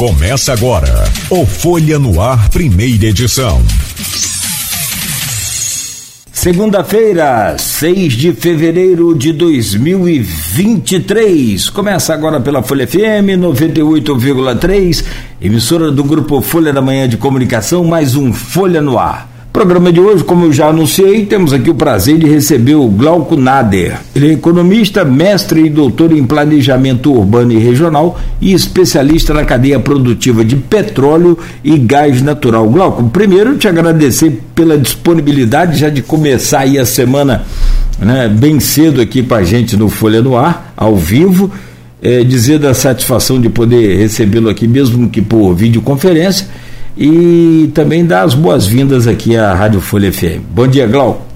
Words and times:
Começa 0.00 0.52
agora 0.54 1.04
o 1.28 1.44
Folha 1.44 1.98
no 1.98 2.22
Ar, 2.22 2.48
primeira 2.48 3.04
edição. 3.04 3.60
Segunda-feira, 6.32 7.58
6 7.58 8.14
de 8.14 8.32
fevereiro 8.32 9.14
de 9.14 9.30
2023. 9.30 11.68
Começa 11.68 12.14
agora 12.14 12.40
pela 12.40 12.62
Folha 12.62 12.88
FM 12.88 13.36
98,3, 13.38 15.04
emissora 15.38 15.92
do 15.92 16.02
grupo 16.02 16.40
Folha 16.40 16.72
da 16.72 16.80
Manhã 16.80 17.06
de 17.06 17.18
Comunicação, 17.18 17.84
mais 17.84 18.16
um 18.16 18.32
Folha 18.32 18.80
no 18.80 18.98
Ar. 18.98 19.29
Programa 19.52 19.92
de 19.92 19.98
hoje, 19.98 20.22
como 20.22 20.44
eu 20.44 20.52
já 20.52 20.68
anunciei, 20.68 21.26
temos 21.26 21.52
aqui 21.52 21.70
o 21.70 21.74
prazer 21.74 22.16
de 22.16 22.26
receber 22.28 22.76
o 22.76 22.86
Glauco 22.86 23.36
Nader. 23.36 23.98
Ele 24.14 24.28
é 24.28 24.32
economista, 24.32 25.04
mestre 25.04 25.64
e 25.66 25.68
doutor 25.68 26.12
em 26.12 26.24
planejamento 26.24 27.12
urbano 27.12 27.50
e 27.50 27.58
regional 27.58 28.16
e 28.40 28.52
especialista 28.52 29.34
na 29.34 29.44
cadeia 29.44 29.80
produtiva 29.80 30.44
de 30.44 30.54
petróleo 30.54 31.36
e 31.64 31.76
gás 31.76 32.22
natural. 32.22 32.70
Glauco, 32.70 33.02
primeiro 33.10 33.58
te 33.58 33.66
agradecer 33.66 34.40
pela 34.54 34.78
disponibilidade 34.78 35.80
já 35.80 35.88
de 35.88 36.00
começar 36.00 36.60
aí 36.60 36.78
a 36.78 36.86
semana 36.86 37.44
né, 37.98 38.28
bem 38.28 38.60
cedo 38.60 39.00
aqui 39.00 39.20
com 39.20 39.34
a 39.34 39.42
gente 39.42 39.76
no 39.76 39.88
Folha 39.88 40.22
no 40.22 40.36
Ar, 40.36 40.72
ao 40.76 40.94
vivo. 40.94 41.50
É, 42.02 42.24
dizer 42.24 42.58
da 42.58 42.72
satisfação 42.72 43.38
de 43.38 43.50
poder 43.50 43.98
recebê-lo 43.98 44.48
aqui, 44.48 44.66
mesmo 44.66 45.10
que 45.10 45.20
por 45.20 45.52
videoconferência 45.54 46.46
e 46.96 47.70
também 47.74 48.04
dar 48.04 48.22
as 48.22 48.34
boas-vindas 48.34 49.06
aqui 49.06 49.36
à 49.36 49.54
Rádio 49.54 49.80
Folha 49.80 50.12
FM. 50.12 50.40
Bom 50.50 50.66
dia, 50.66 50.86
Glau. 50.86 51.26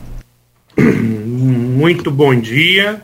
Muito 0.76 2.10
bom 2.10 2.34
dia, 2.38 3.02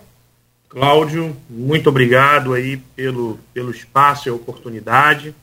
Cláudio. 0.68 1.36
Muito 1.48 1.88
obrigado 1.88 2.52
aí 2.52 2.78
pelo, 2.96 3.38
pelo 3.52 3.70
espaço 3.70 4.28
e 4.28 4.30
a 4.30 4.34
oportunidade 4.34 5.34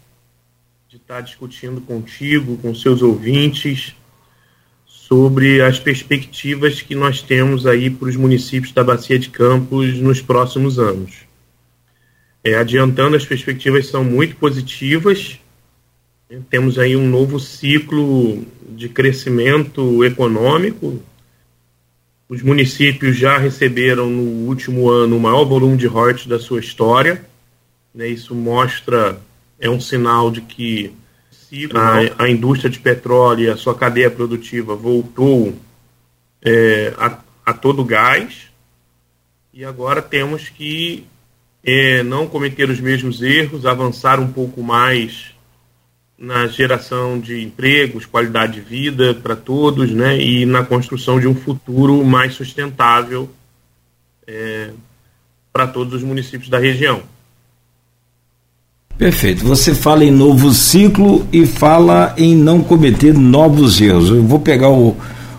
de 0.90 0.98
estar 0.98 1.22
discutindo 1.22 1.82
contigo, 1.82 2.58
com 2.58 2.74
seus 2.74 3.02
ouvintes, 3.02 3.96
sobre 4.86 5.62
as 5.62 5.80
perspectivas 5.80 6.82
que 6.82 6.96
nós 6.96 7.22
temos 7.22 7.66
aí 7.66 7.90
para 7.90 8.10
os 8.10 8.16
municípios 8.16 8.74
da 8.74 8.84
Bacia 8.84 9.18
de 9.18 9.30
Campos 9.30 9.98
nos 10.00 10.22
próximos 10.22 10.80
anos. 10.80 11.28
É, 12.44 12.56
adiantando, 12.56 13.16
as 13.16 13.26
perspectivas 13.26 13.88
são 13.88 14.04
muito 14.04 14.36
positivas 14.36 15.40
temos 16.50 16.78
aí 16.78 16.96
um 16.96 17.08
novo 17.08 17.40
ciclo 17.40 18.46
de 18.70 18.90
crescimento 18.90 20.04
econômico. 20.04 21.02
Os 22.28 22.42
municípios 22.42 23.16
já 23.16 23.38
receberam 23.38 24.10
no 24.10 24.48
último 24.48 24.90
ano 24.90 25.16
o 25.16 25.20
maior 25.20 25.46
volume 25.46 25.78
de 25.78 25.88
royalties 25.88 26.28
da 26.28 26.38
sua 26.38 26.60
história. 26.60 27.26
Né? 27.96 28.10
Isso 28.10 28.36
mostra, 28.36 29.22
é 29.58 29.70
um 29.70 29.80
sinal 29.80 30.30
de 30.30 30.42
que 30.42 30.94
a, 31.74 32.26
a 32.26 32.30
indústria 32.30 32.70
de 32.70 32.80
petróleo 32.80 33.46
e 33.46 33.50
a 33.50 33.56
sua 33.56 33.74
cadeia 33.74 34.12
produtiva 34.12 34.76
voltou 34.76 35.56
é, 36.42 36.94
a, 36.98 37.20
a 37.46 37.54
todo 37.54 37.86
gás. 37.86 38.48
E 39.54 39.64
agora 39.64 40.02
temos 40.02 40.50
que 40.50 41.06
é, 41.64 42.04
não 42.04 42.28
cometer 42.28 42.70
os 42.70 42.82
mesmos 42.82 43.22
erros, 43.22 43.66
avançar 43.66 44.20
um 44.20 44.32
pouco 44.32 44.62
mais 44.62 45.37
na 46.18 46.48
geração 46.48 47.20
de 47.20 47.44
empregos, 47.44 48.06
qualidade 48.06 48.54
de 48.54 48.62
vida 48.62 49.14
para 49.14 49.36
todos, 49.36 49.92
né, 49.92 50.20
e 50.20 50.46
na 50.46 50.64
construção 50.64 51.20
de 51.20 51.28
um 51.28 51.36
futuro 51.36 52.04
mais 52.04 52.34
sustentável 52.34 53.30
é, 54.26 54.72
para 55.54 55.68
todos 55.68 55.94
os 55.94 56.04
municípios 56.04 56.50
da 56.50 56.58
região. 56.58 57.02
Perfeito. 58.98 59.46
Você 59.46 59.76
fala 59.76 60.04
em 60.04 60.10
novo 60.10 60.52
ciclo 60.52 61.28
e 61.32 61.46
fala 61.46 62.16
em 62.18 62.36
não 62.36 62.62
cometer 62.62 63.14
novos 63.14 63.80
erros. 63.80 64.10
Eu 64.10 64.24
vou 64.24 64.40
pegar 64.40 64.70
o, 64.70 64.98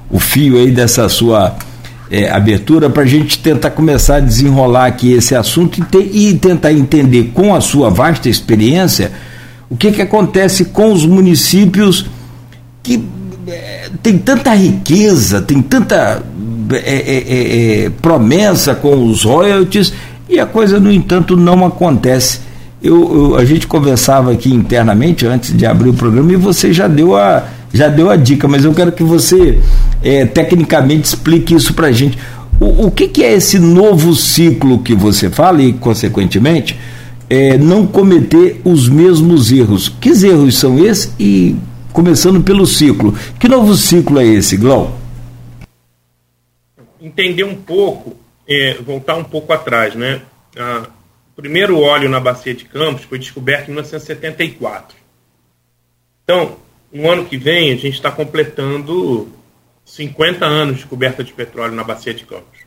o 0.09 0.21
fio 0.21 0.59
aí 0.59 0.71
dessa 0.71 1.09
sua 1.09 1.57
é, 2.09 2.31
abertura 2.31 2.89
para 2.89 3.03
a 3.03 3.07
gente 3.07 3.41
tentar 3.41 3.71
começar 3.73 4.17
a 4.17 4.21
desenrolar 4.21 4.87
aqui 4.87 5.13
esse 5.13 5.35
assunto 5.35 5.81
e, 5.81 5.85
ter, 5.85 6.09
e 6.15 6.39
tentar 6.39 6.73
entender 6.73 7.33
com 7.35 7.53
a 7.53 7.61
sua 7.61 7.91
vasta 7.91 8.29
experiência 8.29 9.11
o 9.71 9.77
que, 9.77 9.93
que 9.93 10.03
acontece 10.03 10.67
com 10.67 10.93
os 10.93 11.05
municípios 11.05 12.07
que 12.83 13.05
é, 13.47 13.91
tem 14.03 14.17
tanta 14.17 14.55
riqueza, 14.55 15.43
tem 15.43 15.61
tanta 15.61 16.23
é, 16.73 17.85
é, 17.85 17.91
promessa 18.03 18.75
com 18.75 19.05
os 19.05 19.25
royalties 19.25 19.93
e 20.29 20.39
a 20.39 20.47
coisa, 20.47 20.79
no 20.79 20.93
entanto, 20.93 21.37
não 21.37 21.65
acontece. 21.65 22.41
Eu, 22.83 23.33
eu, 23.33 23.37
a 23.37 23.45
gente 23.45 23.67
conversava 23.67 24.33
aqui 24.33 24.53
internamente 24.55 25.27
antes 25.27 25.57
de 25.57 25.67
abrir 25.67 25.91
o 25.91 25.95
programa 25.95 26.33
e 26.33 26.37
você 26.37 26.73
já 26.73 26.87
deu 26.87 27.17
a, 27.17 27.45
já 27.73 27.89
deu 27.89 28.11
a 28.11 28.17
dica, 28.17 28.47
mas 28.47 28.65
eu 28.65 28.73
quero 28.73 28.93
que 28.93 29.03
você 29.03 29.59
tecnicamente 30.33 31.09
explique 31.09 31.55
isso 31.55 31.75
para 31.75 31.89
a 31.89 31.93
gente. 31.93 32.19
O, 32.61 32.87
o 32.87 32.91
que, 32.91 33.09
que, 33.09 33.23
é 33.23 33.33
esse 33.35 33.59
novo 33.59 34.15
ciclo 34.15 34.79
que 34.79 34.95
você 34.95 35.31
fala 35.31 35.63
e, 35.63 35.73
consequentemente, 35.73 36.77
é, 37.29 37.59
não 37.59 37.87
cometer 37.87 38.61
os 38.65 38.89
mesmos 38.89 39.53
erros. 39.53 39.89
Que 39.89 40.11
erros 40.11 40.59
são 40.59 40.79
esses? 40.85 41.13
E 41.19 41.57
começando 41.93 42.43
pelo 42.43 42.67
ciclo. 42.67 43.15
Que 43.39 43.49
novo 43.49 43.75
ciclo 43.75 44.19
é 44.19 44.25
esse, 44.25 44.57
Glau? 44.57 44.99
Entender 47.01 47.45
um 47.45 47.55
pouco, 47.55 48.17
é, 48.47 48.75
voltar 48.75 49.17
um 49.17 49.25
pouco 49.25 49.53
atrás, 49.53 49.95
né? 49.95 50.23
O 51.33 51.41
primeiro 51.41 51.79
óleo 51.79 52.09
na 52.09 52.19
bacia 52.19 52.55
de 52.55 52.65
Campos 52.65 53.05
foi 53.05 53.19
descoberto 53.19 53.69
em 53.69 53.73
1974. 53.73 54.97
Então, 56.25 56.57
no 56.93 57.09
ano 57.11 57.25
que 57.25 57.37
vem, 57.37 57.73
a 57.73 57.77
gente 57.77 57.95
está 57.95 58.11
completando 58.11 59.29
50 59.85 60.45
anos 60.45 60.75
de 60.75 60.81
descoberta 60.83 61.23
de 61.23 61.33
petróleo 61.33 61.75
na 61.75 61.85
bacia 61.85 62.13
de 62.13 62.25
Campos. 62.25 62.59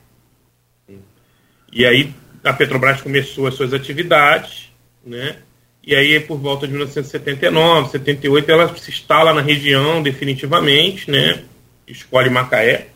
E 1.71 1.85
aí 1.85 2.13
a 2.43 2.53
Petrobras 2.53 3.01
começou 3.01 3.47
as 3.47 3.55
suas 3.55 3.73
atividades, 3.73 4.71
né? 5.05 5.37
E 5.83 5.95
aí, 5.95 6.19
por 6.19 6.37
volta 6.37 6.67
de 6.67 6.73
1979, 6.73 7.89
78, 7.89 8.51
ela 8.51 8.77
se 8.77 8.91
instala 8.91 9.33
na 9.33 9.41
região 9.41 10.01
definitivamente, 10.01 11.09
né? 11.09 11.43
Escolhe 11.87 12.29
Macaé, 12.29 12.89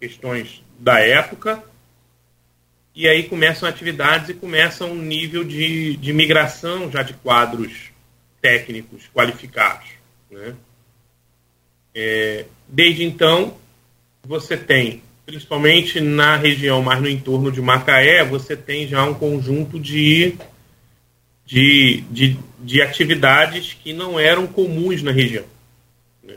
questões 0.00 0.62
da 0.78 1.00
época. 1.00 1.62
E 2.94 3.08
aí 3.08 3.24
começam 3.24 3.68
atividades 3.68 4.28
e 4.28 4.34
começa 4.34 4.84
um 4.84 4.94
nível 4.94 5.42
de, 5.42 5.96
de 5.96 6.12
migração 6.12 6.90
já 6.90 7.02
de 7.02 7.14
quadros 7.14 7.90
técnicos 8.40 9.08
qualificados. 9.14 9.88
Né? 10.30 10.54
É, 11.94 12.44
desde 12.68 13.04
então, 13.04 13.56
você 14.22 14.56
tem 14.56 15.02
principalmente 15.24 16.00
na 16.00 16.36
região 16.36 16.82
mais 16.82 17.00
no 17.00 17.08
entorno 17.08 17.50
de 17.50 17.60
Macaé, 17.60 18.24
você 18.24 18.56
tem 18.56 18.86
já 18.88 19.04
um 19.04 19.14
conjunto 19.14 19.78
de, 19.78 20.34
de, 21.46 22.04
de, 22.10 22.38
de 22.58 22.82
atividades 22.82 23.74
que 23.74 23.92
não 23.92 24.18
eram 24.18 24.46
comuns 24.46 25.02
na 25.02 25.12
região. 25.12 25.44
Né? 26.22 26.36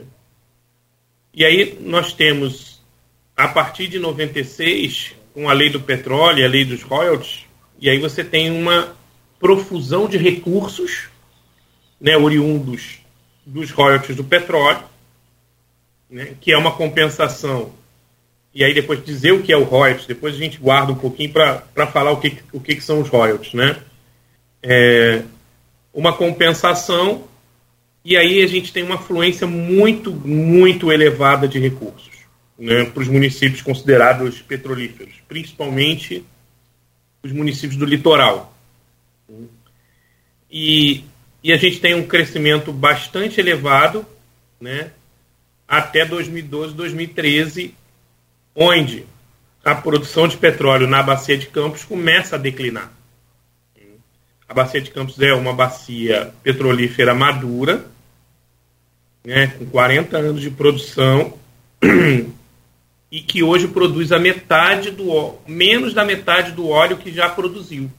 E 1.34 1.44
aí 1.44 1.78
nós 1.80 2.12
temos, 2.12 2.80
a 3.36 3.48
partir 3.48 3.88
de 3.88 3.98
96, 3.98 5.14
com 5.34 5.48
a 5.48 5.52
lei 5.52 5.68
do 5.68 5.80
petróleo, 5.80 6.44
a 6.44 6.48
lei 6.48 6.64
dos 6.64 6.82
royalties, 6.82 7.44
e 7.80 7.90
aí 7.90 7.98
você 7.98 8.24
tem 8.24 8.50
uma 8.50 8.96
profusão 9.38 10.08
de 10.08 10.16
recursos 10.16 11.08
né, 12.00 12.16
oriundos 12.16 13.00
dos 13.44 13.70
royalties 13.70 14.16
do 14.16 14.24
petróleo, 14.24 14.84
né, 16.08 16.34
que 16.40 16.52
é 16.52 16.56
uma 16.56 16.72
compensação 16.72 17.72
e 18.56 18.64
aí 18.64 18.72
depois 18.72 19.04
dizer 19.04 19.32
o 19.32 19.42
que 19.42 19.52
é 19.52 19.56
o 19.56 19.64
royalties, 19.64 20.06
depois 20.06 20.34
a 20.34 20.38
gente 20.38 20.56
guarda 20.56 20.90
um 20.90 20.96
pouquinho 20.96 21.30
para 21.30 21.86
falar 21.88 22.10
o, 22.12 22.16
que, 22.16 22.38
o 22.54 22.58
que, 22.58 22.76
que 22.76 22.80
são 22.80 23.02
os 23.02 23.08
royalties, 23.10 23.52
né? 23.52 23.76
É, 24.62 25.22
uma 25.92 26.14
compensação 26.14 27.28
e 28.02 28.16
aí 28.16 28.42
a 28.42 28.46
gente 28.46 28.72
tem 28.72 28.82
uma 28.82 28.96
fluência 28.96 29.46
muito, 29.46 30.10
muito 30.10 30.90
elevada 30.90 31.46
de 31.46 31.58
recursos 31.58 32.16
né, 32.58 32.86
para 32.86 33.02
os 33.02 33.08
municípios 33.08 33.60
considerados 33.60 34.40
petrolíferos, 34.40 35.12
principalmente 35.28 36.24
os 37.22 37.32
municípios 37.32 37.76
do 37.78 37.84
litoral. 37.84 38.56
E, 40.50 41.04
e 41.44 41.52
a 41.52 41.58
gente 41.58 41.78
tem 41.78 41.94
um 41.94 42.06
crescimento 42.06 42.72
bastante 42.72 43.38
elevado 43.38 44.06
né, 44.58 44.92
até 45.68 46.06
2012, 46.06 46.72
2013, 46.74 47.74
onde 48.56 49.04
a 49.62 49.74
produção 49.74 50.26
de 50.26 50.38
petróleo 50.38 50.86
na 50.86 51.02
bacia 51.02 51.36
de 51.36 51.46
Campos 51.46 51.84
começa 51.84 52.36
a 52.36 52.38
declinar. 52.38 52.90
A 54.48 54.54
bacia 54.54 54.80
de 54.80 54.90
Campos 54.90 55.20
é 55.20 55.34
uma 55.34 55.52
bacia 55.52 56.32
petrolífera 56.42 57.14
madura, 57.14 57.84
né, 59.24 59.48
com 59.58 59.66
40 59.66 60.16
anos 60.16 60.40
de 60.40 60.50
produção, 60.50 61.34
e 63.10 63.20
que 63.20 63.42
hoje 63.42 63.68
produz 63.68 64.12
a 64.12 64.18
metade 64.18 64.90
do 64.90 65.34
menos 65.46 65.92
da 65.92 66.04
metade 66.04 66.52
do 66.52 66.68
óleo 66.68 66.96
que 66.96 67.12
já 67.12 67.28
produziu. 67.28 67.90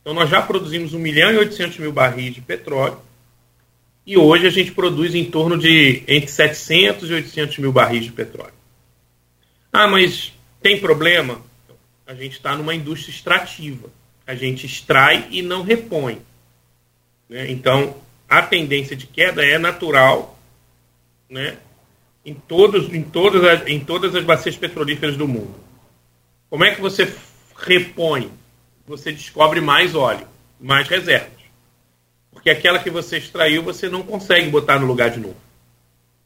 Então 0.00 0.12
nós 0.12 0.28
já 0.28 0.42
produzimos 0.42 0.92
1 0.92 0.98
milhão 0.98 1.32
e 1.32 1.38
800 1.38 1.78
mil 1.78 1.92
barris 1.92 2.34
de 2.34 2.40
petróleo 2.40 2.98
e 4.06 4.18
hoje 4.18 4.46
a 4.46 4.50
gente 4.50 4.72
produz 4.72 5.14
em 5.14 5.24
torno 5.24 5.56
de 5.56 6.02
entre 6.06 6.28
700 6.28 7.08
e 7.08 7.14
800 7.14 7.58
mil 7.58 7.72
barris 7.72 8.04
de 8.04 8.12
petróleo. 8.12 8.52
Ah, 9.76 9.88
mas 9.88 10.32
tem 10.62 10.78
problema? 10.78 11.42
A 12.06 12.14
gente 12.14 12.34
está 12.34 12.54
numa 12.54 12.76
indústria 12.76 13.12
extrativa. 13.12 13.90
A 14.24 14.32
gente 14.32 14.64
extrai 14.64 15.26
e 15.32 15.42
não 15.42 15.64
repõe. 15.64 16.22
Né? 17.28 17.50
Então, 17.50 17.96
a 18.28 18.40
tendência 18.40 18.94
de 18.94 19.04
queda 19.08 19.44
é 19.44 19.58
natural 19.58 20.38
né? 21.28 21.58
em, 22.24 22.34
todos, 22.34 22.94
em, 22.94 23.02
todas 23.02 23.42
as, 23.42 23.66
em 23.66 23.80
todas 23.80 24.14
as 24.14 24.22
bacias 24.22 24.56
petrolíferas 24.56 25.16
do 25.16 25.26
mundo. 25.26 25.56
Como 26.48 26.64
é 26.64 26.72
que 26.72 26.80
você 26.80 27.12
repõe? 27.56 28.30
Você 28.86 29.10
descobre 29.10 29.60
mais 29.60 29.96
óleo, 29.96 30.28
mais 30.60 30.86
reservas. 30.86 31.32
Porque 32.30 32.48
aquela 32.48 32.78
que 32.78 32.90
você 32.90 33.18
extraiu, 33.18 33.60
você 33.60 33.88
não 33.88 34.04
consegue 34.04 34.48
botar 34.50 34.78
no 34.78 34.86
lugar 34.86 35.10
de 35.10 35.18
novo. 35.18 35.43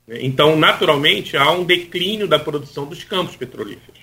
Então, 0.08 0.56
naturalmente, 0.56 1.37
há 1.37 1.50
um 1.50 1.64
declínio 1.64 2.26
da 2.26 2.38
produção 2.38 2.87
dos 2.87 3.05
campos 3.05 3.37
petrolíferos. 3.37 3.99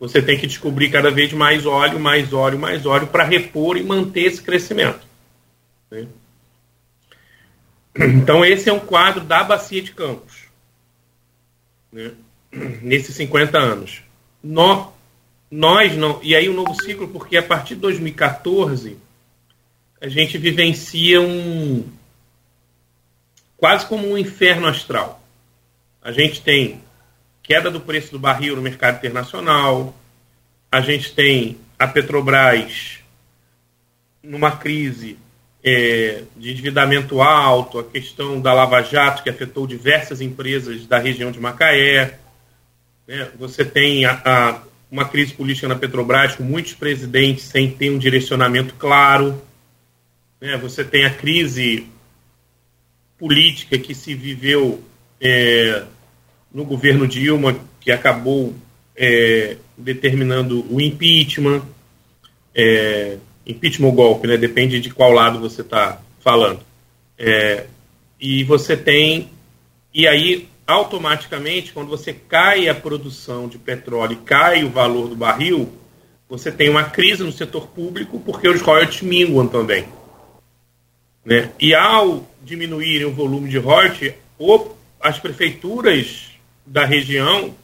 Você 0.00 0.20
tem 0.20 0.38
que 0.38 0.46
descobrir 0.46 0.90
cada 0.90 1.10
vez 1.10 1.32
mais 1.32 1.64
óleo, 1.64 2.00
mais 2.00 2.32
óleo, 2.32 2.58
mais 2.58 2.84
óleo 2.84 3.06
para 3.06 3.24
repor 3.24 3.76
e 3.76 3.82
manter 3.82 4.22
esse 4.22 4.42
crescimento. 4.42 5.06
Né? 5.90 6.06
Então, 7.96 8.44
esse 8.44 8.68
é 8.68 8.72
um 8.72 8.80
quadro 8.80 9.22
da 9.22 9.44
Bacia 9.44 9.80
de 9.80 9.92
Campos, 9.92 10.34
né? 11.92 12.10
nesses 12.82 13.14
50 13.14 13.56
anos. 13.56 14.02
Nós, 14.42 15.96
não. 15.96 16.18
E 16.22 16.34
aí, 16.34 16.48
o 16.48 16.52
um 16.52 16.56
novo 16.56 16.74
ciclo, 16.82 17.06
porque 17.08 17.36
a 17.36 17.42
partir 17.42 17.76
de 17.76 17.80
2014, 17.82 18.98
a 20.00 20.08
gente 20.08 20.36
vivencia 20.36 21.20
um. 21.20 21.84
Quase 23.56 23.86
como 23.86 24.10
um 24.10 24.18
inferno 24.18 24.66
astral. 24.66 25.22
A 26.02 26.12
gente 26.12 26.42
tem 26.42 26.82
queda 27.42 27.70
do 27.70 27.80
preço 27.80 28.10
do 28.10 28.18
barril 28.18 28.56
no 28.56 28.62
mercado 28.62 28.96
internacional, 28.96 29.94
a 30.70 30.80
gente 30.80 31.14
tem 31.14 31.58
a 31.78 31.86
Petrobras 31.86 32.98
numa 34.22 34.52
crise 34.52 35.18
é, 35.62 36.24
de 36.36 36.50
endividamento 36.50 37.22
alto, 37.22 37.78
a 37.78 37.84
questão 37.84 38.40
da 38.40 38.52
Lava 38.52 38.82
Jato, 38.82 39.22
que 39.22 39.30
afetou 39.30 39.66
diversas 39.66 40.20
empresas 40.20 40.86
da 40.86 40.98
região 40.98 41.30
de 41.30 41.40
Macaé. 41.40 42.18
Né? 43.06 43.28
Você 43.38 43.64
tem 43.64 44.04
a, 44.04 44.20
a, 44.24 44.62
uma 44.90 45.06
crise 45.06 45.32
política 45.32 45.68
na 45.68 45.74
Petrobras, 45.74 46.36
com 46.36 46.42
muitos 46.42 46.74
presidentes 46.74 47.44
sem 47.44 47.70
ter 47.70 47.90
um 47.90 47.98
direcionamento 47.98 48.74
claro. 48.74 49.42
Né? 50.40 50.56
Você 50.58 50.84
tem 50.84 51.04
a 51.04 51.10
crise 51.10 51.86
política 53.18 53.78
que 53.78 53.94
se 53.94 54.14
viveu 54.14 54.82
é, 55.20 55.84
no 56.52 56.64
governo 56.64 57.06
Dilma, 57.06 57.56
que 57.80 57.90
acabou 57.90 58.54
é, 58.96 59.56
determinando 59.76 60.64
o 60.72 60.80
impeachment. 60.80 61.62
É, 62.54 63.18
impeachment 63.46 63.88
ou 63.88 63.92
golpe, 63.92 64.26
né? 64.26 64.36
Depende 64.36 64.80
de 64.80 64.90
qual 64.90 65.12
lado 65.12 65.40
você 65.40 65.62
está 65.62 66.00
falando. 66.20 66.60
É, 67.18 67.66
e 68.20 68.44
você 68.44 68.76
tem. 68.76 69.30
E 69.92 70.06
aí, 70.06 70.48
automaticamente, 70.66 71.72
quando 71.72 71.88
você 71.88 72.12
cai 72.12 72.68
a 72.68 72.74
produção 72.74 73.48
de 73.48 73.58
petróleo 73.58 74.14
e 74.14 74.24
cai 74.24 74.64
o 74.64 74.70
valor 74.70 75.08
do 75.08 75.16
barril, 75.16 75.72
você 76.28 76.50
tem 76.50 76.68
uma 76.68 76.84
crise 76.84 77.22
no 77.22 77.32
setor 77.32 77.68
público 77.68 78.20
porque 78.20 78.48
os 78.48 78.60
royalties 78.60 79.02
minguam 79.02 79.46
também. 79.46 79.86
Né? 81.24 81.52
E 81.60 81.74
ao 81.74 82.26
diminuírem 82.44 83.06
o 83.06 83.12
volume 83.12 83.48
de 83.48 83.58
royalties, 83.58 84.14
as 85.00 85.18
prefeituras 85.18 86.30
da 86.64 86.84
região, 86.84 87.54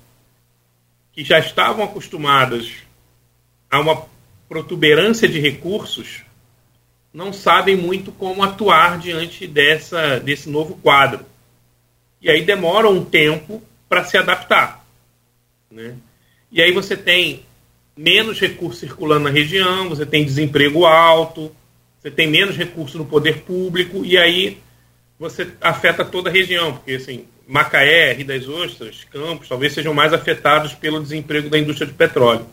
que 1.12 1.24
já 1.24 1.38
estavam 1.38 1.84
acostumadas 1.84 2.72
a 3.70 3.80
uma 3.80 4.06
protuberância 4.48 5.28
de 5.28 5.38
recursos 5.38 6.22
não 7.12 7.32
sabem 7.32 7.76
muito 7.76 8.12
como 8.12 8.42
atuar 8.42 8.98
diante 8.98 9.46
dessa, 9.46 10.20
desse 10.20 10.48
novo 10.48 10.76
quadro. 10.76 11.24
E 12.22 12.30
aí 12.30 12.42
demora 12.42 12.88
um 12.88 13.04
tempo 13.04 13.62
para 13.88 14.04
se 14.04 14.16
adaptar. 14.16 14.86
Né? 15.70 15.96
E 16.52 16.62
aí 16.62 16.72
você 16.72 16.96
tem 16.96 17.44
menos 17.96 18.38
recursos 18.38 18.80
circulando 18.80 19.24
na 19.24 19.30
região, 19.30 19.88
você 19.88 20.06
tem 20.06 20.24
desemprego 20.24 20.86
alto, 20.86 21.54
você 21.98 22.10
tem 22.10 22.28
menos 22.28 22.56
recursos 22.56 22.94
no 22.94 23.04
poder 23.04 23.42
público, 23.42 24.04
e 24.04 24.16
aí 24.16 24.58
você 25.20 25.48
afeta 25.60 26.02
toda 26.02 26.30
a 26.30 26.32
região, 26.32 26.72
porque 26.72 26.92
assim, 26.92 27.26
Macaé, 27.46 28.14
Rio 28.14 28.26
das 28.26 28.48
Ostras, 28.48 29.04
Campos, 29.12 29.50
talvez 29.50 29.74
sejam 29.74 29.92
mais 29.92 30.14
afetados 30.14 30.72
pelo 30.72 31.02
desemprego 31.02 31.50
da 31.50 31.58
indústria 31.58 31.86
de 31.86 31.92
petróleo. 31.92 32.46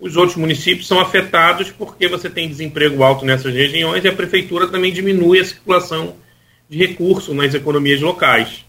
Os 0.00 0.16
outros 0.16 0.36
municípios 0.36 0.86
são 0.86 0.98
afetados 0.98 1.70
porque 1.70 2.08
você 2.08 2.30
tem 2.30 2.48
desemprego 2.48 3.02
alto 3.02 3.26
nessas 3.26 3.52
regiões 3.52 4.02
e 4.02 4.08
a 4.08 4.12
prefeitura 4.12 4.66
também 4.66 4.90
diminui 4.90 5.38
a 5.38 5.44
circulação 5.44 6.16
de 6.66 6.78
recursos 6.78 7.36
nas 7.36 7.52
economias 7.52 8.00
locais. 8.00 8.64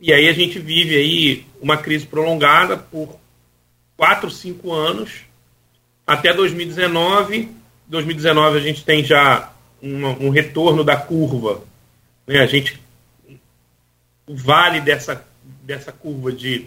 E 0.00 0.12
aí 0.12 0.28
a 0.28 0.32
gente 0.32 0.60
vive 0.60 0.94
aí 0.94 1.46
uma 1.60 1.76
crise 1.76 2.06
prolongada 2.06 2.76
por 2.76 3.18
quatro, 3.96 4.30
cinco 4.30 4.72
anos, 4.72 5.22
até 6.06 6.32
2019. 6.32 7.48
2019 7.88 8.58
a 8.58 8.60
gente 8.60 8.84
tem 8.84 9.02
já 9.02 9.52
um 9.82 10.30
retorno 10.30 10.84
da 10.84 10.96
curva. 10.96 11.62
Né? 12.26 12.40
A 12.40 12.46
gente 12.46 12.80
o 14.26 14.34
vale 14.34 14.80
dessa, 14.80 15.24
dessa 15.62 15.92
curva 15.92 16.32
de, 16.32 16.66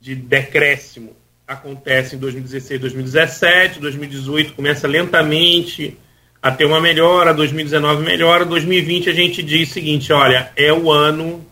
de 0.00 0.14
decréscimo 0.14 1.14
acontece 1.46 2.16
em 2.16 2.18
2016, 2.18 2.80
2017, 2.80 3.80
2018 3.80 4.54
começa 4.54 4.88
lentamente 4.88 5.98
a 6.40 6.50
ter 6.50 6.64
uma 6.64 6.80
melhora, 6.80 7.34
2019 7.34 8.02
melhora, 8.02 8.44
2020 8.44 9.10
a 9.10 9.12
gente 9.12 9.42
diz 9.42 9.70
o 9.70 9.72
seguinte, 9.72 10.12
olha, 10.12 10.50
é 10.56 10.72
o 10.72 10.90
ano 10.90 11.46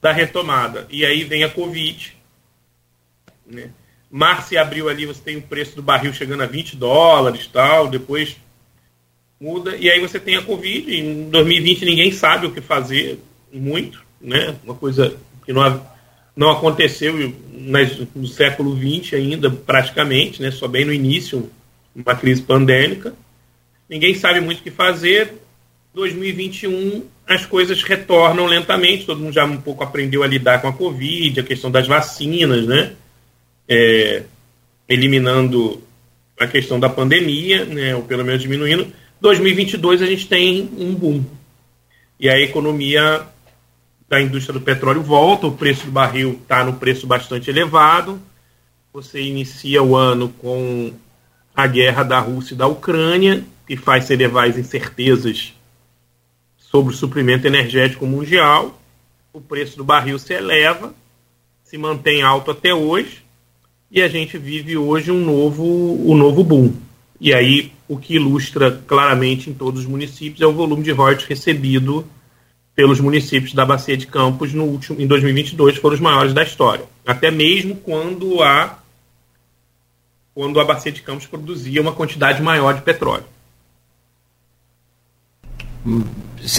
da 0.00 0.12
retomada. 0.12 0.86
E 0.90 1.04
aí 1.04 1.24
vem 1.24 1.44
a 1.44 1.48
Covid. 1.48 2.16
Né? 3.46 3.70
Março 4.10 4.54
e 4.54 4.58
abril 4.58 4.88
ali 4.88 5.06
você 5.06 5.20
tem 5.20 5.36
o 5.36 5.42
preço 5.42 5.76
do 5.76 5.82
barril 5.82 6.12
chegando 6.12 6.42
a 6.42 6.46
20 6.46 6.76
dólares 6.76 7.46
tal, 7.46 7.88
depois 7.88 8.36
muda, 9.40 9.76
e 9.76 9.90
aí 9.90 10.00
você 10.00 10.18
tem 10.18 10.36
a 10.36 10.42
Covid, 10.42 10.94
em 10.94 11.30
2020 11.30 11.84
ninguém 11.84 12.12
sabe 12.12 12.46
o 12.46 12.52
que 12.52 12.60
fazer 12.60 13.18
muito, 13.52 14.02
né? 14.20 14.56
Uma 14.64 14.74
coisa 14.74 15.16
que 15.44 15.52
não 15.52 15.62
não 16.38 16.50
aconteceu 16.52 17.34
no 18.14 18.26
século 18.28 18.76
XX 18.76 19.14
ainda, 19.14 19.50
praticamente, 19.50 20.40
né, 20.40 20.52
só 20.52 20.68
bem 20.68 20.84
no 20.84 20.92
início, 20.92 21.50
uma 21.92 22.14
crise 22.14 22.42
pandêmica. 22.42 23.12
Ninguém 23.90 24.14
sabe 24.14 24.40
muito 24.40 24.60
o 24.60 24.62
que 24.62 24.70
fazer. 24.70 25.34
2021 25.92 27.02
as 27.26 27.44
coisas 27.44 27.82
retornam 27.82 28.46
lentamente, 28.46 29.04
todo 29.04 29.20
mundo 29.20 29.32
já 29.32 29.44
um 29.44 29.60
pouco 29.60 29.82
aprendeu 29.82 30.22
a 30.22 30.28
lidar 30.28 30.62
com 30.62 30.68
a 30.68 30.72
Covid, 30.72 31.40
a 31.40 31.42
questão 31.42 31.72
das 31.72 31.88
vacinas, 31.88 32.68
né? 32.68 32.92
É, 33.68 34.22
eliminando 34.88 35.82
a 36.38 36.46
questão 36.46 36.78
da 36.78 36.88
pandemia, 36.88 37.64
né, 37.64 37.96
ou 37.96 38.02
pelo 38.02 38.24
menos 38.24 38.40
diminuindo. 38.40 38.92
2022 39.20 40.02
a 40.02 40.06
gente 40.06 40.28
tem 40.28 40.70
um 40.76 40.94
boom. 40.94 41.24
E 42.18 42.28
a 42.28 42.38
economia 42.38 43.26
da 44.08 44.20
indústria 44.20 44.52
do 44.52 44.64
petróleo 44.64 45.02
volta, 45.02 45.46
o 45.46 45.56
preço 45.56 45.86
do 45.86 45.92
barril 45.92 46.38
está 46.42 46.64
no 46.64 46.74
preço 46.74 47.06
bastante 47.06 47.50
elevado. 47.50 48.20
Você 48.92 49.20
inicia 49.20 49.82
o 49.82 49.94
ano 49.94 50.30
com 50.30 50.92
a 51.54 51.66
guerra 51.66 52.02
da 52.02 52.18
Rússia 52.18 52.54
e 52.54 52.56
da 52.56 52.66
Ucrânia, 52.66 53.44
que 53.66 53.76
faz 53.76 54.04
se 54.04 54.14
elevar 54.14 54.48
as 54.48 54.56
incertezas 54.56 55.52
sobre 56.56 56.94
o 56.94 56.96
suprimento 56.96 57.46
energético 57.46 58.06
mundial. 58.06 58.80
O 59.32 59.40
preço 59.40 59.76
do 59.76 59.84
barril 59.84 60.18
se 60.18 60.32
eleva, 60.32 60.94
se 61.62 61.76
mantém 61.76 62.22
alto 62.22 62.50
até 62.50 62.72
hoje, 62.72 63.24
e 63.90 64.00
a 64.00 64.08
gente 64.08 64.38
vive 64.38 64.76
hoje 64.76 65.10
um 65.10 65.24
novo, 65.24 65.64
um 65.64 66.16
novo 66.16 66.42
boom. 66.42 66.72
E 67.20 67.34
aí, 67.34 67.72
o 67.88 67.96
que 67.96 68.14
ilustra 68.14 68.70
claramente 68.86 69.48
em 69.48 69.54
todos 69.54 69.80
os 69.80 69.86
municípios 69.86 70.40
é 70.42 70.46
o 70.46 70.52
volume 70.52 70.82
de 70.82 70.92
royalties 70.92 71.26
recebido 71.26 72.06
pelos 72.78 73.00
municípios 73.00 73.54
da 73.54 73.66
Bacia 73.66 73.96
de 73.96 74.06
Campos 74.06 74.54
no 74.54 74.62
último, 74.62 75.00
em 75.00 75.06
2022 75.06 75.78
foram 75.78 75.94
os 75.96 76.00
maiores 76.00 76.32
da 76.32 76.44
história. 76.44 76.84
Até 77.04 77.28
mesmo 77.28 77.74
quando 77.74 78.40
a, 78.40 78.78
quando 80.32 80.60
a 80.60 80.64
Bacia 80.64 80.92
de 80.92 81.02
Campos 81.02 81.26
produzia 81.26 81.82
uma 81.82 81.92
quantidade 81.92 82.40
maior 82.40 82.74
de 82.74 82.82
petróleo. 82.82 83.24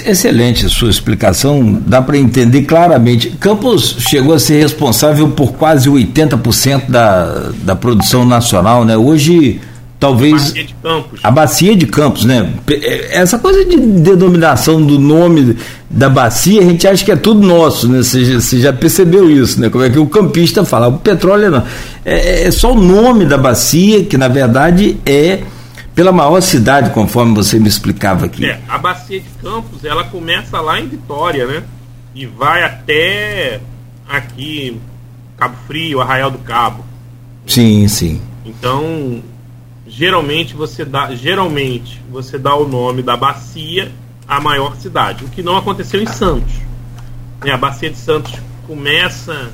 Excelente 0.06 0.66
a 0.66 0.70
sua 0.70 0.90
explicação, 0.90 1.82
dá 1.86 2.02
para 2.02 2.18
entender 2.18 2.64
claramente. 2.64 3.30
Campos 3.32 3.96
chegou 4.00 4.34
a 4.34 4.40
ser 4.40 4.62
responsável 4.62 5.30
por 5.32 5.54
quase 5.54 5.90
80% 5.90 6.90
da, 6.90 7.52
da 7.64 7.76
produção 7.76 8.26
nacional, 8.26 8.84
né? 8.84 8.98
Hoje 8.98 9.62
talvez 10.00 10.42
a 10.42 10.46
bacia 10.48 10.64
de 10.64 10.74
Campos, 10.74 11.20
a 11.24 11.32
bacia 11.32 11.76
de 11.76 11.86
Campos, 11.86 12.26
né? 12.26 12.54
É, 12.70 13.18
essa 13.18 13.38
coisa 13.38 13.66
de 13.66 13.76
denominação 13.78 14.82
do 14.82 14.98
nome 14.98 15.58
da 15.90 16.10
bacia, 16.10 16.62
a 16.62 16.64
gente 16.64 16.88
acha 16.88 17.04
que 17.04 17.12
é 17.12 17.16
tudo 17.16 17.46
nosso, 17.46 17.90
né? 17.90 17.98
Você, 17.98 18.40
você 18.40 18.60
já 18.60 18.72
percebeu 18.72 19.30
isso, 19.30 19.60
né? 19.60 19.70
Como 19.70 19.84
é 19.84 19.90
que 19.90 20.00
o 20.00 20.08
campista 20.08 20.64
fala, 20.64 20.88
o 20.88 21.00
petróleo 21.00 21.52
não. 21.52 21.64
É, 22.06 22.48
é 22.48 22.52
só 22.52 22.72
o 22.72 22.80
nome 22.80 23.26
da 23.26 23.38
bacia 23.38 24.06
que 24.06 24.18
na 24.18 24.28
verdade 24.28 24.98
é 25.06 25.44
pela 25.94 26.14
maior 26.14 26.40
cidade, 26.42 26.92
conforme 26.92 27.36
você 27.36 27.60
me 27.60 27.68
explicava 27.68 28.26
aqui. 28.26 28.46
É, 28.46 28.62
a 28.70 28.78
bacia 28.78 29.20
de 29.20 29.30
Campos, 29.42 29.84
ela 29.84 30.06
começa 30.06 30.62
lá 30.62 30.80
em 30.80 30.88
Vitória, 30.88 31.46
né? 31.46 31.64
E 32.16 32.26
vai 32.26 32.64
até 32.64 33.60
aqui 34.08 34.80
Cabo 35.38 35.58
Frio, 35.68 36.00
Arraial 36.00 36.32
do 36.32 36.38
Cabo. 36.38 36.86
Sim, 37.46 37.86
sim. 37.90 38.22
Então, 38.46 39.22
geralmente 39.90 40.54
você 40.54 40.86
dá, 40.86 41.14
geralmente 41.16 42.00
você 42.10 42.38
dá 42.38 42.56
o 42.56 42.68
nome 42.68 43.02
da 43.02 43.18
bacia 43.18 43.92
à 44.28 44.40
maior 44.40 44.76
cidade, 44.76 45.26
o 45.26 45.30
que 45.30 45.42
não 45.42 45.58
aconteceu 45.58 46.02
em 46.02 46.06
Santos. 46.06 46.54
A 47.42 47.58
bacia 47.58 47.90
de 47.90 47.98
Santos 47.98 48.34
começa 48.68 49.52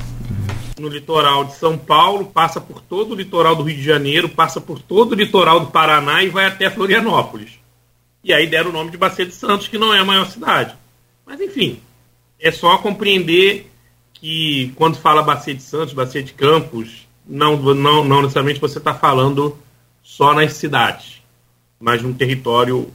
no 0.78 0.90
litoral 0.90 1.46
de 1.46 1.56
São 1.56 1.78
Paulo, 1.78 2.26
passa 2.26 2.60
por 2.60 2.82
todo 2.82 3.14
o 3.14 3.16
litoral 3.16 3.56
do 3.56 3.64
Rio 3.64 3.78
de 3.78 3.84
Janeiro, 3.84 4.28
passa 4.28 4.60
por 4.60 4.82
todo 4.82 5.14
o 5.14 5.16
litoral 5.16 5.62
do 5.62 5.68
Paraná 5.68 6.22
e 6.22 6.30
vai 6.30 6.48
até 6.48 6.70
Florianópolis. 6.70 7.52
E 8.22 8.34
aí 8.34 8.46
deram 8.48 8.72
o 8.72 8.74
nome 8.74 8.92
de 8.92 8.98
Bacia 8.98 9.26
de 9.26 9.32
Santos, 9.32 9.68
que 9.68 9.78
não 9.78 9.94
é 9.94 10.00
a 10.00 10.06
maior 10.06 10.26
cidade. 10.28 10.76
Mas 11.26 11.40
enfim, 11.40 11.80
é 12.40 12.52
só 12.52 12.78
compreender 12.80 13.72
que 14.14 14.74
quando 14.76 14.98
fala 14.98 15.22
Bacia 15.22 15.54
de 15.54 15.62
Santos, 15.62 15.94
Bacia 15.94 16.22
de 16.22 16.34
Campos, 16.34 17.08
não, 17.26 17.56
não, 17.56 18.04
não 18.04 18.22
necessariamente 18.22 18.60
você 18.60 18.80
está 18.80 18.94
falando 18.94 19.58
só 20.06 20.36
nas 20.36 20.54
cidades, 20.54 21.22
mas 21.80 22.04
num 22.04 22.14
território 22.14 22.88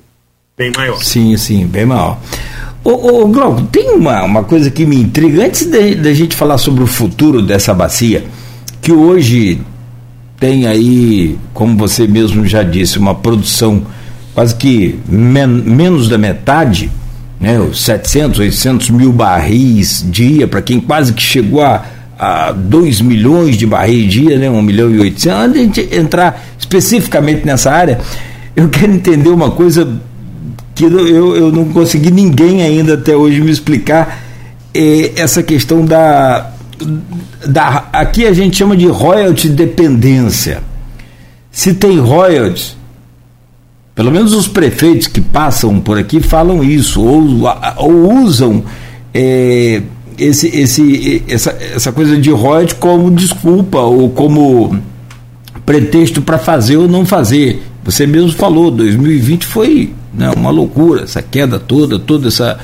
bem 0.57 0.71
maior. 0.75 1.03
Sim, 1.03 1.37
sim, 1.37 1.67
bem 1.67 1.85
maior. 1.85 2.21
Ô, 2.85 3.23
ô 3.23 3.29
Glauco, 3.29 3.63
tem 3.63 3.91
uma, 3.91 4.23
uma 4.23 4.45
coisa 4.45 4.71
que 4.71 4.87
me 4.87 4.97
intriga, 4.97 5.45
antes 5.45 5.67
da 5.67 6.15
gente 6.15 6.37
falar 6.37 6.57
sobre 6.57 6.85
o 6.85 6.87
futuro 6.87 7.43
dessa 7.43 7.75
bacia, 7.75 8.25
que 8.81 8.93
hoje 8.93 9.61
tem 10.39 10.67
aí, 10.67 11.37
como 11.53 11.77
você 11.77 12.07
mesmo 12.07 12.47
já 12.47 12.63
disse, 12.63 12.97
uma 12.97 13.15
produção 13.15 13.85
quase 14.33 14.55
que 14.55 14.99
men 15.07 15.49
menos 15.49 16.09
da 16.09 16.17
metade, 16.17 16.91
né, 17.41 17.59
700, 17.75 18.39
800 18.39 18.91
mil 18.91 19.13
barris 19.13 20.07
dia, 20.09 20.47
para 20.47 20.63
quem 20.63 20.81
quase 20.81 21.13
que 21.13 21.23
chegou 21.23 21.63
a 21.63 21.85
a 22.21 22.53
2 22.53 23.01
milhões 23.01 23.57
de 23.57 23.67
barris 23.67 24.13
dia, 24.13 24.39
né, 24.39 24.51
1 24.51 24.61
milhão 24.61 24.91
e 24.91 25.01
800. 25.01 25.27
Antes 25.27 25.53
de 25.55 25.59
a 25.59 25.63
gente 25.63 25.97
entrar 25.97 26.45
especificamente 26.59 27.47
nessa 27.47 27.73
área, 27.73 27.99
eu 28.55 28.69
quero 28.69 28.93
entender 28.93 29.31
uma 29.31 29.51
coisa 29.51 29.89
que 30.75 30.85
eu, 30.85 31.35
eu 31.35 31.51
não 31.51 31.65
consegui 31.71 32.11
ninguém 32.11 32.63
ainda 32.63 32.93
até 32.93 33.17
hoje 33.17 33.41
me 33.41 33.51
explicar, 33.51 34.23
é 34.75 35.13
essa 35.17 35.43
questão 35.43 35.83
da, 35.83 36.51
da. 37.47 37.89
Aqui 37.91 38.27
a 38.27 38.35
gente 38.35 38.59
chama 38.59 38.77
de 38.77 38.87
royalty 38.87 39.49
dependência. 39.49 40.63
Se 41.51 41.73
tem 41.73 41.99
royalties, 41.99 42.77
pelo 43.95 44.11
menos 44.11 44.35
os 44.35 44.47
prefeitos 44.47 45.07
que 45.07 45.23
passam 45.23 45.81
por 45.81 45.99
aqui 45.99 46.21
falam 46.21 46.63
isso, 46.63 47.03
ou, 47.03 47.49
ou 47.79 48.23
usam. 48.23 48.63
É, 49.13 49.83
esse, 50.21 50.49
esse, 50.49 51.23
essa, 51.27 51.57
essa 51.75 51.93
coisa 51.93 52.17
de 52.17 52.31
royalties 52.31 52.75
como 52.79 53.11
desculpa 53.11 53.79
ou 53.79 54.11
como 54.11 54.79
pretexto 55.65 56.21
para 56.21 56.39
fazer 56.39 56.77
ou 56.77 56.87
não 56.87 57.07
fazer. 57.07 57.63
Você 57.85 58.07
mesmo 58.07 58.33
falou, 58.33 58.71
2020 58.71 59.47
foi 59.47 59.95
né, 60.13 60.31
uma 60.37 60.51
loucura, 60.51 61.05
essa 61.05 61.23
queda 61.23 61.59
toda, 61.59 61.99
toda 61.99 62.29
essa. 62.29 62.59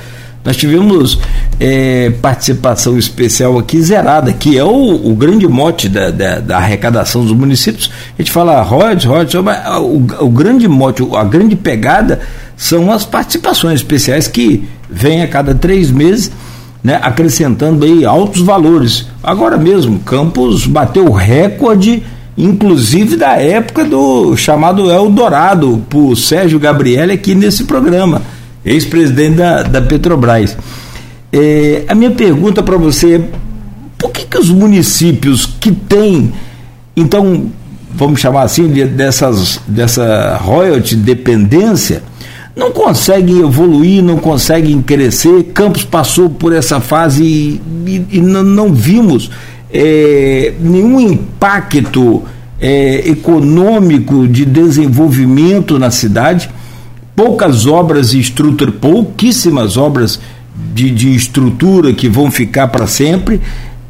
Nós 0.45 0.57
tivemos 0.57 1.19
é, 1.59 2.11
participação 2.23 2.97
especial 2.97 3.59
aqui 3.59 3.81
zerada, 3.81 4.33
que 4.33 4.57
é 4.57 4.63
o, 4.63 5.11
o 5.11 5.15
grande 5.17 5.49
mote 5.49 5.89
da, 5.89 6.11
da, 6.11 6.39
da, 6.39 6.57
arrecadação 6.59 7.23
dos 7.25 7.33
municípios. 7.33 7.91
A 8.17 8.23
gente 8.23 8.31
fala 8.31 8.63
royalties, 8.63 9.07
mas 9.43 9.81
o, 9.81 10.25
o 10.25 10.29
grande 10.29 10.69
mote, 10.69 11.03
a 11.17 11.25
grande 11.25 11.57
pegada 11.57 12.21
são 12.57 12.93
as 12.93 13.05
participações 13.05 13.81
especiais 13.81 14.29
que 14.29 14.69
vêm 14.89 15.23
a 15.23 15.29
cada 15.29 15.53
três 15.53 15.91
meses 15.91 16.31
né, 16.87 17.01
acrescentando 17.03 17.85
aí 17.85 18.05
altos 18.05 18.43
valores. 18.43 19.09
Agora 19.21 19.59
mesmo, 19.59 19.99
Campos 19.99 20.69
bateu 20.69 21.11
recorde, 21.11 22.01
inclusive 22.39 23.17
da 23.17 23.33
época 23.33 23.85
do 23.85 24.37
chamado 24.37 24.89
Eldorado, 24.89 25.83
por 25.91 26.15
Sérgio 26.15 26.61
Gabriel 26.61 27.11
aqui 27.11 27.35
nesse 27.35 27.65
programa, 27.65 28.23
ex-presidente 28.65 29.35
da, 29.35 29.65
da 29.65 29.83
Petrobras. 29.83 30.57
É, 31.33 31.83
a 31.89 31.95
minha 31.97 32.13
pergunta 32.13 32.63
para 32.63 32.77
você 32.77 33.17
é, 33.17 33.21
por 33.99 34.13
que, 34.13 34.25
que 34.25 34.39
os 34.39 34.51
municípios 34.51 35.45
que 35.45 35.73
têm, 35.73 36.33
então, 36.95 37.47
vamos 37.93 38.21
chamar 38.21 38.43
assim, 38.43 38.69
dessas, 38.69 39.59
dessa 39.67 40.37
royalty 40.41 40.95
dependência, 40.95 42.01
não 42.57 42.73
conseguem 42.73 43.41
evoluir, 43.41 44.03
não 44.03 44.17
conseguem 44.17 44.81
crescer. 44.81 45.45
Campos 45.53 45.85
passou 45.85 46.31
por 46.31 46.55
essa 46.55 46.81
fase 46.81 47.23
e, 47.23 47.61
e, 47.87 48.07
e 48.13 48.21
não, 48.21 48.73
vimos 48.73 49.31
é, 49.71 50.55
nenhum 50.59 50.99
impacto 50.99 52.23
é, 52.59 53.11
econômico 53.11 54.27
de 54.27 54.47
desenvolvimento 54.47 55.79
na 55.79 55.91
cidade. 55.91 56.49
Poucas 57.15 57.67
obras 57.67 58.11
de 58.11 58.21
estrutura, 58.21 58.73
pouquíssimas 58.73 59.77
obras 59.77 60.19
de, 60.75 60.91
de 60.91 61.15
estrutura 61.15 61.93
que 61.93 62.09
vão 62.09 62.31
ficar 62.31 62.69
para 62.69 62.87
sempre. 62.87 63.39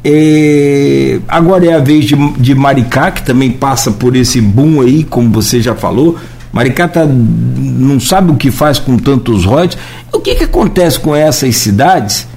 É, 0.03 1.19
agora 1.25 1.65
é 1.65 1.73
a 1.73 1.79
vez 1.79 2.03
de, 2.05 2.15
de 2.33 2.53
Maricá, 2.53 3.11
que 3.11 3.23
também 3.23 3.49
passa 3.49 3.91
por 3.91 4.13
esse 4.15 4.41
boom 4.41 4.81
aí, 4.81 5.05
como 5.05 5.29
você 5.31 5.61
já 5.61 5.73
falou 5.73 6.17
Maricá 6.51 6.87
tá, 6.87 7.05
não 7.05 7.99
sabe 7.99 8.31
o 8.31 8.35
que 8.35 8.51
faz 8.51 8.79
com 8.79 8.97
tantos 8.97 9.45
royalties. 9.45 9.77
O 10.11 10.19
que, 10.19 10.35
que 10.35 10.43
acontece 10.43 10.99
com 10.99 11.15
essas 11.15 11.55
cidades? 11.55 12.27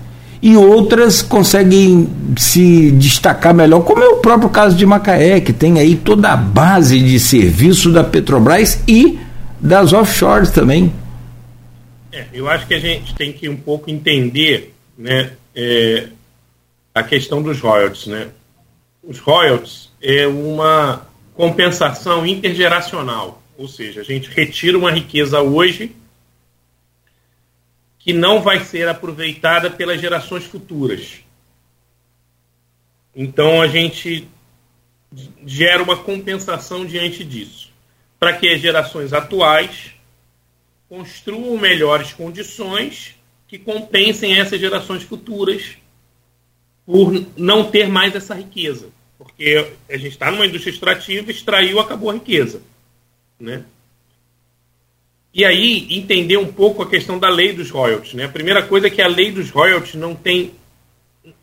E 0.42 0.56
outras 0.56 1.20
conseguem 1.20 2.08
se 2.36 2.90
destacar 2.92 3.52
melhor, 3.52 3.82
como 3.84 4.02
é 4.02 4.08
o 4.08 4.16
próprio 4.16 4.48
caso 4.48 4.74
de 4.74 4.86
Macaé, 4.86 5.40
que 5.40 5.52
tem 5.52 5.78
aí 5.78 5.96
toda 5.96 6.30
a 6.30 6.36
base 6.36 6.98
de 6.98 7.20
serviço 7.20 7.92
da 7.92 8.02
Petrobras 8.02 8.82
e 8.88 9.18
das 9.60 9.92
offshores 9.92 10.50
também. 10.50 10.92
É, 12.10 12.24
eu 12.32 12.48
acho 12.48 12.66
que 12.66 12.74
a 12.74 12.78
gente 12.78 13.14
tem 13.14 13.32
que 13.32 13.48
um 13.48 13.56
pouco 13.56 13.90
entender 13.90 14.74
né, 14.96 15.30
é, 15.54 16.08
a 16.94 17.02
questão 17.02 17.42
dos 17.42 17.60
royalties. 17.60 18.06
Né? 18.06 18.28
Os 19.02 19.18
royalties 19.18 19.90
é 20.02 20.26
uma 20.26 21.02
compensação 21.34 22.26
intergeracional. 22.26 23.39
Ou 23.60 23.68
seja, 23.68 24.00
a 24.00 24.04
gente 24.04 24.30
retira 24.30 24.78
uma 24.78 24.90
riqueza 24.90 25.38
hoje 25.42 25.94
que 27.98 28.10
não 28.10 28.40
vai 28.40 28.64
ser 28.64 28.88
aproveitada 28.88 29.70
pelas 29.70 30.00
gerações 30.00 30.44
futuras. 30.44 31.20
Então 33.14 33.60
a 33.60 33.68
gente 33.68 34.26
gera 35.44 35.82
uma 35.82 35.98
compensação 35.98 36.86
diante 36.86 37.22
disso, 37.22 37.70
para 38.18 38.32
que 38.32 38.48
as 38.48 38.62
gerações 38.62 39.12
atuais 39.12 39.90
construam 40.88 41.58
melhores 41.58 42.14
condições 42.14 43.14
que 43.46 43.58
compensem 43.58 44.40
essas 44.40 44.58
gerações 44.58 45.02
futuras 45.02 45.76
por 46.86 47.12
não 47.36 47.70
ter 47.70 47.90
mais 47.90 48.14
essa 48.14 48.34
riqueza. 48.34 48.88
Porque 49.18 49.70
a 49.86 49.98
gente 49.98 50.12
está 50.12 50.30
numa 50.30 50.46
indústria 50.46 50.72
extrativa, 50.72 51.30
extraiu, 51.30 51.78
acabou 51.78 52.08
a 52.08 52.14
riqueza. 52.14 52.62
Né? 53.40 53.64
E 55.32 55.44
aí, 55.44 55.86
entender 55.96 56.36
um 56.36 56.52
pouco 56.52 56.82
a 56.82 56.88
questão 56.88 57.18
da 57.18 57.28
lei 57.28 57.52
dos 57.52 57.70
royalties. 57.70 58.14
Né? 58.14 58.24
A 58.24 58.28
primeira 58.28 58.62
coisa 58.62 58.88
é 58.88 58.90
que 58.90 59.00
a 59.00 59.08
lei 59.08 59.32
dos 59.32 59.48
royalties 59.48 59.94
não 59.94 60.14
tem. 60.14 60.52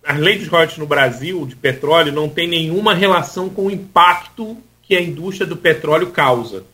A 0.04 0.14
lei 0.14 0.38
dos 0.38 0.48
royalties 0.48 0.78
no 0.78 0.86
Brasil, 0.86 1.46
de 1.46 1.56
petróleo, 1.56 2.12
não 2.12 2.30
tem 2.30 2.48
nenhuma 2.48 2.94
relação 2.94 3.50
com 3.50 3.68
o 3.68 3.72
impacto 3.72 4.58
que 4.84 4.96
a 4.96 5.02
indústria 5.02 5.48
do 5.48 5.58
petróleo 5.58 6.12
causa. 6.12 6.66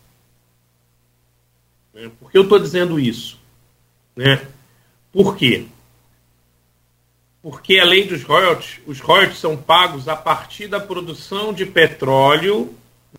Né? 1.94 2.12
Por 2.20 2.32
que 2.32 2.38
eu 2.38 2.44
estou 2.44 2.60
dizendo 2.60 3.00
isso? 3.00 3.40
Né? 4.16 4.46
Por 5.12 5.38
quê? 5.38 5.66
Porque 7.42 7.78
a 7.78 7.84
lei 7.84 8.06
dos 8.08 8.24
royalties, 8.24 8.80
os 8.88 9.00
royalties 9.00 9.40
são 9.40 9.58
pagos 9.58 10.08
a 10.08 10.16
partir 10.16 10.68
da 10.68 10.80
produção 10.80 11.54
de 11.54 11.66
petróleo 11.66 12.74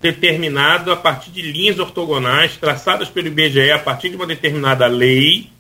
determinado 0.04 0.92
a 0.92 0.96
partir 0.98 1.30
de 1.30 1.40
linhas 1.40 1.78
ortogonais 1.78 2.58
traçadas 2.58 3.08
pelo 3.08 3.28
IBGE 3.28 3.70
a 3.70 3.78
partir 3.78 4.10
de 4.10 4.16
uma 4.16 4.26
determinada 4.26 4.86
lei. 4.86 5.50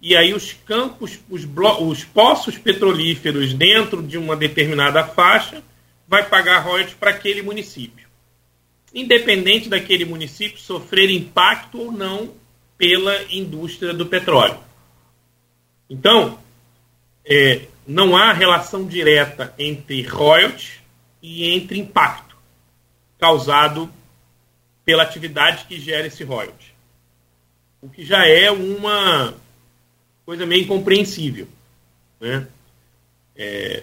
E 0.00 0.16
aí 0.16 0.32
os 0.32 0.54
campos, 0.64 1.20
os, 1.28 1.46
os 1.80 2.02
poços 2.02 2.56
petrolíferos 2.56 3.52
dentro 3.52 4.02
de 4.02 4.16
uma 4.16 4.34
determinada 4.34 5.04
faixa 5.04 5.62
vai 6.06 6.26
pagar 6.26 6.60
royalties 6.60 6.94
para 6.94 7.10
aquele 7.10 7.42
município. 7.42 8.08
independente 8.94 9.68
daquele 9.68 10.06
município 10.06 10.58
sofrer 10.58 11.10
impacto 11.10 11.78
ou 11.78 11.92
não 11.92 12.32
pela 12.78 13.22
indústria 13.30 13.92
do 13.92 14.06
petróleo. 14.06 14.58
Então, 15.90 16.38
é, 17.22 17.66
não 17.86 18.16
há 18.16 18.32
relação 18.32 18.86
direta 18.86 19.52
entre 19.58 20.00
royalties 20.00 20.80
e 21.20 21.50
entre 21.50 21.78
impacto 21.78 22.27
causado 23.18 23.92
pela 24.84 25.02
atividade 25.02 25.66
que 25.66 25.78
gera 25.78 26.06
esse 26.06 26.24
royalty. 26.24 26.74
O 27.80 27.88
que 27.88 28.04
já 28.04 28.26
é 28.26 28.50
uma 28.50 29.34
coisa 30.24 30.46
meio 30.46 30.62
incompreensível. 30.62 31.48
Né? 32.20 32.46
É... 33.36 33.82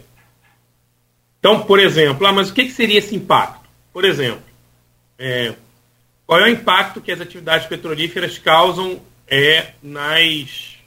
Então, 1.39 1.63
por 1.63 1.79
exemplo, 1.79 2.25
ah, 2.25 2.33
mas 2.33 2.49
o 2.49 2.53
que, 2.53 2.65
que 2.65 2.71
seria 2.71 2.99
esse 2.99 3.15
impacto? 3.15 3.69
Por 3.93 4.03
exemplo, 4.03 4.43
é, 5.17 5.53
qual 6.25 6.39
é 6.39 6.45
o 6.45 6.49
impacto 6.49 6.99
que 6.99 7.11
as 7.11 7.21
atividades 7.21 7.67
petrolíferas 7.67 8.37
causam 8.37 8.99
é, 9.27 9.73
nas, 9.81 10.77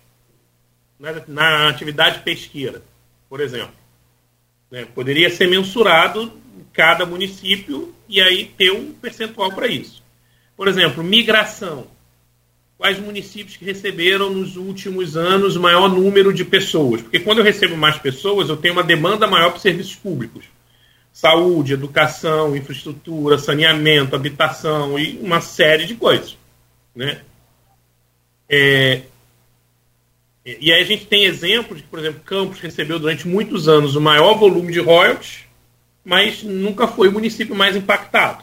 na, 0.99 1.23
na 1.29 1.69
atividade 1.69 2.21
pesqueira, 2.21 2.83
por 3.29 3.41
exemplo? 3.41 3.75
É, 4.73 4.85
poderia 4.85 5.31
ser 5.31 5.49
mensurado 5.49 6.33
cada 6.79 7.05
município 7.05 7.93
e 8.09 8.23
aí 8.23 8.45
ter 8.57 8.71
um 8.71 8.93
percentual 8.93 9.51
para 9.51 9.67
isso. 9.67 10.01
Por 10.57 10.69
exemplo, 10.69 11.03
migração. 11.03 11.89
Quais 12.77 13.01
municípios 13.01 13.57
que 13.57 13.65
receberam 13.65 14.31
nos 14.31 14.57
últimos 14.57 15.17
anos 15.17 15.57
o 15.57 15.61
maior 15.61 15.89
número 15.89 16.33
de 16.33 16.45
pessoas? 16.45 17.03
Porque 17.03 17.19
quando 17.19 17.39
eu 17.39 17.45
recebo 17.45 17.77
mais 17.77 17.99
pessoas, 17.99 18.49
eu 18.49 18.57
tenho 18.57 18.75
uma 18.75 18.85
demanda 18.85 19.27
maior 19.27 19.51
por 19.51 19.59
serviços 19.59 19.97
públicos 19.97 20.45
saúde, 21.13 21.73
educação, 21.73 22.55
infraestrutura, 22.55 23.39
saneamento, 23.39 24.15
habitação 24.15 24.97
e 24.97 25.19
uma 25.19 25.41
série 25.41 25.85
de 25.85 25.97
coisas. 25.97 26.39
Né? 26.95 27.23
É, 28.49 29.03
e 30.45 30.73
aí 30.73 30.81
a 30.81 30.85
gente 30.85 31.07
tem 31.07 31.25
exemplos 31.25 31.83
por 31.83 31.99
exemplo, 31.99 32.21
Campos 32.21 32.61
recebeu 32.61 33.01
durante 33.01 33.27
muitos 33.27 33.67
anos 33.67 33.97
o 33.97 34.01
maior 34.01 34.35
volume 34.35 34.73
de 34.73 34.79
royalties, 34.79 35.48
mas 36.09 36.43
nunca 36.43 36.89
foi 36.89 37.07
o 37.09 37.13
município 37.13 37.55
mais 37.55 37.77
impactado. 37.77 38.43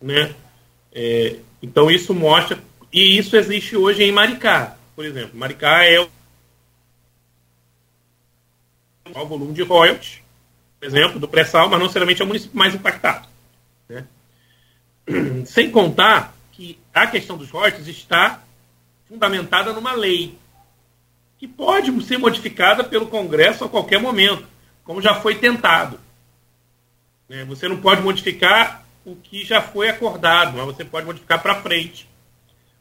Né? 0.00 0.32
É, 0.92 1.38
então 1.60 1.90
isso 1.90 2.14
mostra, 2.14 2.56
e 2.92 3.18
isso 3.18 3.36
existe 3.36 3.76
hoje 3.76 4.04
em 4.04 4.12
Maricá, 4.12 4.76
por 4.94 5.04
exemplo. 5.04 5.36
Maricá 5.36 5.84
é 5.84 5.98
o 5.98 6.08
maior 9.12 9.26
volume 9.26 9.52
de 9.52 9.62
royalties, 9.62 10.20
por 10.78 10.86
exemplo, 10.86 11.18
do 11.18 11.26
pré-sal, 11.26 11.68
mas 11.68 11.72
não 11.80 11.86
necessariamente 11.86 12.22
é 12.22 12.24
o 12.24 12.28
município 12.28 12.56
mais 12.56 12.72
impactado. 12.72 13.26
Né? 13.88 14.06
Sem 15.44 15.72
contar 15.72 16.36
que 16.52 16.78
a 16.94 17.08
questão 17.08 17.36
dos 17.36 17.50
royalties 17.50 17.88
está 17.88 18.44
fundamentada 19.08 19.72
numa 19.72 19.94
lei 19.94 20.38
que 21.36 21.48
pode 21.48 22.00
ser 22.04 22.16
modificada 22.16 22.84
pelo 22.84 23.08
Congresso 23.08 23.64
a 23.64 23.68
qualquer 23.68 24.00
momento, 24.00 24.46
como 24.84 25.02
já 25.02 25.16
foi 25.16 25.34
tentado. 25.34 25.98
Né? 27.32 27.46
Você 27.46 27.66
não 27.66 27.78
pode 27.78 28.02
modificar 28.02 28.84
o 29.06 29.16
que 29.16 29.42
já 29.42 29.62
foi 29.62 29.88
acordado, 29.88 30.58
mas 30.58 30.66
você 30.66 30.84
pode 30.84 31.06
modificar 31.06 31.40
para 31.40 31.62
frente. 31.62 32.06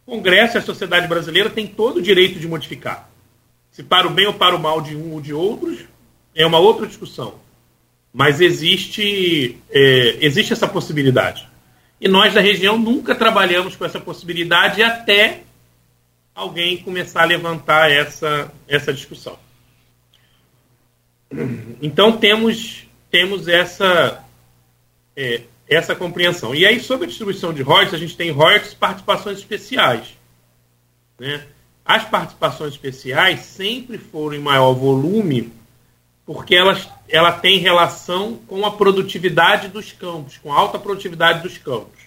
O 0.05 0.11
Congresso 0.11 0.57
e 0.57 0.59
a 0.59 0.61
sociedade 0.61 1.07
brasileira 1.07 1.49
têm 1.49 1.65
todo 1.65 1.97
o 1.97 2.01
direito 2.01 2.37
de 2.37 2.49
modificar. 2.49 3.09
Se 3.71 3.81
para 3.81 4.05
o 4.05 4.09
bem 4.09 4.27
ou 4.27 4.33
para 4.33 4.53
o 4.53 4.59
mal 4.59 4.81
de 4.81 4.93
um 4.93 5.13
ou 5.13 5.21
de 5.21 5.33
outros, 5.33 5.79
é 6.35 6.45
uma 6.45 6.59
outra 6.59 6.85
discussão. 6.85 7.35
Mas 8.13 8.41
existe, 8.41 9.57
é, 9.69 10.17
existe 10.19 10.51
essa 10.51 10.67
possibilidade. 10.67 11.47
E 11.99 12.09
nós 12.09 12.33
da 12.33 12.41
região 12.41 12.77
nunca 12.77 13.15
trabalhamos 13.15 13.77
com 13.77 13.85
essa 13.85 14.01
possibilidade 14.01 14.83
até 14.83 15.43
alguém 16.35 16.77
começar 16.77 17.21
a 17.21 17.25
levantar 17.25 17.89
essa, 17.89 18.51
essa 18.67 18.91
discussão. 18.91 19.39
Então 21.81 22.17
temos, 22.17 22.85
temos 23.09 23.47
essa, 23.47 24.21
é, 25.15 25.41
essa 25.67 25.95
compreensão. 25.95 26.53
E 26.53 26.65
aí, 26.65 26.79
sobre 26.79 27.05
a 27.05 27.07
distribuição 27.07 27.53
de 27.53 27.61
royalties, 27.61 27.93
a 27.93 27.97
gente 27.97 28.17
tem 28.17 28.31
royalties 28.31 28.73
participações 28.73 29.37
especiais. 29.37 30.17
Né? 31.19 31.45
As 31.85 32.05
participações 32.05 32.73
especiais 32.73 33.41
sempre 33.41 33.97
foram 33.97 34.35
em 34.35 34.41
maior 34.41 34.73
volume 34.73 35.51
porque 36.25 36.55
elas, 36.55 36.87
ela 37.09 37.31
tem 37.31 37.59
relação 37.59 38.39
com 38.47 38.65
a 38.65 38.71
produtividade 38.71 39.67
dos 39.67 39.91
campos, 39.91 40.37
com 40.37 40.53
a 40.53 40.57
alta 40.57 40.79
produtividade 40.79 41.41
dos 41.41 41.57
campos. 41.57 41.99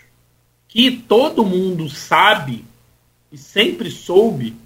Que 0.68 0.90
todo 0.90 1.44
mundo 1.44 1.88
sabe 1.90 2.64
e 3.30 3.36
sempre 3.36 3.90
soube 3.90 4.56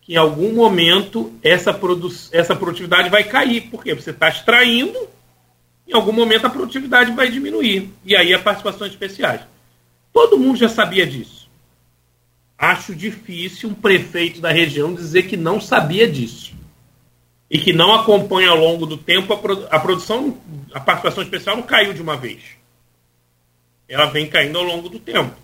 que 0.00 0.14
em 0.14 0.16
algum 0.16 0.54
momento 0.54 1.32
essa, 1.42 1.74
produ 1.74 2.08
essa 2.32 2.56
produtividade 2.56 3.10
vai 3.10 3.24
cair. 3.24 3.68
Porque 3.70 3.94
você 3.94 4.10
está 4.10 4.28
extraindo, 4.28 4.98
em 5.92 5.96
algum 5.96 6.12
momento 6.12 6.46
a 6.46 6.50
produtividade 6.50 7.12
vai 7.12 7.30
diminuir. 7.30 7.90
E 8.04 8.16
aí 8.16 8.32
a 8.32 8.38
participações 8.38 8.92
especiais. 8.92 9.42
Todo 10.12 10.38
mundo 10.38 10.58
já 10.58 10.68
sabia 10.68 11.06
disso. 11.06 11.50
Acho 12.58 12.94
difícil 12.94 13.70
um 13.70 13.74
prefeito 13.74 14.40
da 14.40 14.50
região 14.50 14.94
dizer 14.94 15.24
que 15.24 15.36
não 15.36 15.60
sabia 15.60 16.08
disso 16.08 16.54
e 17.50 17.58
que 17.58 17.72
não 17.72 17.92
acompanha 17.92 18.48
ao 18.48 18.56
longo 18.56 18.86
do 18.86 18.96
tempo 18.96 19.32
a 19.70 19.78
produção, 19.78 20.38
a 20.72 20.80
participação 20.80 21.22
especial 21.22 21.56
não 21.56 21.62
caiu 21.62 21.92
de 21.92 22.00
uma 22.00 22.16
vez. 22.16 22.40
Ela 23.86 24.06
vem 24.06 24.26
caindo 24.26 24.56
ao 24.58 24.64
longo 24.64 24.88
do 24.88 24.98
tempo. 24.98 25.34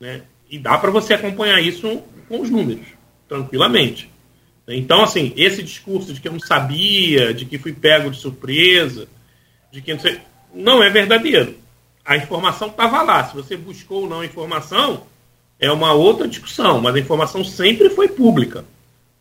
Né? 0.00 0.22
E 0.50 0.58
dá 0.58 0.76
para 0.78 0.90
você 0.90 1.14
acompanhar 1.14 1.60
isso 1.60 2.02
com 2.28 2.40
os 2.40 2.50
números, 2.50 2.86
tranquilamente. 3.28 4.10
Então, 4.66 5.02
assim, 5.02 5.32
esse 5.36 5.62
discurso 5.62 6.12
de 6.12 6.20
que 6.20 6.26
eu 6.26 6.32
não 6.32 6.40
sabia, 6.40 7.32
de 7.32 7.44
que 7.44 7.58
fui 7.58 7.72
pego 7.72 8.10
de 8.10 8.18
surpresa, 8.18 9.06
de 9.72 9.80
que 9.80 9.94
não 9.94 10.00
sei. 10.00 10.20
Não 10.54 10.82
é 10.82 10.90
verdadeiro. 10.90 11.56
A 12.04 12.16
informação 12.16 12.68
estava 12.68 13.02
lá. 13.02 13.24
Se 13.24 13.34
você 13.34 13.56
buscou 13.56 14.02
ou 14.02 14.08
não 14.08 14.20
a 14.20 14.26
informação, 14.26 15.04
é 15.58 15.72
uma 15.72 15.94
outra 15.94 16.28
discussão, 16.28 16.80
mas 16.80 16.94
a 16.94 16.98
informação 17.00 17.42
sempre 17.42 17.88
foi 17.88 18.08
pública. 18.08 18.64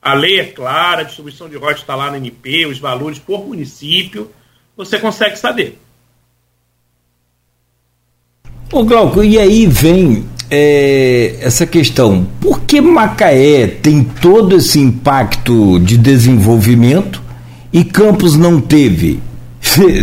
A 0.01 0.13
lei 0.13 0.39
é 0.39 0.45
clara, 0.45 1.01
a 1.01 1.03
distribuição 1.03 1.47
de 1.47 1.55
royalties 1.55 1.83
está 1.83 1.95
lá 1.95 2.09
no 2.09 2.17
NP, 2.17 2.65
os 2.65 2.79
valores 2.79 3.19
por 3.19 3.47
município, 3.47 4.29
você 4.75 4.99
consegue 4.99 5.37
saber. 5.37 5.79
Ô 8.73 8.83
Glauco, 8.83 9.23
e 9.23 9.37
aí 9.37 9.67
vem 9.67 10.25
é, 10.49 11.37
essa 11.39 11.67
questão: 11.67 12.25
por 12.41 12.61
que 12.61 12.81
Macaé 12.81 13.67
tem 13.67 14.03
todo 14.03 14.55
esse 14.55 14.79
impacto 14.79 15.79
de 15.79 15.97
desenvolvimento 15.97 17.21
e 17.71 17.83
Campos 17.83 18.35
não 18.35 18.59
teve? 18.59 19.21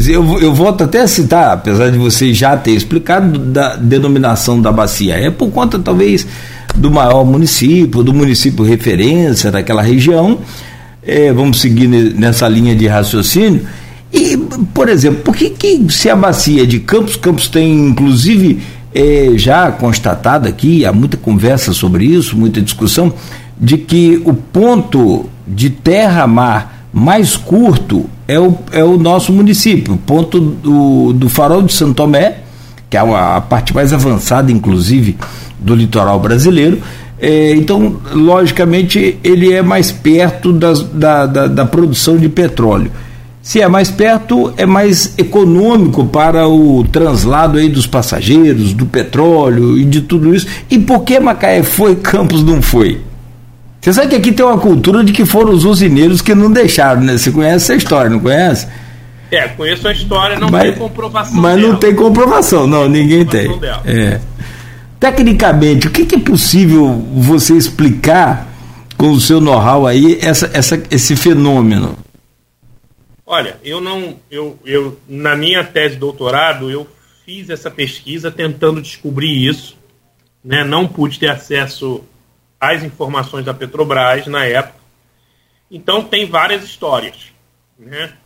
Eu, 0.09 0.40
eu 0.40 0.54
volto 0.54 0.85
até 0.85 1.02
a 1.02 1.07
citar, 1.07 1.52
apesar 1.52 1.90
de 1.90 1.98
você 1.98 2.33
já 2.33 2.57
ter 2.57 2.70
explicado 2.70 3.38
da 3.38 3.76
denominação 3.76 4.61
da 4.61 4.72
bacia, 4.72 5.14
é 5.14 5.31
por 5.31 5.50
conta 5.50 5.78
talvez 5.78 6.26
do 6.74 6.90
maior 6.90 7.24
município, 7.24 8.02
do 8.02 8.14
município 8.14 8.64
referência 8.64 9.50
daquela 9.50 9.83
região. 9.83 10.38
É, 11.02 11.33
vamos 11.33 11.61
seguir 11.61 11.87
nessa 11.87 12.48
linha 12.48 12.74
de 12.74 12.87
raciocínio. 12.87 13.62
E, 14.12 14.37
por 14.72 14.88
exemplo, 14.88 15.22
por 15.22 15.37
que, 15.37 15.50
que 15.50 15.92
se 15.92 16.09
a 16.09 16.16
bacia 16.16 16.66
de 16.66 16.81
Campos, 16.81 17.16
Campos 17.16 17.48
tem 17.48 17.88
inclusive 17.88 18.61
é, 18.94 19.33
já 19.35 19.70
constatado 19.70 20.48
aqui, 20.48 20.87
há 20.87 20.92
muita 20.92 21.16
conversa 21.16 21.74
sobre 21.74 22.07
isso, 22.07 22.37
muita 22.37 22.62
discussão, 22.62 23.12
de 23.61 23.76
que 23.76 24.20
o 24.24 24.33
ponto 24.33 25.26
de 25.46 25.68
terra-mar 25.68 26.87
mais 26.92 27.37
curto 27.37 28.09
é 28.28 28.38
o, 28.38 28.54
é 28.72 28.84
o 28.84 28.98
nosso 28.98 29.32
município, 29.32 29.98
ponto 30.06 30.38
do, 30.38 31.14
do 31.14 31.28
farol 31.30 31.62
de 31.62 31.72
Santo 31.72 31.94
Tomé, 31.94 32.36
que 32.90 32.96
é 32.96 33.00
a, 33.00 33.36
a 33.36 33.40
parte 33.40 33.74
mais 33.74 33.90
avançada, 33.94 34.52
inclusive, 34.52 35.16
do 35.58 35.74
litoral 35.74 36.20
brasileiro. 36.20 36.78
É, 37.18 37.52
então, 37.52 37.96
logicamente, 38.12 39.18
ele 39.24 39.52
é 39.52 39.62
mais 39.62 39.90
perto 39.90 40.52
das, 40.52 40.82
da, 40.82 41.24
da, 41.24 41.46
da, 41.46 41.64
produção 41.64 42.18
de 42.18 42.28
petróleo. 42.28 42.92
Se 43.42 43.62
é 43.62 43.66
mais 43.66 43.90
perto, 43.90 44.52
é 44.58 44.66
mais 44.66 45.14
econômico 45.16 46.04
para 46.04 46.46
o 46.46 46.84
translado 46.84 47.56
aí 47.56 47.68
dos 47.68 47.86
passageiros, 47.86 48.74
do 48.74 48.84
petróleo 48.84 49.78
e 49.78 49.84
de 49.84 50.02
tudo 50.02 50.34
isso. 50.34 50.46
E 50.70 50.78
por 50.78 51.02
que 51.02 51.18
Macaé 51.18 51.62
foi, 51.62 51.96
Campos 51.96 52.44
não 52.44 52.60
foi? 52.60 53.00
Você 53.80 53.92
sabe 53.92 54.08
que 54.08 54.16
aqui 54.16 54.32
tem 54.32 54.44
uma 54.44 54.58
cultura 54.58 55.04
de 55.04 55.12
que 55.12 55.24
foram 55.24 55.52
os 55.52 55.64
usineiros 55.64 56.20
que 56.20 56.34
não 56.34 56.50
deixaram, 56.50 57.00
né? 57.00 57.16
Você 57.16 57.30
conhece 57.30 57.56
essa 57.56 57.74
história, 57.74 58.10
não 58.10 58.18
conhece? 58.20 58.66
É, 59.30 59.46
conheço 59.48 59.86
a 59.86 59.92
história, 59.92 60.38
não 60.38 60.50
mas, 60.50 60.62
tem 60.62 60.74
comprovação. 60.74 61.40
Mas 61.40 61.56
dela. 61.56 61.68
não 61.68 61.78
tem 61.78 61.94
comprovação, 61.94 62.66
não, 62.66 62.88
ninguém 62.88 63.24
tem. 63.24 63.48
É. 63.84 64.20
Tecnicamente, 64.98 65.86
o 65.86 65.90
que, 65.90 66.06
que, 66.06 66.16
é 66.16 66.18
possível 66.18 66.88
você 67.14 67.54
explicar 67.54 68.48
com 68.96 69.10
o 69.12 69.20
seu 69.20 69.40
know-how 69.40 69.86
aí 69.86 70.18
essa, 70.20 70.50
essa, 70.52 70.82
esse 70.90 71.14
fenômeno? 71.14 71.96
Olha, 73.24 73.58
eu 73.62 73.80
não, 73.80 74.16
eu, 74.30 74.58
eu 74.64 74.98
na 75.06 75.36
minha 75.36 75.62
tese 75.62 75.94
de 75.94 76.00
doutorado 76.00 76.70
eu 76.70 76.86
fiz 77.24 77.50
essa 77.50 77.70
pesquisa 77.70 78.30
tentando 78.30 78.80
descobrir 78.80 79.46
isso, 79.46 79.76
né? 80.42 80.64
não 80.64 80.88
pude 80.88 81.18
ter 81.18 81.28
acesso 81.28 82.02
às 82.60 82.82
informações 82.82 83.44
da 83.44 83.54
Petrobras 83.54 84.26
na 84.26 84.44
época. 84.44 84.78
Então 85.70 86.02
tem 86.02 86.26
várias 86.26 86.64
histórias, 86.64 87.32
né? 87.78 88.16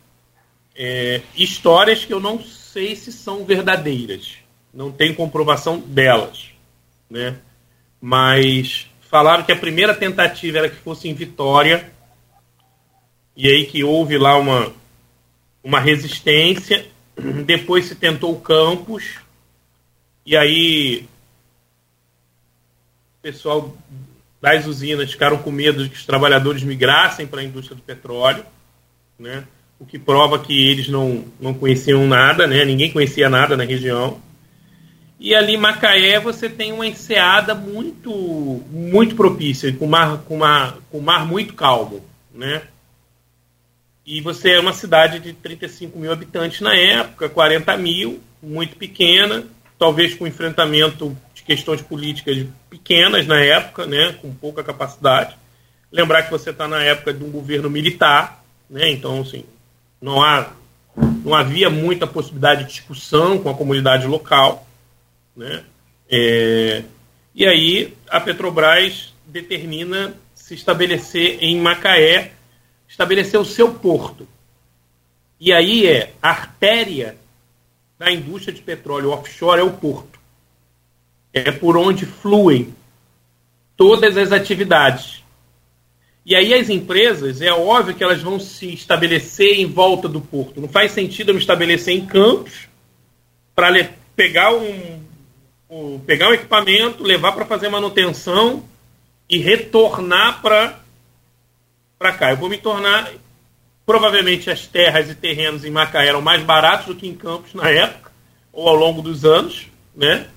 É, 0.75 1.21
histórias 1.35 2.05
que 2.05 2.13
eu 2.13 2.21
não 2.21 2.43
sei 2.43 2.97
se 2.97 3.13
são 3.13 3.45
verdadeiras, 3.45 4.37
não 4.73 4.91
tenho 4.91 5.15
comprovação 5.15 5.79
delas, 5.79 6.51
né? 7.11 7.37
Mas 8.01 8.87
falaram 9.03 9.45
que 9.45 9.53
a 9.53 9.57
primeira 9.57 9.95
tentativa 9.95 10.59
era 10.59 10.71
que 10.71 10.77
fosse 10.77 11.09
em 11.09 11.15
Vitória 11.15 11.93
e 13.37 13.49
aí 13.49 13.67
que 13.67 13.85
houve 13.85 14.17
lá 14.17 14.37
uma 14.37 14.73
uma 15.63 15.79
resistência. 15.79 16.87
Depois 17.45 17.87
se 17.87 17.95
tentou 17.95 18.33
o 18.33 18.41
campus 18.41 19.19
e 20.25 20.37
aí 20.37 21.09
o 23.19 23.23
pessoal 23.23 23.77
das 24.43 24.67
usinas 24.67 25.13
ficaram 25.13 25.39
com 25.39 25.53
medo 25.53 25.85
de 25.85 25.89
que 25.89 25.97
os 25.97 26.05
trabalhadores 26.05 26.65
migrassem 26.65 27.29
para 27.29 27.41
a 27.41 27.45
indústria 27.45 27.77
do 27.77 27.83
petróleo, 27.83 28.45
né? 29.17 29.45
o 29.79 29.87
que 29.87 30.01
prova 30.01 30.41
que 30.41 30.69
eles 30.69 30.89
não, 30.89 31.25
não 31.41 31.55
conheciam 31.55 32.07
nada, 32.09 32.45
né? 32.49 32.65
ninguém 32.65 32.91
conhecia 32.91 33.29
nada 33.29 33.57
na 33.57 33.63
região. 33.63 34.21
E 35.21 35.33
ali 35.33 35.55
em 35.55 35.59
Macaé 35.59 36.19
você 36.19 36.49
tem 36.49 36.73
uma 36.73 36.85
enseada 36.85 37.55
muito 37.55 38.11
muito 38.69 39.15
propícia, 39.15 39.73
com 39.73 39.87
mar, 39.87 40.19
com, 40.27 40.39
mar, 40.39 40.79
com 40.91 41.01
mar 41.01 41.25
muito 41.25 41.55
calmo. 41.55 42.05
Né? 42.35 42.63
E 44.05 44.21
você 44.21 44.55
é 44.55 44.61
uma 44.61 44.73
cidade 44.73 45.21
de 45.21 45.33
35 45.33 45.97
mil 45.97 46.11
habitantes 46.11 46.61
na 46.61 46.75
época, 46.75 47.29
40 47.29 47.77
mil, 47.77 48.21
muito 48.43 48.75
pequena, 48.75 49.45
talvez 49.79 50.15
com 50.15 50.27
enfrentamento 50.27 51.17
de 51.43 51.45
questões 51.45 51.83
políticas 51.83 52.47
pequenas 52.71 53.27
na 53.27 53.41
época, 53.41 53.87
né, 53.87 54.17
com 54.21 54.33
pouca 54.33 54.63
capacidade. 54.63 55.37
Lembrar 55.91 56.23
que 56.23 56.31
você 56.31 56.51
está 56.51 56.67
na 56.67 56.83
época 56.83 57.13
de 57.13 57.23
um 57.23 57.31
governo 57.31 57.69
militar, 57.69 58.43
né, 58.71 58.91
então 58.91 59.21
assim, 59.21 59.45
não, 60.01 60.23
há, 60.23 60.53
não 60.97 61.35
havia 61.35 61.69
muita 61.69 62.07
possibilidade 62.07 62.65
de 62.65 62.71
discussão 62.71 63.39
com 63.39 63.51
a 63.51 63.55
comunidade 63.55 64.07
local. 64.07 64.67
Né, 65.37 65.65
é, 66.09 66.85
e 67.35 67.47
aí 67.47 67.97
a 68.09 68.21
Petrobras 68.21 69.13
determina 69.27 70.15
se 70.35 70.55
estabelecer 70.55 71.39
em 71.41 71.61
Macaé, 71.61 72.33
estabelecer 72.89 73.41
o 73.41 73.45
seu 73.45 73.75
porto. 73.75 74.29
E 75.41 75.53
aí 75.53 75.87
é 75.87 76.13
a 76.23 76.31
artéria 76.31 77.17
da 77.99 78.13
indústria 78.13 78.55
de 78.55 78.63
petróleo 78.63 79.11
offshore 79.11 79.61
é 79.61 79.65
o 79.65 79.73
porto 79.73 80.22
é 81.33 81.51
por 81.51 81.77
onde 81.77 82.05
fluem 82.05 82.75
todas 83.77 84.17
as 84.17 84.33
atividades. 84.33 85.23
E 86.25 86.37
aí 86.37 86.55
as 86.55 86.69
empresas, 86.69 87.41
é 87.41 87.53
óbvio 87.53 87.95
que 87.95 88.05
elas 88.05 88.23
vão 88.23 88.39
se 88.39 88.73
estabelecer 88.73 89.59
em 89.59 89.67
volta 89.67 90.09
do 90.09 90.21
porto. 90.21 90.61
Não 90.61 90.69
faz 90.69 90.93
sentido 90.93 91.31
eu 91.31 91.35
me 91.35 91.41
estabelecer 91.41 91.95
em 91.95 92.07
campos 92.07 92.69
para 93.55 93.91
pegar 94.15 94.53
um, 94.55 95.03
um, 95.69 95.99
pegar 95.99 96.29
um 96.29 96.35
equipamento, 96.35 97.03
levar 97.03 97.33
para 97.33 97.45
fazer 97.45 97.69
manutenção 97.69 98.63
e 99.29 99.39
retornar 99.39 100.41
para 100.43 102.13
cá. 102.13 102.31
Eu 102.31 102.37
vou 102.37 102.49
me 102.49 102.59
tornar 102.59 103.11
provavelmente 103.85 104.49
as 104.49 104.67
terras 104.67 105.11
e 105.11 105.15
terrenos 105.15 105.65
em 105.65 105.71
Macaé 105.71 106.09
eram 106.09 106.21
mais 106.21 106.43
baratos 106.43 106.87
do 106.87 106.95
que 106.95 107.09
em 107.09 107.15
Campos 107.15 107.53
na 107.53 107.69
época 107.69 108.13
ou 108.53 108.69
ao 108.69 108.77
longo 108.77 109.03
dos 109.03 109.25
anos, 109.25 109.67
né? 109.97 110.29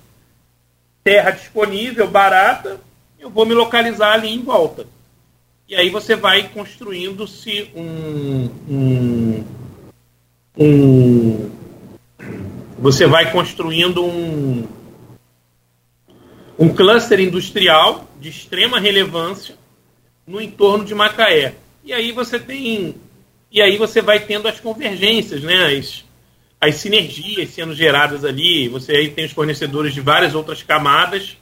Terra 1.06 1.30
disponível, 1.30 2.08
barata, 2.08 2.80
eu 3.16 3.30
vou 3.30 3.46
me 3.46 3.54
localizar 3.54 4.14
ali 4.14 4.28
em 4.28 4.42
volta. 4.42 4.88
E 5.68 5.76
aí 5.76 5.88
você 5.88 6.16
vai 6.16 6.48
construindo-se 6.48 7.70
um, 7.76 8.50
um, 8.68 9.44
um, 10.58 11.50
Você 12.80 13.06
vai 13.06 13.30
construindo 13.30 14.04
um, 14.04 14.66
um 16.58 16.74
cluster 16.74 17.20
industrial 17.20 18.08
de 18.20 18.28
extrema 18.28 18.80
relevância 18.80 19.54
no 20.26 20.40
entorno 20.40 20.84
de 20.84 20.92
Macaé. 20.92 21.54
E 21.84 21.92
aí 21.92 22.10
você 22.10 22.36
tem. 22.36 22.96
E 23.52 23.62
aí 23.62 23.76
você 23.76 24.02
vai 24.02 24.18
tendo 24.18 24.48
as 24.48 24.58
convergências, 24.58 25.40
né? 25.44 25.66
As, 25.66 26.04
as 26.60 26.76
sinergias 26.76 27.50
sendo 27.50 27.74
geradas 27.74 28.24
ali. 28.24 28.68
Você 28.68 28.92
aí 28.92 29.10
tem 29.10 29.26
os 29.26 29.32
fornecedores 29.32 29.94
de 29.94 30.00
várias 30.00 30.34
outras 30.34 30.62
camadas. 30.62 31.36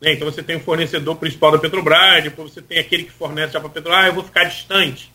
Né? 0.00 0.14
Então 0.14 0.30
você 0.30 0.42
tem 0.42 0.56
o 0.56 0.60
fornecedor 0.60 1.16
principal 1.16 1.52
da 1.52 1.58
Petrobras, 1.58 2.24
depois 2.24 2.52
você 2.52 2.62
tem 2.62 2.78
aquele 2.78 3.04
que 3.04 3.12
fornece 3.12 3.52
já 3.52 3.60
para 3.60 3.68
a 3.68 3.72
Petrobras. 3.72 4.04
Ah, 4.04 4.08
eu 4.08 4.14
vou 4.14 4.24
ficar 4.24 4.44
distante 4.44 5.12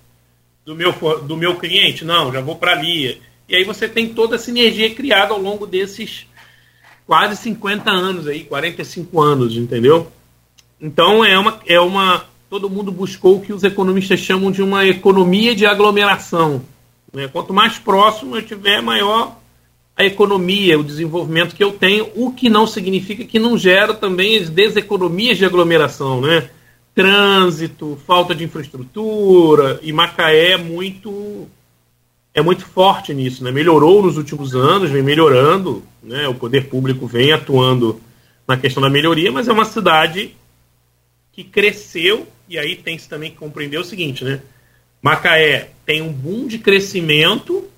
do 0.66 0.76
meu, 0.76 0.92
do 1.22 1.38
meu 1.38 1.56
cliente. 1.56 2.04
Não, 2.04 2.32
já 2.32 2.42
vou 2.42 2.56
para 2.56 2.72
ali. 2.72 3.22
E 3.48 3.56
aí 3.56 3.64
você 3.64 3.88
tem 3.88 4.10
toda 4.10 4.36
a 4.36 4.40
sinergia 4.40 4.94
criada 4.94 5.34
ao 5.34 5.40
longo 5.40 5.68
desses 5.68 6.28
quase 7.06 7.38
50 7.38 7.90
anos 7.92 8.28
aí, 8.28 8.44
45 8.44 9.22
anos, 9.22 9.56
entendeu? 9.56 10.12
Então 10.82 11.24
é 11.24 11.38
uma, 11.38 11.60
é 11.66 11.80
uma. 11.80 12.26
Todo 12.50 12.70
mundo 12.70 12.92
buscou 12.92 13.38
o 13.38 13.42
que 13.42 13.54
os 13.54 13.64
economistas 13.64 14.20
chamam 14.20 14.52
de 14.52 14.62
uma 14.62 14.86
economia 14.86 15.56
de 15.56 15.66
aglomeração. 15.66 16.64
Né? 17.14 17.28
Quanto 17.28 17.54
mais 17.54 17.78
próximo 17.78 18.36
eu 18.36 18.42
tiver, 18.42 18.82
maior 18.82 19.38
a 19.96 20.04
economia, 20.04 20.78
o 20.78 20.84
desenvolvimento 20.84 21.56
que 21.56 21.64
eu 21.64 21.72
tenho, 21.72 22.10
o 22.16 22.32
que 22.32 22.50
não 22.50 22.68
significa 22.68 23.24
que 23.24 23.40
não 23.40 23.58
gera 23.58 23.94
também 23.94 24.38
as 24.38 24.50
deseconomias 24.50 25.38
de 25.38 25.46
aglomeração, 25.46 26.20
né? 26.20 26.50
Trânsito, 26.94 27.98
falta 28.06 28.36
de 28.36 28.44
infraestrutura, 28.44 29.80
e 29.82 29.94
Macaé 29.94 30.52
é 30.52 30.58
muito 30.58 31.48
é 32.34 32.42
muito 32.42 32.66
forte 32.66 33.14
nisso, 33.14 33.42
né? 33.42 33.52
Melhorou 33.52 34.04
nos 34.04 34.18
últimos 34.18 34.54
anos, 34.54 34.92
vem 34.92 35.02
melhorando, 35.02 35.82
né? 36.04 36.28
O 36.28 36.36
poder 36.36 36.68
público 36.68 37.08
vem 37.08 37.32
atuando 37.32 38.02
na 38.46 38.58
questão 38.58 38.84
da 38.84 38.90
melhoria, 38.90 39.32
mas 39.32 39.48
é 39.48 39.54
uma 39.54 39.64
cidade 39.64 40.36
que 41.32 41.44
cresceu 41.46 42.28
e 42.50 42.60
aí 42.60 42.76
tem-se 42.76 43.08
também 43.08 43.32
que 43.32 43.38
compreender 43.38 43.78
o 43.78 43.84
seguinte, 43.86 44.26
né? 44.26 44.42
Macaé 45.02 45.72
tem 45.86 46.02
um 46.02 46.12
boom 46.12 46.48
de 46.48 46.58
crescimento 46.58 47.70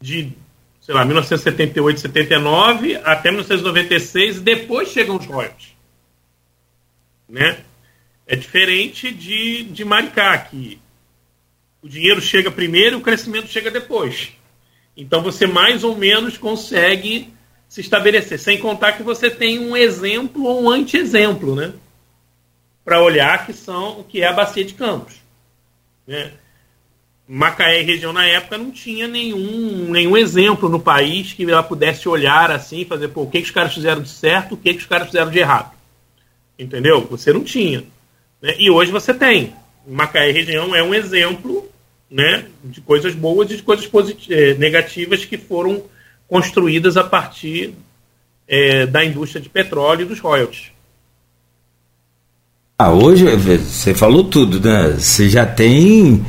de, 0.00 0.32
sei 0.80 0.94
lá, 0.94 1.04
1978, 1.04 2.00
79 2.00 2.96
até 2.96 3.30
1996, 3.30 4.36
e 4.36 4.40
depois 4.40 4.90
chegam 4.90 5.16
os 5.16 5.26
royalties. 5.26 5.74
Né? 7.28 7.58
É 8.26 8.36
diferente 8.36 9.12
de, 9.12 9.64
de 9.64 9.84
Maricá, 9.84 10.36
que 10.38 10.78
o 11.82 11.88
dinheiro 11.88 12.20
chega 12.20 12.50
primeiro 12.50 12.96
e 12.96 12.98
o 12.98 13.02
crescimento 13.02 13.48
chega 13.48 13.70
depois. 13.70 14.32
Então 14.96 15.22
você 15.22 15.46
mais 15.46 15.84
ou 15.84 15.96
menos 15.96 16.36
consegue 16.36 17.32
se 17.68 17.80
estabelecer, 17.80 18.38
sem 18.38 18.58
contar 18.58 18.92
que 18.92 19.02
você 19.02 19.30
tem 19.30 19.58
um 19.58 19.76
exemplo 19.76 20.44
ou 20.44 20.64
um 20.64 20.70
anti-exemplo, 20.70 21.54
né? 21.54 21.72
Para 22.84 23.02
olhar 23.02 23.44
que 23.44 23.52
são 23.52 24.00
o 24.00 24.04
que 24.04 24.22
é 24.22 24.26
a 24.26 24.32
bacia 24.32 24.64
de 24.64 24.74
Campos. 24.74 25.14
Né? 26.06 26.32
Macaé 27.28 27.82
e 27.82 27.84
região 27.84 28.12
na 28.12 28.24
época 28.24 28.56
não 28.56 28.70
tinha 28.70 29.08
nenhum, 29.08 29.90
nenhum 29.90 30.16
exemplo 30.16 30.68
no 30.68 30.78
país 30.78 31.32
que 31.32 31.42
ela 31.42 31.62
pudesse 31.62 32.08
olhar 32.08 32.50
assim 32.50 32.80
e 32.80 32.84
fazer, 32.84 33.08
pô, 33.08 33.22
o 33.22 33.30
que, 33.30 33.40
que 33.40 33.46
os 33.46 33.50
caras 33.50 33.74
fizeram 33.74 34.00
de 34.00 34.08
certo, 34.08 34.54
o 34.54 34.56
que, 34.56 34.74
que 34.74 34.80
os 34.80 34.86
caras 34.86 35.08
fizeram 35.08 35.30
de 35.30 35.38
errado. 35.38 35.72
Entendeu? 36.58 37.06
Você 37.10 37.32
não 37.32 37.42
tinha. 37.42 37.84
Né? 38.40 38.54
E 38.58 38.70
hoje 38.70 38.92
você 38.92 39.12
tem. 39.12 39.54
Macaé 39.86 40.30
e 40.30 40.32
região 40.32 40.74
é 40.74 40.82
um 40.82 40.94
exemplo 40.94 41.68
né, 42.10 42.46
de 42.62 42.80
coisas 42.80 43.14
boas 43.14 43.50
e 43.50 43.56
de 43.56 43.62
coisas 43.62 43.88
eh, 44.30 44.54
negativas 44.54 45.24
que 45.24 45.36
foram 45.36 45.82
construídas 46.28 46.96
a 46.96 47.04
partir 47.04 47.74
é, 48.46 48.86
da 48.86 49.04
indústria 49.04 49.40
de 49.40 49.48
petróleo 49.48 50.02
e 50.02 50.08
dos 50.08 50.20
royalties. 50.20 50.70
Ah, 52.78 52.90
hoje 52.90 53.24
você 53.24 53.94
falou 53.94 54.24
tudo, 54.24 54.60
né? 54.60 54.96
Você 54.98 55.30
já 55.30 55.46
tem 55.46 56.20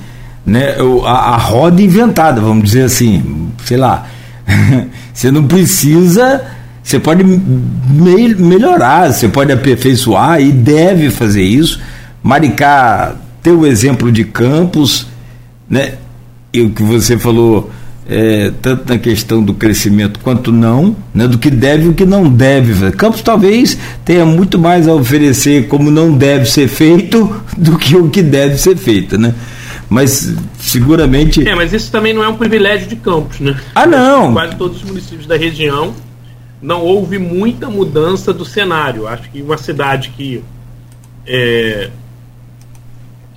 né, 0.46 0.78
a, 1.04 1.34
a 1.34 1.38
roda 1.38 1.82
inventada, 1.82 2.40
vamos 2.40 2.64
dizer 2.64 2.84
assim, 2.84 3.52
sei 3.66 3.76
lá. 3.76 4.08
você 5.14 5.30
não 5.30 5.46
precisa, 5.46 6.46
você 6.82 7.02
pode 7.02 7.22
me, 7.22 8.34
melhorar, 8.34 9.12
você 9.12 9.28
pode 9.28 9.52
aperfeiçoar 9.52 10.40
e 10.40 10.54
deve 10.54 11.12
fazer 11.12 11.44
isso. 11.44 11.82
Maricá 12.24 13.18
tem 13.44 13.52
o 13.52 13.66
exemplo 13.66 14.10
de 14.10 14.24
Campos, 14.24 15.06
né? 15.70 15.96
E 16.54 16.62
o 16.62 16.70
que 16.70 16.82
você 16.82 17.18
falou 17.18 17.70
é, 18.10 18.52
tanto 18.62 18.92
na 18.92 18.98
questão 18.98 19.44
do 19.44 19.54
crescimento 19.54 20.20
quanto 20.20 20.52
não, 20.52 20.96
né, 21.14 21.28
do 21.28 21.38
que 21.38 21.50
deve 21.50 21.86
e 21.86 21.90
o 21.90 21.94
que 21.94 22.06
não 22.06 22.30
deve. 22.30 22.92
Campos 22.92 23.22
talvez 23.22 23.78
tenha 24.06 24.26
muito 24.26 24.58
mais 24.58 24.88
a 24.88 24.94
oferecer 24.94 25.68
como 25.68 25.92
não 25.92 26.14
deve 26.14 26.46
ser 26.46 26.68
feito 26.68 27.42
do 27.58 27.78
que 27.78 27.96
o 27.96 28.10
que 28.10 28.22
deve 28.22 28.58
ser 28.58 28.78
feito, 28.78 29.18
né? 29.18 29.34
mas 29.90 30.34
seguramente. 30.60 31.48
É, 31.48 31.56
mas 31.56 31.72
isso 31.72 31.92
também 31.92 32.14
não 32.14 32.24
é 32.24 32.28
um 32.28 32.36
privilégio 32.36 32.88
de 32.88 32.98
Campos, 32.98 33.40
né? 33.40 33.58
Ah, 33.74 33.86
não! 33.86 34.34
Quase 34.34 34.56
todos 34.56 34.78
os 34.78 34.84
municípios 34.84 35.26
da 35.26 35.38
região 35.38 35.94
não 36.62 36.82
houve 36.82 37.18
muita 37.18 37.70
mudança 37.70 38.34
do 38.34 38.44
cenário. 38.44 39.08
Acho 39.08 39.30
que 39.30 39.42
uma 39.42 39.58
cidade 39.58 40.12
que 40.16 40.44
é, 41.26 41.90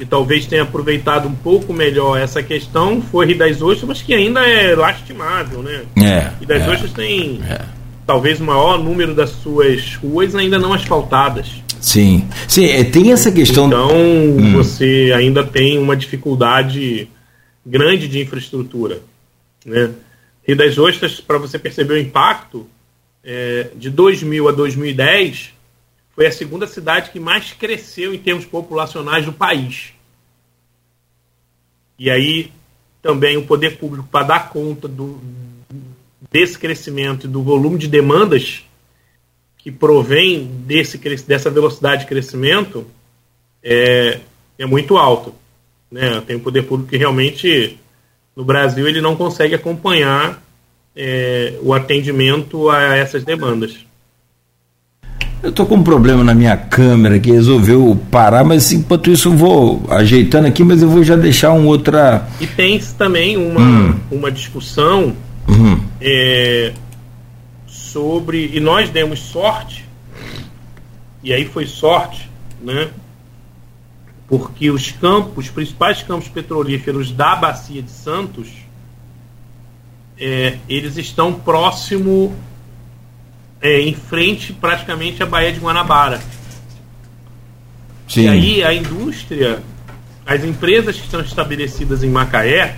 que 0.01 0.07
talvez 0.07 0.47
tenha 0.47 0.63
aproveitado 0.63 1.29
um 1.29 1.35
pouco 1.35 1.75
melhor 1.75 2.19
essa 2.19 2.43
questão 2.43 3.03
foi 3.03 3.35
das 3.35 3.61
Ostras, 3.61 3.87
mas 3.87 4.01
que 4.01 4.15
ainda 4.15 4.41
é 4.41 4.75
lastimável, 4.75 5.63
né? 5.63 5.83
É, 5.99 6.31
Rio 6.39 6.49
das 6.49 6.63
é, 6.63 6.71
Ostras 6.71 6.93
tem 6.95 7.39
é. 7.47 7.61
talvez 8.07 8.41
o 8.41 8.45
maior 8.45 8.83
número 8.83 9.15
das 9.15 9.29
suas 9.29 9.97
ruas 9.97 10.35
ainda 10.35 10.59
não 10.59 10.73
asfaltadas. 10.73 11.63
Sim, 11.79 12.27
sim, 12.49 12.65
é, 12.65 12.83
tem 12.83 13.13
essa 13.13 13.31
questão. 13.31 13.67
Então 13.67 13.95
hum. 13.95 14.53
você 14.55 15.13
ainda 15.15 15.45
tem 15.45 15.79
uma 15.79 15.95
dificuldade 15.95 17.07
grande 17.65 18.09
de 18.09 18.23
infraestrutura, 18.23 19.01
né? 19.67 19.91
Rio 20.49 20.57
das 20.57 20.79
Ostras, 20.79 21.21
para 21.21 21.37
você 21.37 21.59
perceber 21.59 21.93
o 21.93 21.99
impacto, 21.99 22.67
é, 23.23 23.67
de 23.77 23.91
2000 23.91 24.49
a 24.49 24.53
2010 24.53 25.51
foi 26.21 26.27
a 26.27 26.33
segunda 26.33 26.67
cidade 26.67 27.13
que 27.13 27.19
mais 27.19 27.55
cresceu 27.55 28.13
em 28.13 28.19
termos 28.19 28.45
populacionais 28.45 29.25
do 29.25 29.33
país. 29.33 29.95
E 31.99 32.11
aí 32.11 32.53
também 33.01 33.39
o 33.39 33.47
poder 33.47 33.79
público, 33.79 34.07
para 34.07 34.27
dar 34.27 34.51
conta 34.51 34.87
do, 34.87 35.19
desse 36.31 36.59
crescimento 36.59 37.25
e 37.25 37.31
do 37.31 37.43
volume 37.43 37.79
de 37.79 37.89
demandas 37.89 38.63
que 39.57 39.73
provém 39.73 40.45
desse, 40.67 40.99
dessa 41.27 41.49
velocidade 41.49 42.03
de 42.03 42.09
crescimento, 42.09 42.87
é, 43.63 44.21
é 44.59 44.67
muito 44.67 44.99
alto. 44.99 45.35
Né? 45.91 46.23
Tem 46.27 46.37
um 46.37 46.41
poder 46.41 46.65
público 46.65 46.91
que 46.91 46.99
realmente, 46.99 47.79
no 48.37 48.45
Brasil, 48.45 48.87
ele 48.87 49.01
não 49.01 49.17
consegue 49.17 49.55
acompanhar 49.55 50.43
é, 50.95 51.59
o 51.63 51.73
atendimento 51.73 52.69
a 52.69 52.95
essas 52.95 53.25
demandas. 53.25 53.89
Eu 55.43 55.49
estou 55.49 55.65
com 55.65 55.77
um 55.77 55.83
problema 55.83 56.23
na 56.23 56.35
minha 56.35 56.55
câmera 56.55 57.19
que 57.19 57.31
resolveu 57.33 57.99
parar, 58.11 58.45
mas 58.45 58.73
enquanto 58.73 59.11
isso 59.11 59.29
eu 59.29 59.37
vou 59.37 59.83
ajeitando 59.89 60.47
aqui, 60.47 60.63
mas 60.63 60.83
eu 60.83 60.89
vou 60.89 61.03
já 61.03 61.17
deixar 61.17 61.53
um 61.53 61.67
outra. 61.67 62.29
E 62.39 62.47
tem 62.47 62.79
também 62.99 63.39
uma, 63.39 63.61
hum. 63.61 63.95
uma 64.11 64.31
discussão 64.31 65.17
uhum. 65.49 65.81
é, 65.99 66.73
sobre. 67.67 68.51
E 68.55 68.61
nós 68.61 68.91
demos 68.91 69.19
sorte, 69.19 69.87
e 71.25 71.33
aí 71.33 71.47
foi 71.47 71.67
sorte, 71.67 72.29
né? 72.63 72.89
Porque 74.29 74.71
os 74.71 74.91
campos, 74.91 75.47
os 75.47 75.51
principais 75.51 76.03
campos 76.03 76.29
petrolíferos 76.29 77.11
da 77.11 77.35
Bacia 77.35 77.83
de 77.83 77.91
Santos, 77.91 78.49
é, 80.19 80.59
eles 80.69 80.99
estão 80.99 81.33
próximo 81.33 82.37
é, 83.61 83.81
em 83.81 83.95
frente 83.95 84.53
praticamente 84.53 85.23
à 85.23 85.27
Baía 85.27 85.53
de 85.53 85.61
Guanabara. 85.61 86.21
Sim. 88.09 88.23
E 88.23 88.29
aí 88.29 88.65
a 88.65 88.75
indústria, 88.75 89.63
as 90.27 90.43
empresas 90.45 90.97
que 90.97 91.05
estão 91.05 91.21
estabelecidas 91.21 92.03
em 92.03 92.11
Macaé, 92.11 92.77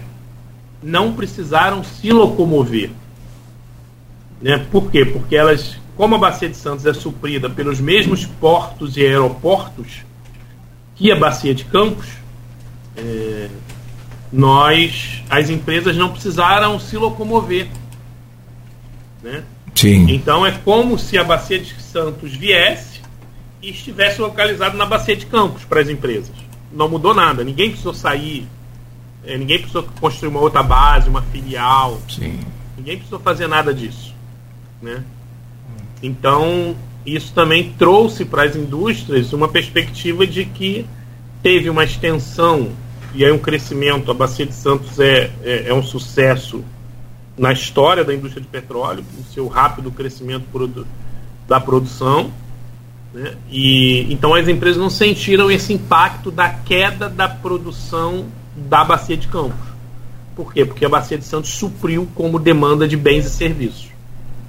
não 0.83 1.13
precisaram 1.13 1.83
se 1.85 2.11
locomover. 2.11 2.91
Né? 4.41 4.59
Por 4.71 4.91
quê? 4.91 5.05
Porque 5.05 5.37
elas, 5.37 5.77
como 5.97 6.17
a 6.17 6.19
Bacia 6.19 6.49
de 6.49 6.57
Santos 6.57 6.85
é 6.85 6.93
suprida 6.93 7.49
pelos 7.49 7.81
mesmos 7.81 8.27
portos 8.27 8.97
e 8.97 9.03
aeroportos 9.03 10.03
que 10.97 11.11
a 11.13 11.17
Bacia 11.17 11.55
de 11.55 11.65
Campos, 11.65 12.09
é, 12.97 13.49
nós, 14.33 15.23
as 15.31 15.49
empresas 15.49 15.97
não 15.97 16.11
precisaram 16.11 16.79
se 16.81 16.97
locomover. 16.97 17.69
Né? 19.23 19.45
Sim. 19.75 20.11
Então 20.11 20.45
é 20.47 20.53
como 20.53 20.99
se 20.99 21.19
a 21.19 21.25
Bacia 21.25 21.59
de 21.59 21.75
Santos 21.81 22.35
viesse 22.35 23.01
e 23.61 23.71
estivesse 23.71 24.21
localizado 24.21 24.77
na 24.77 24.87
Bacia 24.87 25.17
de 25.17 25.27
Campos 25.27 25.65
para 25.65 25.81
as 25.81 25.89
empresas. 25.89 26.35
Não 26.73 26.89
mudou 26.89 27.15
nada, 27.15 27.45
ninguém 27.45 27.69
precisou 27.69 27.95
sair, 27.95 28.47
é, 29.25 29.37
ninguém 29.37 29.59
precisou 29.59 29.85
construir 30.01 30.29
uma 30.29 30.41
outra 30.41 30.63
base, 30.63 31.09
uma 31.09 31.23
filial. 31.23 32.01
Sim. 32.09 32.41
Ninguém 32.77 32.97
precisou 32.97 33.21
fazer 33.21 33.47
nada 33.47 33.73
disso. 33.73 34.15
Né? 34.81 35.05
Então, 36.03 36.75
isso 37.07 37.33
também 37.33 37.73
trouxe 37.79 38.25
para 38.25 38.45
as 38.45 38.57
indústrias 38.57 39.33
uma 39.33 39.49
perspectiva 39.49 40.27
de 40.27 40.45
que 40.45 40.87
teve 41.43 41.71
uma 41.71 41.85
extensão 41.85 42.71
e 43.15 43.25
aí 43.25 43.31
um 43.31 43.39
crescimento. 43.39 44.11
A 44.11 44.15
Bacia 44.15 44.47
de 44.47 44.55
Santos 44.55 44.99
é, 44.99 45.31
é, 45.43 45.69
é 45.69 45.75
um 45.75 45.83
sucesso 45.83 46.65
na 47.37 47.53
história 47.53 48.05
da 48.05 48.15
indústria 48.15 48.43
de 48.43 48.49
petróleo, 48.49 49.05
o 49.19 49.33
seu 49.33 49.49
rápido 49.49 49.91
crescimento 49.91 50.47
da 51.49 51.61
produção. 51.61 52.31
Né? 53.13 53.37
E 53.51 54.13
então 54.13 54.35
as 54.35 54.49
empresas 54.49 54.81
não 54.81 54.91
sentiram 54.91 55.51
esse 55.51 55.73
impacto 55.73 56.31
da 56.31 56.49
queda 56.49 57.09
da 57.09 57.29
produção 57.29 58.27
da 58.57 58.85
bacia 58.85 59.17
de 59.17 59.29
Campos. 59.29 59.73
Por 60.35 60.53
quê? 60.53 60.65
Porque 60.65 60.85
a 60.85 60.89
bacia 60.89 61.19
de 61.19 61.25
Santos 61.25 61.51
supriu 61.51 62.09
como 62.15 62.39
demanda 62.39 62.89
de 62.89 62.97
bens 62.97 63.27
e 63.27 63.31
serviços. 63.31 63.92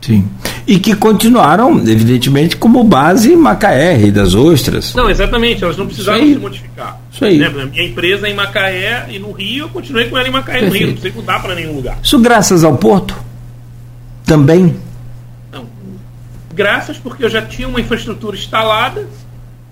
Sim. 0.04 0.30
E 0.68 0.80
que 0.80 0.94
continuaram, 0.96 1.80
evidentemente, 1.80 2.58
como 2.58 2.84
base 2.84 3.38
Macaé, 3.38 3.94
Rei 3.94 4.12
das 4.12 4.36
Ostras. 4.36 4.94
Não, 4.94 5.10
exatamente, 5.10 5.64
elas 5.64 5.78
não 5.78 5.86
precisaram 5.86 6.26
se 6.26 6.36
modificar. 6.36 7.00
Isso 7.10 7.24
aí. 7.24 7.38
Né? 7.38 7.48
Minha 7.48 7.88
empresa 7.88 8.28
é 8.28 8.32
em 8.32 8.34
Macaé 8.34 9.08
e 9.10 9.18
no 9.18 9.32
Rio, 9.32 9.66
eu 9.66 9.70
continuei 9.70 10.10
com 10.10 10.18
ela 10.18 10.28
em 10.28 10.32
Macaé 10.32 10.60
Perfeito. 10.60 10.74
no 10.74 10.78
Rio, 10.78 10.88
não 10.88 10.94
precisei 10.94 11.22
mudar 11.22 11.42
para 11.42 11.56
nenhum 11.56 11.74
lugar. 11.74 11.98
Isso 12.04 12.20
graças 12.20 12.66
ao 12.66 12.76
Porto? 12.76 13.16
Também? 14.26 14.76
Não. 15.50 15.66
Graças 16.54 16.98
porque 16.98 17.24
eu 17.24 17.30
já 17.30 17.42
tinha 17.42 17.68
uma 17.68 17.80
infraestrutura 17.80 18.36
instalada 18.36 19.08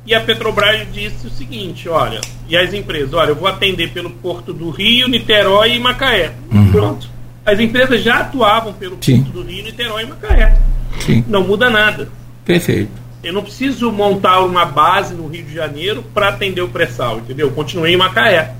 e 0.05 0.15
a 0.15 0.21
Petrobras 0.21 0.87
disse 0.93 1.27
o 1.27 1.29
seguinte: 1.29 1.89
olha, 1.89 2.21
e 2.47 2.55
as 2.55 2.73
empresas, 2.73 3.13
olha, 3.13 3.31
eu 3.31 3.35
vou 3.35 3.49
atender 3.49 3.91
pelo 3.91 4.09
Porto 4.09 4.53
do 4.53 4.69
Rio, 4.69 5.09
Niterói 5.09 5.75
e 5.75 5.79
Macaé. 5.79 6.31
Uhum. 6.49 6.71
Pronto 6.71 7.20
as 7.51 7.59
empresas 7.59 8.01
já 8.01 8.19
atuavam 8.19 8.71
pelo 8.71 8.97
Sim. 9.01 9.23
Porto 9.23 9.33
do 9.33 9.43
Rio, 9.43 9.63
Niterói 9.63 10.03
e 10.03 10.05
Macaé. 10.05 10.57
Sim. 11.01 11.25
Não 11.27 11.45
muda 11.45 11.69
nada. 11.69 12.07
Perfeito. 12.45 12.89
Eu 13.21 13.33
não 13.33 13.43
preciso 13.43 13.91
montar 13.91 14.39
uma 14.39 14.65
base 14.65 15.13
no 15.13 15.27
Rio 15.27 15.43
de 15.43 15.53
Janeiro 15.53 16.01
para 16.13 16.29
atender 16.29 16.61
o 16.61 16.69
pré-sal, 16.69 17.19
entendeu? 17.19 17.47
Eu 17.47 17.53
continuei 17.53 17.93
em 17.93 17.97
Macaé. 17.97 18.53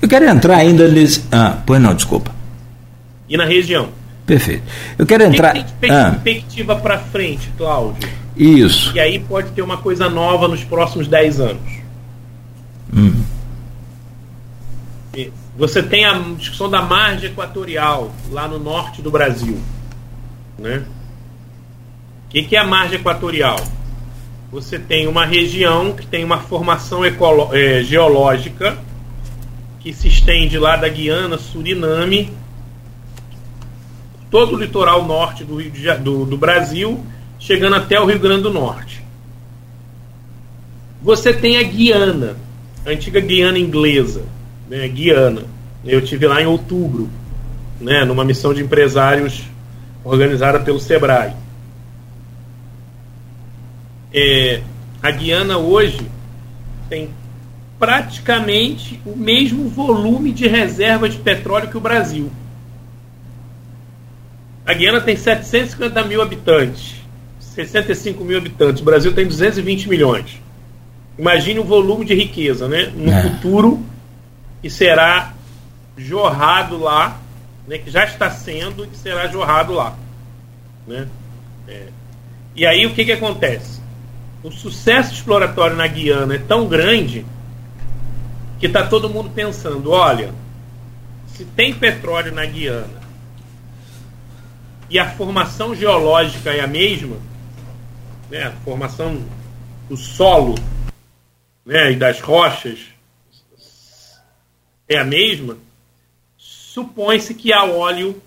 Eu 0.00 0.08
quero 0.08 0.24
entrar 0.24 0.56
ainda 0.56 0.88
nesse. 0.88 1.24
Ah, 1.30 1.58
pois 1.66 1.80
não, 1.80 1.94
desculpa. 1.94 2.32
E 3.28 3.36
na 3.36 3.44
região. 3.44 3.90
Perfeito. 4.24 4.62
Eu 4.98 5.06
quero 5.06 5.24
entrar. 5.24 5.52
Que 5.52 5.72
tem 5.74 5.90
ah. 5.90 6.18
perspectiva 6.22 6.76
para 6.76 6.98
frente, 6.98 7.52
Cláudio? 7.58 8.08
Isso. 8.34 8.92
E 8.94 9.00
aí 9.00 9.18
pode 9.18 9.50
ter 9.50 9.60
uma 9.60 9.76
coisa 9.76 10.08
nova 10.08 10.48
nos 10.48 10.64
próximos 10.64 11.06
10 11.06 11.40
anos. 11.40 11.72
Hum. 12.96 13.22
Você 15.62 15.80
tem 15.80 16.04
a 16.04 16.14
discussão 16.36 16.68
da 16.68 16.82
margem 16.82 17.30
equatorial 17.30 18.12
lá 18.32 18.48
no 18.48 18.58
norte 18.58 19.00
do 19.00 19.12
Brasil. 19.12 19.60
Né? 20.58 20.84
O 22.26 22.30
que, 22.30 22.42
que 22.42 22.56
é 22.56 22.58
a 22.58 22.66
margem 22.66 22.98
equatorial? 22.98 23.60
Você 24.50 24.76
tem 24.76 25.06
uma 25.06 25.24
região 25.24 25.92
que 25.92 26.04
tem 26.04 26.24
uma 26.24 26.38
formação 26.38 27.02
é, 27.04 27.80
geológica 27.84 28.76
que 29.78 29.92
se 29.92 30.08
estende 30.08 30.58
lá 30.58 30.74
da 30.74 30.88
Guiana, 30.88 31.38
Suriname, 31.38 32.32
todo 34.32 34.56
o 34.56 34.58
litoral 34.58 35.04
norte 35.04 35.44
do, 35.44 35.62
de, 35.62 35.94
do, 35.98 36.24
do 36.24 36.36
Brasil, 36.36 37.06
chegando 37.38 37.76
até 37.76 38.00
o 38.00 38.06
Rio 38.06 38.18
Grande 38.18 38.42
do 38.42 38.52
Norte. 38.52 39.00
Você 41.00 41.32
tem 41.32 41.56
a 41.56 41.62
Guiana, 41.62 42.36
a 42.84 42.90
antiga 42.90 43.20
Guiana 43.20 43.60
inglesa, 43.60 44.24
né, 44.68 44.88
Guiana. 44.88 45.51
Eu 45.84 46.00
tive 46.00 46.26
lá 46.26 46.40
em 46.40 46.46
outubro, 46.46 47.08
né, 47.80 48.04
numa 48.04 48.24
missão 48.24 48.54
de 48.54 48.62
empresários 48.62 49.42
organizada 50.04 50.60
pelo 50.60 50.78
Sebrae. 50.78 51.32
É, 54.12 54.60
a 55.02 55.10
Guiana 55.10 55.58
hoje 55.58 56.00
tem 56.88 57.10
praticamente 57.78 59.00
o 59.04 59.16
mesmo 59.16 59.68
volume 59.68 60.30
de 60.30 60.46
reserva 60.46 61.08
de 61.08 61.18
petróleo 61.18 61.68
que 61.68 61.76
o 61.76 61.80
Brasil. 61.80 62.30
A 64.64 64.72
Guiana 64.74 65.00
tem 65.00 65.16
750 65.16 66.04
mil 66.04 66.22
habitantes, 66.22 66.94
65 67.40 68.22
mil 68.24 68.38
habitantes. 68.38 68.80
O 68.80 68.84
Brasil 68.84 69.12
tem 69.12 69.26
220 69.26 69.88
milhões. 69.88 70.40
Imagine 71.18 71.58
o 71.58 71.64
volume 71.64 72.04
de 72.04 72.14
riqueza, 72.14 72.68
né? 72.68 72.92
No 72.94 73.10
é. 73.10 73.22
futuro, 73.22 73.84
que 74.62 74.70
será 74.70 75.34
jorrado 75.96 76.78
lá, 76.78 77.20
né, 77.66 77.78
que 77.78 77.90
já 77.90 78.04
está 78.04 78.30
sendo 78.30 78.84
e 78.84 78.88
que 78.88 78.96
será 78.96 79.28
jorrado 79.28 79.72
lá. 79.72 79.96
Né? 80.86 81.08
É. 81.68 81.88
E 82.54 82.66
aí 82.66 82.86
o 82.86 82.94
que, 82.94 83.04
que 83.04 83.12
acontece? 83.12 83.80
O 84.42 84.50
sucesso 84.50 85.12
exploratório 85.14 85.76
na 85.76 85.86
Guiana 85.86 86.34
é 86.34 86.38
tão 86.38 86.66
grande 86.66 87.24
que 88.58 88.66
está 88.66 88.86
todo 88.86 89.08
mundo 89.08 89.30
pensando, 89.30 89.90
olha, 89.90 90.32
se 91.28 91.44
tem 91.44 91.74
petróleo 91.74 92.32
na 92.32 92.44
Guiana 92.44 93.02
e 94.90 94.98
a 94.98 95.10
formação 95.10 95.74
geológica 95.74 96.50
é 96.50 96.60
a 96.60 96.66
mesma, 96.66 97.16
né, 98.30 98.44
a 98.44 98.52
formação 98.52 99.22
do 99.88 99.96
solo 99.96 100.54
né, 101.64 101.92
e 101.92 101.96
das 101.96 102.20
rochas 102.20 102.78
é 104.88 104.98
a 104.98 105.04
mesma, 105.04 105.56
supõe-se 106.72 107.34
que 107.34 107.52
há 107.52 107.64
óleo 107.64 108.20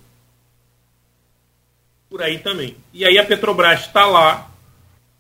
por 2.08 2.21
aí 2.21 2.38
também. 2.38 2.75
E 2.93 3.03
aí 3.03 3.17
a 3.17 3.25
Petrobras 3.25 3.81
está 3.81 4.05
lá, 4.05 4.51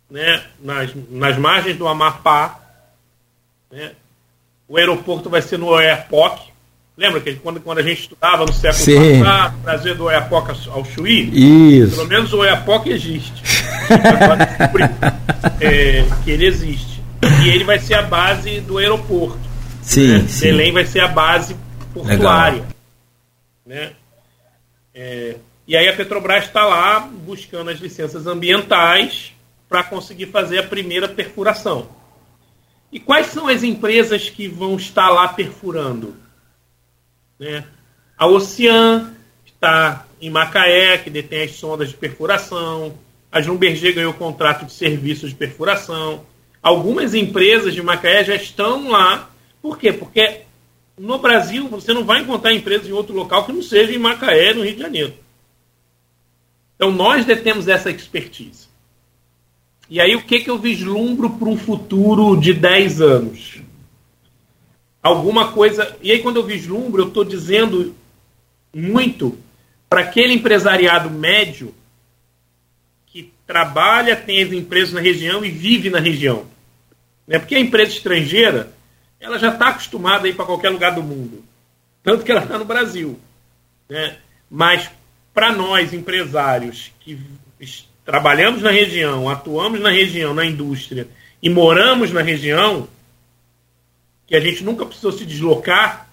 né, 0.09 0.43
nas, 0.61 0.91
nas 1.09 1.35
margens 1.37 1.75
do 1.75 1.87
Amapá, 1.87 2.59
né, 3.71 3.93
o 4.67 4.77
aeroporto 4.77 5.27
vai 5.27 5.41
ser 5.41 5.57
no 5.57 5.67
Oiapoque. 5.67 6.53
Lembra 6.95 7.19
que 7.19 7.33
quando, 7.35 7.59
quando 7.59 7.79
a 7.79 7.81
gente 7.81 8.01
estudava 8.01 8.45
no 8.45 8.53
século 8.53 8.85
Sim. 8.85 9.23
passado, 9.23 9.89
é 9.89 9.93
do 9.95 10.03
Oiapoque 10.05 10.69
ao 10.69 10.85
Chuí? 10.85 11.81
Isso. 11.81 11.95
Pelo 11.95 12.07
menos 12.07 12.31
o 12.31 12.37
Oiapoque 12.37 12.91
existe. 12.91 13.43
é, 15.59 16.05
que 16.23 16.31
ele 16.31 16.45
existe. 16.45 17.03
E 17.43 17.49
ele 17.49 17.63
vai 17.63 17.79
ser 17.79 17.95
a 17.95 18.03
base 18.03 18.61
do 18.61 18.77
aeroporto. 18.77 19.39
Sim, 19.81 20.19
né? 20.19 20.25
sim. 20.27 20.45
Belém 20.45 20.71
vai 20.71 20.85
ser 20.85 20.99
a 20.99 21.07
base 21.07 21.55
portuária. 21.93 22.74
Né? 23.65 23.93
É, 24.93 25.37
e 25.67 25.75
aí 25.75 25.87
a 25.87 25.95
Petrobras 25.95 26.45
está 26.45 26.65
lá 26.65 26.99
buscando 26.99 27.71
as 27.71 27.79
licenças 27.79 28.27
ambientais 28.27 29.33
para 29.67 29.83
conseguir 29.83 30.27
fazer 30.27 30.59
a 30.59 30.63
primeira 30.63 31.07
perfuração. 31.07 31.89
E 32.91 32.99
quais 32.99 33.27
são 33.27 33.47
as 33.47 33.63
empresas 33.63 34.29
que 34.29 34.47
vão 34.47 34.75
estar 34.75 35.09
lá 35.09 35.27
perfurando? 35.27 36.15
Né? 37.39 37.65
A 38.17 38.27
Ocean, 38.27 39.13
que 39.43 39.51
está 39.51 40.05
em 40.21 40.29
Macaé, 40.29 40.97
que 40.99 41.09
detém 41.09 41.43
as 41.43 41.51
sondas 41.51 41.89
de 41.89 41.95
perfuração. 41.95 42.97
A 43.31 43.41
Schlumberger 43.41 43.95
ganhou 43.95 44.13
contrato 44.13 44.65
de 44.65 44.71
serviços 44.71 45.31
de 45.31 45.35
perfuração. 45.35 46.25
Algumas 46.61 47.13
empresas 47.13 47.73
de 47.73 47.81
Macaé 47.81 48.23
já 48.23 48.35
estão 48.35 48.89
lá. 48.89 49.29
Por 49.61 49.77
quê? 49.77 49.91
Porque 49.91 50.44
no 50.97 51.17
Brasil 51.17 51.67
você 51.67 51.93
não 51.93 52.05
vai 52.05 52.21
encontrar 52.21 52.53
empresas 52.53 52.87
em 52.87 52.91
outro 52.91 53.13
local 53.13 53.45
que 53.45 53.53
não 53.53 53.61
seja 53.61 53.93
em 53.93 53.97
Macaé, 53.97 54.53
no 54.53 54.63
Rio 54.63 54.75
de 54.75 54.81
Janeiro. 54.81 55.13
Então 56.75 56.91
nós 56.91 57.25
detemos 57.25 57.67
essa 57.67 57.89
expertise. 57.89 58.67
E 59.89 59.99
aí 59.99 60.15
o 60.15 60.23
que, 60.23 60.39
que 60.39 60.49
eu 60.49 60.57
vislumbro 60.57 61.29
para 61.31 61.47
um 61.47 61.57
futuro 61.57 62.35
de 62.35 62.53
10 62.53 63.01
anos? 63.01 63.61
Alguma 65.01 65.51
coisa. 65.51 65.95
E 66.01 66.11
aí 66.11 66.19
quando 66.19 66.37
eu 66.37 66.43
vislumbro, 66.43 67.03
eu 67.03 67.07
estou 67.07 67.23
dizendo 67.23 67.95
muito 68.73 69.37
para 69.89 70.01
aquele 70.01 70.33
empresariado 70.33 71.09
médio 71.09 71.73
que 73.05 73.31
trabalha, 73.45 74.15
tem 74.15 74.43
as 74.43 74.51
empresas 74.51 74.93
na 74.93 74.99
região 74.99 75.45
e 75.45 75.49
vive 75.49 75.89
na 75.89 75.99
região. 75.99 76.45
Né? 77.27 77.39
Porque 77.39 77.55
a 77.55 77.59
empresa 77.59 77.91
estrangeira, 77.91 78.73
ela 79.19 79.39
já 79.39 79.49
está 79.49 79.69
acostumada 79.69 80.25
a 80.25 80.29
ir 80.29 80.35
para 80.35 80.45
qualquer 80.45 80.69
lugar 80.69 80.93
do 80.93 81.03
mundo. 81.03 81.43
Tanto 82.03 82.23
que 82.23 82.31
ela 82.31 82.43
está 82.43 82.57
no 82.57 82.65
Brasil. 82.65 83.19
Né? 83.89 84.17
Mas 84.49 84.89
para 85.33 85.51
nós, 85.51 85.93
empresários 85.93 86.91
que 86.99 87.19
trabalhamos 88.05 88.61
na 88.61 88.71
região, 88.71 89.29
atuamos 89.29 89.81
na 89.81 89.89
região, 89.89 90.33
na 90.33 90.45
indústria 90.45 91.07
e 91.41 91.49
moramos 91.49 92.11
na 92.11 92.21
região, 92.21 92.87
que 94.25 94.35
a 94.35 94.39
gente 94.39 94.63
nunca 94.63 94.85
precisou 94.85 95.11
se 95.11 95.25
deslocar, 95.25 96.09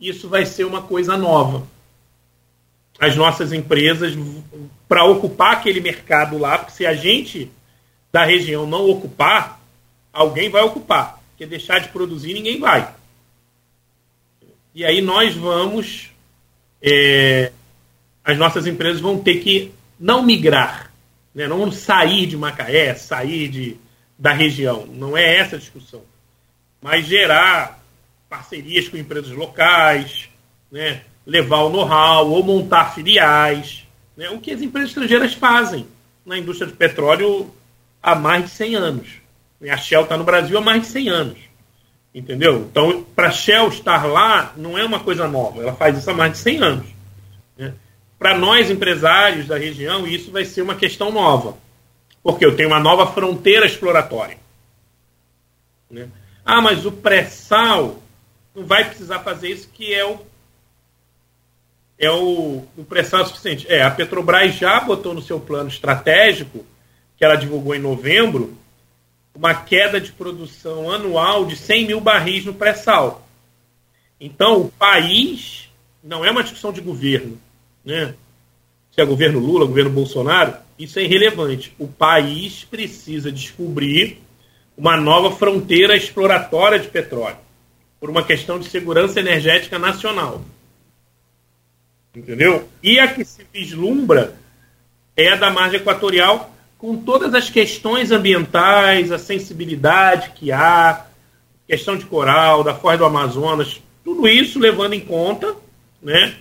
isso 0.00 0.28
vai 0.28 0.46
ser 0.46 0.64
uma 0.64 0.82
coisa 0.82 1.16
nova. 1.16 1.66
As 2.98 3.14
nossas 3.14 3.52
empresas, 3.52 4.14
para 4.88 5.04
ocupar 5.04 5.52
aquele 5.54 5.80
mercado 5.80 6.38
lá, 6.38 6.58
porque 6.58 6.72
se 6.72 6.86
a 6.86 6.94
gente 6.94 7.50
da 8.10 8.24
região 8.24 8.66
não 8.66 8.88
ocupar, 8.88 9.60
alguém 10.12 10.48
vai 10.48 10.62
ocupar. 10.62 11.17
Porque 11.38 11.46
deixar 11.46 11.78
de 11.78 11.90
produzir, 11.90 12.34
ninguém 12.34 12.58
vai. 12.58 12.92
E 14.74 14.84
aí 14.84 15.00
nós 15.00 15.36
vamos 15.36 16.10
é, 16.82 17.52
as 18.24 18.36
nossas 18.36 18.66
empresas 18.66 19.00
vão 19.00 19.20
ter 19.20 19.38
que 19.38 19.72
não 20.00 20.20
migrar, 20.20 20.92
né? 21.32 21.46
não 21.46 21.70
sair 21.70 22.26
de 22.26 22.36
Macaé, 22.36 22.92
sair 22.96 23.48
de, 23.48 23.76
da 24.18 24.32
região. 24.32 24.84
Não 24.84 25.16
é 25.16 25.36
essa 25.36 25.54
a 25.54 25.60
discussão. 25.60 26.02
Mas 26.82 27.06
gerar 27.06 27.80
parcerias 28.28 28.88
com 28.88 28.96
empresas 28.96 29.30
locais, 29.30 30.28
né? 30.72 31.02
levar 31.24 31.58
o 31.58 31.70
know-how 31.70 32.28
ou 32.32 32.42
montar 32.42 32.96
filiais. 32.96 33.86
Né? 34.16 34.28
O 34.30 34.40
que 34.40 34.50
as 34.50 34.60
empresas 34.60 34.90
estrangeiras 34.90 35.34
fazem 35.34 35.86
na 36.26 36.36
indústria 36.36 36.68
de 36.68 36.76
petróleo 36.76 37.48
há 38.02 38.16
mais 38.16 38.46
de 38.46 38.50
100 38.50 38.74
anos. 38.74 39.27
A 39.62 39.76
Shell 39.76 40.02
está 40.02 40.16
no 40.16 40.24
Brasil 40.24 40.56
há 40.56 40.60
mais 40.60 40.82
de 40.82 40.88
100 40.88 41.08
anos. 41.08 41.38
Entendeu? 42.14 42.66
Então, 42.70 43.04
para 43.14 43.28
a 43.28 43.32
Shell 43.32 43.68
estar 43.68 44.06
lá, 44.06 44.52
não 44.56 44.78
é 44.78 44.84
uma 44.84 45.00
coisa 45.00 45.26
nova. 45.26 45.62
Ela 45.62 45.74
faz 45.74 45.98
isso 45.98 46.10
há 46.10 46.14
mais 46.14 46.32
de 46.32 46.38
100 46.38 46.62
anos. 46.62 46.86
Né? 47.56 47.74
para 48.18 48.36
nós 48.36 48.70
empresários 48.70 49.46
da 49.46 49.56
região, 49.56 50.06
isso 50.06 50.32
vai 50.32 50.44
ser 50.44 50.62
uma 50.62 50.74
questão 50.74 51.12
nova. 51.12 51.56
Porque 52.22 52.44
eu 52.44 52.56
tenho 52.56 52.68
uma 52.68 52.80
nova 52.80 53.06
fronteira 53.12 53.64
exploratória. 53.64 54.36
Né? 55.88 56.08
Ah, 56.44 56.60
mas 56.60 56.84
o 56.84 56.90
pré-sal 56.90 58.02
não 58.54 58.64
vai 58.64 58.84
precisar 58.84 59.20
fazer 59.20 59.50
isso, 59.50 59.68
que 59.72 59.94
é 59.94 60.04
o 60.04 60.26
é 62.00 62.10
o, 62.10 62.64
o 62.76 62.84
pré-sal 62.84 63.26
suficiente. 63.26 63.66
É, 63.68 63.82
a 63.82 63.90
Petrobras 63.90 64.54
já 64.54 64.78
botou 64.78 65.12
no 65.12 65.22
seu 65.22 65.40
plano 65.40 65.68
estratégico, 65.68 66.64
que 67.16 67.24
ela 67.24 67.34
divulgou 67.34 67.74
em 67.74 67.80
novembro, 67.80 68.56
uma 69.34 69.54
queda 69.54 70.00
de 70.00 70.12
produção 70.12 70.90
anual 70.90 71.44
de 71.46 71.56
100 71.56 71.86
mil 71.86 72.00
barris 72.00 72.44
no 72.44 72.54
pré-sal. 72.54 73.26
Então, 74.20 74.62
o 74.62 74.68
país 74.68 75.68
não 76.02 76.24
é 76.24 76.30
uma 76.30 76.42
discussão 76.42 76.72
de 76.72 76.80
governo 76.80 77.38
né? 77.88 78.14
se 78.92 79.00
é 79.00 79.04
governo 79.04 79.38
Lula, 79.38 79.64
governo 79.64 79.90
Bolsonaro, 79.90 80.54
isso 80.78 80.98
é 80.98 81.04
irrelevante. 81.04 81.74
O 81.78 81.88
país 81.88 82.64
precisa 82.64 83.32
descobrir 83.32 84.20
uma 84.76 84.96
nova 84.96 85.34
fronteira 85.34 85.96
exploratória 85.96 86.78
de 86.78 86.88
petróleo, 86.88 87.38
por 87.98 88.10
uma 88.10 88.22
questão 88.22 88.58
de 88.58 88.68
segurança 88.68 89.18
energética 89.18 89.78
nacional. 89.78 90.42
Entendeu? 92.14 92.68
E 92.82 92.98
a 92.98 93.12
que 93.12 93.24
se 93.24 93.44
vislumbra 93.52 94.34
é 95.16 95.32
a 95.32 95.36
da 95.36 95.50
margem 95.50 95.80
equatorial, 95.80 96.52
com 96.78 96.96
todas 96.96 97.34
as 97.34 97.50
questões 97.50 98.12
ambientais, 98.12 99.10
a 99.10 99.18
sensibilidade 99.18 100.30
que 100.30 100.52
há, 100.52 101.06
questão 101.66 101.96
de 101.96 102.06
coral, 102.06 102.62
da 102.62 102.74
Foz 102.74 102.96
do 102.96 103.04
Amazonas, 103.04 103.82
tudo 104.04 104.26
isso 104.28 104.60
levando 104.60 104.94
em 104.94 105.00
conta, 105.00 105.54
né? 106.00 106.36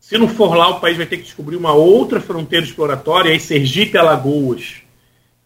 Se 0.00 0.18
não 0.18 0.28
for 0.28 0.56
lá, 0.56 0.68
o 0.68 0.80
país 0.80 0.96
vai 0.96 1.06
ter 1.06 1.18
que 1.18 1.22
descobrir 1.22 1.56
uma 1.56 1.72
outra 1.72 2.20
fronteira 2.20 2.66
exploratória, 2.66 3.30
aí 3.30 3.38
Sergipe 3.38 3.96
Alagoas 3.96 4.82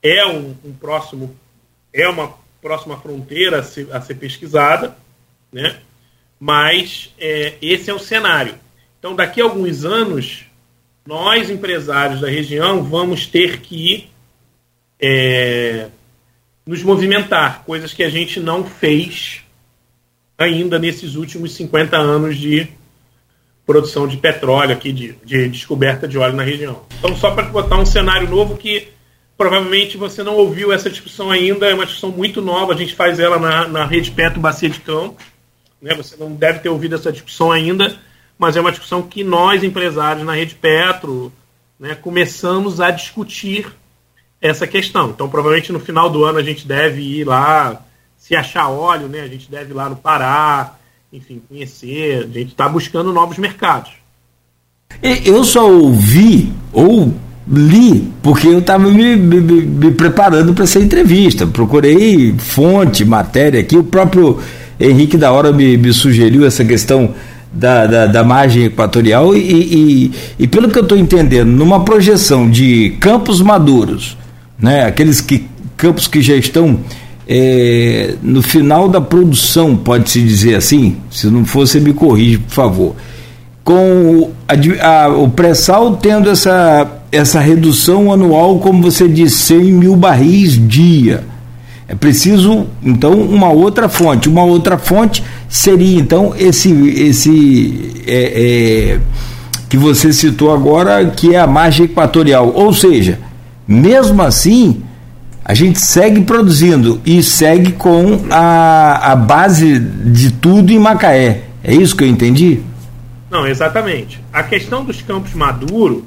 é 0.02 0.24
um, 0.26 0.56
um 0.64 0.72
próximo, 0.72 1.36
é 1.92 2.08
uma 2.08 2.34
próxima 2.62 2.96
fronteira 2.96 3.58
a 3.58 3.62
ser, 3.62 3.88
a 3.92 4.00
ser 4.00 4.14
pesquisada, 4.14 4.96
né? 5.52 5.80
mas 6.40 7.14
é, 7.18 7.54
esse 7.60 7.90
é 7.90 7.94
o 7.94 7.98
cenário. 7.98 8.54
Então, 8.98 9.14
daqui 9.14 9.40
a 9.40 9.44
alguns 9.44 9.84
anos, 9.84 10.46
nós, 11.06 11.50
empresários 11.50 12.20
da 12.20 12.28
região, 12.28 12.82
vamos 12.82 13.26
ter 13.26 13.60
que 13.60 14.08
é, 15.00 15.88
nos 16.66 16.82
movimentar, 16.82 17.62
coisas 17.64 17.92
que 17.92 18.02
a 18.02 18.08
gente 18.08 18.40
não 18.40 18.64
fez 18.64 19.42
ainda 20.38 20.78
nesses 20.78 21.14
últimos 21.14 21.52
50 21.52 21.96
anos 21.96 22.36
de 22.36 22.68
produção 23.66 24.06
de 24.06 24.16
petróleo 24.16 24.72
aqui, 24.72 24.92
de, 24.92 25.12
de 25.24 25.48
descoberta 25.48 26.06
de 26.08 26.18
óleo 26.18 26.34
na 26.34 26.42
região. 26.42 26.82
Então, 26.98 27.16
só 27.16 27.30
para 27.30 27.46
botar 27.46 27.78
um 27.78 27.86
cenário 27.86 28.28
novo 28.28 28.56
que 28.56 28.88
provavelmente 29.36 29.96
você 29.96 30.22
não 30.22 30.36
ouviu 30.36 30.72
essa 30.72 30.90
discussão 30.90 31.30
ainda, 31.30 31.66
é 31.66 31.74
uma 31.74 31.86
discussão 31.86 32.10
muito 32.10 32.40
nova, 32.40 32.72
a 32.72 32.76
gente 32.76 32.94
faz 32.94 33.18
ela 33.18 33.38
na, 33.38 33.68
na 33.68 33.84
Rede 33.84 34.10
Petro 34.10 34.40
Bacia 34.40 34.68
de 34.68 34.80
Campo, 34.80 35.20
né? 35.80 35.94
você 35.94 36.16
não 36.16 36.32
deve 36.32 36.60
ter 36.60 36.68
ouvido 36.68 36.94
essa 36.94 37.10
discussão 37.10 37.50
ainda, 37.50 37.96
mas 38.38 38.56
é 38.56 38.60
uma 38.60 38.70
discussão 38.70 39.02
que 39.02 39.22
nós, 39.22 39.62
empresários 39.62 40.24
na 40.24 40.34
Rede 40.34 40.54
Petro, 40.54 41.32
né, 41.78 41.94
começamos 41.94 42.80
a 42.80 42.90
discutir 42.90 43.66
essa 44.40 44.66
questão. 44.66 45.10
Então, 45.10 45.28
provavelmente 45.28 45.72
no 45.72 45.80
final 45.80 46.10
do 46.10 46.24
ano 46.24 46.38
a 46.38 46.42
gente 46.42 46.66
deve 46.66 47.00
ir 47.00 47.24
lá, 47.24 47.82
se 48.16 48.34
achar 48.34 48.68
óleo, 48.68 49.08
né, 49.08 49.20
a 49.20 49.28
gente 49.28 49.50
deve 49.50 49.70
ir 49.70 49.74
lá 49.74 49.88
no 49.88 49.96
Pará, 49.96 50.74
enfim, 51.12 51.40
conhecer, 51.48 52.24
a 52.24 52.38
gente 52.38 52.50
está 52.50 52.68
buscando 52.68 53.12
novos 53.12 53.38
mercados. 53.38 53.92
Eu 55.02 55.44
só 55.44 55.68
ouvi, 55.68 56.52
ou 56.72 57.14
li, 57.46 58.10
porque 58.22 58.48
eu 58.48 58.58
estava 58.58 58.90
me, 58.90 59.16
me, 59.16 59.40
me, 59.40 59.90
preparando 59.92 60.54
para 60.54 60.64
essa 60.64 60.78
entrevista. 60.78 61.46
Procurei 61.46 62.34
fonte, 62.38 63.04
matéria 63.04 63.60
aqui. 63.60 63.76
O 63.76 63.84
próprio 63.84 64.40
Henrique 64.78 65.16
da 65.16 65.30
Hora 65.30 65.52
me, 65.52 65.76
me 65.76 65.92
sugeriu 65.92 66.46
essa 66.46 66.64
questão 66.64 67.14
da, 67.54 67.86
da, 67.86 68.06
da 68.06 68.24
margem 68.24 68.64
equatorial 68.64 69.34
e, 69.34 69.40
e, 69.40 70.12
e, 70.40 70.46
pelo 70.46 70.68
que 70.68 70.78
eu 70.78 70.82
estou 70.82 70.98
entendendo, 70.98 71.48
numa 71.48 71.84
projeção 71.84 72.50
de 72.50 72.96
campos 73.00 73.40
maduros, 73.40 74.16
né, 74.58 74.84
aqueles 74.84 75.20
que, 75.20 75.46
campos 75.76 76.08
que 76.08 76.20
já 76.20 76.34
estão 76.34 76.80
é, 77.28 78.16
no 78.22 78.42
final 78.42 78.88
da 78.88 79.00
produção, 79.00 79.76
pode-se 79.76 80.20
dizer 80.20 80.56
assim, 80.56 80.96
se 81.10 81.28
não 81.28 81.44
for, 81.44 81.66
você 81.66 81.78
me 81.78 81.92
corrige, 81.92 82.38
por 82.38 82.52
favor. 82.52 82.96
Com 83.62 84.30
a, 84.48 85.08
o 85.08 85.30
pré-sal 85.30 85.96
tendo 85.96 86.28
essa, 86.28 86.86
essa 87.10 87.40
redução 87.40 88.12
anual, 88.12 88.58
como 88.58 88.82
você 88.82 89.08
disse, 89.08 89.36
100 89.54 89.58
mil 89.72 89.96
barris 89.96 90.52
dia. 90.68 91.24
É 91.86 91.94
preciso, 91.94 92.66
então, 92.82 93.12
uma 93.12 93.50
outra 93.50 93.88
fonte. 93.88 94.28
Uma 94.28 94.42
outra 94.42 94.78
fonte 94.78 95.22
seria, 95.48 96.00
então, 96.00 96.34
esse, 96.36 96.72
esse 96.88 98.02
é, 98.06 98.94
é, 98.94 99.00
que 99.68 99.76
você 99.76 100.12
citou 100.12 100.52
agora, 100.52 101.04
que 101.10 101.34
é 101.34 101.38
a 101.38 101.46
margem 101.46 101.84
equatorial. 101.84 102.52
Ou 102.54 102.72
seja, 102.72 103.18
mesmo 103.68 104.22
assim, 104.22 104.82
a 105.44 105.52
gente 105.52 105.78
segue 105.78 106.22
produzindo 106.22 107.00
e 107.04 107.22
segue 107.22 107.72
com 107.72 108.24
a, 108.30 109.12
a 109.12 109.16
base 109.16 109.78
de 109.78 110.32
tudo 110.32 110.72
em 110.72 110.78
Macaé. 110.78 111.42
É 111.62 111.74
isso 111.74 111.94
que 111.94 112.02
eu 112.02 112.08
entendi? 112.08 112.60
Não, 113.30 113.46
exatamente. 113.46 114.22
A 114.32 114.42
questão 114.42 114.84
dos 114.84 115.02
campos 115.02 115.34
maduros 115.34 116.02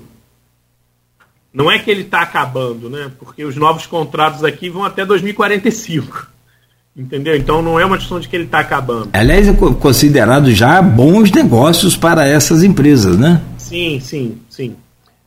não 1.58 1.72
é 1.72 1.80
que 1.80 1.90
ele 1.90 2.04
está 2.04 2.22
acabando, 2.22 2.88
né? 2.88 3.12
Porque 3.18 3.44
os 3.44 3.56
novos 3.56 3.88
contratos 3.88 4.44
aqui 4.44 4.70
vão 4.70 4.84
até 4.84 5.04
2045. 5.04 6.30
Entendeu? 6.96 7.36
Então 7.36 7.64
não 7.64 7.80
é 7.80 7.86
uma 7.86 7.98
questão 7.98 8.20
de 8.20 8.30
que 8.30 8.36
ele 8.36 8.44
está 8.46 8.60
acabando. 8.60 9.10
Aliás, 9.12 9.48
é 9.48 9.54
considerado 9.54 10.52
já 10.52 10.80
bons 10.84 11.32
negócios 11.32 11.98
para 11.98 12.28
essas 12.28 12.62
empresas, 12.62 13.18
né? 13.18 13.42
Sim, 13.58 14.00
sim, 14.00 14.38
sim. 14.48 14.76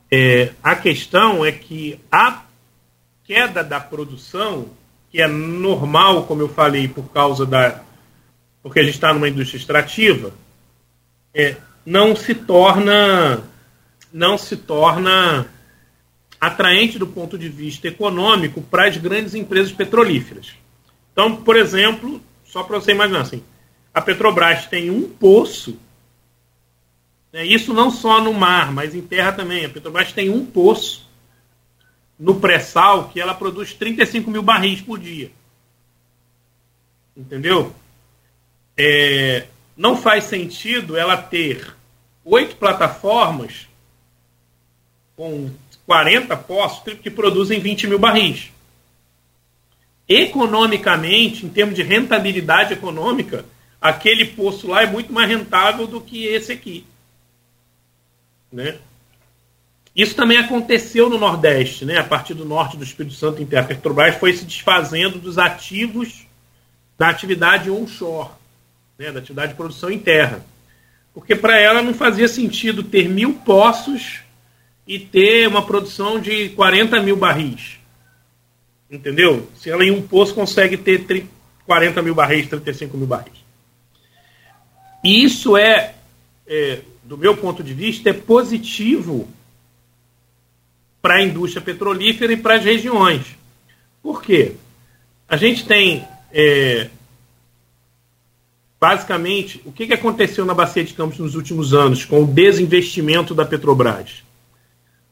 É, 0.09 0.51
a 0.63 0.77
questão 0.77 1.45
é 1.45 1.51
que 1.51 1.99
a 2.13 2.43
queda 3.25 3.65
da 3.65 3.81
produção, 3.81 4.67
que 5.11 5.21
é 5.21 5.27
normal, 5.27 6.23
como 6.27 6.43
eu 6.43 6.49
falei, 6.49 6.87
por 6.87 7.11
causa 7.11 7.45
da. 7.45 7.81
porque 8.63 8.79
a 8.79 8.85
gente 8.85 8.95
está 8.95 9.13
numa 9.13 9.29
indústria 9.29 9.59
extrativa, 9.59 10.31
é, 11.35 11.57
não 11.85 12.15
se 12.15 12.37
torna. 12.37 13.41
não 14.13 14.39
se 14.39 14.57
torna 14.57 15.49
atraente 16.41 16.99
do 16.99 17.07
ponto 17.07 17.37
de 17.37 17.49
vista 17.49 17.87
econômico 17.87 18.63
para 18.63 18.89
as 18.89 18.97
grandes 18.97 19.35
empresas 19.35 19.73
petrolíferas. 19.73 20.55
Então, 21.13 21.37
por 21.37 21.57
exemplo, 21.57 22.21
só 22.45 22.63
para 22.63 22.81
você 22.81 22.93
imaginar 22.93 23.21
assim, 23.21 23.43
a 23.93 24.01
Petrobras 24.01 24.67
tem 24.67 24.91
um 24.91 25.09
poço, 25.09 25.79
né, 27.33 27.45
isso 27.45 27.75
não 27.75 27.91
só 27.91 28.23
no 28.23 28.33
mar, 28.33 28.73
mas 28.73 28.95
em 28.95 29.03
terra 29.03 29.33
também. 29.33 29.67
A 29.67 29.69
Petrobras 29.69 30.13
tem 30.13 30.31
um 30.31 30.47
poço 30.47 31.09
no 32.19 32.41
pré-sal 32.41 33.09
que 33.09 33.21
ela 33.21 33.35
produz 33.35 33.75
35 33.75 34.31
mil 34.31 34.43
barris 34.43 34.81
por 34.81 34.99
dia. 34.99 35.31
Entendeu? 37.17 37.75
É, 38.77 39.47
não 39.77 39.97
faz 39.97 40.25
sentido 40.25 40.97
ela 40.97 41.17
ter 41.17 41.75
oito 42.25 42.57
plataformas 42.57 43.69
com 45.17 45.51
40 45.91 46.37
poços 46.37 46.95
que 47.03 47.11
produzem 47.11 47.59
20 47.59 47.89
mil 47.89 47.99
barris. 47.99 48.53
Economicamente, 50.09 51.45
em 51.45 51.49
termos 51.49 51.75
de 51.75 51.83
rentabilidade 51.83 52.75
econômica, 52.75 53.45
aquele 53.81 54.25
poço 54.25 54.69
lá 54.69 54.85
é 54.85 54.87
muito 54.87 55.13
mais 55.13 55.29
rentável 55.29 55.89
do 55.89 56.01
que 56.01 56.27
esse 56.27 56.53
aqui. 56.53 56.87
Né? 58.53 58.79
Isso 59.95 60.15
também 60.15 60.39
aconteceu 60.39 61.11
no 61.11 61.19
Nordeste, 61.19 61.85
né? 61.85 61.99
a 61.99 62.05
partir 62.05 62.35
do 62.35 62.45
norte 62.45 62.77
do 62.77 62.85
Espírito 62.85 63.17
Santo, 63.17 63.45
a 63.57 63.63
Petrobras 63.65 64.15
foi 64.15 64.33
se 64.33 64.45
desfazendo 64.45 65.19
dos 65.19 65.39
ativos 65.39 66.25
da 66.97 67.09
atividade 67.09 67.69
onshore, 67.69 68.31
né? 68.97 69.11
da 69.11 69.19
atividade 69.19 69.55
de 69.55 69.57
produção 69.57 69.91
em 69.91 69.99
terra. 69.99 70.47
Porque 71.13 71.35
para 71.35 71.59
ela 71.59 71.83
não 71.83 71.93
fazia 71.93 72.29
sentido 72.29 72.85
ter 72.85 73.09
mil 73.09 73.35
poços 73.45 74.21
e 74.87 74.99
ter 74.99 75.47
uma 75.47 75.65
produção 75.65 76.21
de 76.21 76.51
40 76.51 77.01
mil 77.03 77.17
barris. 77.17 77.79
Entendeu? 78.91 79.49
Se 79.57 79.71
ela 79.71 79.85
em 79.85 79.91
um 79.91 80.03
poço 80.03 80.35
consegue 80.35 80.77
ter 80.77 81.27
40 81.65 82.03
mil 82.03 82.15
barris, 82.15 82.49
35 82.49 82.97
mil 82.97 83.07
barris. 83.07 83.39
E 85.05 85.23
isso 85.23 85.57
é, 85.57 85.95
é 86.47 86.81
do 87.05 87.17
meu 87.17 87.37
ponto 87.37 87.63
de 87.63 87.73
vista, 87.73 88.11
é 88.11 88.13
positivo 88.13 89.29
para 91.01 91.15
a 91.15 91.23
indústria 91.23 91.63
petrolífera 91.63 92.33
e 92.33 92.37
para 92.37 92.57
as 92.57 92.65
regiões. 92.65 93.25
Por 94.03 94.23
quê? 94.23 94.53
A 95.29 95.37
gente 95.37 95.65
tem, 95.65 96.05
é, 96.33 96.91
basicamente, 98.81 99.63
o 99.65 99.73
que, 99.73 99.87
que 99.87 99.95
aconteceu 99.95 100.45
na 100.45 100.55
Bacia 100.55 100.85
de 100.85 100.95
Campos 100.95 101.19
nos 101.19 101.35
últimos 101.35 101.73
anos 101.73 102.05
com 102.05 102.23
o 102.23 102.27
desinvestimento 102.27 103.35
da 103.35 103.45
Petrobras? 103.45 104.23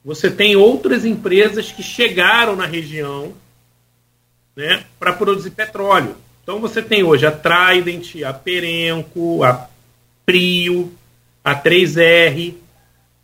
Você 0.04 0.30
tem 0.30 0.56
outras 0.56 1.04
empresas 1.04 1.70
que 1.70 1.82
chegaram 1.82 2.56
na 2.56 2.66
região 2.66 3.34
né, 4.56 4.84
para 4.98 5.12
produzir 5.12 5.50
petróleo. 5.50 6.16
Então 6.42 6.60
você 6.60 6.82
tem 6.82 7.02
hoje 7.02 7.26
a 7.26 7.32
Trident, 7.32 8.22
a 8.22 8.32
Perenco, 8.32 9.42
a 9.42 9.68
Prio, 10.24 10.92
a 11.44 11.54
3R, 11.54 12.54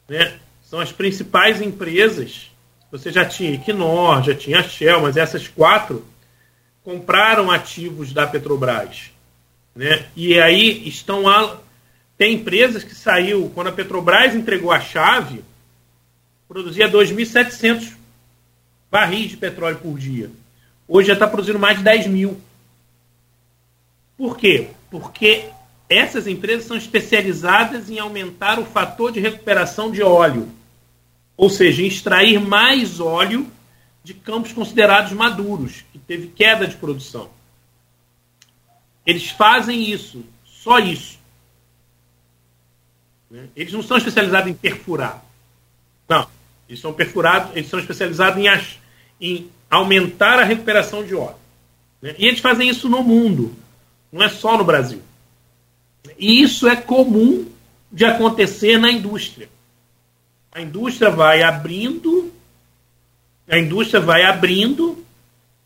né, 0.09 0.39
são 0.63 0.81
as 0.81 0.93
principais 0.93 1.61
empresas 1.63 2.51
você 2.95 3.11
já 3.11 3.25
tinha 3.25 3.55
Equinor, 3.55 4.23
já 4.23 4.37
tinha 4.37 4.63
Shell, 4.63 5.01
mas 5.03 5.17
essas 5.17 5.49
quatro 5.49 6.07
compraram 6.85 7.51
ativos 7.51 8.13
da 8.13 8.25
Petrobras. 8.25 9.11
Né? 9.75 10.07
E 10.15 10.39
aí 10.39 10.87
estão 10.87 11.29
a, 11.29 11.57
tem 12.17 12.35
empresas 12.35 12.85
que 12.85 12.95
saiu, 12.95 13.51
quando 13.53 13.67
a 13.67 13.73
Petrobras 13.73 14.37
entregou 14.37 14.71
a 14.71 14.79
chave, 14.79 15.43
produzia 16.49 16.89
2.700 16.91 17.95
barris 18.91 19.31
de 19.31 19.37
petróleo 19.37 19.79
por 19.79 19.99
dia. 19.99 20.31
Hoje 20.87 21.09
já 21.09 21.15
está 21.15 21.27
produzindo 21.27 21.59
mais 21.59 21.79
de 21.79 21.85
10 21.85 22.07
mil. 22.07 22.41
Por 24.17 24.37
quê? 24.37 24.71
Porque 24.91 25.49
essas 25.89 26.27
empresas 26.27 26.67
são 26.67 26.77
especializadas 26.77 27.91
em 27.91 27.99
aumentar 27.99 28.59
o 28.59 28.65
fator 28.65 29.11
de 29.11 29.21
recuperação 29.21 29.91
de 29.91 30.03
óleo. 30.03 30.49
Ou 31.37 31.51
seja, 31.51 31.83
extrair 31.83 32.39
mais 32.41 33.01
óleo 33.01 33.51
de 34.05 34.13
campos 34.15 34.53
considerados 34.53 35.13
maduros, 35.13 35.83
que 35.91 35.99
teve 35.99 36.29
queda 36.29 36.67
de 36.67 36.77
produção. 36.77 37.31
Eles 39.07 39.31
fazem 39.31 39.91
isso, 39.91 40.23
só 40.45 40.79
isso. 40.79 41.19
Né? 43.31 43.49
Eles 43.57 43.73
não 43.73 43.83
são 43.83 43.97
especializados 43.97 44.51
em 44.51 44.55
perfurar. 44.55 45.24
Eles 46.69 46.81
são 46.81 46.93
perfurados, 46.93 47.55
eles 47.57 47.69
são 47.69 47.79
especializados 47.79 48.43
em, 48.43 48.51
em 49.21 49.51
aumentar 49.71 50.39
a 50.39 50.45
recuperação 50.45 51.05
de 51.05 51.15
óleo. 51.15 51.37
Né? 52.01 52.15
E 52.19 52.27
eles 52.27 52.41
fazem 52.41 52.69
isso 52.69 52.89
no 52.89 53.03
mundo, 53.03 53.55
não 54.13 54.23
é 54.23 54.29
só 54.29 54.57
no 54.57 54.65
Brasil. 54.65 55.03
E 56.19 56.43
isso 56.43 56.69
é 56.69 56.77
comum 56.77 57.47
de 57.91 58.05
acontecer 58.05 58.79
na 58.79 58.91
indústria 58.91 59.49
a 60.55 60.61
indústria 60.61 61.11
vai 61.11 61.43
abrindo, 61.43 62.33
a 63.49 63.59
indústria 63.59 64.01
vai 64.01 64.23
abrindo 64.25 65.05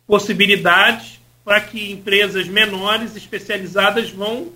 possibilidades 0.06 1.20
para 1.44 1.60
que 1.60 1.92
empresas 1.92 2.48
menores 2.48 3.14
especializadas 3.14 4.10
vão 4.10 4.50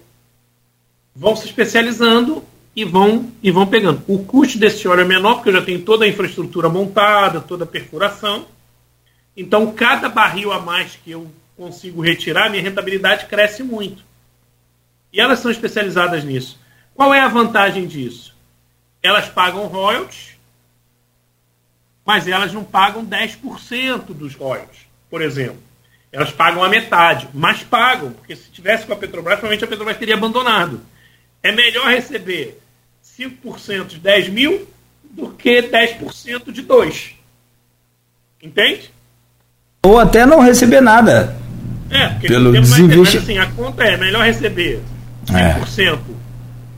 vão 1.15 1.37
se 1.37 1.45
especializando 1.45 2.43
e 2.75 2.85
vão 2.85 3.31
e 3.43 3.51
vão 3.51 3.67
pegando. 3.67 4.03
O 4.07 4.25
custo 4.25 4.59
desse 4.59 4.87
óleo 4.89 5.03
é 5.03 5.05
menor 5.05 5.35
porque 5.35 5.51
eu 5.51 5.55
já 5.55 5.63
tenho 5.63 5.83
toda 5.83 6.05
a 6.05 6.09
infraestrutura 6.09 6.69
montada, 6.69 7.41
toda 7.41 7.65
a 7.65 7.67
perfuração. 7.67 8.47
Então, 9.37 9.73
cada 9.73 10.09
barril 10.09 10.53
a 10.53 10.61
mais 10.61 10.97
que 10.97 11.11
eu 11.11 11.31
consigo 11.57 12.01
retirar, 12.01 12.51
minha 12.51 12.63
rentabilidade 12.63 13.27
cresce 13.27 13.63
muito. 13.63 14.03
E 15.13 15.21
elas 15.21 15.39
são 15.39 15.51
especializadas 15.51 16.25
nisso. 16.25 16.59
Qual 16.95 17.13
é 17.13 17.21
a 17.21 17.29
vantagem 17.29 17.87
disso? 17.87 18.33
elas 19.03 19.29
pagam 19.29 19.67
royalties, 19.67 20.39
mas 22.05 22.29
elas 22.29 22.53
não 22.53 22.65
pagam 22.65 23.05
10% 23.05 24.07
dos 24.15 24.35
royalties, 24.35 24.87
por 25.11 25.21
exemplo. 25.21 25.61
Elas 26.13 26.31
pagam 26.31 26.63
a 26.63 26.69
metade, 26.69 27.29
mas 27.35 27.63
pagam, 27.63 28.13
porque 28.13 28.37
se 28.37 28.51
tivesse 28.51 28.87
com 28.87 28.93
a 28.93 28.97
Petrobras, 28.97 29.39
provavelmente 29.39 29.65
a 29.65 29.69
Petrobras 29.69 29.97
teria 29.97 30.15
abandonado. 30.15 30.81
É 31.43 31.51
melhor 31.51 31.89
receber 31.89 32.61
5% 33.29 33.87
de 33.87 33.99
10 33.99 34.29
mil 34.29 34.67
do 35.11 35.29
que 35.31 35.63
10% 35.63 36.51
de 36.53 36.63
2. 36.63 37.11
Entende? 38.43 38.91
Ou 39.85 39.99
até 39.99 40.25
não 40.27 40.41
receber 40.41 40.81
nada. 40.81 41.37
É, 41.91 42.09
porque 42.09 42.29
Pelo 42.29 42.53
temos 42.53 42.71
mais- 42.71 42.83
desinvesti- 42.83 43.17
mas 43.17 43.25
assim, 43.25 43.39
a 43.39 43.47
conta 43.53 43.85
é 43.85 43.97
melhor 43.97 44.25
receber 44.25 44.81
5% 45.27 46.01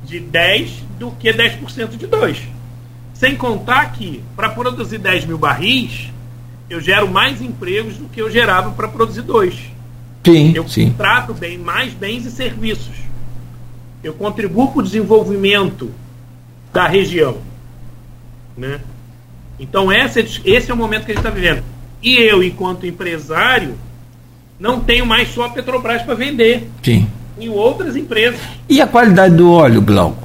de 0.05 0.20
10 0.20 0.70
do 0.99 1.11
que 1.12 1.32
10% 1.32 1.97
de 1.97 2.07
2. 2.07 2.38
Sem 3.14 3.36
contar 3.36 3.92
que, 3.92 4.22
para 4.34 4.49
produzir 4.51 4.99
10 4.99 5.24
mil 5.24 5.38
barris, 5.38 6.09
eu 6.68 6.80
gero 6.80 7.09
mais 7.09 7.40
empregos 7.40 7.97
do 7.97 8.09
que 8.09 8.20
eu 8.20 8.30
gerava 8.30 8.72
para 8.72 8.88
produzir 8.88 9.22
dois. 9.22 9.55
Sim, 10.26 10.53
Eu 10.55 10.66
sim. 10.68 10.90
trato 10.97 11.32
bem 11.32 11.57
mais 11.57 11.92
bens 11.92 12.26
e 12.26 12.30
serviços. 12.30 12.95
Eu 14.03 14.14
contribuo 14.14 14.72
para 14.72 14.80
o 14.80 14.82
desenvolvimento 14.82 15.90
da 16.75 16.89
região. 16.89 17.39
Né? 18.59 18.81
Então, 19.61 19.91
essa, 19.93 20.18
é- 20.18 20.27
esse 20.45 20.70
é 20.70 20.75
o 20.75 20.77
momento 20.77 21.05
que 21.07 21.12
a 21.12 21.14
gente 21.14 21.25
está 21.25 21.31
vivendo. 21.31 21.62
E 22.03 22.16
eu, 22.16 22.43
enquanto 22.43 22.85
empresário, 22.85 23.77
não 24.59 24.81
tenho 24.81 25.07
mais 25.07 25.29
só 25.33 25.45
a 25.45 25.51
Petrobras 25.51 26.03
para 26.03 26.14
vender. 26.14 26.68
Sim. 26.83 27.09
Tenho 27.39 27.53
outras 27.53 27.95
empresas. 27.97 28.41
E 28.68 28.81
a 28.81 28.87
qualidade 28.89 29.37
do 29.37 29.51
óleo, 29.51 29.81
Glauco? 29.81 30.25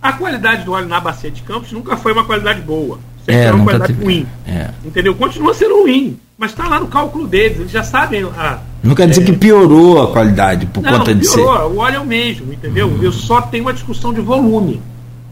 A 0.00 0.12
qualidade 0.12 0.64
do 0.64 0.72
óleo 0.72 0.88
na 0.88 1.00
Bacia 1.00 1.30
de 1.30 1.42
Campos 1.42 1.72
nunca 1.72 1.96
foi 1.96 2.12
uma 2.12 2.24
qualidade 2.24 2.60
boa. 2.60 2.98
Sempre 3.24 3.34
É, 3.40 3.44
era 3.46 3.56
uma 3.56 3.64
qualidade 3.64 3.92
ruim. 3.94 4.26
É. 4.46 4.68
Entendeu? 4.84 5.14
Continua 5.14 5.54
sendo 5.54 5.80
ruim. 5.82 6.18
Mas 6.36 6.50
está 6.50 6.68
lá 6.68 6.78
no 6.80 6.88
cálculo 6.88 7.26
deles. 7.26 7.58
Eles 7.60 7.70
já 7.70 7.82
sabem. 7.82 8.24
A, 8.24 8.58
Não 8.82 8.94
quer 8.94 9.08
dizer 9.08 9.24
que 9.24 9.32
piorou 9.32 10.02
a 10.02 10.10
qualidade 10.12 10.66
por 10.66 10.84
É. 10.84 10.90
não, 10.90 10.98
conta 10.98 11.14
de 11.14 11.26
ser. 11.26 11.36
piorou. 11.36 11.72
O 11.72 11.76
óleo 11.78 11.96
é 11.96 12.00
o 12.00 12.06
mesmo, 12.06 12.52
entendeu? 12.52 12.98
Eu 13.00 13.12
só 13.12 13.40
tenho 13.42 13.64
uma 13.64 13.72
discussão 13.72 14.12
de 14.12 14.20
volume. 14.20 14.80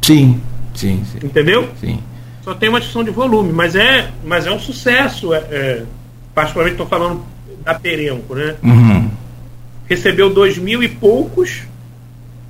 Sim, 0.02 0.40
sim, 0.74 1.02
sim. 1.10 1.18
Entendeu? 1.26 1.68
sim. 1.80 1.98
Só 2.42 2.54
tem 2.54 2.68
uma 2.68 2.78
discussão 2.80 3.04
de 3.04 3.10
volume, 3.10 3.52
mas 3.52 3.74
é, 3.74 4.10
mas 4.24 4.46
é 4.46 4.50
um 4.50 4.58
sucesso. 4.58 5.34
É, 5.34 5.38
é, 5.50 5.82
particularmente 6.34 6.74
estou 6.80 6.86
falando 6.86 7.22
da 7.64 7.74
Perenco, 7.74 8.34
né? 8.34 8.54
Uhum. 8.62 9.10
Recebeu 9.86 10.32
dois 10.32 10.56
mil 10.56 10.82
e 10.82 10.88
poucos 10.88 11.62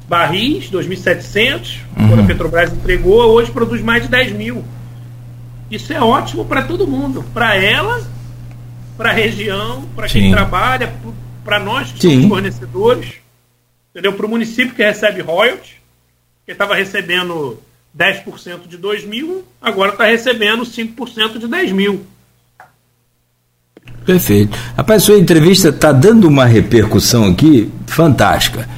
barris, 0.08 0.68
2.700, 0.70 1.78
Uhum. 1.96 2.08
quando 2.08 2.20
a 2.20 2.24
Petrobras 2.24 2.72
entregou, 2.72 3.22
hoje 3.32 3.50
produz 3.50 3.80
mais 3.80 4.02
de 4.02 4.08
10 4.08 4.32
mil. 4.32 4.64
Isso 5.70 5.92
é 5.92 6.00
ótimo 6.00 6.44
para 6.44 6.62
todo 6.62 6.84
mundo, 6.86 7.24
para 7.32 7.54
ela, 7.56 8.00
para 9.00 9.12
a 9.12 9.14
região, 9.14 9.86
para 9.96 10.06
quem 10.08 10.24
Sim. 10.24 10.30
trabalha, 10.30 10.92
para 11.42 11.58
nós 11.58 11.90
que 11.90 12.02
Sim. 12.02 12.14
somos 12.16 12.28
fornecedores, 12.28 13.14
entendeu? 13.90 14.12
Para 14.12 14.26
o 14.26 14.28
município 14.28 14.74
que 14.74 14.82
recebe 14.82 15.22
royalties, 15.22 15.70
que 16.44 16.52
estava 16.52 16.74
recebendo 16.74 17.58
10% 17.98 18.68
de 18.68 18.76
2 18.76 19.06
mil, 19.06 19.42
agora 19.58 19.92
está 19.92 20.04
recebendo 20.04 20.64
5% 20.66 21.38
de 21.38 21.48
10 21.48 21.72
mil. 21.72 22.04
Perfeito. 24.04 24.54
Rapaz, 24.76 25.02
sua 25.02 25.16
entrevista 25.18 25.70
está 25.70 25.92
dando 25.92 26.28
uma 26.28 26.44
repercussão 26.44 27.24
aqui 27.24 27.70
fantástica. 27.86 28.68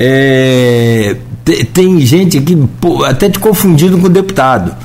É, 0.00 1.16
te- 1.44 1.64
tem 1.64 2.00
gente 2.00 2.38
aqui 2.38 2.56
pô, 2.80 3.04
até 3.04 3.30
te 3.30 3.38
confundindo 3.38 4.00
com 4.00 4.08
deputado. 4.08 4.76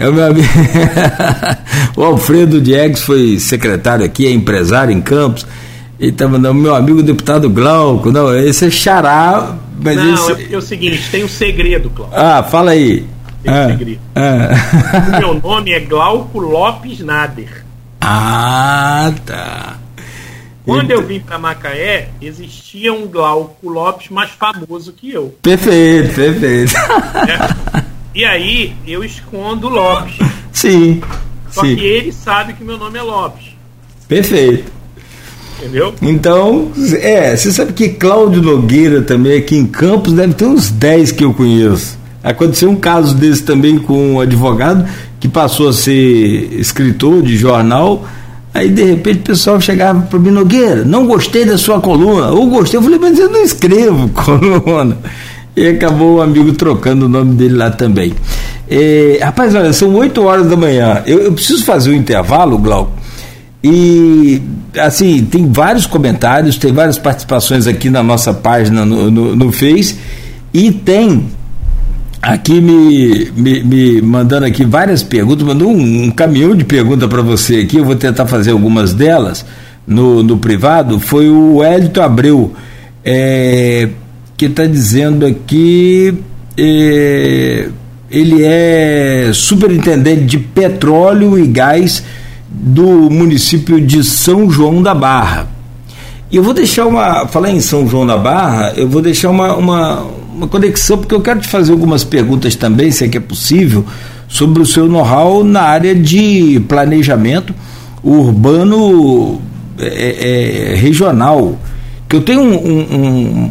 É 0.00 0.08
o 0.08 0.14
meu 0.14 0.24
amigo. 0.24 0.48
o 1.94 2.02
Alfredo 2.02 2.58
Diegues 2.58 3.02
foi 3.02 3.38
secretário 3.38 4.02
aqui, 4.02 4.26
é 4.26 4.30
empresário 4.30 4.92
em 4.92 5.00
Campos. 5.02 5.46
E 5.98 6.06
está 6.06 6.26
mandando, 6.26 6.54
meu 6.54 6.74
amigo 6.74 7.02
deputado 7.02 7.50
Glauco. 7.50 8.10
Não, 8.10 8.34
esse 8.34 8.64
é 8.66 8.70
xará, 8.70 9.54
mas 9.78 9.96
Não, 9.96 10.30
esse. 10.30 10.44
é 10.50 10.54
é 10.54 10.56
o 10.56 10.62
seguinte, 10.62 11.02
tem 11.10 11.22
um 11.22 11.28
segredo, 11.28 11.90
Cláudio. 11.90 12.16
Ah, 12.18 12.42
fala 12.42 12.70
aí. 12.70 13.04
Tem 13.42 13.52
ah, 13.52 13.66
segredo. 13.68 14.00
ah. 14.14 15.18
O 15.18 15.20
meu 15.20 15.34
nome 15.34 15.72
é 15.72 15.80
Glauco 15.80 16.40
Lopes 16.40 17.00
Nader. 17.00 17.62
ah, 18.00 19.12
tá. 19.26 19.76
Quando 20.64 20.92
eu 20.92 21.06
vim 21.06 21.20
para 21.20 21.38
Macaé, 21.38 22.08
existia 22.22 22.92
um 22.92 23.06
Glauco 23.06 23.68
Lopes 23.68 24.08
mais 24.08 24.30
famoso 24.30 24.92
que 24.94 25.10
eu. 25.12 25.34
Perfeito, 25.42 26.14
perfeito. 26.14 26.72
né? 27.26 27.84
E 28.14 28.24
aí 28.24 28.74
eu 28.86 29.04
escondo 29.04 29.68
o 29.68 29.70
Lopes. 29.70 30.16
sim, 30.52 31.00
Só 31.50 31.62
sim. 31.62 31.76
que 31.76 31.84
ele 31.84 32.12
sabe 32.12 32.54
que 32.54 32.64
meu 32.64 32.76
nome 32.78 32.98
é 32.98 33.02
Lopes. 33.02 33.46
Perfeito. 34.08 34.70
Entendeu? 35.58 35.94
Então, 36.00 36.72
é, 37.00 37.36
você 37.36 37.52
sabe 37.52 37.72
que 37.74 37.90
Cláudio 37.90 38.40
Nogueira 38.42 39.02
também 39.02 39.36
aqui 39.38 39.56
em 39.56 39.66
Campos 39.66 40.12
deve 40.14 40.32
ter 40.34 40.46
uns 40.46 40.70
10 40.70 41.12
que 41.12 41.22
eu 41.24 41.34
conheço. 41.34 41.98
Aconteceu 42.24 42.70
um 42.70 42.76
caso 42.76 43.14
desse 43.14 43.42
também 43.42 43.78
com 43.78 44.14
um 44.14 44.20
advogado 44.20 44.88
que 45.20 45.28
passou 45.28 45.68
a 45.68 45.72
ser 45.72 45.92
escritor 46.58 47.22
de 47.22 47.36
jornal. 47.36 48.06
Aí 48.52 48.68
de 48.70 48.82
repente 48.82 49.18
o 49.20 49.22
pessoal 49.24 49.60
chegava 49.60 50.00
para 50.02 50.18
mim, 50.18 50.30
Nogueira, 50.30 50.84
não 50.84 51.06
gostei 51.06 51.44
da 51.44 51.56
sua 51.58 51.78
coluna. 51.80 52.30
Ou 52.30 52.48
gostei, 52.48 52.78
eu 52.78 52.82
falei, 52.82 52.98
mas 52.98 53.18
eu 53.18 53.30
não 53.30 53.42
escrevo 53.42 54.08
coluna. 54.16 54.98
E 55.56 55.68
acabou 55.68 56.16
o 56.16 56.22
amigo 56.22 56.52
trocando 56.52 57.06
o 57.06 57.08
nome 57.08 57.34
dele 57.34 57.56
lá 57.56 57.70
também. 57.70 58.14
É, 58.68 59.18
rapaz, 59.22 59.54
olha, 59.54 59.72
são 59.72 59.94
8 59.94 60.22
horas 60.22 60.48
da 60.48 60.56
manhã. 60.56 61.02
Eu, 61.06 61.18
eu 61.20 61.32
preciso 61.32 61.64
fazer 61.64 61.90
um 61.90 61.94
intervalo, 61.94 62.56
Glauco. 62.56 62.92
E 63.62 64.40
assim, 64.78 65.24
tem 65.24 65.50
vários 65.50 65.86
comentários, 65.86 66.56
tem 66.56 66.72
várias 66.72 66.96
participações 66.96 67.66
aqui 67.66 67.90
na 67.90 68.02
nossa 68.02 68.32
página 68.32 68.86
no, 68.86 69.10
no, 69.10 69.36
no 69.36 69.52
Face 69.52 69.98
e 70.52 70.72
tem 70.72 71.26
aqui 72.22 72.60
me, 72.60 73.30
me, 73.36 73.62
me 73.62 74.02
mandando 74.02 74.46
aqui 74.46 74.64
várias 74.64 75.02
perguntas, 75.02 75.46
mandou 75.46 75.70
um, 75.70 76.04
um 76.04 76.10
caminhão 76.10 76.54
de 76.54 76.64
perguntas 76.64 77.08
para 77.08 77.22
você 77.22 77.60
aqui, 77.60 77.76
eu 77.78 77.84
vou 77.84 77.96
tentar 77.96 78.26
fazer 78.26 78.50
algumas 78.50 78.94
delas 78.94 79.44
no, 79.86 80.22
no 80.22 80.38
privado, 80.38 81.00
foi 81.00 81.28
o 81.28 81.62
Hélito 81.62 82.00
Abreu, 82.00 82.52
é, 83.04 83.88
que 84.40 84.46
está 84.46 84.64
dizendo 84.64 85.26
aqui, 85.26 86.14
é, 86.56 87.68
ele 88.10 88.42
é 88.42 89.30
superintendente 89.34 90.24
de 90.24 90.38
petróleo 90.38 91.38
e 91.38 91.46
gás 91.46 92.02
do 92.48 93.10
município 93.10 93.78
de 93.78 94.02
São 94.02 94.50
João 94.50 94.82
da 94.82 94.94
Barra. 94.94 95.46
E 96.30 96.36
eu 96.36 96.42
vou 96.42 96.54
deixar 96.54 96.86
uma. 96.86 97.26
Falar 97.28 97.50
em 97.50 97.60
São 97.60 97.86
João 97.86 98.06
da 98.06 98.16
Barra, 98.16 98.72
eu 98.78 98.88
vou 98.88 99.02
deixar 99.02 99.28
uma, 99.28 99.54
uma, 99.56 100.06
uma 100.34 100.48
conexão, 100.48 100.96
porque 100.96 101.14
eu 101.14 101.20
quero 101.20 101.40
te 101.40 101.48
fazer 101.48 101.72
algumas 101.72 102.02
perguntas 102.02 102.56
também, 102.56 102.90
se 102.90 103.04
é 103.04 103.08
que 103.08 103.18
é 103.18 103.20
possível, 103.20 103.84
sobre 104.26 104.62
o 104.62 104.64
seu 104.64 104.88
know-how 104.88 105.44
na 105.44 105.60
área 105.60 105.94
de 105.94 106.64
planejamento 106.66 107.54
urbano 108.02 109.38
é, 109.78 110.72
é, 110.72 110.76
regional. 110.76 111.58
Que 112.08 112.16
eu 112.16 112.22
tenho 112.22 112.40
um, 112.40 112.54
um, 112.54 113.50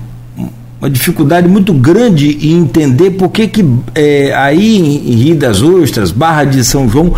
uma 0.81 0.89
dificuldade 0.89 1.47
muito 1.47 1.73
grande 1.73 2.37
em 2.41 2.57
entender 2.59 3.11
por 3.11 3.29
que, 3.29 3.47
que 3.47 3.65
é, 3.93 4.33
aí 4.33 4.77
em 4.77 5.15
Rio 5.15 5.35
das 5.35 5.61
Ostras, 5.61 6.11
Barra 6.11 6.45
de 6.45 6.63
São 6.63 6.87
João, 6.87 7.13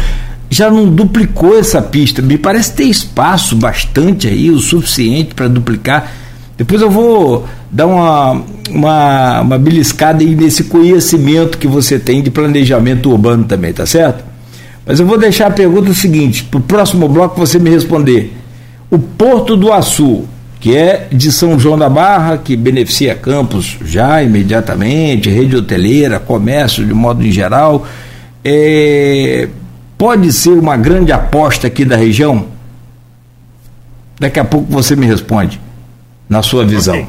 já 0.49 0.70
não 0.70 0.89
duplicou 0.89 1.57
essa 1.57 1.82
pista. 1.82 2.22
Me 2.22 2.38
parece 2.38 2.74
ter 2.74 2.84
espaço 2.84 3.55
bastante 3.55 4.28
aí, 4.28 4.49
o 4.49 4.59
suficiente 4.59 5.36
para 5.36 5.47
duplicar. 5.47 6.12
Depois 6.57 6.82
eu 6.82 6.89
vou 6.89 7.45
dar 7.72 7.86
uma, 7.86 8.41
uma, 8.70 9.41
uma 9.41 9.57
beliscada 9.57 10.22
aí 10.22 10.36
nesse 10.36 10.66
conhecimento 10.66 11.57
que 11.57 11.68
você 11.68 11.97
tem 11.97 12.22
de 12.22 12.30
planejamento 12.30 13.09
urbano 13.09 13.45
também, 13.45 13.72
tá 13.72 13.86
certo? 13.86 14.24
Mas 14.86 14.99
eu 14.99 15.05
vou 15.05 15.18
deixar 15.18 15.47
a 15.47 15.51
pergunta 15.51 15.93
seguinte, 15.93 16.43
para 16.43 16.59
o 16.59 16.62
próximo 16.62 17.07
bloco 17.07 17.39
você 17.39 17.59
me 17.59 17.70
responder. 17.70 18.34
O 18.89 18.99
Porto 18.99 19.55
do 19.55 19.72
Açu, 19.72 20.26
que 20.62 20.78
é 20.78 21.07
de 21.12 21.32
São 21.32 21.59
João 21.59 21.76
da 21.76 21.89
Barra, 21.89 22.38
que 22.38 22.55
beneficia 22.55 23.16
Campos 23.16 23.78
já 23.84 24.22
imediatamente, 24.22 25.28
rede 25.28 25.55
hoteleira, 25.57 26.20
comércio 26.20 26.86
de 26.86 26.93
modo 26.93 27.26
em 27.26 27.32
geral, 27.32 27.86
é, 28.45 29.49
pode 29.97 30.32
ser 30.32 30.51
uma 30.51 30.78
grande 30.78 31.12
aposta 31.12 31.66
aqui 31.66 31.84
da 31.84 31.95
região? 31.97 32.45
Daqui 34.20 34.39
a 34.39 34.45
pouco 34.45 34.72
você 34.72 34.95
me 34.95 35.07
responde, 35.07 35.59
na 36.30 36.43
sua 36.43 36.64
visão. 36.64 36.93
Okay. 36.93 37.07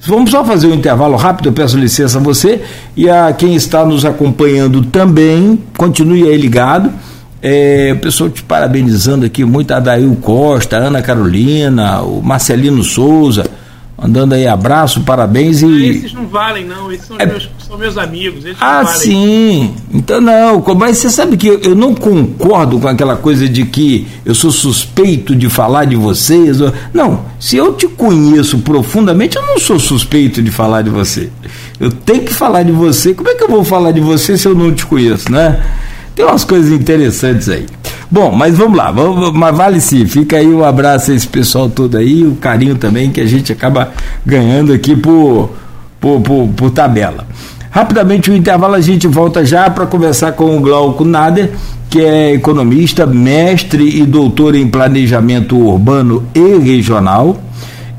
Vamos 0.00 0.32
só 0.32 0.44
fazer 0.44 0.66
um 0.66 0.74
intervalo 0.74 1.14
rápido, 1.16 1.50
eu 1.50 1.52
peço 1.52 1.78
licença 1.78 2.18
a 2.18 2.20
você 2.20 2.60
e 2.96 3.08
a 3.08 3.32
quem 3.32 3.54
está 3.54 3.86
nos 3.86 4.04
acompanhando 4.04 4.82
também, 4.82 5.62
continue 5.76 6.28
aí 6.28 6.36
ligado. 6.36 6.92
É, 7.40 7.92
o 7.94 8.00
pessoal 8.00 8.28
te 8.28 8.42
parabenizando 8.42 9.24
aqui 9.24 9.44
muito, 9.44 9.72
Adail 9.72 10.14
Costa, 10.16 10.76
Ana 10.76 11.00
Carolina, 11.00 12.02
o 12.02 12.20
Marcelino 12.20 12.82
Souza, 12.82 13.48
mandando 13.96 14.34
aí 14.34 14.44
abraço, 14.46 15.02
parabéns 15.02 15.62
e. 15.62 15.66
Ah, 15.66 15.86
esses 15.86 16.12
não 16.12 16.26
valem, 16.26 16.64
não, 16.64 16.90
esses 16.90 17.06
são, 17.06 17.16
é... 17.16 17.26
meus, 17.26 17.48
são 17.58 17.78
meus 17.78 17.96
amigos. 17.96 18.44
Ah, 18.60 18.84
sim. 18.86 19.72
Então 19.94 20.20
não, 20.20 20.64
mas 20.76 20.98
você 20.98 21.10
sabe 21.10 21.36
que 21.36 21.46
eu, 21.46 21.60
eu, 21.60 21.74
não 21.76 21.94
concordo 21.94 22.80
com 22.80 22.88
aquela 22.88 23.16
coisa 23.16 23.48
de 23.48 23.64
que 23.64 24.08
eu 24.24 24.34
sou 24.34 24.50
suspeito 24.50 25.36
de 25.36 25.48
falar 25.48 25.84
de 25.84 25.94
vocês. 25.94 26.58
Não, 26.92 27.24
se 27.38 27.56
eu 27.56 27.72
te 27.72 27.86
conheço 27.86 28.58
profundamente, 28.58 29.36
eu 29.36 29.46
não 29.46 29.60
sou 29.60 29.78
suspeito 29.78 30.42
de 30.42 30.50
falar 30.50 30.82
de 30.82 30.90
você. 30.90 31.30
Eu 31.78 31.92
tenho 31.92 32.24
que 32.24 32.34
falar 32.34 32.64
de 32.64 32.72
você. 32.72 33.14
Como 33.14 33.28
é 33.28 33.34
que 33.36 33.44
eu 33.44 33.48
vou 33.48 33.62
falar 33.62 33.92
de 33.92 34.00
você 34.00 34.36
se 34.36 34.48
eu 34.48 34.56
não 34.56 34.74
te 34.74 34.84
conheço, 34.84 35.30
né? 35.30 35.62
Tem 36.18 36.26
umas 36.26 36.42
coisas 36.42 36.72
interessantes 36.72 37.48
aí. 37.48 37.64
Bom, 38.10 38.32
mas 38.32 38.58
vamos 38.58 38.76
lá, 38.76 38.90
vamos, 38.90 39.32
mas 39.34 39.56
vale 39.56 39.80
sim, 39.80 40.04
fica 40.04 40.38
aí 40.38 40.48
um 40.48 40.64
abraço 40.64 41.12
a 41.12 41.14
esse 41.14 41.28
pessoal 41.28 41.70
todo 41.70 41.96
aí, 41.96 42.24
o 42.24 42.34
carinho 42.34 42.74
também 42.74 43.12
que 43.12 43.20
a 43.20 43.24
gente 43.24 43.52
acaba 43.52 43.92
ganhando 44.26 44.72
aqui 44.72 44.96
por, 44.96 45.50
por, 46.00 46.20
por, 46.20 46.48
por 46.48 46.70
tabela. 46.72 47.24
Rapidamente 47.70 48.32
o 48.32 48.36
intervalo 48.36 48.74
a 48.74 48.80
gente 48.80 49.06
volta 49.06 49.46
já 49.46 49.70
para 49.70 49.86
conversar 49.86 50.32
com 50.32 50.56
o 50.56 50.60
Glauco 50.60 51.04
Nader, 51.04 51.52
que 51.88 52.00
é 52.00 52.32
economista, 52.32 53.06
mestre 53.06 54.00
e 54.00 54.04
doutor 54.04 54.56
em 54.56 54.66
planejamento 54.66 55.56
urbano 55.56 56.26
e 56.34 56.58
regional 56.58 57.40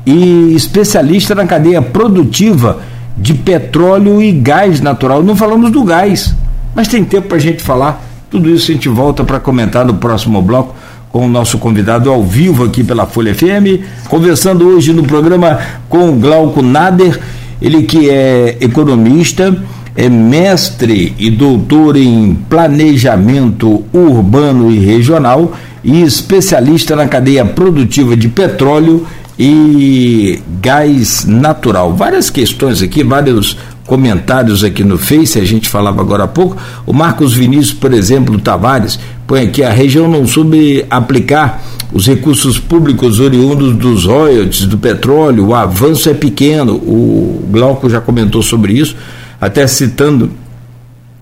e 0.04 0.54
especialista 0.54 1.34
na 1.34 1.46
cadeia 1.46 1.80
produtiva 1.80 2.80
de 3.16 3.32
petróleo 3.32 4.20
e 4.20 4.30
gás 4.30 4.78
natural. 4.78 5.22
Não 5.22 5.34
falamos 5.34 5.72
do 5.72 5.82
gás, 5.82 6.34
mas 6.74 6.86
tem 6.86 7.02
tempo 7.02 7.28
para 7.28 7.38
a 7.38 7.40
gente 7.40 7.62
falar. 7.62 8.09
Tudo 8.30 8.48
isso 8.48 8.70
a 8.70 8.74
gente 8.74 8.88
volta 8.88 9.24
para 9.24 9.40
comentar 9.40 9.84
no 9.84 9.94
próximo 9.94 10.40
bloco 10.40 10.76
com 11.10 11.26
o 11.26 11.28
nosso 11.28 11.58
convidado 11.58 12.08
ao 12.08 12.22
vivo 12.22 12.64
aqui 12.64 12.84
pela 12.84 13.04
Folha 13.04 13.34
FM, 13.34 13.82
conversando 14.08 14.68
hoje 14.68 14.92
no 14.92 15.02
programa 15.02 15.58
com 15.88 16.10
o 16.10 16.12
Glauco 16.12 16.62
Nader, 16.62 17.18
ele 17.60 17.82
que 17.82 18.08
é 18.08 18.56
economista, 18.60 19.60
é 19.96 20.08
mestre 20.08 21.12
e 21.18 21.28
doutor 21.28 21.96
em 21.96 22.36
planejamento 22.48 23.84
urbano 23.92 24.70
e 24.70 24.78
regional 24.78 25.52
e 25.82 26.00
especialista 26.02 26.94
na 26.94 27.08
cadeia 27.08 27.44
produtiva 27.44 28.16
de 28.16 28.28
petróleo 28.28 29.04
e 29.36 30.40
gás 30.60 31.24
natural. 31.24 31.94
Várias 31.94 32.30
questões 32.30 32.80
aqui, 32.80 33.02
vários 33.02 33.56
comentários 33.90 34.62
aqui 34.62 34.84
no 34.84 34.96
Face, 34.96 35.36
a 35.36 35.44
gente 35.44 35.68
falava 35.68 36.00
agora 36.00 36.22
há 36.22 36.28
pouco. 36.28 36.56
O 36.86 36.92
Marcos 36.92 37.34
Vinícius, 37.34 37.72
por 37.72 37.92
exemplo, 37.92 38.38
Tavares, 38.38 39.00
põe 39.26 39.42
aqui: 39.42 39.64
a 39.64 39.70
região 39.70 40.08
não 40.08 40.24
soube 40.28 40.86
aplicar 40.88 41.60
os 41.92 42.06
recursos 42.06 42.56
públicos 42.56 43.18
oriundos 43.18 43.74
dos 43.74 44.04
royalties 44.04 44.64
do 44.66 44.78
petróleo, 44.78 45.48
o 45.48 45.54
avanço 45.56 46.08
é 46.08 46.14
pequeno. 46.14 46.74
O 46.74 47.48
Glauco 47.50 47.90
já 47.90 48.00
comentou 48.00 48.42
sobre 48.42 48.74
isso, 48.74 48.94
até 49.40 49.66
citando 49.66 50.30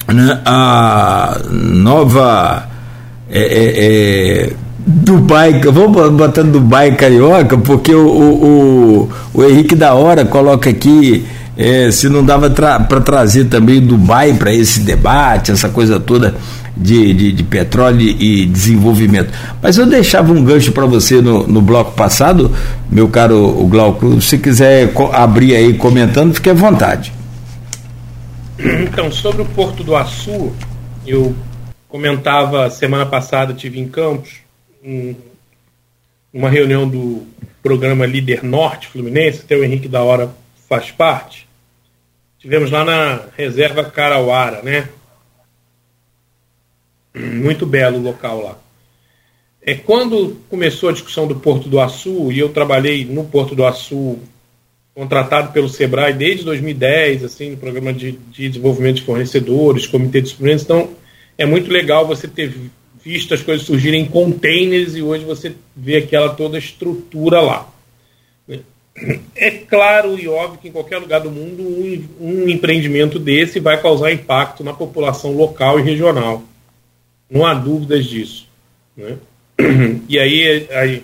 né, 0.06 0.38
a 0.44 1.40
nova. 1.50 2.68
É, 3.30 3.40
é, 3.40 3.72
é, 3.76 4.52
Dubai, 4.90 5.60
vamos 5.60 6.12
botando 6.12 6.52
Dubai 6.52 6.94
carioca, 6.96 7.58
porque 7.58 7.94
o, 7.94 8.06
o, 8.06 8.44
o, 8.44 9.08
o 9.34 9.44
Henrique 9.44 9.74
da 9.74 9.92
Hora 9.92 10.24
coloca 10.24 10.70
aqui 10.70 11.26
é, 11.58 11.90
se 11.90 12.08
não 12.08 12.24
dava 12.24 12.48
para 12.48 13.00
trazer 13.00 13.46
também 13.46 13.80
Dubai 13.80 14.32
para 14.34 14.54
esse 14.54 14.78
debate, 14.78 15.50
essa 15.50 15.68
coisa 15.68 15.98
toda 15.98 16.36
de, 16.76 17.12
de, 17.12 17.32
de, 17.32 17.42
petróleo 17.42 18.00
e 18.00 18.46
desenvolvimento. 18.46 19.32
Mas 19.60 19.76
eu 19.76 19.84
deixava 19.84 20.32
um 20.32 20.44
gancho 20.44 20.70
para 20.70 20.86
você 20.86 21.20
no, 21.20 21.48
no 21.48 21.60
bloco 21.60 21.96
passado, 21.96 22.54
meu 22.88 23.08
caro 23.08 23.66
Glauco, 23.66 24.20
se 24.20 24.38
quiser 24.38 24.92
abrir 25.12 25.56
aí 25.56 25.74
comentando, 25.74 26.32
fique 26.32 26.48
à 26.48 26.54
vontade. 26.54 27.12
Então, 28.56 29.10
sobre 29.10 29.42
o 29.42 29.44
Porto 29.44 29.82
do 29.82 29.96
Açu, 29.96 30.52
eu 31.04 31.34
comentava 31.88 32.70
semana 32.70 33.04
passada, 33.04 33.52
tive 33.52 33.80
em 33.80 33.88
Campos, 33.88 34.30
um, 34.84 35.12
uma 36.32 36.48
reunião 36.48 36.88
do 36.88 37.26
programa 37.60 38.06
Líder 38.06 38.44
Norte 38.44 38.86
Fluminense, 38.86 39.40
até 39.44 39.56
o 39.56 39.64
Henrique 39.64 39.88
da 39.88 40.02
Hora 40.02 40.30
faz 40.68 40.92
parte. 40.92 41.47
Tivemos 42.38 42.70
lá 42.70 42.84
na 42.84 43.26
reserva 43.36 43.84
Carauara, 43.84 44.62
né? 44.62 44.88
Muito 47.14 47.66
belo 47.66 47.98
o 47.98 48.02
local 48.02 48.42
lá. 48.42 48.58
É 49.60 49.74
quando 49.74 50.36
começou 50.48 50.88
a 50.88 50.92
discussão 50.92 51.26
do 51.26 51.36
Porto 51.36 51.68
do 51.68 51.80
Açu, 51.80 52.30
e 52.30 52.38
eu 52.38 52.48
trabalhei 52.50 53.04
no 53.04 53.24
Porto 53.24 53.54
do 53.54 53.66
Açu, 53.66 54.18
contratado 54.94 55.52
pelo 55.52 55.68
Sebrae 55.68 56.12
desde 56.12 56.44
2010, 56.44 57.24
assim, 57.24 57.50
no 57.50 57.56
programa 57.56 57.92
de, 57.92 58.12
de 58.12 58.48
desenvolvimento 58.48 58.96
de 58.96 59.02
fornecedores, 59.02 59.86
comitê 59.86 60.20
de 60.20 60.28
suprimentos, 60.28 60.64
então 60.64 60.90
é 61.36 61.44
muito 61.44 61.70
legal 61.70 62.06
você 62.06 62.26
ter 62.26 62.52
visto 63.04 63.32
as 63.32 63.42
coisas 63.42 63.66
surgirem 63.66 64.02
em 64.02 64.06
containers 64.06 64.96
e 64.96 65.02
hoje 65.02 65.24
você 65.24 65.54
vê 65.76 65.96
aquela 65.96 66.30
toda 66.30 66.58
estrutura 66.58 67.40
lá. 67.40 67.72
É 69.36 69.50
claro 69.50 70.18
e 70.18 70.26
óbvio 70.28 70.58
que 70.60 70.68
em 70.68 70.72
qualquer 70.72 70.98
lugar 70.98 71.20
do 71.20 71.30
mundo 71.30 71.62
um, 71.62 72.08
um 72.20 72.48
empreendimento 72.48 73.18
desse 73.18 73.60
vai 73.60 73.80
causar 73.80 74.12
impacto 74.12 74.64
na 74.64 74.72
população 74.72 75.32
local 75.32 75.78
e 75.78 75.82
regional. 75.82 76.42
Não 77.30 77.46
há 77.46 77.54
dúvidas 77.54 78.06
disso. 78.06 78.48
Né? 78.96 79.16
E 80.08 80.18
aí, 80.18 80.68
aí 80.70 81.02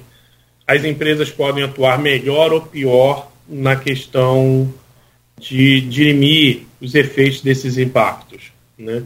as 0.66 0.84
empresas 0.84 1.30
podem 1.30 1.64
atuar 1.64 1.98
melhor 1.98 2.52
ou 2.52 2.62
pior 2.62 3.30
na 3.48 3.76
questão 3.76 4.72
de 5.38 5.80
dirimir 5.82 6.62
os 6.80 6.94
efeitos 6.94 7.40
desses 7.40 7.76
impactos. 7.76 8.52
Né? 8.78 9.02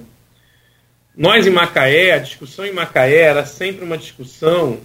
Nós 1.16 1.47
em 1.47 1.51
Macaé, 1.51 2.12
a 2.12 2.18
discussão 2.18 2.64
em 2.64 2.72
Macaé 2.72 3.22
era 3.22 3.45
sempre 3.45 3.84
uma 3.84 3.99
discussão 3.99 4.78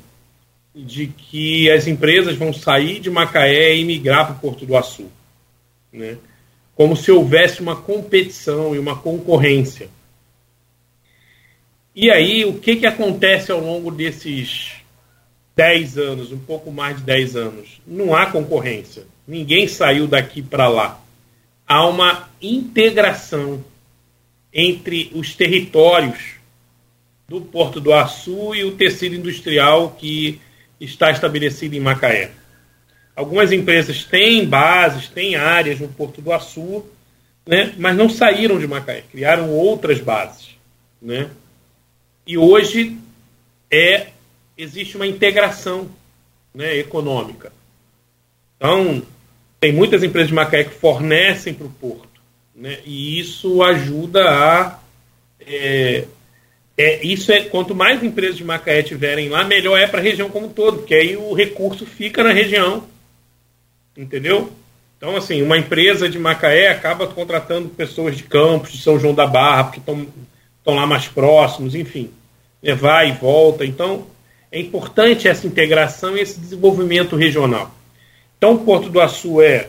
de 0.76 1.08
que 1.08 1.70
as 1.70 1.88
empresas 1.88 2.36
vão 2.36 2.52
sair 2.52 3.00
de 3.00 3.10
Macaé 3.10 3.76
e 3.76 3.86
migrar 3.86 4.26
para 4.26 4.36
o 4.36 4.40
Porto 4.40 4.66
do 4.66 4.76
Açu. 4.76 5.08
Né? 5.92 6.18
Como 6.76 6.96
se 6.96 7.12
houvesse 7.12 7.62
uma 7.62 7.76
competição 7.76 8.74
e 8.74 8.80
uma 8.80 8.98
concorrência. 8.98 9.90
E 11.96 12.10
aí, 12.10 12.44
o 12.44 12.60
que, 12.60 12.78
que 12.78 12.88
acontece 12.88 13.52
ao 13.52 13.60
longo 13.60 13.92
desses 13.92 14.72
10 15.56 15.98
anos, 16.00 16.32
um 16.32 16.40
pouco 16.40 16.72
mais 16.72 16.98
de 16.98 17.04
10 17.04 17.36
anos? 17.36 17.82
Não 17.86 18.16
há 18.16 18.26
concorrência. 18.26 19.06
Ninguém 19.28 19.68
saiu 19.68 20.08
daqui 20.08 20.42
para 20.42 20.68
lá. 20.68 21.00
Há 21.68 21.88
uma 21.88 22.30
integração 22.42 23.64
entre 24.52 25.12
os 25.14 25.36
territórios 25.36 26.34
do 27.28 27.42
Porto 27.42 27.80
do 27.80 27.94
Açu 27.94 28.56
e 28.56 28.64
o 28.64 28.72
tecido 28.72 29.16
industrial 29.16 29.92
que 29.92 30.42
está 30.84 31.12
estabelecido 31.12 31.76
em 31.76 31.80
Macaé. 31.80 32.32
Algumas 33.16 33.52
empresas 33.52 34.04
têm 34.04 34.46
bases, 34.46 35.08
têm 35.08 35.36
áreas 35.36 35.80
no 35.80 35.88
Porto 35.88 36.22
do 36.22 36.32
Açu, 36.32 36.86
né, 37.46 37.74
mas 37.78 37.96
não 37.96 38.10
saíram 38.10 38.60
de 38.60 38.68
Macaé, 38.68 39.04
criaram 39.12 39.50
outras 39.50 40.00
bases. 40.00 40.56
Né? 41.02 41.30
E 42.26 42.38
hoje 42.38 42.98
é, 43.70 44.08
existe 44.58 44.96
uma 44.96 45.06
integração 45.06 45.90
né, 46.54 46.78
econômica. 46.78 47.52
Então, 48.58 49.04
tem 49.60 49.72
muitas 49.72 50.04
empresas 50.04 50.30
de 50.30 50.34
Macaé 50.34 50.64
que 50.64 50.76
fornecem 50.76 51.54
para 51.54 51.68
o 51.68 51.70
Porto 51.70 52.14
né? 52.56 52.80
E 52.86 53.20
isso 53.20 53.64
ajuda 53.64 54.30
a. 54.30 54.80
É, 55.40 56.06
é, 56.78 57.06
isso 57.06 57.32
é 57.32 57.42
quanto 57.42 57.76
mais 57.76 58.04
empresas 58.04 58.38
de 58.38 58.44
Macaé 58.44 58.82
tiverem 58.82 59.30
lá, 59.30 59.44
melhor 59.44 59.78
é 59.78 59.86
para 59.86 60.00
a 60.00 60.04
região 60.04 60.30
como 60.30 60.48
um 60.48 60.50
todo, 60.50 60.80
porque 60.80 60.96
aí 60.96 61.16
o 61.16 61.34
recurso 61.34 61.86
fica 61.86 62.24
na 62.24 62.32
região. 62.32 62.86
Entendeu? 63.96 64.52
Então, 64.98 65.16
assim, 65.16 65.42
uma 65.42 65.58
empresa 65.58 66.10
de 66.10 66.18
Macaé 66.18 66.70
acaba 66.70 67.06
contratando 67.08 67.70
pessoas 67.70 68.18
de 68.18 68.24
Campos, 68.24 68.72
de 68.72 68.82
São 68.82 69.00
João 69.00 69.14
da 69.14 69.28
Barra, 69.28 69.66
porque 69.66 69.80
estão 69.80 70.76
lá 70.76 70.88
mais 70.88 71.08
próximos, 71.08 71.76
enfim. 71.76 72.10
É, 72.64 72.74
vai 72.74 73.10
e 73.10 73.12
volta. 73.12 73.66
Então, 73.66 74.08
é 74.52 74.60
importante 74.60 75.28
essa 75.28 75.46
integração 75.46 76.18
e 76.18 76.22
esse 76.22 76.40
desenvolvimento 76.40 77.16
regional. 77.16 77.70
Então, 78.38 78.54
o 78.54 78.60
Porto 78.60 78.90
do 78.90 79.00
Açu 79.00 79.42
é 79.42 79.68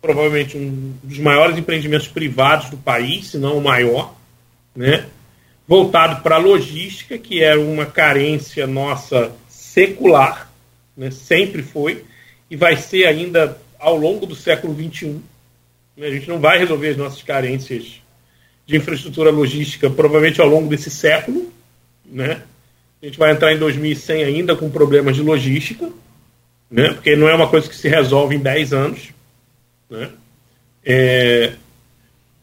provavelmente 0.00 0.56
um 0.56 0.94
dos 1.02 1.18
maiores 1.18 1.58
empreendimentos 1.58 2.08
privados 2.08 2.70
do 2.70 2.76
país, 2.76 3.26
se 3.26 3.38
não 3.38 3.58
o 3.58 3.62
maior, 3.62 4.14
né? 4.74 5.06
Voltado 5.68 6.22
para 6.22 6.36
a 6.36 6.38
logística, 6.38 7.18
que 7.18 7.42
era 7.42 7.60
uma 7.60 7.84
carência 7.84 8.66
nossa 8.66 9.30
secular, 9.50 10.50
né? 10.96 11.10
sempre 11.10 11.62
foi, 11.62 12.04
e 12.50 12.56
vai 12.56 12.74
ser 12.78 13.04
ainda 13.04 13.60
ao 13.78 13.94
longo 13.94 14.24
do 14.24 14.34
século 14.34 14.74
XXI. 14.74 15.20
Né? 15.94 16.06
A 16.06 16.10
gente 16.10 16.26
não 16.26 16.40
vai 16.40 16.58
resolver 16.58 16.88
as 16.88 16.96
nossas 16.96 17.22
carências 17.22 18.00
de 18.66 18.76
infraestrutura 18.76 19.30
logística 19.30 19.90
provavelmente 19.90 20.40
ao 20.40 20.48
longo 20.48 20.68
desse 20.68 20.90
século. 20.90 21.52
Né? 22.06 22.42
A 23.02 23.06
gente 23.06 23.18
vai 23.18 23.32
entrar 23.32 23.52
em 23.52 23.58
2100 23.58 24.24
ainda 24.24 24.56
com 24.56 24.70
problemas 24.70 25.16
de 25.16 25.22
logística, 25.22 25.90
né? 26.70 26.94
porque 26.94 27.14
não 27.14 27.28
é 27.28 27.34
uma 27.34 27.48
coisa 27.48 27.68
que 27.68 27.76
se 27.76 27.88
resolve 27.88 28.34
em 28.34 28.40
10 28.40 28.72
anos. 28.72 29.08
Né? 29.90 30.10
É, 30.82 31.52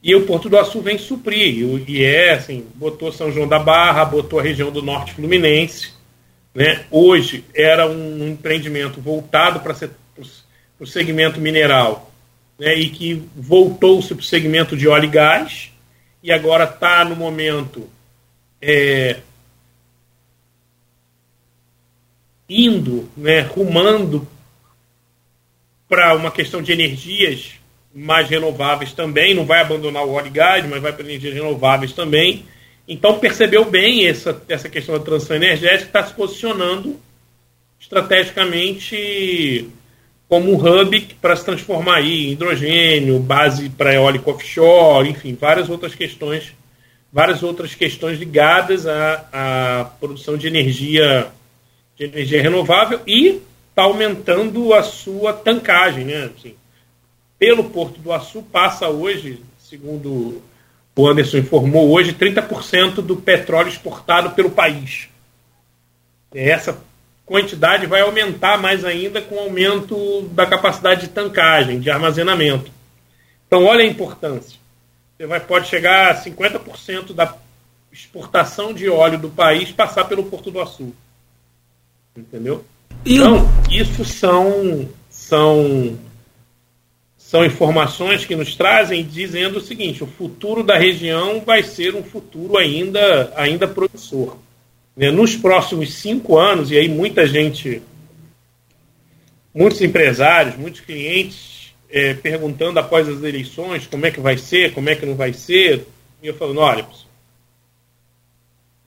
e 0.05 0.13
o 0.13 0.23
Porto 0.23 0.47
do 0.47 0.59
Açu 0.59 0.81
vem 0.81 0.99
suprir, 0.99 1.65
e 1.89 2.03
é 2.03 2.33
assim, 2.33 2.63
botou 2.75 3.11
São 3.11 3.31
João 3.31 3.47
da 3.47 3.57
Barra, 3.57 4.05
botou 4.05 4.39
a 4.39 4.43
região 4.43 4.71
do 4.71 4.83
Norte 4.83 5.15
Fluminense. 5.15 5.93
Né? 6.53 6.85
Hoje 6.91 7.43
era 7.55 7.89
um 7.89 8.27
empreendimento 8.27 9.01
voltado 9.01 9.61
para 9.61 9.75
o 10.79 10.85
segmento 10.85 11.41
mineral 11.41 12.11
né? 12.59 12.75
e 12.75 12.89
que 12.89 13.27
voltou-se 13.35 14.13
para 14.13 14.21
o 14.21 14.23
segmento 14.23 14.77
de 14.77 14.87
óleo 14.87 15.05
e 15.05 15.07
gás, 15.07 15.71
e 16.21 16.31
agora 16.31 16.65
está 16.65 17.03
no 17.03 17.15
momento 17.15 17.89
é, 18.61 19.21
indo, 22.47 23.09
né, 23.17 23.39
rumando 23.39 24.27
para 25.89 26.13
uma 26.13 26.29
questão 26.29 26.61
de 26.61 26.71
energias 26.71 27.55
mais 27.95 28.29
renováveis 28.29 28.91
também, 28.91 29.33
não 29.33 29.45
vai 29.45 29.61
abandonar 29.61 30.05
o 30.05 30.11
óleo 30.11 30.27
e 30.27 30.31
gás, 30.31 30.67
mas 30.67 30.81
vai 30.81 30.91
para 30.91 31.05
energias 31.05 31.33
renováveis 31.33 31.93
também. 31.93 32.43
Então 32.85 33.19
percebeu 33.19 33.63
bem 33.63 34.05
essa, 34.05 34.43
essa 34.49 34.67
questão 34.67 34.97
da 34.97 35.03
transição 35.03 35.37
energética, 35.37 35.85
está 35.85 36.03
se 36.03 36.13
posicionando 36.13 36.99
estrategicamente 37.79 39.69
como 40.27 40.51
um 40.51 40.55
hub 40.55 41.07
para 41.21 41.35
se 41.35 41.45
transformar 41.45 41.97
aí 41.97 42.27
em 42.27 42.31
hidrogênio, 42.31 43.17
base 43.19 43.69
para 43.69 43.93
eólico 43.93 44.31
offshore, 44.31 45.09
enfim, 45.09 45.37
várias 45.39 45.69
outras 45.69 45.95
questões, 45.95 46.53
várias 47.13 47.43
outras 47.43 47.75
questões 47.75 48.19
ligadas 48.19 48.85
à, 48.87 49.29
à 49.31 49.85
produção 49.85 50.35
de 50.35 50.47
energia, 50.47 51.27
de 51.95 52.05
energia 52.05 52.41
renovável 52.41 52.99
e 53.07 53.41
está 53.69 53.83
aumentando 53.83 54.73
a 54.73 54.83
sua 54.83 55.31
tancagem, 55.31 56.05
né? 56.05 56.31
Assim, 56.37 56.55
pelo 57.37 57.65
Porto 57.65 57.99
do 57.99 58.11
Açu 58.11 58.41
passa 58.41 58.87
hoje, 58.87 59.43
segundo 59.59 60.41
o 60.95 61.07
Anderson 61.07 61.37
informou 61.37 61.89
hoje, 61.91 62.13
30% 62.13 62.95
do 62.95 63.17
petróleo 63.17 63.67
exportado 63.67 64.31
pelo 64.31 64.49
país. 64.49 65.09
Essa 66.33 66.77
quantidade 67.25 67.85
vai 67.85 68.01
aumentar 68.01 68.57
mais 68.57 68.85
ainda 68.85 69.21
com 69.21 69.35
o 69.35 69.39
aumento 69.39 70.21
da 70.31 70.45
capacidade 70.45 71.01
de 71.01 71.07
tancagem, 71.09 71.79
de 71.79 71.89
armazenamento. 71.89 72.71
Então, 73.47 73.65
olha 73.65 73.83
a 73.83 73.87
importância. 73.87 74.57
Você 75.17 75.25
vai, 75.25 75.39
pode 75.39 75.67
chegar 75.67 76.11
a 76.11 76.23
50% 76.23 77.13
da 77.13 77.35
exportação 77.91 78.73
de 78.73 78.89
óleo 78.89 79.17
do 79.17 79.29
país 79.29 79.71
passar 79.71 80.05
pelo 80.05 80.25
Porto 80.25 80.51
do 80.51 80.61
Açu. 80.61 80.93
Entendeu? 82.15 82.63
Então, 83.05 83.47
isso 83.69 84.03
são, 84.03 84.89
são, 85.09 85.97
são 87.35 87.43
informações 87.43 88.23
que 88.23 88.33
nos 88.33 88.55
trazem 88.55 89.03
dizendo 89.03 89.57
o 89.57 89.61
seguinte: 89.61 90.01
o 90.01 90.07
futuro 90.07 90.63
da 90.63 90.77
região 90.77 91.41
vai 91.41 91.63
ser 91.63 91.93
um 91.93 92.01
futuro 92.01 92.57
ainda, 92.57 93.33
ainda 93.35 93.67
promissor. 93.67 94.37
Né, 94.95 95.11
nos 95.11 95.35
próximos 95.35 95.95
cinco 95.95 96.37
anos, 96.37 96.71
e 96.71 96.77
aí 96.77 96.87
muita 96.87 97.27
gente, 97.27 97.81
muitos 99.53 99.81
empresários, 99.81 100.55
muitos 100.55 100.79
clientes 100.79 101.75
é, 101.89 102.13
perguntando 102.13 102.79
após 102.79 103.05
as 103.09 103.21
eleições 103.21 103.85
como 103.85 104.05
é 104.05 104.11
que 104.11 104.21
vai 104.21 104.37
ser, 104.37 104.73
como 104.73 104.89
é 104.89 104.95
que 104.95 105.05
não 105.05 105.15
vai 105.15 105.33
ser, 105.33 105.85
e 106.23 106.27
eu 106.27 106.35
falando, 106.35 106.61
olha, 106.61 106.87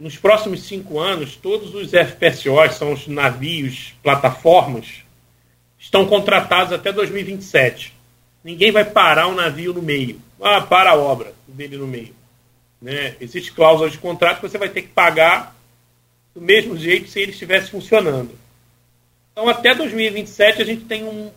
nos 0.01 0.17
próximos 0.17 0.63
cinco 0.63 0.99
anos, 0.99 1.37
todos 1.37 1.75
os 1.75 1.91
FPSOs, 1.91 2.77
são 2.77 2.95
os 2.95 3.07
navios, 3.07 3.93
plataformas, 4.03 5.03
estão 5.79 6.07
contratados 6.07 6.73
até 6.73 6.91
2027. 6.91 7.98
Ninguém 8.43 8.71
vai 8.71 8.85
parar 8.85 9.27
o 9.27 9.33
um 9.33 9.35
navio 9.35 9.75
no 9.75 9.83
meio. 9.83 10.21
Ah, 10.41 10.61
para 10.61 10.91
a 10.91 10.97
obra 10.97 11.35
dele 11.47 11.77
no 11.77 11.87
meio. 11.87 12.15
Né? 12.81 13.17
Existe 13.21 13.53
cláusula 13.53 13.91
de 13.91 13.99
contrato 13.99 14.41
que 14.41 14.49
você 14.49 14.59
vai 14.59 14.69
ter 14.69 14.83
que 14.83 14.89
pagar 14.89 15.57
do 16.35 16.41
mesmo 16.41 16.77
jeito 16.77 17.09
se 17.09 17.21
ele 17.21 17.33
estivesse 17.33 17.71
funcionando. 17.71 18.31
Então, 19.33 19.49
até 19.49 19.75
2027, 19.75 20.63
a 20.63 20.65
gente 20.65 20.85
tem 20.85 21.05
um, 21.05 21.31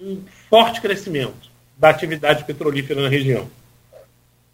um 0.00 0.22
forte 0.48 0.80
crescimento 0.80 1.50
da 1.76 1.90
atividade 1.90 2.44
petrolífera 2.44 3.02
na 3.02 3.08
região. 3.08 3.48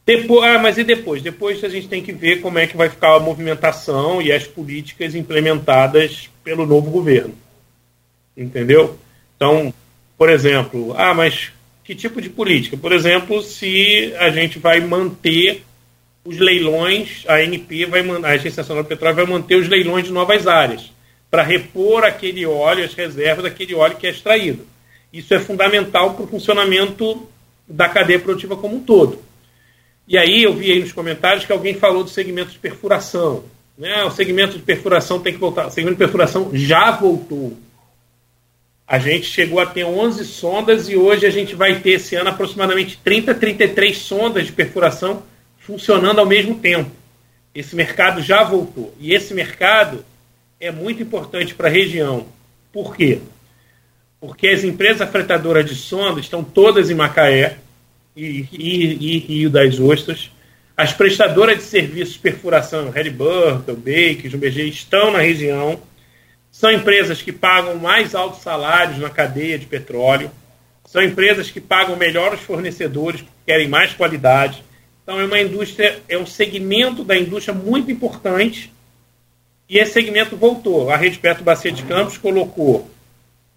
Depois, 0.05 0.45
ah, 0.45 0.59
mas 0.59 0.79
e 0.79 0.85
depois? 0.85 1.23
Depois 1.23 1.63
a 1.63 1.69
gente 1.69 1.89
tem 1.89 2.03
que 2.03 2.13
ver 2.13 2.41
como 2.41 2.59
é 2.59 2.67
que 2.67 2.77
vai 2.77 2.89
ficar 2.89 3.15
a 3.15 3.21
movimentação 3.21 4.21
e 4.21 4.33
as 4.33 4.47
políticas 4.47 5.15
implementadas 5.15 6.29
pelo 6.43 6.67
novo 6.67 6.91
governo. 6.91 7.35
Entendeu? 8.37 8.99
Então, 9.37 9.73
por 10.17 10.29
exemplo, 10.29 10.95
ah, 10.97 11.15
mas 11.15 11.53
que 11.91 11.95
tipo 11.97 12.23
de 12.23 12.29
política? 12.29 12.77
Por 12.77 12.93
exemplo, 12.93 13.43
se 13.43 14.15
a 14.17 14.31
gente 14.31 14.61
vai 14.61 14.81
manter 14.81 15.65
os 16.25 16.39
leilões, 16.39 17.25
a 17.27 17.35
ANP 17.39 17.85
vai 17.87 18.09
a 18.09 18.29
Agência 18.29 18.61
Nacional 18.61 18.85
do 18.85 18.89
Petróleo 18.89 19.17
vai 19.17 19.27
manter 19.27 19.57
os 19.57 19.67
leilões 19.67 20.05
de 20.05 20.13
novas 20.13 20.47
áreas 20.47 20.93
para 21.29 21.43
repor 21.43 22.05
aquele 22.05 22.47
óleo, 22.47 22.85
as 22.85 22.95
reservas 22.95 23.43
daquele 23.43 23.75
óleo 23.75 23.97
que 23.97 24.07
é 24.07 24.11
extraído. 24.11 24.65
Isso 25.13 25.35
é 25.35 25.41
fundamental 25.41 26.15
para 26.15 26.27
o 26.27 26.29
funcionamento 26.29 27.29
da 27.67 27.89
cadeia 27.89 28.21
produtiva 28.21 28.57
como 28.57 28.77
um 28.77 28.85
todo. 28.85 29.19
E 30.07 30.17
aí 30.17 30.45
eu 30.45 30.55
vi 30.55 30.71
aí 30.71 30.79
nos 30.79 30.93
comentários 30.93 31.45
que 31.45 31.51
alguém 31.51 31.75
falou 31.75 32.05
do 32.05 32.11
segmento 32.11 32.53
de 32.53 32.59
perfuração. 32.61 33.43
Né? 33.77 34.05
O 34.05 34.13
segmento 34.13 34.57
de 34.57 34.63
perfuração 34.63 35.19
tem 35.19 35.33
que 35.33 35.41
voltar. 35.41 35.67
O 35.67 35.71
segmento 35.73 35.97
de 35.97 36.05
perfuração 36.05 36.51
já 36.53 36.93
voltou. 36.93 37.57
A 38.91 38.99
gente 38.99 39.27
chegou 39.27 39.61
a 39.61 39.67
ter 39.67 39.85
11 39.85 40.25
sondas 40.25 40.89
e 40.89 40.97
hoje 40.97 41.25
a 41.25 41.31
gente 41.31 41.55
vai 41.55 41.79
ter 41.79 41.91
esse 41.91 42.17
ano 42.17 42.31
aproximadamente 42.31 42.99
30, 43.05 43.37
33 43.37 43.97
sondas 43.97 44.47
de 44.47 44.53
perfuração 44.53 45.23
funcionando 45.61 46.19
ao 46.19 46.27
mesmo 46.27 46.57
tempo. 46.57 46.91
Esse 47.55 47.77
mercado 47.77 48.21
já 48.21 48.43
voltou. 48.43 48.93
E 48.99 49.15
esse 49.15 49.33
mercado 49.33 50.05
é 50.59 50.73
muito 50.73 51.01
importante 51.01 51.55
para 51.55 51.69
a 51.69 51.71
região. 51.71 52.27
Por 52.73 52.97
quê? 52.97 53.21
Porque 54.21 54.49
as 54.49 54.65
empresas 54.65 55.09
fretadoras 55.09 55.67
de 55.67 55.77
sonda 55.77 56.19
estão 56.19 56.43
todas 56.43 56.91
em 56.91 56.95
Macaé 56.95 57.59
e, 58.17 58.45
e, 58.51 59.15
e 59.15 59.19
Rio 59.19 59.51
das 59.51 59.79
Ostras. 59.79 60.33
As 60.77 60.93
prestadoras 60.93 61.59
de 61.59 61.63
serviços 61.63 62.15
de 62.15 62.19
perfuração, 62.19 62.91
Halliburton, 62.91 63.75
Baker, 63.75 64.29
Jumbeg, 64.29 64.69
estão 64.69 65.13
na 65.13 65.21
região. 65.21 65.81
São 66.51 66.71
empresas 66.71 67.23
que 67.23 67.33
pagam 67.33 67.77
mais 67.77 68.15
altos 68.15 68.43
salários 68.43 68.99
na 68.99 69.09
cadeia 69.09 69.59
de 69.59 69.67
petróleo. 69.67 70.31
São 70.85 71.03
empresas 71.03 71.51
que 71.51 71.61
pagam 71.61 71.97
melhor 71.97 72.35
os 72.35 72.41
fornecedores 72.41 73.23
porque 73.23 73.37
querem 73.47 73.69
mais 73.69 73.95
qualidade. 73.95 74.65
Então 75.03 75.21
é 75.21 75.25
uma 75.25 75.41
indústria, 75.41 76.01
é 76.09 76.19
um 76.19 76.27
segmento 76.27 77.05
da 77.05 77.17
indústria 77.17 77.55
muito 77.55 77.91
importante 77.91 78.73
e 79.69 79.79
esse 79.79 79.93
segmento 79.93 80.37
voltou. 80.37 80.91
A 80.91 80.97
Rede 80.97 81.19
Petro 81.19 81.45
Bacia 81.45 81.71
de 81.71 81.85
Campos 81.85 82.19
colocou 82.19 82.91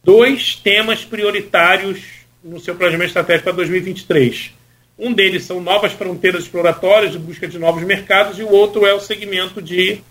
dois 0.03 0.55
temas 0.55 1.03
prioritários 1.03 2.03
no 2.43 2.59
seu 2.59 2.75
planejamento 2.75 3.07
estratégico 3.07 3.45
para 3.45 3.53
2023. 3.53 4.51
Um 4.97 5.11
deles 5.11 5.43
são 5.43 5.59
novas 5.59 5.93
fronteiras 5.93 6.43
exploratórias 6.43 7.13
de 7.13 7.17
busca 7.17 7.47
de 7.47 7.57
novos 7.57 7.83
mercados 7.83 8.37
e 8.37 8.43
o 8.43 8.51
outro 8.51 8.85
é 8.85 8.93
o 8.93 8.99
segmento 8.99 9.61
de 9.61 10.01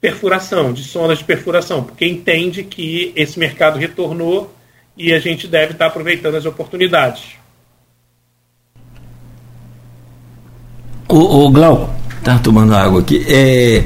perfuração, 0.00 0.72
de 0.72 0.82
sondas 0.82 1.18
de 1.18 1.24
perfuração, 1.24 1.82
porque 1.82 2.06
entende 2.06 2.62
que 2.62 3.12
esse 3.14 3.38
mercado 3.38 3.78
retornou 3.78 4.54
e 4.96 5.12
a 5.12 5.18
gente 5.18 5.46
deve 5.46 5.72
estar 5.72 5.86
aproveitando 5.86 6.36
as 6.36 6.46
oportunidades. 6.46 7.22
O, 11.08 11.44
o 11.44 11.50
Glauco, 11.50 11.90
tá 12.22 12.38
tomando 12.38 12.74
água 12.74 13.00
aqui. 13.00 13.24
É, 13.28 13.84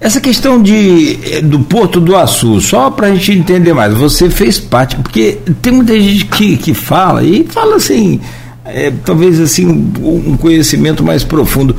essa 0.00 0.20
questão 0.20 0.60
de, 0.60 1.18
é, 1.30 1.40
do 1.42 1.60
Porto 1.60 2.00
do 2.00 2.16
Açu, 2.16 2.60
só 2.60 2.90
para 2.90 3.08
a 3.08 3.14
gente 3.14 3.32
entender 3.32 3.74
mais, 3.74 3.94
você 3.94 4.30
fez 4.30 4.58
parte, 4.58 4.96
porque 4.96 5.38
tem 5.60 5.72
muita 5.72 6.00
gente 6.00 6.24
que, 6.24 6.56
que 6.56 6.72
fala, 6.74 7.22
e 7.22 7.44
fala 7.44 7.76
assim, 7.76 8.20
é, 8.64 8.90
talvez 9.04 9.38
assim, 9.38 9.66
um 9.66 10.36
conhecimento 10.36 11.04
mais 11.04 11.22
profundo. 11.22 11.76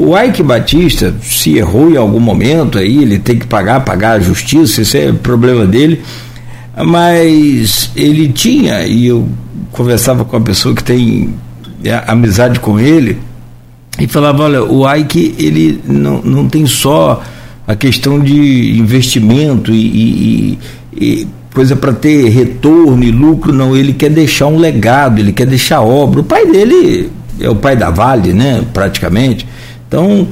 O 0.00 0.16
Ike 0.16 0.44
Batista, 0.44 1.12
se 1.20 1.58
errou 1.58 1.90
em 1.90 1.96
algum 1.96 2.20
momento 2.20 2.78
aí, 2.78 3.02
ele 3.02 3.18
tem 3.18 3.36
que 3.36 3.48
pagar, 3.48 3.80
pagar 3.80 4.12
a 4.12 4.20
justiça, 4.20 4.80
isso 4.80 4.96
é 4.96 5.12
problema 5.12 5.66
dele. 5.66 6.00
Mas 6.86 7.90
ele 7.96 8.28
tinha, 8.28 8.86
e 8.86 9.08
eu 9.08 9.28
conversava 9.72 10.24
com 10.24 10.36
uma 10.36 10.44
pessoa 10.44 10.72
que 10.72 10.84
tem 10.84 11.34
é, 11.82 12.00
amizade 12.06 12.60
com 12.60 12.78
ele, 12.78 13.18
e 13.98 14.06
falava, 14.06 14.44
olha, 14.44 14.62
o 14.62 14.88
Ike 14.88 15.34
ele 15.36 15.80
não, 15.84 16.22
não 16.22 16.48
tem 16.48 16.64
só 16.64 17.20
a 17.66 17.74
questão 17.74 18.20
de 18.20 18.78
investimento 18.78 19.72
e, 19.74 19.78
e, 19.84 20.58
e 20.96 21.28
coisa 21.52 21.74
para 21.74 21.92
ter 21.92 22.28
retorno 22.28 23.02
e 23.02 23.10
lucro, 23.10 23.52
não, 23.52 23.76
ele 23.76 23.92
quer 23.92 24.10
deixar 24.10 24.46
um 24.46 24.58
legado, 24.58 25.18
ele 25.18 25.32
quer 25.32 25.46
deixar 25.46 25.80
obra. 25.80 26.20
O 26.20 26.24
pai 26.24 26.46
dele 26.46 27.10
é 27.40 27.50
o 27.50 27.56
pai 27.56 27.74
da 27.74 27.90
Vale, 27.90 28.32
né, 28.32 28.64
praticamente. 28.72 29.44
Então, 29.88 30.28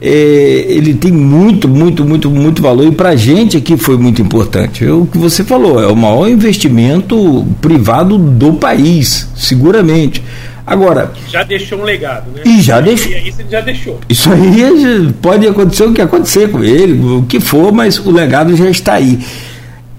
é, 0.00 0.64
ele 0.68 0.94
tem 0.94 1.12
muito, 1.12 1.68
muito, 1.68 2.04
muito, 2.04 2.30
muito 2.30 2.62
valor 2.62 2.86
e 2.86 2.90
para 2.90 3.10
a 3.10 3.16
gente 3.16 3.56
aqui 3.56 3.76
foi 3.76 3.96
muito 3.96 4.22
importante. 4.22 4.84
É 4.84 4.92
o 4.92 5.06
que 5.06 5.18
você 5.18 5.44
falou, 5.44 5.82
é 5.82 5.86
o 5.86 5.96
maior 5.96 6.28
investimento 6.28 7.46
privado 7.60 8.16
do 8.16 8.54
país, 8.54 9.28
seguramente. 9.36 10.22
Agora. 10.66 11.12
Já 11.28 11.42
deixou 11.42 11.80
um 11.80 11.84
legado, 11.84 12.30
né? 12.34 12.42
E 12.44 12.62
já 12.62 12.80
deixou. 12.80 13.12
Isso 13.12 13.42
já 13.50 13.60
deixou. 13.60 14.00
Isso 14.08 14.32
aí 14.32 15.12
pode 15.20 15.46
acontecer 15.46 15.84
o 15.84 15.92
que 15.92 16.00
acontecer 16.00 16.50
com 16.50 16.62
ele, 16.62 17.00
o 17.04 17.22
que 17.22 17.40
for, 17.40 17.72
mas 17.72 17.98
o 17.98 18.10
legado 18.10 18.56
já 18.56 18.70
está 18.70 18.94
aí. 18.94 19.18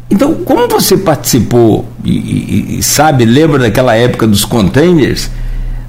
Então, 0.10 0.36
como 0.36 0.68
você 0.68 0.98
participou 0.98 1.86
e, 2.04 2.12
e, 2.12 2.80
e 2.80 2.84
sabe, 2.84 3.26
lembra 3.26 3.60
daquela 3.60 3.96
época 3.96 4.28
dos 4.28 4.46
containers, 4.46 5.30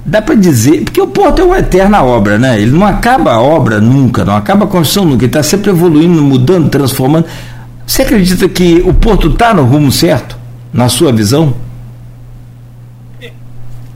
dá 0.05 0.21
para 0.21 0.35
dizer, 0.35 0.83
porque 0.83 1.01
o 1.01 1.07
porto 1.07 1.41
é 1.41 1.45
uma 1.45 1.57
eterna 1.57 2.03
obra, 2.03 2.37
né? 2.37 2.61
Ele 2.61 2.71
não 2.71 2.85
acaba 2.85 3.31
a 3.31 3.41
obra 3.41 3.81
nunca, 3.81 4.23
não 4.23 4.35
acaba 4.35 4.65
a 4.65 4.67
construção 4.67 5.05
nunca, 5.05 5.23
ele 5.23 5.25
está 5.25 5.41
sempre 5.41 5.71
evoluindo, 5.71 6.21
mudando, 6.21 6.69
transformando. 6.69 7.25
Você 7.87 8.03
acredita 8.03 8.47
que 8.49 8.81
o 8.85 8.93
Porto 8.93 9.29
está 9.29 9.53
no 9.53 9.63
rumo 9.63 9.91
certo, 9.91 10.37
na 10.73 10.89
sua 10.89 11.11
visão? 11.11 11.55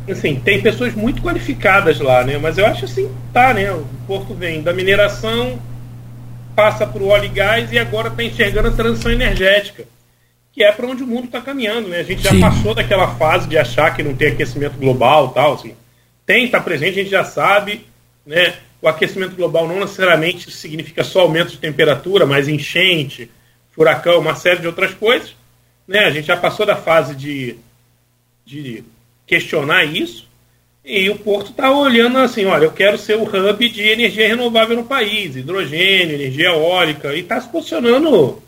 Assim, 0.10 0.36
tem 0.36 0.62
pessoas 0.62 0.95
muito 0.95 1.22
qualificadas 1.22 1.99
lá, 1.99 2.24
né? 2.24 2.38
Mas 2.39 2.57
eu 2.57 2.66
acho 2.66 2.86
assim, 2.86 3.10
tá, 3.32 3.53
né? 3.53 3.72
O 3.72 3.86
Porto 4.07 4.34
vem 4.34 4.62
da 4.62 4.74
mineração, 4.74 5.60
passa 6.55 6.86
para 6.86 7.01
o 7.01 7.07
óleo 7.07 7.26
e 7.26 7.30
gás 7.30 7.72
e 7.72 7.78
agora 7.78 8.07
está 8.07 8.24
enxergando 8.24 8.70
a 8.70 8.72
transição 8.72 9.12
energética, 9.12 9.84
que 10.51 10.64
é 10.64 10.72
para 10.72 10.88
onde 10.88 11.03
o 11.03 11.07
mundo 11.07 11.26
está 11.26 11.41
caminhando, 11.41 11.89
né? 11.89 11.99
A 11.99 12.03
gente 12.03 12.24
já 12.24 12.32
Sim. 12.32 12.39
passou 12.39 12.74
daquela 12.74 13.07
fase 13.16 13.47
de 13.47 13.57
achar 13.57 13.95
que 13.95 14.01
não 14.01 14.16
tem 14.16 14.30
aquecimento 14.30 14.78
global 14.80 15.30
tal, 15.30 15.53
assim. 15.53 15.74
Tem, 16.30 16.45
está 16.45 16.61
presente, 16.61 16.99
a 16.99 17.01
gente 17.01 17.09
já 17.09 17.23
sabe, 17.23 17.88
né? 18.23 18.53
O 18.80 18.88
aquecimento 18.88 19.36
global 19.36 19.67
não 19.67 19.80
necessariamente 19.80 20.51
significa 20.51 21.03
só 21.03 21.21
aumento 21.21 21.49
de 21.49 21.57
temperatura, 21.57 22.23
mas 22.23 22.47
enchente, 22.47 23.32
furacão, 23.71 24.19
uma 24.19 24.36
série 24.36 24.59
de 24.59 24.67
outras 24.67 24.93
coisas. 24.93 25.36
Né? 25.88 26.01
A 26.01 26.11
gente 26.11 26.27
já 26.27 26.38
passou 26.38 26.67
da 26.67 26.75
fase 26.75 27.15
de, 27.15 27.55
de 28.45 28.84
questionar 29.25 29.86
isso. 29.86 30.30
E 30.86 31.09
o 31.09 31.17
Porto 31.17 31.49
está 31.49 31.71
olhando 31.71 32.19
assim, 32.19 32.45
olha, 32.45 32.65
eu 32.65 32.71
quero 32.73 32.99
ser 32.99 33.17
o 33.17 33.23
hub 33.23 33.67
de 33.67 33.82
energia 33.82 34.27
renovável 34.27 34.75
no 34.75 34.86
país, 34.86 35.36
hidrogênio, 35.36 36.13
energia 36.13 36.49
eólica, 36.49 37.15
e 37.15 37.21
está 37.21 37.41
se 37.41 37.49
posicionando 37.49 38.39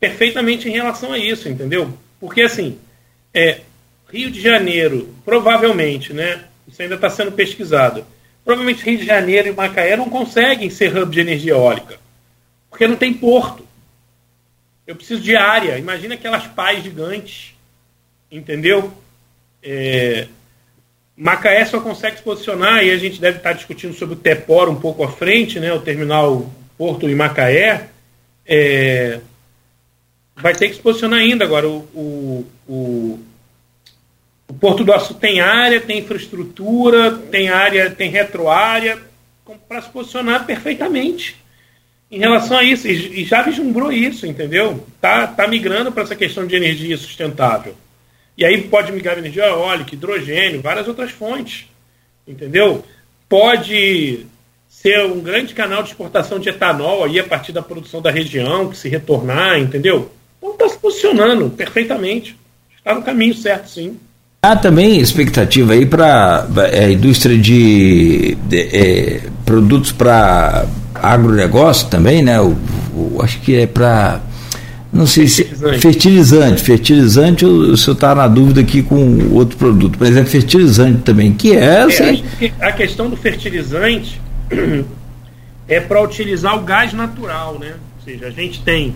perfeitamente 0.00 0.66
em 0.66 0.72
relação 0.72 1.12
a 1.12 1.18
isso, 1.18 1.46
entendeu? 1.46 1.92
Porque 2.18 2.40
assim, 2.40 2.78
é, 3.34 3.60
Rio 4.10 4.30
de 4.30 4.40
Janeiro, 4.40 5.14
provavelmente, 5.26 6.14
né? 6.14 6.44
Isso 6.66 6.80
ainda 6.80 6.94
está 6.94 7.10
sendo 7.10 7.32
pesquisado. 7.32 8.04
Provavelmente 8.44 8.84
Rio 8.84 8.98
de 8.98 9.06
Janeiro 9.06 9.48
e 9.48 9.52
Macaé 9.52 9.96
não 9.96 10.08
conseguem 10.08 10.68
ser 10.70 10.96
hub 10.96 11.12
de 11.12 11.20
energia 11.20 11.52
eólica, 11.52 11.98
porque 12.68 12.86
não 12.86 12.96
tem 12.96 13.12
porto. 13.14 13.66
Eu 14.86 14.96
preciso 14.96 15.22
de 15.22 15.36
área. 15.36 15.78
Imagina 15.78 16.14
aquelas 16.14 16.46
pás 16.46 16.82
gigantes, 16.82 17.54
entendeu? 18.30 18.92
É, 19.62 20.26
Macaé 21.16 21.64
só 21.64 21.80
consegue 21.80 22.16
se 22.16 22.22
posicionar, 22.22 22.84
e 22.84 22.90
a 22.90 22.96
gente 22.96 23.20
deve 23.20 23.38
estar 23.38 23.52
discutindo 23.52 23.94
sobre 23.94 24.14
o 24.14 24.18
Tepor 24.18 24.68
um 24.68 24.80
pouco 24.80 25.04
à 25.04 25.08
frente, 25.08 25.60
né, 25.60 25.72
o 25.72 25.80
terminal 25.80 26.50
Porto 26.76 27.08
em 27.08 27.14
Macaé. 27.14 27.88
É, 28.44 29.20
vai 30.36 30.54
ter 30.54 30.68
que 30.68 30.74
se 30.74 30.80
posicionar 30.80 31.20
ainda. 31.20 31.44
Agora, 31.44 31.68
o, 31.68 32.46
o 32.66 33.20
Porto 34.62 34.84
do 34.84 34.92
Açu 34.92 35.14
tem 35.14 35.40
área, 35.40 35.80
tem 35.80 35.98
infraestrutura, 35.98 37.10
tem 37.10 37.48
área, 37.48 37.90
tem 37.90 38.08
retroárea, 38.08 38.96
para 39.68 39.82
se 39.82 39.90
posicionar 39.90 40.46
perfeitamente 40.46 41.34
em 42.08 42.20
relação 42.20 42.58
a 42.58 42.62
isso, 42.62 42.86
e 42.86 43.24
já 43.24 43.42
vislumbrou 43.42 43.90
isso, 43.90 44.24
entendeu? 44.24 44.86
Tá, 45.00 45.26
tá 45.26 45.48
migrando 45.48 45.90
para 45.90 46.04
essa 46.04 46.14
questão 46.14 46.46
de 46.46 46.54
energia 46.54 46.96
sustentável. 46.96 47.74
E 48.38 48.44
aí 48.44 48.62
pode 48.62 48.92
migrar 48.92 49.18
energia 49.18 49.46
eólica, 49.46 49.96
hidrogênio, 49.96 50.62
várias 50.62 50.86
outras 50.86 51.10
fontes, 51.10 51.66
entendeu? 52.24 52.84
Pode 53.28 54.26
ser 54.68 55.04
um 55.06 55.20
grande 55.20 55.54
canal 55.54 55.82
de 55.82 55.88
exportação 55.88 56.38
de 56.38 56.50
etanol 56.50 57.02
aí 57.02 57.18
a 57.18 57.24
partir 57.24 57.50
da 57.50 57.62
produção 57.62 58.00
da 58.00 58.12
região, 58.12 58.68
que 58.68 58.76
se 58.76 58.88
retornar, 58.88 59.58
entendeu? 59.58 60.12
Então 60.38 60.52
está 60.52 60.68
se 60.68 60.78
posicionando 60.78 61.50
perfeitamente. 61.50 62.38
Está 62.78 62.94
no 62.94 63.02
caminho 63.02 63.34
certo, 63.34 63.68
sim. 63.68 63.98
Há 64.44 64.56
também 64.56 64.98
expectativa 64.98 65.72
aí 65.72 65.86
para 65.86 66.48
a 66.56 66.66
é, 66.66 66.90
indústria 66.90 67.38
de, 67.38 68.36
de 68.48 68.60
é, 68.76 69.20
produtos 69.44 69.92
para 69.92 70.66
agronegócio 70.96 71.86
também, 71.88 72.22
né? 72.24 72.40
O, 72.40 72.56
o 72.92 73.20
acho 73.22 73.38
que 73.38 73.54
é 73.54 73.68
para 73.68 74.20
não 74.92 75.06
sei 75.06 75.28
se 75.28 75.44
fertilizante, 75.78 76.60
fertilizante, 76.60 77.44
o, 77.44 77.76
senhor 77.76 77.94
está 77.94 78.16
na 78.16 78.26
dúvida 78.26 78.62
aqui 78.62 78.82
com 78.82 79.32
outro 79.32 79.56
produto, 79.56 79.96
mas 80.00 80.16
é 80.16 80.24
fertilizante 80.24 81.02
também, 81.02 81.32
que 81.32 81.56
é, 81.56 81.64
é 81.64 81.82
assim, 81.82 82.24
a 82.60 82.72
questão 82.72 83.08
do 83.08 83.16
fertilizante 83.16 84.20
é 85.68 85.78
para 85.78 86.02
utilizar 86.02 86.58
o 86.58 86.62
gás 86.62 86.92
natural, 86.92 87.60
né? 87.60 87.74
Ou 87.96 88.04
seja, 88.04 88.26
a 88.26 88.30
gente 88.30 88.60
tem 88.62 88.92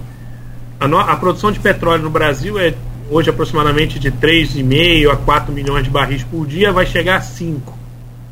a, 0.81 0.89
no, 0.89 0.99
a 0.99 1.15
produção 1.15 1.53
de 1.53 1.61
petróleo 1.61 2.03
no 2.03 2.11
Brasil 2.11 2.59
é 2.59 2.75
hoje 3.11 3.31
aproximadamente 3.31 3.99
de 3.99 4.11
3,5 4.11 5.11
a 5.11 5.17
4 5.17 5.53
milhões 5.53 5.85
de 5.85 5.91
barris 5.91 6.25
por 6.25 6.47
dia, 6.47 6.73
vai 6.73 6.87
chegar 6.87 7.17
a 7.17 7.21
5. 7.21 7.79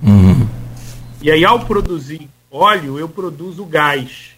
Uhum. 0.02 0.48
E 1.22 1.30
aí, 1.30 1.44
ao 1.44 1.64
produzir 1.64 2.28
óleo, 2.50 2.98
eu 2.98 3.08
produzo 3.08 3.64
gás. 3.64 4.36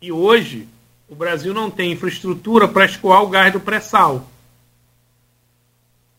E 0.00 0.12
hoje, 0.12 0.68
o 1.08 1.14
Brasil 1.14 1.52
não 1.54 1.70
tem 1.70 1.92
infraestrutura 1.92 2.68
para 2.68 2.84
escoar 2.84 3.22
o 3.22 3.28
gás 3.28 3.52
do 3.52 3.60
pré-sal. 3.60 4.28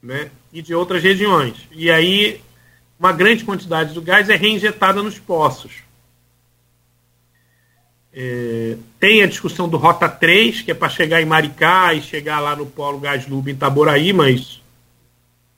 Né? 0.02 0.30
E 0.52 0.62
de 0.62 0.74
outras 0.74 1.02
regiões. 1.02 1.56
E 1.72 1.90
aí, 1.90 2.42
uma 3.00 3.12
grande 3.12 3.44
quantidade 3.44 3.94
do 3.94 4.02
gás 4.02 4.30
é 4.30 4.36
reinjetada 4.36 5.02
nos 5.02 5.20
poços. 5.20 5.72
É, 8.16 8.78
tem 9.00 9.24
a 9.24 9.28
discussão 9.28 9.68
do 9.68 9.78
Rota 9.78 10.08
3, 10.08 10.62
que 10.62 10.72
é 10.72 10.74
para 10.74 10.88
chegar 10.90 11.22
em 11.22 11.26
Maricá 11.26 11.94
e 11.94 12.02
chegar 12.02 12.40
lá 12.40 12.56
no 12.56 12.66
Polo 12.66 13.00
Gás 13.00 13.28
Lube 13.28 13.52
em 13.52 13.56
Itaboraí, 13.56 14.14
mas 14.14 14.62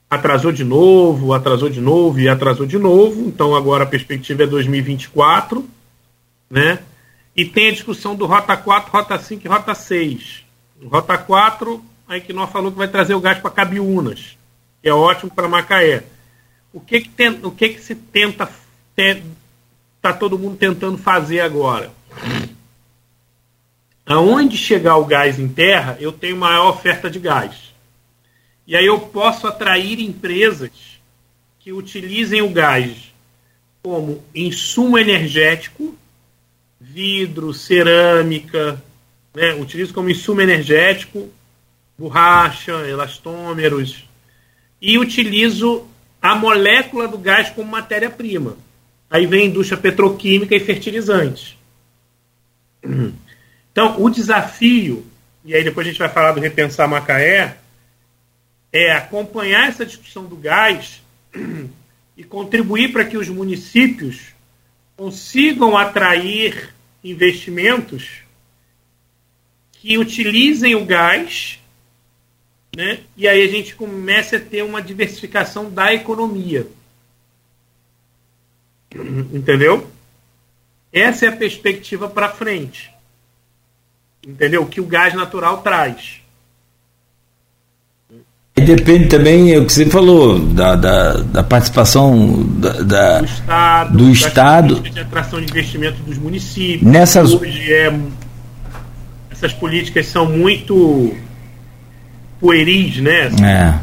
atrasou 0.10 0.52
de 0.52 0.64
novo, 0.64 1.34
atrasou 1.34 1.70
de 1.70 1.82
novo 1.82 2.20
e 2.20 2.30
atrasou 2.30 2.66
de 2.66 2.78
novo. 2.78 3.28
Então 3.28 3.54
agora 3.54 3.84
a 3.84 3.88
perspectiva 3.88 4.44
é 4.44 4.48
2024, 4.48 5.68
né? 6.50 6.80
E 7.36 7.44
tem 7.44 7.68
a 7.68 7.74
discussão 7.74 8.16
do 8.16 8.26
Rota 8.26 8.56
4, 8.56 8.90
Rota 8.90 9.20
5 9.20 9.46
e 9.46 9.50
Rota 9.50 9.76
6. 9.76 10.46
Rota 10.86 11.18
4, 11.18 11.84
a 12.08 12.18
Equinor 12.18 12.48
falou 12.48 12.72
que 12.72 12.78
vai 12.78 12.88
trazer 12.88 13.16
o 13.16 13.20
gás 13.20 13.40
para 13.40 13.52
Cabiúnas, 13.52 14.38
que 14.82 14.88
é 14.88 14.94
ótimo 14.94 15.32
para 15.32 15.50
Macaé. 15.50 16.04
O 16.72 16.80
que 16.80 17.02
que, 17.02 17.10
tem, 17.10 17.40
o 17.44 17.52
que 17.52 17.70
que 17.70 17.82
se 17.82 17.96
tenta 17.96 18.50
está 19.98 20.14
todo 20.14 20.40
mundo 20.40 20.56
tentando 20.56 20.98
fazer 20.98 21.42
agora? 21.42 21.92
Aonde 24.06 24.56
chegar 24.58 24.98
o 24.98 25.06
gás 25.06 25.40
em 25.40 25.48
terra, 25.48 25.98
eu 26.00 26.12
tenho 26.12 26.38
maior 26.38 26.70
oferta 26.70 27.10
de 27.10 27.20
gás. 27.20 27.74
E 28.68 28.76
aí 28.76 28.86
eu 28.86 29.00
posso 29.00 29.48
atrair 29.48 30.00
empresas 30.00 30.72
que 31.60 31.74
utilizem 31.74 32.42
o 32.42 32.50
gás 32.50 33.12
como 33.82 34.24
insumo 34.34 34.98
energético, 34.98 35.96
vidro, 36.80 37.54
cerâmica, 37.54 38.82
né? 39.34 39.54
utilizo 39.56 39.94
como 39.94 40.10
insumo 40.10 40.42
energético, 40.42 41.30
borracha, 41.98 42.72
elastômeros, 42.88 44.08
e 44.82 44.98
utilizo 44.98 45.88
a 46.22 46.36
molécula 46.36 47.08
do 47.08 47.18
gás 47.18 47.50
como 47.50 47.70
matéria-prima. 47.70 48.58
Aí 49.10 49.26
vem 49.26 49.48
indústria 49.48 49.80
petroquímica 49.80 50.56
e 50.56 50.60
fertilizantes. 50.60 51.56
Então, 53.72 54.02
o 54.02 54.10
desafio, 54.10 55.06
e 55.44 55.54
aí 55.54 55.64
depois 55.64 55.86
a 55.86 55.90
gente 55.90 56.00
vai 56.00 56.10
falar 56.10 56.32
do 56.32 56.40
Repensar 56.40 56.88
Macaé, 56.88 57.58
é 58.72 58.92
acompanhar 58.92 59.70
essa 59.70 59.86
discussão 59.86 60.26
do 60.26 60.36
gás 60.36 61.02
e 62.18 62.24
contribuir 62.24 62.92
para 62.92 63.06
que 63.06 63.18
os 63.18 63.30
municípios 63.30 64.34
consigam 64.96 65.78
atrair 65.78 66.74
investimentos 67.04 68.24
que 69.74 69.98
utilizem 69.98 70.74
o 70.76 70.86
gás, 70.86 71.60
né? 72.76 73.00
E 73.16 73.28
aí 73.28 73.44
a 73.44 73.48
gente 73.48 73.76
começa 73.76 74.38
a 74.38 74.40
ter 74.40 74.64
uma 74.64 74.82
diversificação 74.82 75.70
da 75.70 75.94
economia. 75.94 76.68
Entendeu? 79.34 79.90
Essa 80.96 81.26
é 81.26 81.28
a 81.28 81.34
perspectiva 81.34 82.08
para 82.08 82.30
frente. 82.30 82.90
Entendeu? 84.26 84.64
O 84.64 84.66
que 84.66 84.80
o 84.80 84.86
gás 84.86 85.14
natural 85.14 85.58
traz. 85.58 86.22
E 88.58 88.62
depende 88.62 89.10
também, 89.10 89.54
é 89.54 89.60
o 89.60 89.66
que 89.66 89.74
você 89.74 89.86
falou, 89.88 90.40
da, 90.40 90.78
da, 90.78 91.14
da 91.18 91.44
participação 91.44 92.44
da, 92.58 92.82
da, 92.82 93.20
do 93.20 93.26
Estado, 93.26 93.98
do 93.98 94.10
estado 94.10 94.80
de 94.80 95.00
atração 95.02 95.42
de 95.42 95.52
investimento 95.52 96.02
dos 96.04 96.18
municípios. 96.18 96.90
Nessas... 96.90 97.34
Hoje 97.34 97.74
é, 97.74 97.94
essas 99.30 99.52
políticas 99.52 100.06
são 100.06 100.26
muito 100.26 101.14
pueris, 102.40 103.02
né? 103.02 103.30
É. 103.44 103.80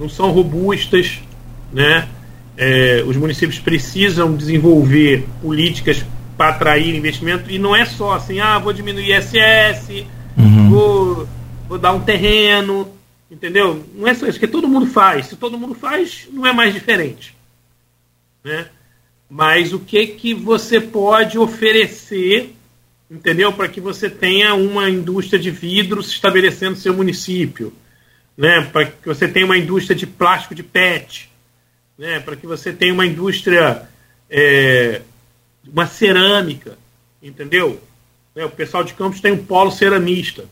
Não 0.00 0.08
são 0.08 0.32
robustas, 0.32 1.20
né? 1.72 2.08
É, 2.56 3.04
os 3.06 3.16
municípios 3.16 3.60
precisam 3.60 4.34
desenvolver 4.34 5.24
políticas 5.40 6.04
para 6.36 6.50
atrair 6.50 6.94
investimento 6.94 7.50
e 7.50 7.58
não 7.58 7.74
é 7.74 7.84
só 7.84 8.12
assim, 8.12 8.40
ah, 8.40 8.58
vou 8.58 8.72
diminuir 8.72 9.16
ISS, 9.16 10.04
uhum. 10.36 10.70
vou, 10.70 11.28
vou 11.68 11.78
dar 11.78 11.92
um 11.92 12.00
terreno, 12.00 12.96
Entendeu? 13.30 13.84
Não 13.94 14.06
é 14.06 14.14
só 14.14 14.26
isso 14.26 14.38
que 14.38 14.46
todo 14.46 14.68
mundo 14.68 14.86
faz. 14.86 15.26
Se 15.26 15.36
todo 15.36 15.58
mundo 15.58 15.74
faz, 15.74 16.28
não 16.32 16.46
é 16.46 16.52
mais 16.52 16.72
diferente. 16.72 17.36
Né? 18.44 18.68
Mas 19.28 19.72
o 19.72 19.80
que 19.80 20.06
que 20.06 20.32
você 20.32 20.80
pode 20.80 21.38
oferecer 21.38 22.52
entendeu? 23.10 23.52
Para 23.52 23.68
que 23.68 23.80
você 23.80 24.10
tenha 24.10 24.54
uma 24.54 24.90
indústria 24.90 25.38
de 25.38 25.50
vidro 25.50 26.02
se 26.02 26.10
estabelecendo 26.10 26.72
no 26.72 26.76
seu 26.76 26.92
município, 26.92 27.72
né? 28.36 28.68
Para 28.72 28.86
que 28.86 29.06
você 29.06 29.28
tenha 29.28 29.46
uma 29.46 29.56
indústria 29.56 29.94
de 29.94 30.08
plástico 30.08 30.56
de 30.56 30.64
PET, 30.64 31.30
né? 31.96 32.18
Para 32.18 32.34
que 32.34 32.46
você 32.48 32.72
tenha 32.72 32.92
uma 32.92 33.06
indústria, 33.06 33.88
é, 34.28 35.02
uma 35.66 35.86
cerâmica, 35.86 36.78
entendeu? 37.22 37.80
Né? 38.34 38.44
O 38.44 38.50
pessoal 38.50 38.84
de 38.84 38.94
Campos 38.94 39.20
tem 39.20 39.32
um 39.32 39.44
polo 39.44 39.70
ceramista, 39.70 40.44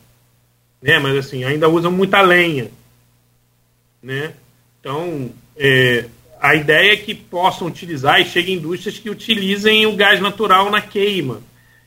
né? 0.81 0.99
Mas 0.99 1.17
assim 1.17 1.43
ainda 1.43 1.69
usam 1.69 1.91
muita 1.91 2.21
lenha, 2.21 2.69
né? 4.01 4.33
Então 4.79 5.31
é, 5.57 6.05
a 6.39 6.55
ideia 6.55 6.93
é 6.93 6.97
que 6.97 7.15
possam 7.15 7.67
utilizar 7.67 8.21
e 8.21 8.25
cheguem 8.25 8.55
indústrias 8.55 8.99
que 8.99 9.09
utilizem 9.09 9.85
o 9.85 9.95
gás 9.95 10.19
natural 10.19 10.69
na 10.69 10.81
queima 10.81 11.41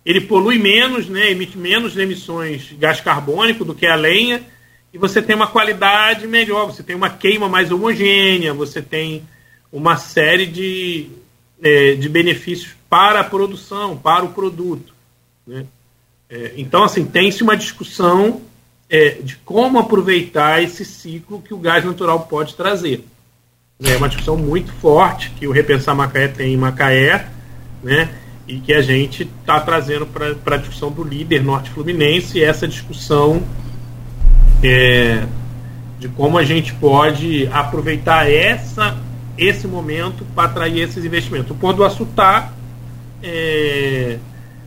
ele 0.08 0.22
polui 0.22 0.58
menos, 0.58 1.06
né, 1.06 1.30
emite 1.30 1.58
menos 1.58 1.94
emissões 1.98 2.62
de 2.62 2.76
gás 2.76 2.98
carbônico 2.98 3.62
do 3.62 3.74
que 3.74 3.86
a 3.86 3.94
lenha, 3.94 4.42
e 4.90 4.96
você 4.96 5.20
tem 5.20 5.36
uma 5.36 5.46
qualidade 5.46 6.26
melhor, 6.26 6.64
você 6.64 6.82
tem 6.82 6.96
uma 6.96 7.10
queima 7.10 7.46
mais 7.46 7.70
homogênea, 7.70 8.54
você 8.54 8.80
tem 8.80 9.22
uma 9.70 9.98
série 9.98 10.46
de, 10.46 11.10
é, 11.62 11.94
de 11.94 12.08
benefícios 12.08 12.74
para 12.88 13.20
a 13.20 13.24
produção, 13.24 13.96
para 13.96 14.24
o 14.24 14.32
produto. 14.32 14.94
Né? 15.46 15.66
É, 16.28 16.52
então, 16.56 16.84
assim, 16.84 17.04
tem-se 17.04 17.42
uma 17.42 17.56
discussão 17.56 18.42
é, 18.88 19.18
de 19.22 19.36
como 19.36 19.78
aproveitar 19.78 20.62
esse 20.62 20.84
ciclo 20.84 21.42
que 21.42 21.54
o 21.54 21.58
gás 21.58 21.84
natural 21.84 22.20
pode 22.20 22.54
trazer. 22.54 23.04
É 23.82 23.96
uma 23.96 24.08
discussão 24.08 24.36
muito 24.36 24.72
forte 24.72 25.30
que 25.30 25.46
o 25.46 25.52
Repensar 25.52 25.94
Macaé 25.94 26.28
tem 26.28 26.54
em 26.54 26.56
Macaé, 26.56 27.28
né? 27.82 28.08
e 28.48 28.58
que 28.58 28.72
a 28.72 28.80
gente 28.80 29.28
está 29.40 29.60
trazendo 29.60 30.06
para 30.06 30.54
a 30.54 30.58
discussão 30.58 30.90
do 30.90 31.04
líder 31.04 31.44
norte 31.44 31.68
fluminense 31.68 32.42
essa 32.42 32.66
discussão 32.66 33.42
é, 34.62 35.26
de 35.98 36.08
como 36.08 36.38
a 36.38 36.44
gente 36.44 36.72
pode 36.74 37.46
aproveitar 37.52 38.28
essa, 38.28 38.96
esse 39.38 39.66
momento 39.66 40.24
para 40.34 40.50
atrair 40.50 40.80
esses 40.80 41.04
investimentos. 41.04 41.50
O 41.50 41.54
Porto 41.54 41.78
do 41.78 41.84
Açu 41.84 42.02
está 42.02 42.52
é, 43.22 44.18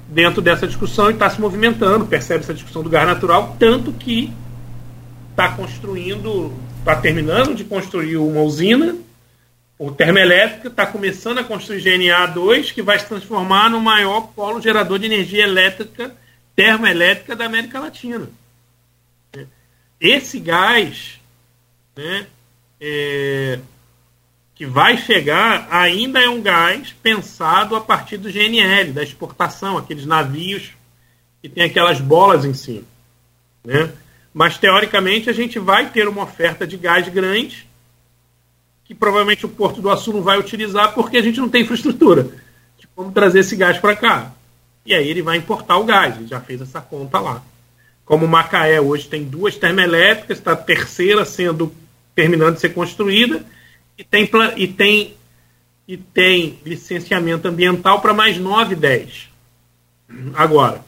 dentro 0.07 0.41
dessa 0.41 0.65
discussão 0.65 1.09
e 1.09 1.13
está 1.13 1.29
se 1.29 1.39
movimentando, 1.39 2.05
percebe 2.05 2.43
essa 2.43 2.53
discussão 2.53 2.81
do 2.81 2.89
gás 2.89 3.05
natural, 3.05 3.55
tanto 3.59 3.91
que 3.91 4.31
está 5.31 5.49
construindo, 5.49 6.53
está 6.79 6.95
terminando 6.95 7.53
de 7.53 7.63
construir 7.63 8.17
uma 8.17 8.41
usina 8.41 8.95
o 9.81 9.89
termoelétrico 9.89 10.67
está 10.67 10.85
começando 10.85 11.39
a 11.39 11.43
construir 11.43 11.81
GNA2, 11.81 12.71
que 12.71 12.83
vai 12.83 12.99
se 12.99 13.07
transformar 13.07 13.67
no 13.67 13.81
maior 13.81 14.27
polo 14.35 14.61
gerador 14.61 14.99
de 14.99 15.07
energia 15.07 15.43
elétrica, 15.43 16.15
termoelétrica 16.55 17.35
da 17.35 17.45
América 17.47 17.79
Latina. 17.79 18.29
Esse 19.99 20.39
gás 20.39 21.19
né, 21.97 22.27
é, 22.79 23.57
que 24.61 24.65
vai 24.67 24.95
chegar 24.95 25.67
ainda 25.71 26.21
é 26.21 26.29
um 26.29 26.39
gás 26.39 26.93
pensado 27.01 27.75
a 27.75 27.81
partir 27.81 28.17
do 28.17 28.31
GNL, 28.31 28.91
da 28.91 29.01
exportação, 29.01 29.75
aqueles 29.75 30.05
navios 30.05 30.73
que 31.41 31.49
tem 31.49 31.63
aquelas 31.63 31.99
bolas 31.99 32.45
em 32.45 32.53
cima. 32.53 32.83
Né? 33.65 33.91
Mas, 34.31 34.59
teoricamente, 34.59 35.31
a 35.31 35.33
gente 35.33 35.57
vai 35.57 35.89
ter 35.89 36.07
uma 36.07 36.21
oferta 36.21 36.67
de 36.67 36.77
gás 36.77 37.09
grande 37.09 37.67
que 38.85 38.93
provavelmente 38.93 39.47
o 39.47 39.49
Porto 39.49 39.81
do 39.81 39.89
Açu 39.89 40.13
não 40.13 40.21
vai 40.21 40.37
utilizar 40.37 40.93
porque 40.93 41.17
a 41.17 41.23
gente 41.23 41.39
não 41.39 41.49
tem 41.49 41.63
infraestrutura 41.63 42.27
de 42.77 42.85
como 42.95 43.11
trazer 43.11 43.39
esse 43.39 43.55
gás 43.55 43.79
para 43.79 43.95
cá. 43.95 44.31
E 44.85 44.93
aí 44.93 45.09
ele 45.09 45.23
vai 45.23 45.37
importar 45.37 45.77
o 45.77 45.85
gás, 45.85 46.17
ele 46.17 46.27
já 46.27 46.39
fez 46.39 46.61
essa 46.61 46.79
conta 46.79 47.19
lá. 47.19 47.41
Como 48.05 48.27
Macaé 48.27 48.79
hoje 48.79 49.07
tem 49.07 49.23
duas 49.23 49.55
termoelétricas, 49.55 50.37
está 50.37 50.51
a 50.51 50.55
terceira 50.55 51.25
sendo 51.25 51.73
terminando 52.13 52.53
de 52.53 52.61
ser 52.61 52.75
construída 52.75 53.43
e 53.97 54.03
tem, 54.03 54.29
e 54.57 54.67
tem, 54.67 55.13
e 55.87 55.97
tem 55.97 56.59
licenciamento 56.65 57.47
ambiental 57.47 58.01
para 58.01 58.13
mais 58.13 58.37
9, 58.37 58.75
10. 58.75 59.29
Agora, 60.33 60.83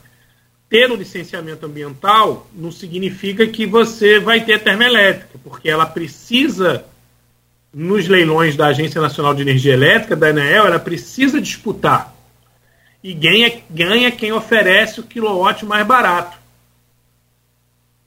ter 0.69 0.91
o 0.91 0.95
licenciamento 0.95 1.65
ambiental 1.65 2.47
não 2.53 2.71
significa 2.71 3.45
que 3.47 3.65
você 3.65 4.19
vai 4.19 4.43
ter 4.43 4.63
termoelétrica, 4.63 5.39
porque 5.43 5.69
ela 5.69 5.85
precisa 5.85 6.85
nos 7.73 8.07
leilões 8.07 8.55
da 8.55 8.67
Agência 8.67 9.01
Nacional 9.01 9.33
de 9.33 9.41
Energia 9.41 9.73
Elétrica, 9.73 10.15
da 10.15 10.27
ANEEL, 10.27 10.67
ela 10.67 10.79
precisa 10.79 11.41
disputar. 11.41 12.13
E 13.03 13.13
ganha, 13.13 13.61
ganha 13.69 14.11
quem 14.11 14.31
oferece 14.31 14.99
o 14.99 15.03
quilowatt 15.03 15.65
mais 15.65 15.85
barato. 15.85 16.37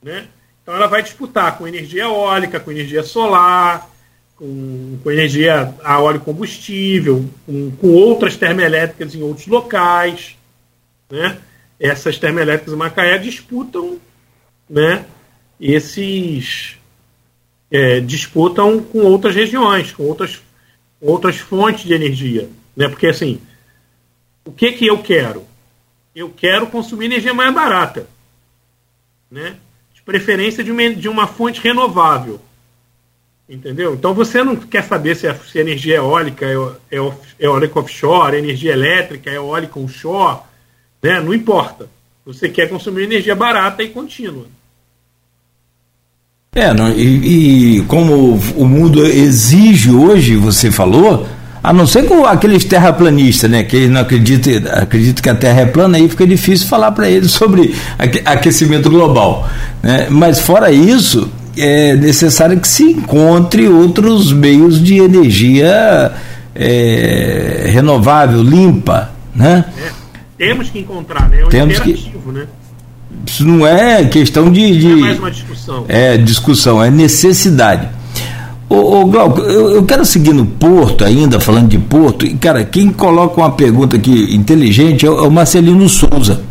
Né? 0.01 0.27
Então 0.61 0.73
ela 0.73 0.87
vai 0.87 1.03
disputar 1.03 1.57
com 1.57 1.67
energia 1.67 2.03
eólica, 2.03 2.59
com 2.59 2.71
energia 2.71 3.03
solar, 3.03 3.89
com, 4.37 4.99
com 5.03 5.11
energia 5.11 5.73
a 5.83 5.99
óleo 5.99 6.19
combustível, 6.19 7.27
com, 7.45 7.71
com 7.71 7.87
outras 7.87 8.37
termoelétricas 8.37 9.15
em 9.15 9.21
outros 9.21 9.47
locais. 9.47 10.37
Né? 11.09 11.37
Essas 11.79 12.17
termoelétricas 12.17 12.73
em 12.73 12.77
Macaé 12.77 13.17
disputam 13.17 13.99
né, 14.69 15.05
esses, 15.59 16.77
é, 17.71 17.99
disputam 17.99 18.81
com 18.81 18.99
outras 18.99 19.35
regiões, 19.35 19.91
com 19.91 20.03
outras, 20.03 20.41
outras 21.01 21.37
fontes 21.37 21.85
de 21.85 21.93
energia. 21.93 22.49
Né? 22.75 22.87
Porque, 22.87 23.07
assim, 23.07 23.41
o 24.45 24.51
que, 24.51 24.71
que 24.73 24.85
eu 24.85 24.99
quero? 24.99 25.45
Eu 26.15 26.29
quero 26.29 26.67
consumir 26.67 27.05
energia 27.05 27.33
mais 27.33 27.53
barata. 27.53 28.07
Né? 29.29 29.57
De 29.93 30.01
preferência 30.03 30.63
de 30.63 30.71
uma, 30.71 30.93
de 30.93 31.09
uma 31.09 31.25
fonte 31.25 31.59
renovável. 31.59 32.39
Entendeu? 33.49 33.93
Então 33.93 34.13
você 34.13 34.43
não 34.43 34.57
quer 34.57 34.83
saber 34.83 35.15
se 35.15 35.25
a, 35.25 35.33
se 35.33 35.57
a 35.57 35.61
energia 35.61 35.95
eólica 35.95 36.45
é, 36.45 36.55
é, 36.91 36.99
é 36.99 37.45
eólica 37.45 37.79
offshore, 37.79 38.37
energia 38.37 38.73
elétrica 38.73 39.29
é 39.29 39.35
eólica 39.35 39.79
onshore. 39.79 40.39
Né? 41.01 41.21
Não 41.21 41.33
importa. 41.33 41.89
Você 42.25 42.49
quer 42.49 42.67
consumir 42.67 43.03
energia 43.03 43.35
barata 43.35 43.81
e 43.81 43.87
contínua. 43.87 44.45
É, 46.53 46.73
não, 46.73 46.89
e, 46.89 47.77
e, 47.77 47.81
como 47.83 48.33
o 48.55 48.65
mundo 48.65 49.05
exige 49.05 49.91
hoje, 49.91 50.35
você 50.35 50.71
falou, 50.71 51.27
a 51.63 51.71
não 51.71 51.85
ser 51.85 52.07
com 52.07 52.25
aqueles 52.25 52.65
terraplanistas, 52.65 53.49
né, 53.49 53.63
que 53.63 53.87
não 53.87 54.01
acreditam, 54.01 54.53
acreditam 54.73 55.21
que 55.21 55.29
a 55.29 55.35
Terra 55.35 55.61
é 55.61 55.65
plana, 55.67 55.97
aí 55.97 56.09
fica 56.09 56.25
difícil 56.25 56.67
falar 56.67 56.91
para 56.91 57.09
eles 57.09 57.31
sobre 57.31 57.75
aquecimento 58.25 58.89
global. 58.89 59.47
Né? 59.83 60.07
Mas 60.09 60.39
fora 60.39 60.71
isso, 60.71 61.29
é 61.59 61.95
necessário 61.95 62.59
que 62.59 62.67
se 62.67 62.83
encontre 62.83 63.67
outros 63.67 64.31
meios 64.31 64.81
de 64.81 64.97
energia 64.97 66.13
é, 66.55 67.69
renovável, 67.71 68.41
limpa, 68.41 69.11
né? 69.35 69.65
É, 69.77 69.91
temos 70.37 70.69
que 70.69 70.79
encontrar, 70.79 71.29
né? 71.29 71.41
É 71.41 71.45
um 71.45 71.49
temos 71.49 71.79
que, 71.79 72.11
né? 72.31 72.47
Isso 73.25 73.45
não 73.45 73.65
é 73.65 74.05
questão 74.05 74.51
de. 74.51 74.79
de 74.79 74.91
é 74.91 74.95
mais 74.95 75.19
uma 75.19 75.31
discussão. 75.31 75.85
É 75.87 76.17
discussão, 76.17 76.83
é 76.83 76.89
necessidade. 76.89 77.89
Ô, 78.69 79.01
ô 79.01 79.05
Glauco, 79.05 79.41
eu, 79.41 79.75
eu, 79.75 79.83
quero 79.85 80.05
seguir 80.05 80.33
no 80.33 80.45
Porto 80.45 81.05
ainda, 81.05 81.39
falando 81.39 81.69
de 81.69 81.77
Porto, 81.77 82.25
e 82.25 82.33
cara, 82.33 82.65
quem 82.65 82.89
coloca 82.89 83.39
uma 83.39 83.51
pergunta 83.51 83.95
aqui 83.95 84.35
inteligente 84.35 85.05
é 85.05 85.09
o, 85.09 85.19
é 85.19 85.27
o 85.27 85.31
Marcelino 85.31 85.87
Souza. 85.87 86.41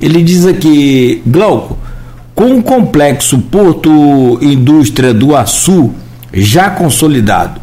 Ele 0.00 0.22
diz 0.22 0.46
aqui, 0.46 1.22
Glauco, 1.26 1.76
com 2.42 2.58
o 2.58 2.62
complexo 2.62 3.38
Porto 3.38 4.36
Indústria 4.42 5.14
do 5.14 5.36
Açu 5.36 5.92
já 6.34 6.70
consolidado, 6.70 7.60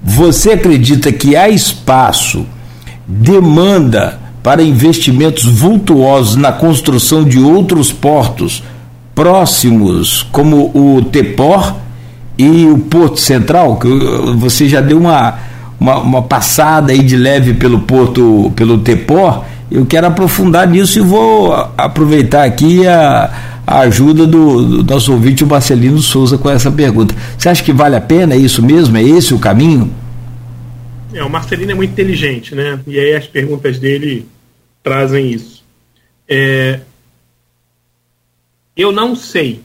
você 0.00 0.52
acredita 0.52 1.10
que 1.10 1.34
há 1.34 1.48
espaço, 1.48 2.46
demanda 3.08 4.20
para 4.40 4.62
investimentos 4.62 5.44
vultuosos 5.44 6.36
na 6.36 6.52
construção 6.52 7.24
de 7.24 7.40
outros 7.40 7.92
portos 7.92 8.62
próximos, 9.16 10.22
como 10.30 10.70
o 10.76 11.02
Tepor 11.02 11.74
e 12.38 12.66
o 12.66 12.78
Porto 12.78 13.18
Central, 13.18 13.78
que 13.78 13.88
você 14.36 14.68
já 14.68 14.80
deu 14.80 14.98
uma, 14.98 15.38
uma, 15.80 15.98
uma 15.98 16.22
passada 16.22 16.92
aí 16.92 17.02
de 17.02 17.16
leve 17.16 17.54
pelo 17.54 17.80
Porto, 17.80 18.52
pelo 18.54 18.78
Tepor. 18.78 19.42
Eu 19.68 19.84
quero 19.86 20.06
aprofundar 20.06 20.68
nisso 20.68 21.00
e 21.00 21.02
vou 21.02 21.52
aproveitar 21.76 22.44
aqui 22.44 22.86
a, 22.86 23.49
a 23.70 23.82
ajuda 23.82 24.26
do, 24.26 24.82
do 24.82 24.92
nosso 24.92 25.12
ouvinte, 25.12 25.44
o 25.44 25.46
Marcelino 25.46 26.00
Souza, 26.00 26.36
com 26.36 26.50
essa 26.50 26.72
pergunta. 26.72 27.14
Você 27.38 27.48
acha 27.48 27.62
que 27.62 27.72
vale 27.72 27.94
a 27.94 28.00
pena? 28.00 28.34
É 28.34 28.36
isso 28.36 28.60
mesmo? 28.60 28.96
É 28.96 29.02
esse 29.02 29.32
o 29.32 29.38
caminho? 29.38 29.94
É, 31.14 31.22
o 31.22 31.30
Marcelino 31.30 31.70
é 31.70 31.74
muito 31.76 31.92
inteligente, 31.92 32.52
né? 32.52 32.80
E 32.84 32.98
aí 32.98 33.14
as 33.14 33.28
perguntas 33.28 33.78
dele 33.78 34.26
trazem 34.82 35.30
isso. 35.30 35.64
É, 36.28 36.80
eu 38.76 38.90
não 38.90 39.14
sei 39.14 39.62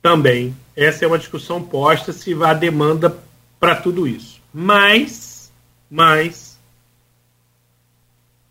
também, 0.00 0.54
essa 0.76 1.04
é 1.04 1.08
uma 1.08 1.18
discussão 1.18 1.60
posta, 1.60 2.12
se 2.12 2.32
há 2.44 2.54
demanda 2.54 3.18
para 3.58 3.74
tudo 3.74 4.06
isso. 4.06 4.40
Mas, 4.52 5.50
mas, 5.90 6.60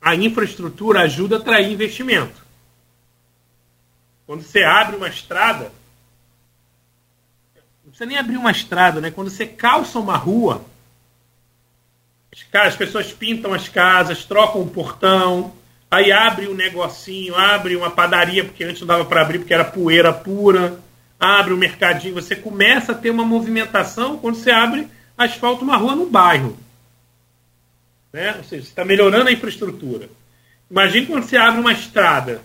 a 0.02 0.14
infraestrutura 0.16 1.04
ajuda 1.04 1.38
a 1.38 1.40
atrair 1.40 1.72
investimento. 1.72 2.43
Quando 4.26 4.42
você 4.42 4.64
abre 4.64 4.96
uma 4.96 5.08
estrada, 5.08 5.72
não 7.84 7.90
precisa 7.90 8.06
nem 8.06 8.18
abrir 8.18 8.38
uma 8.38 8.52
estrada, 8.52 9.02
né? 9.02 9.12
Quando 9.12 9.30
você 9.30 9.46
calça 9.46 10.00
uma 10.00 10.16
rua, 10.16 10.66
as 12.54 12.76
pessoas 12.76 13.12
pintam 13.12 13.54
as 13.54 13.68
casas, 13.68 14.26
trocam 14.26 14.62
o 14.62 14.70
portão, 14.70 15.54
aí 15.92 16.12
abre 16.12 16.48
um 16.48 16.54
negocinho, 16.54 17.36
abre 17.36 17.76
uma 17.76 17.92
padaria, 17.92 18.44
porque 18.44 18.64
antes 18.64 18.82
não 18.82 18.88
dava 18.88 19.06
para 19.06 19.22
abrir 19.22 19.40
porque 19.40 19.54
era 19.54 19.66
poeira 19.66 20.14
pura, 20.14 20.80
abre 21.20 21.54
um 21.54 21.58
mercadinho, 21.58 22.16
você 22.16 22.36
começa 22.36 22.94
a 22.94 22.96
ter 22.96 23.10
uma 23.10 23.26
movimentação 23.26 24.18
quando 24.18 24.36
você 24.36 24.52
abre, 24.52 24.88
asfalta 25.18 25.64
uma 25.64 25.78
rua 25.78 25.96
no 25.96 26.10
bairro. 26.10 26.58
Né? 28.12 28.36
Ou 28.38 28.44
seja, 28.44 28.64
você 28.64 28.70
está 28.70 28.86
melhorando 28.86 29.30
a 29.30 29.32
infraestrutura. 29.32 30.10
Imagina 30.70 31.08
quando 31.08 31.24
você 31.24 31.38
abre 31.38 31.60
uma 31.60 31.74
estrada. 31.74 32.42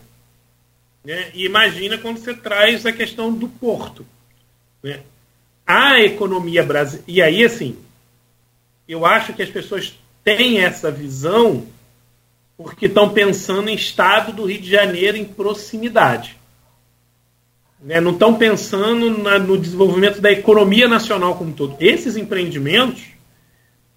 Né? 1.05 1.31
E 1.35 1.45
imagina 1.45 1.99
quando 1.99 2.19
você 2.19 2.35
traz 2.35 2.85
a 2.85 2.93
questão 2.93 3.33
do 3.33 3.49
porto. 3.49 4.07
Né? 4.83 5.01
A 5.67 6.01
economia 6.01 6.63
brasileira. 6.63 7.05
E 7.07 7.23
aí, 7.23 7.45
assim, 7.45 7.79
eu 8.89 9.05
acho 9.05 9.33
que 9.33 9.43
as 9.43 9.51
pessoas 9.51 9.99
têm 10.25 10.61
essa 10.61 10.91
visão 10.91 11.67
porque 12.57 12.87
estão 12.87 13.11
pensando 13.11 13.71
em 13.71 13.75
estado 13.75 14.33
do 14.33 14.45
Rio 14.45 14.61
de 14.61 14.69
Janeiro 14.69 15.17
em 15.17 15.25
proximidade. 15.25 16.37
Né? 17.81 18.01
Não 18.01 18.11
estão 18.11 18.35
pensando 18.35 19.17
na, 19.17 19.39
no 19.39 19.57
desenvolvimento 19.57 20.21
da 20.21 20.33
economia 20.33 20.89
nacional 20.89 21.37
como 21.37 21.51
um 21.51 21.55
todo. 21.55 21.77
Esses 21.79 22.17
empreendimentos 22.17 23.05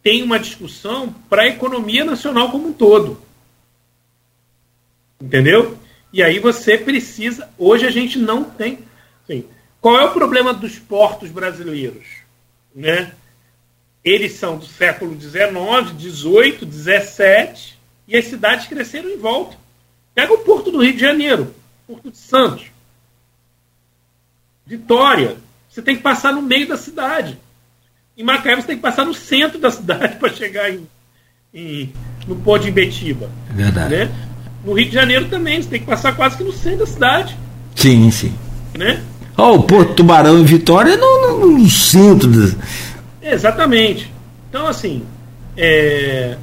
têm 0.03 0.21
uma 0.21 0.39
discussão 0.39 1.13
para 1.27 1.43
a 1.43 1.47
economia 1.47 2.05
nacional 2.05 2.51
como 2.51 2.67
um 2.67 2.73
todo. 2.73 3.19
Entendeu? 5.19 5.77
E 6.13 6.21
aí 6.21 6.39
você 6.39 6.77
precisa. 6.77 7.49
Hoje 7.57 7.85
a 7.85 7.91
gente 7.91 8.19
não 8.19 8.43
tem. 8.43 8.79
Assim, 9.23 9.45
qual 9.79 9.99
é 9.99 10.05
o 10.05 10.13
problema 10.13 10.53
dos 10.53 10.77
portos 10.77 11.29
brasileiros? 11.29 12.05
Né? 12.75 13.13
Eles 14.03 14.33
são 14.33 14.57
do 14.57 14.65
século 14.65 15.19
XIX, 15.19 15.91
XVIII, 15.99 16.71
XVII, 16.71 17.73
e 18.07 18.17
as 18.17 18.25
cidades 18.25 18.67
cresceram 18.67 19.09
em 19.09 19.17
volta. 19.17 19.55
Pega 20.13 20.33
o 20.33 20.39
Porto 20.39 20.71
do 20.71 20.83
Rio 20.83 20.93
de 20.93 20.99
Janeiro, 20.99 21.53
Porto 21.87 22.11
de 22.11 22.17
Santos, 22.17 22.65
Vitória. 24.65 25.37
Você 25.69 25.81
tem 25.81 25.95
que 25.95 26.01
passar 26.01 26.33
no 26.33 26.41
meio 26.41 26.67
da 26.67 26.77
cidade. 26.77 27.37
Em 28.17 28.23
Macaé 28.23 28.55
você 28.55 28.67
tem 28.67 28.75
que 28.75 28.81
passar 28.81 29.05
no 29.05 29.13
centro 29.13 29.57
da 29.59 29.71
cidade 29.71 30.17
para 30.19 30.33
chegar 30.33 30.69
em, 30.69 30.87
em, 31.53 31.93
no 32.27 32.35
Porto 32.35 32.63
de 32.63 32.69
Imbetiba. 32.69 33.31
É 33.49 33.53
verdade. 33.53 33.95
Né? 33.95 34.30
No 34.63 34.73
Rio 34.73 34.87
de 34.87 34.93
Janeiro 34.93 35.27
também, 35.27 35.61
você 35.61 35.69
tem 35.69 35.79
que 35.79 35.85
passar 35.85 36.15
quase 36.15 36.37
que 36.37 36.43
no 36.43 36.51
centro 36.51 36.79
da 36.79 36.85
cidade. 36.85 37.37
Sim, 37.75 38.11
sim. 38.11 38.33
Né? 38.77 39.03
Oh, 39.37 39.55
o 39.55 39.63
Porto 39.63 39.95
Tubarão 39.95 40.39
em 40.39 40.45
Vitória 40.45 40.97
no, 40.97 41.39
no, 41.39 41.57
no 41.57 41.69
centro. 41.69 42.29
Exatamente. 43.21 44.11
Então, 44.49 44.67
assim, 44.67 45.03
é... 45.57 46.37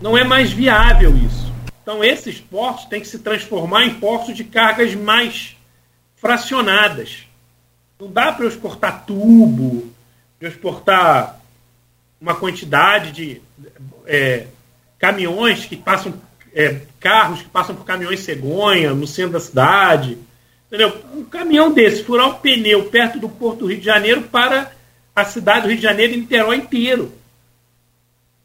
não 0.00 0.16
é 0.16 0.24
mais 0.24 0.52
viável 0.52 1.16
isso. 1.16 1.52
Então, 1.82 2.04
esses 2.04 2.38
portos 2.38 2.84
têm 2.84 3.00
que 3.00 3.08
se 3.08 3.18
transformar 3.20 3.86
em 3.86 3.94
portos 3.94 4.36
de 4.36 4.44
cargas 4.44 4.94
mais 4.94 5.56
fracionadas. 6.16 7.24
Não 7.98 8.10
dá 8.10 8.30
para 8.30 8.44
eu 8.44 8.48
exportar 8.48 9.04
tubo, 9.06 9.90
eu 10.40 10.48
exportar 10.48 11.40
uma 12.20 12.34
quantidade 12.34 13.12
de 13.12 13.42
é, 14.06 14.46
caminhões 14.98 15.64
que 15.64 15.76
passam, 15.76 16.12
é, 16.54 16.80
carros 17.00 17.42
que 17.42 17.48
passam 17.48 17.74
por 17.74 17.84
caminhões 17.84 18.20
cegonha 18.20 18.94
no 18.94 19.06
centro 19.06 19.32
da 19.32 19.40
cidade. 19.40 20.18
Entendeu? 20.66 20.96
Um 21.14 21.24
caminhão 21.24 21.72
desse 21.72 22.04
furar 22.04 22.28
o 22.28 22.34
pneu 22.34 22.84
perto 22.84 23.18
do 23.18 23.28
Porto 23.28 23.60
do 23.60 23.66
Rio 23.66 23.78
de 23.78 23.84
Janeiro 23.84 24.22
para 24.22 24.72
a 25.14 25.24
cidade 25.24 25.62
do 25.62 25.68
Rio 25.68 25.76
de 25.76 25.82
Janeiro 25.82 26.12
e 26.12 26.16
Niterói 26.18 26.56
inteiro. 26.56 27.12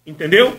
Entendeu? 0.06 0.58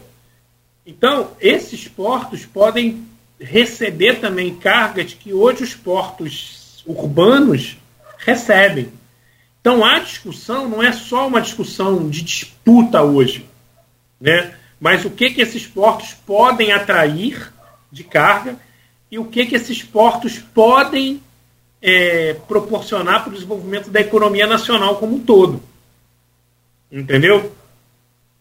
Então, 0.86 1.30
esses 1.40 1.88
portos 1.88 2.45
podem 2.45 3.07
receber 3.40 4.20
também 4.20 4.55
cargas 4.55 5.14
que 5.14 5.32
hoje 5.32 5.64
os 5.64 5.74
portos 5.74 6.82
urbanos 6.86 7.76
recebem. 8.18 8.88
Então, 9.61 9.82
a 9.84 9.99
discussão 9.99 10.68
não 10.68 10.82
é 10.82 10.92
só 10.92 11.26
uma 11.26 11.40
discussão 11.40 12.09
de 12.09 12.22
disputa 12.22 13.03
hoje, 13.03 13.47
né? 14.20 14.55
Mas 14.85 15.03
o 15.07 15.09
que, 15.09 15.30
que 15.30 15.41
esses 15.41 15.66
portos 15.66 16.12
podem 16.12 16.70
atrair 16.70 17.51
de 17.91 18.05
carga 18.05 18.59
e 19.11 19.18
o 19.18 19.24
que, 19.24 19.47
que 19.47 19.55
esses 19.55 19.82
portos 19.82 20.39
podem 20.39 21.22
é, 21.80 22.35
proporcionar 22.47 23.22
para 23.22 23.30
o 23.30 23.32
desenvolvimento 23.35 23.89
da 23.89 24.03
economia 24.03 24.47
nacional 24.47 24.99
como 24.99 25.16
um 25.16 25.24
todo. 25.24 25.62
Entendeu? 26.93 27.57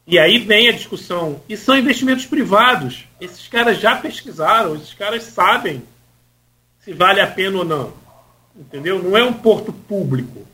E 0.05 0.19
aí 0.19 0.37
vem 0.37 0.67
a 0.67 0.73
discussão. 0.73 1.41
E 1.47 1.55
são 1.55 1.77
investimentos 1.77 2.25
privados. 2.25 3.05
Esses 3.21 3.47
caras 3.47 3.79
já 3.79 3.95
pesquisaram, 3.95 4.75
esses 4.75 4.93
caras 4.93 5.23
sabem 5.23 5.81
se 6.81 6.91
vale 6.91 7.21
a 7.21 7.27
pena 7.27 7.59
ou 7.59 7.63
não. 7.63 7.93
Entendeu? 8.53 9.01
Não 9.01 9.15
é 9.15 9.23
um 9.23 9.31
porto 9.31 9.71
público. 9.71 10.45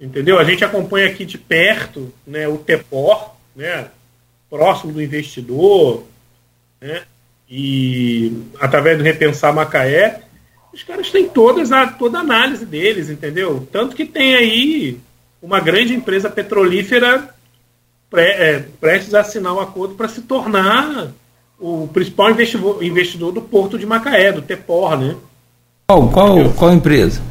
Entendeu? 0.00 0.36
A 0.36 0.42
gente 0.42 0.64
acompanha 0.64 1.06
aqui 1.06 1.24
de 1.24 1.38
perto 1.38 2.12
né, 2.26 2.48
o 2.48 2.58
TEPOR, 2.58 3.36
né, 3.54 3.88
próximo 4.50 4.92
do 4.92 5.02
investidor, 5.02 6.04
né, 6.80 7.02
e 7.48 8.32
através 8.60 8.98
do 8.98 9.04
Repensar 9.04 9.54
Macaé, 9.54 10.20
os 10.72 10.82
caras 10.82 11.10
têm 11.10 11.28
todas 11.28 11.72
a, 11.72 11.86
toda 11.86 12.18
a 12.18 12.20
análise 12.20 12.66
deles, 12.66 13.08
entendeu? 13.08 13.66
Tanto 13.72 13.96
que 13.96 14.04
tem 14.04 14.34
aí 14.34 14.98
uma 15.40 15.60
grande 15.60 15.94
empresa 15.94 16.28
petrolífera 16.28 17.34
é, 18.14 18.64
prestes 18.80 19.14
a 19.14 19.20
assinar 19.20 19.54
um 19.54 19.60
acordo 19.60 19.94
para 19.94 20.08
se 20.08 20.22
tornar 20.22 21.08
o 21.58 21.88
principal 21.88 22.30
investidor, 22.30 22.82
investidor 22.82 23.32
do 23.32 23.40
porto 23.40 23.78
de 23.78 23.86
Macaé, 23.86 24.32
do 24.32 24.42
Tepor, 24.42 24.98
né? 24.98 25.16
Qual, 25.88 26.08
qual, 26.10 26.50
qual 26.50 26.72
empresa? 26.74 27.22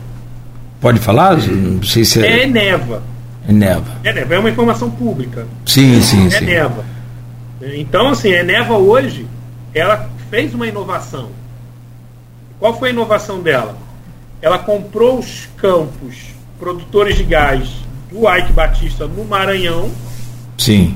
Pode 0.82 0.99
falar? 0.99 1.38
Não 1.38 1.84
sei 1.84 2.05
se 2.05 2.26
é. 2.26 2.39
É 2.39 2.43
Eneva. 2.43 3.03
Eneva. 3.47 3.99
Eneva 4.03 4.36
é 4.36 4.39
uma 4.39 4.49
informação 4.49 4.89
pública. 4.89 5.45
Sim, 5.66 6.01
sim, 6.01 6.30
sim. 6.30 6.38
Eneva. 6.38 6.86
Então, 7.74 8.09
assim, 8.09 8.34
a 8.34 8.41
Eneva 8.41 8.78
hoje, 8.78 9.28
ela 9.74 10.09
fez 10.30 10.53
uma 10.53 10.68
inovação. 10.68 11.32
Qual 12.59 12.78
foi 12.78 12.89
a 12.89 12.91
inovação 12.91 13.41
dela? 13.41 13.78
Ela 14.41 14.59
comprou 14.59 15.20
os 15.20 15.47
campos 15.57 16.36
produtores 16.59 17.18
de 17.18 17.24
gás 17.24 17.70
do 18.09 18.30
Ike 18.30 18.53
Batista 18.53 19.07
no 19.07 19.26
Maranhão. 19.26 19.91
Sim. 20.58 20.96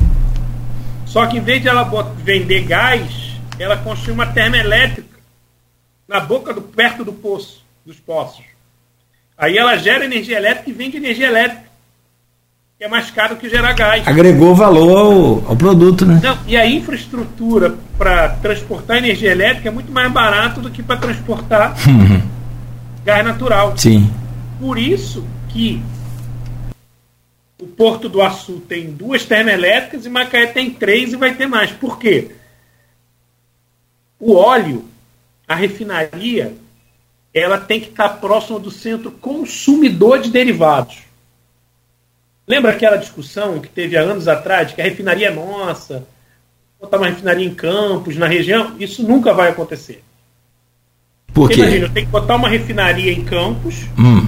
Só 1.06 1.26
que 1.26 1.38
em 1.38 1.42
vez 1.42 1.62
de 1.62 1.68
ela 1.68 1.84
vender 2.18 2.62
gás, 2.62 3.34
ela 3.58 3.78
construiu 3.78 4.14
uma 4.14 4.28
termoelétrica 4.28 5.18
na 6.08 6.20
boca 6.20 6.54
do 6.54 6.62
perto 6.62 7.04
do 7.04 7.12
poço, 7.12 7.64
dos 7.86 8.00
poços. 8.00 8.46
Aí 9.38 9.58
ela 9.58 9.78
gera 9.78 10.06
energia 10.06 10.38
elétrica 10.38 10.70
e 10.70 10.74
vende 10.74 10.98
energia 10.98 11.28
elétrica. 11.28 11.69
Que 12.80 12.86
é 12.86 12.88
mais 12.88 13.12
caro 13.12 13.36
que 13.36 13.50
gerar 13.50 13.74
gás. 13.74 14.08
Agregou 14.08 14.56
valor 14.56 14.98
ao, 14.98 15.50
ao 15.50 15.58
produto, 15.58 16.06
né? 16.06 16.22
Não, 16.24 16.38
e 16.48 16.56
a 16.56 16.66
infraestrutura 16.66 17.76
para 17.98 18.30
transportar 18.30 19.00
energia 19.00 19.34
elétrica 19.34 19.68
é 19.68 19.72
muito 19.72 19.92
mais 19.92 20.10
barato 20.10 20.62
do 20.62 20.72
que 20.72 20.82
para 20.82 20.96
transportar 20.96 21.76
gás 23.04 23.26
natural. 23.26 23.78
Sim. 23.78 24.10
Por 24.62 24.80
isso 24.80 25.26
que 25.50 25.84
o 27.62 27.68
Porto 27.68 28.08
do 28.08 28.22
Açu 28.22 28.62
tem 28.62 28.90
duas 28.90 29.26
termoelétricas 29.26 30.06
e 30.06 30.10
Macaé 30.10 30.46
tem 30.48 30.70
três 30.70 31.12
e 31.12 31.18
vai 31.18 31.34
ter 31.34 31.48
mais. 31.48 31.72
Por 31.72 32.00
quê? 32.00 32.32
O 34.18 34.36
óleo, 34.36 34.86
a 35.46 35.54
refinaria, 35.54 36.56
ela 37.34 37.58
tem 37.58 37.82
que 37.82 37.90
estar 37.90 38.08
próxima 38.22 38.58
do 38.58 38.72
centro 38.72 39.12
consumidor 39.12 40.22
de 40.22 40.32
derivados. 40.32 41.09
Lembra 42.50 42.72
aquela 42.72 42.98
discussão 42.98 43.60
que 43.60 43.70
teve 43.70 43.96
há 43.96 44.02
anos 44.02 44.28
atrás, 44.28 44.74
que 44.74 44.82
a 44.82 44.84
refinaria 44.84 45.28
é 45.28 45.32
nossa, 45.32 46.08
botar 46.82 46.98
uma 46.98 47.06
refinaria 47.06 47.46
em 47.46 47.54
Campos, 47.54 48.18
na 48.18 48.26
região? 48.26 48.76
Isso 48.80 49.04
nunca 49.04 49.32
vai 49.32 49.50
acontecer. 49.50 50.04
Por 51.32 51.48
quê? 51.48 51.58
Imagina, 51.60 51.86
eu 51.86 51.94
tenho 51.94 52.08
que 52.08 52.12
botar 52.12 52.36
uma 52.36 52.50
refinaria 52.50 53.12
em 53.12 53.24
Campos 53.24 53.84
hum. 54.00 54.28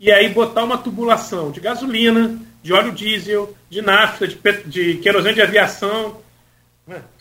e 0.00 0.10
aí 0.10 0.30
botar 0.30 0.64
uma 0.64 0.78
tubulação 0.78 1.50
de 1.50 1.60
gasolina, 1.60 2.40
de 2.62 2.72
óleo 2.72 2.92
diesel, 2.92 3.54
de 3.68 3.82
nafta, 3.82 4.26
de, 4.26 4.38
de 4.64 4.94
querosene 4.94 5.34
de 5.34 5.42
aviação. 5.42 6.16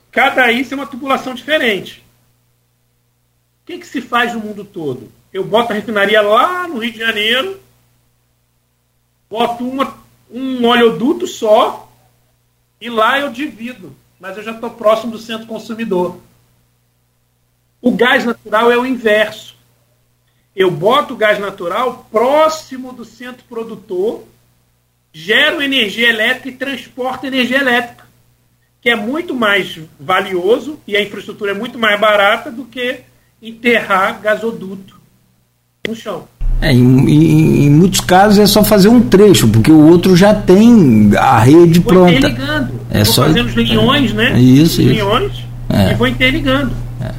Cada 0.09 0.49
isso 0.53 0.73
é 0.73 0.77
uma 0.77 0.87
tubulação 0.87 1.33
diferente. 1.33 2.01
O 3.61 3.65
que, 3.65 3.79
que 3.79 3.87
se 3.87 3.99
faz 3.99 4.33
no 4.33 4.39
mundo 4.39 4.63
todo? 4.63 5.11
Eu 5.33 5.43
boto 5.43 5.73
a 5.73 5.75
refinaria 5.75 6.21
lá 6.21 6.65
no 6.65 6.77
Rio 6.77 6.93
de 6.93 6.99
Janeiro, 6.99 7.59
boto 9.29 9.67
uma, 9.67 9.97
um 10.31 10.65
oleoduto 10.65 11.27
só 11.27 11.91
e 12.79 12.89
lá 12.89 13.19
eu 13.19 13.31
divido. 13.31 13.95
Mas 14.19 14.37
eu 14.37 14.43
já 14.43 14.51
estou 14.51 14.69
próximo 14.69 15.11
do 15.11 15.19
centro 15.19 15.47
consumidor. 15.47 16.19
O 17.81 17.91
gás 17.91 18.25
natural 18.25 18.71
é 18.71 18.77
o 18.77 18.85
inverso. 18.85 19.55
Eu 20.55 20.71
boto 20.71 21.13
o 21.13 21.17
gás 21.17 21.37
natural 21.37 22.07
próximo 22.09 22.93
do 22.93 23.03
centro 23.03 23.43
produtor, 23.43 24.23
gero 25.11 25.61
energia 25.61 26.09
elétrica 26.09 26.49
e 26.49 26.57
transporto 26.57 27.25
energia 27.25 27.59
elétrica, 27.59 28.05
que 28.81 28.89
é 28.89 28.95
muito 28.95 29.35
mais 29.35 29.79
valioso 29.99 30.79
e 30.87 30.95
a 30.95 31.01
infraestrutura 31.01 31.51
é 31.51 31.53
muito 31.53 31.77
mais 31.77 31.99
barata 31.99 32.49
do 32.49 32.65
que 32.65 33.01
enterrar 33.41 34.21
gasoduto 34.21 34.99
no 35.85 35.95
chão. 35.95 36.27
É, 36.61 36.71
em, 36.71 36.77
em, 36.77 37.65
em, 37.65 37.69
muitos 37.69 37.99
casos 37.99 38.39
é 38.39 38.47
só 38.47 38.63
fazer 38.63 38.87
um 38.87 39.01
trecho, 39.01 39.47
porque 39.47 39.71
o 39.71 39.87
outro 39.87 40.15
já 40.15 40.33
tem 40.33 41.11
a 41.17 41.39
rede 41.39 41.79
vou 41.79 41.93
pronta. 41.93 42.13
Interligando. 42.13 42.71
É 42.89 43.03
vou 43.03 43.13
só 43.13 43.23
fazendo 43.23 43.47
os 43.47 43.53
linhões, 43.53 44.13
né? 44.13 44.27
é, 44.27 44.33
né? 44.33 44.39
Isso, 44.39 44.81
os 44.81 44.87
linhões 44.87 45.31
é. 45.69 45.91
e 45.91 45.95
vou 45.95 46.07
interligando. 46.07 46.71
É. 47.01 47.11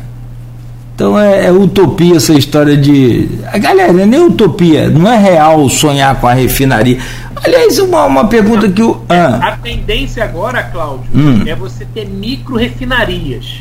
Então 0.94 1.18
é, 1.18 1.46
é, 1.46 1.52
utopia 1.52 2.16
essa 2.16 2.32
história 2.32 2.76
de. 2.76 3.28
Galera, 3.60 3.92
não 3.92 4.00
é 4.00 4.06
nem 4.06 4.20
utopia, 4.20 4.88
não 4.88 5.10
é 5.10 5.18
real 5.18 5.68
sonhar 5.68 6.18
com 6.18 6.26
a 6.26 6.32
refinaria. 6.32 6.98
Aliás, 7.44 7.78
uma, 7.78 8.06
uma 8.06 8.28
pergunta 8.28 8.66
não, 8.66 8.72
que 8.72 8.82
o. 8.82 9.02
Ah. 9.08 9.48
A 9.48 9.56
tendência 9.58 10.24
agora, 10.24 10.62
Cláudio, 10.62 11.10
hum. 11.14 11.42
é 11.46 11.54
você 11.54 11.84
ter 11.84 12.06
micro 12.06 12.56
refinarias. 12.56 13.60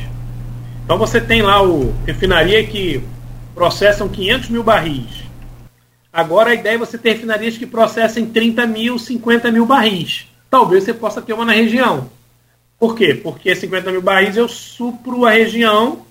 Então 0.85 0.97
você 0.97 1.19
tem 1.19 1.41
lá 1.41 1.61
o 1.61 1.93
refinaria 2.05 2.63
que 2.63 3.03
processam 3.53 4.07
500 4.07 4.49
mil 4.49 4.63
barris. 4.63 5.24
Agora 6.15 6.51
a 6.51 6.53
ideia 6.53 6.75
é 6.75 6.77
você 6.77 6.97
ter 6.97 7.09
refinarias 7.09 7.57
que 7.57 7.67
processem 7.67 8.25
30 8.25 8.65
mil, 8.67 8.97
50 8.97 9.51
mil 9.51 9.65
barris. 9.65 10.25
Talvez 10.49 10.85
você 10.85 10.93
possa 10.93 11.21
ter 11.21 11.33
uma 11.33 11.43
na 11.43 11.51
região. 11.51 12.09
Por 12.79 12.95
quê? 12.95 13.13
Porque 13.13 13.53
50 13.53 13.91
mil 13.91 14.01
barris 14.01 14.37
eu 14.37 14.47
supro 14.47 15.25
a 15.25 15.31
região, 15.31 16.05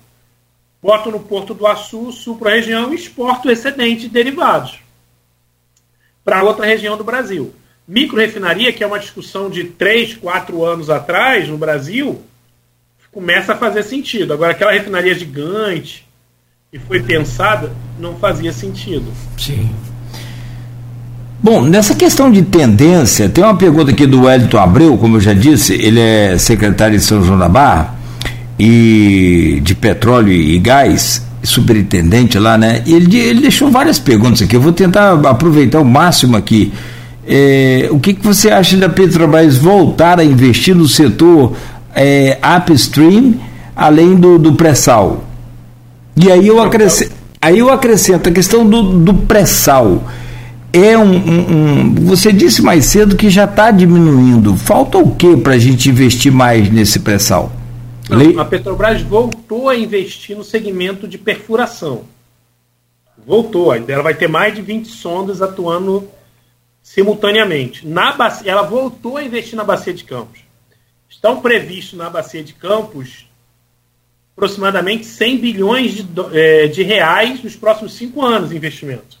boto 0.79 1.09
no 1.09 1.19
Porto 1.19 1.55
do 1.55 1.65
Açu, 1.65 2.11
supro 2.11 2.47
a 2.47 2.51
região 2.51 2.93
e 2.93 2.95
exporto 2.95 3.47
o 3.47 3.51
excedente 3.51 4.01
de 4.01 4.09
derivados 4.09 4.77
para 6.23 6.43
outra 6.43 6.67
região 6.67 6.95
do 6.95 7.03
Brasil. 7.03 7.51
Micro 7.87 8.19
refinaria, 8.19 8.71
que 8.71 8.83
é 8.83 8.87
uma 8.87 8.99
discussão 8.99 9.49
de 9.49 9.63
3, 9.63 10.17
4 10.17 10.63
anos 10.63 10.87
atrás 10.87 11.49
no 11.49 11.57
Brasil, 11.57 12.21
começa 13.11 13.53
a 13.53 13.57
fazer 13.57 13.81
sentido. 13.81 14.33
Agora, 14.33 14.51
aquela 14.51 14.71
refinaria 14.71 15.15
gigante, 15.15 16.07
que 16.69 16.77
foi 16.77 17.01
pensada 17.01 17.75
não 17.97 18.19
fazia 18.19 18.53
sentido. 18.53 19.11
Sim. 19.35 19.73
Bom, 21.41 21.61
nessa 21.61 21.93
questão 21.93 22.31
de 22.31 22.41
tendência, 22.41 23.29
tem 23.29 23.43
uma 23.43 23.55
pergunta 23.55 23.91
aqui 23.91 24.07
do 24.07 24.23
Wellington 24.23 24.57
Abreu, 24.57 24.97
como 24.97 25.17
eu 25.17 25.21
já 25.21 25.33
disse, 25.33 25.73
ele 25.73 25.99
é 25.99 26.37
secretário 26.37 26.97
de 26.97 27.03
São 27.03 27.23
João 27.23 27.37
da 27.37 27.47
Barra 27.47 27.95
e 28.57 29.59
de 29.63 29.75
petróleo 29.75 30.31
e 30.31 30.57
gás, 30.57 31.21
superintendente 31.43 32.39
lá, 32.39 32.57
né? 32.57 32.81
E 32.85 32.93
ele, 32.93 33.15
ele 33.17 33.41
deixou 33.41 33.69
várias 33.69 33.99
perguntas 33.99 34.41
aqui. 34.41 34.55
Eu 34.55 34.61
vou 34.61 34.71
tentar 34.71 35.13
aproveitar 35.27 35.79
o 35.79 35.85
máximo 35.85 36.35
aqui. 36.35 36.73
É, 37.27 37.87
o 37.91 37.99
que, 37.99 38.13
que 38.13 38.25
você 38.25 38.49
acha 38.49 38.77
da 38.77 38.89
Petrobras 38.89 39.57
voltar 39.57 40.19
a 40.19 40.23
investir 40.23 40.75
no 40.75 40.87
setor 40.87 41.53
é, 41.93 42.37
upstream, 42.57 43.35
além 43.75 44.15
do, 44.15 44.39
do 44.39 44.53
pré-sal? 44.53 45.23
E 46.15 46.31
aí 46.31 46.47
eu 46.47 46.61
acrescento, 46.61 47.11
aí 47.41 47.59
eu 47.59 47.69
acrescento 47.69 48.29
a 48.29 48.31
questão 48.31 48.65
do, 48.65 48.99
do 48.99 49.13
pré-sal. 49.13 50.03
É 50.75 50.97
um, 50.97 51.03
um, 51.03 51.51
um, 51.51 51.95
Você 52.05 52.33
disse 52.33 52.61
mais 52.61 52.83
cedo 52.83 53.15
que 53.15 53.29
já 53.29 53.45
está 53.45 53.71
diminuindo. 53.71 54.57
Falta 54.57 54.97
o 54.97 55.15
que 55.15 55.37
para 55.37 55.53
a 55.53 55.57
gente 55.57 55.89
investir 55.89 56.33
mais 56.33 56.69
nesse 56.69 56.99
pré-sal? 56.99 57.49
A 58.37 58.43
Petrobras 58.43 59.01
voltou 59.01 59.69
a 59.69 59.75
investir 59.75 60.35
no 60.35 60.43
segmento 60.43 61.07
de 61.07 61.17
perfuração. 61.17 62.03
Voltou. 63.25 63.73
Ela 63.73 64.03
vai 64.03 64.13
ter 64.13 64.27
mais 64.27 64.53
de 64.53 64.61
20 64.61 64.89
sondas 64.89 65.41
atuando 65.41 66.09
simultaneamente. 66.83 67.87
Na 67.87 68.11
bacia, 68.11 68.51
ela 68.51 68.63
voltou 68.63 69.15
a 69.15 69.23
investir 69.23 69.55
na 69.55 69.63
Bacia 69.63 69.93
de 69.93 70.03
Campos. 70.03 70.41
Estão 71.09 71.39
previstos 71.39 71.97
na 71.97 72.09
Bacia 72.09 72.43
de 72.43 72.53
Campos 72.53 73.25
aproximadamente 74.35 75.05
100 75.05 75.37
bilhões 75.37 75.93
de, 75.93 76.05
é, 76.33 76.67
de 76.67 76.83
reais 76.83 77.41
nos 77.41 77.55
próximos 77.55 77.93
cinco 77.93 78.21
anos 78.21 78.49
de 78.49 78.57
investimento. 78.57 79.17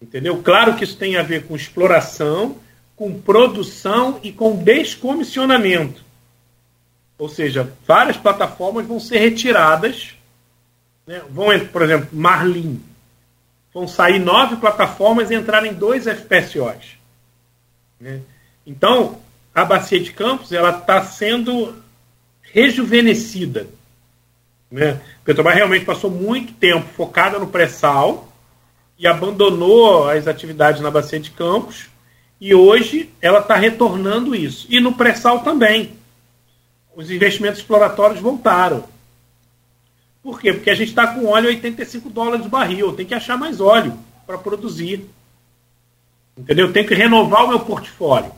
Entendeu? 0.00 0.42
Claro 0.42 0.76
que 0.76 0.84
isso 0.84 0.96
tem 0.96 1.16
a 1.16 1.22
ver 1.22 1.46
com 1.46 1.56
exploração, 1.56 2.58
com 2.94 3.20
produção 3.20 4.20
e 4.22 4.32
com 4.32 4.56
descomissionamento. 4.56 6.04
Ou 7.18 7.28
seja, 7.28 7.72
várias 7.86 8.16
plataformas 8.16 8.86
vão 8.86 9.00
ser 9.00 9.18
retiradas. 9.18 10.14
Né? 11.06 11.22
Vão, 11.30 11.46
por 11.72 11.82
exemplo, 11.82 12.08
Marlin. 12.12 12.82
Vão 13.72 13.88
sair 13.88 14.18
nove 14.18 14.56
plataformas 14.56 15.30
e 15.30 15.34
entrarem 15.34 15.72
dois 15.72 16.04
FPSOs. 16.04 16.98
Né? 17.98 18.20
Então, 18.66 19.18
a 19.54 19.64
Bacia 19.64 20.00
de 20.00 20.12
Campos 20.12 20.52
ela 20.52 20.70
está 20.78 21.02
sendo 21.04 21.74
rejuvenescida. 22.42 23.66
Né? 24.70 25.00
Petrobras 25.24 25.56
realmente 25.56 25.84
passou 25.84 26.10
muito 26.10 26.52
tempo 26.54 26.86
focada 26.94 27.38
no 27.38 27.46
pré-sal 27.46 28.25
e 28.98 29.06
abandonou 29.06 30.08
as 30.08 30.26
atividades 30.26 30.80
na 30.80 30.90
Bacia 30.90 31.20
de 31.20 31.30
Campos 31.30 31.88
e 32.40 32.54
hoje 32.54 33.10
ela 33.20 33.40
está 33.40 33.56
retornando 33.56 34.34
isso. 34.34 34.66
E 34.70 34.80
no 34.80 34.92
pré-sal 34.92 35.40
também. 35.40 35.92
Os 36.94 37.10
investimentos 37.10 37.60
exploratórios 37.60 38.20
voltaram. 38.20 38.84
Por 40.22 40.40
quê? 40.40 40.52
Porque 40.52 40.70
a 40.70 40.74
gente 40.74 40.88
está 40.88 41.06
com 41.06 41.26
óleo 41.26 41.48
a 41.48 41.52
85 41.52 42.10
dólares 42.10 42.46
o 42.46 42.48
barril. 42.48 42.92
Tem 42.92 43.06
que 43.06 43.14
achar 43.14 43.38
mais 43.38 43.60
óleo 43.60 43.94
para 44.26 44.38
produzir. 44.38 45.08
Entendeu? 46.36 46.72
Tem 46.72 46.84
que 46.84 46.94
renovar 46.94 47.44
o 47.44 47.48
meu 47.48 47.60
portfólio. 47.60 48.32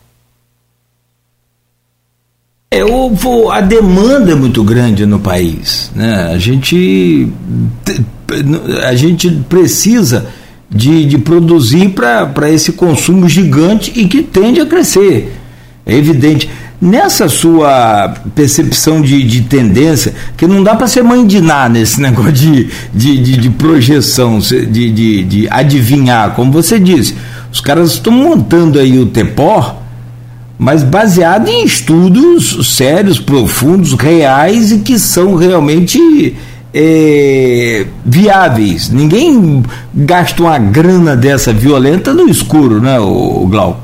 É, 2.71 2.85
o, 2.85 3.51
a 3.51 3.61
demanda 3.61 4.33
é 4.33 4.35
muito 4.35 4.63
grande 4.63 5.07
no 5.07 5.19
país. 5.19 5.91
Né? 5.95 6.33
A, 6.33 6.39
gente, 6.39 7.33
a 8.85 8.95
gente 8.95 9.31
precisa 9.49 10.31
de, 10.71 11.05
de 11.05 11.19
produzir 11.19 11.91
para 11.91 12.51
esse 12.51 12.73
consumo 12.73 13.29
gigante 13.29 13.93
e 13.95 14.07
que 14.07 14.23
tende 14.23 14.61
a 14.61 14.67
crescer. 14.67 15.35
É 15.87 15.95
evidente. 15.95 16.49
Nessa 16.81 17.29
sua 17.29 18.15
percepção 18.37 19.01
de, 19.01 19.25
de 19.25 19.41
tendência, 19.43 20.15
que 20.37 20.47
não 20.47 20.63
dá 20.63 20.77
para 20.77 20.87
ser 20.87 21.03
mãe 21.03 21.27
de 21.27 21.41
nada 21.41 21.71
nesse 21.71 21.99
negócio 22.03 22.33
de, 22.33 22.69
de, 22.95 23.19
de, 23.19 23.37
de 23.37 23.51
projeção, 23.51 24.39
de, 24.39 24.91
de, 24.91 25.25
de 25.25 25.49
adivinhar, 25.51 26.35
como 26.35 26.53
você 26.53 26.79
disse, 26.79 27.17
os 27.53 27.61
caras 27.61 27.93
estão 27.93 28.13
montando 28.13 28.79
aí 28.79 28.99
o 28.99 29.07
TEPOR 29.07 29.89
mas 30.59 30.83
baseado 30.83 31.49
em 31.49 31.65
estudos 31.65 32.77
sérios, 32.77 33.21
profundos, 33.21 33.93
reais 33.93 34.73
e 34.73 34.79
que 34.81 34.99
são 34.99 35.37
realmente 35.37 36.37
é, 36.81 37.87
viáveis. 38.05 38.89
Ninguém 38.89 39.65
gasta 39.93 40.41
uma 40.41 40.57
grana 40.59 41.17
dessa 41.17 41.53
violenta 41.53 42.15
no 42.15 42.29
escuro, 42.29 42.81
né, 42.81 43.01
o, 43.01 43.49
Glau? 43.49 43.83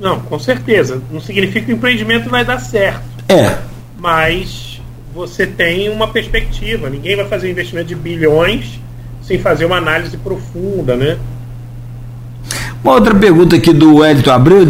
Não, 0.00 0.20
com 0.20 0.38
certeza. 0.38 1.02
Não 1.12 1.20
significa 1.20 1.66
que 1.66 1.72
o 1.72 1.76
empreendimento 1.76 2.30
vai 2.30 2.42
dar 2.42 2.58
certo. 2.60 3.02
É. 3.28 3.58
Mas 4.00 4.80
você 5.14 5.46
tem 5.46 5.90
uma 5.90 6.08
perspectiva. 6.08 6.88
Ninguém 6.88 7.14
vai 7.14 7.26
fazer 7.26 7.48
um 7.48 7.50
investimento 7.50 7.88
de 7.88 7.94
bilhões 7.94 8.80
sem 9.22 9.38
fazer 9.38 9.66
uma 9.66 9.76
análise 9.76 10.16
profunda, 10.16 10.96
né? 10.96 11.18
Uma 12.82 12.94
outra 12.94 13.14
pergunta 13.14 13.56
aqui 13.56 13.72
do 13.72 13.96
Wellington 13.96 14.30
Abreu, 14.30 14.62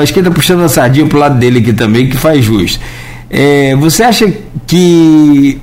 acho 0.00 0.12
que 0.12 0.20
ele 0.20 0.28
está 0.28 0.30
puxando 0.30 0.62
a 0.62 0.68
sardinha 0.68 1.06
para 1.06 1.16
o 1.16 1.20
lado 1.20 1.38
dele 1.38 1.60
aqui 1.60 1.72
também, 1.72 2.08
que 2.08 2.16
faz 2.16 2.44
justo. 2.44 2.80
É, 3.28 3.74
você 3.76 4.04
acha 4.04 4.32
que, 4.66 5.60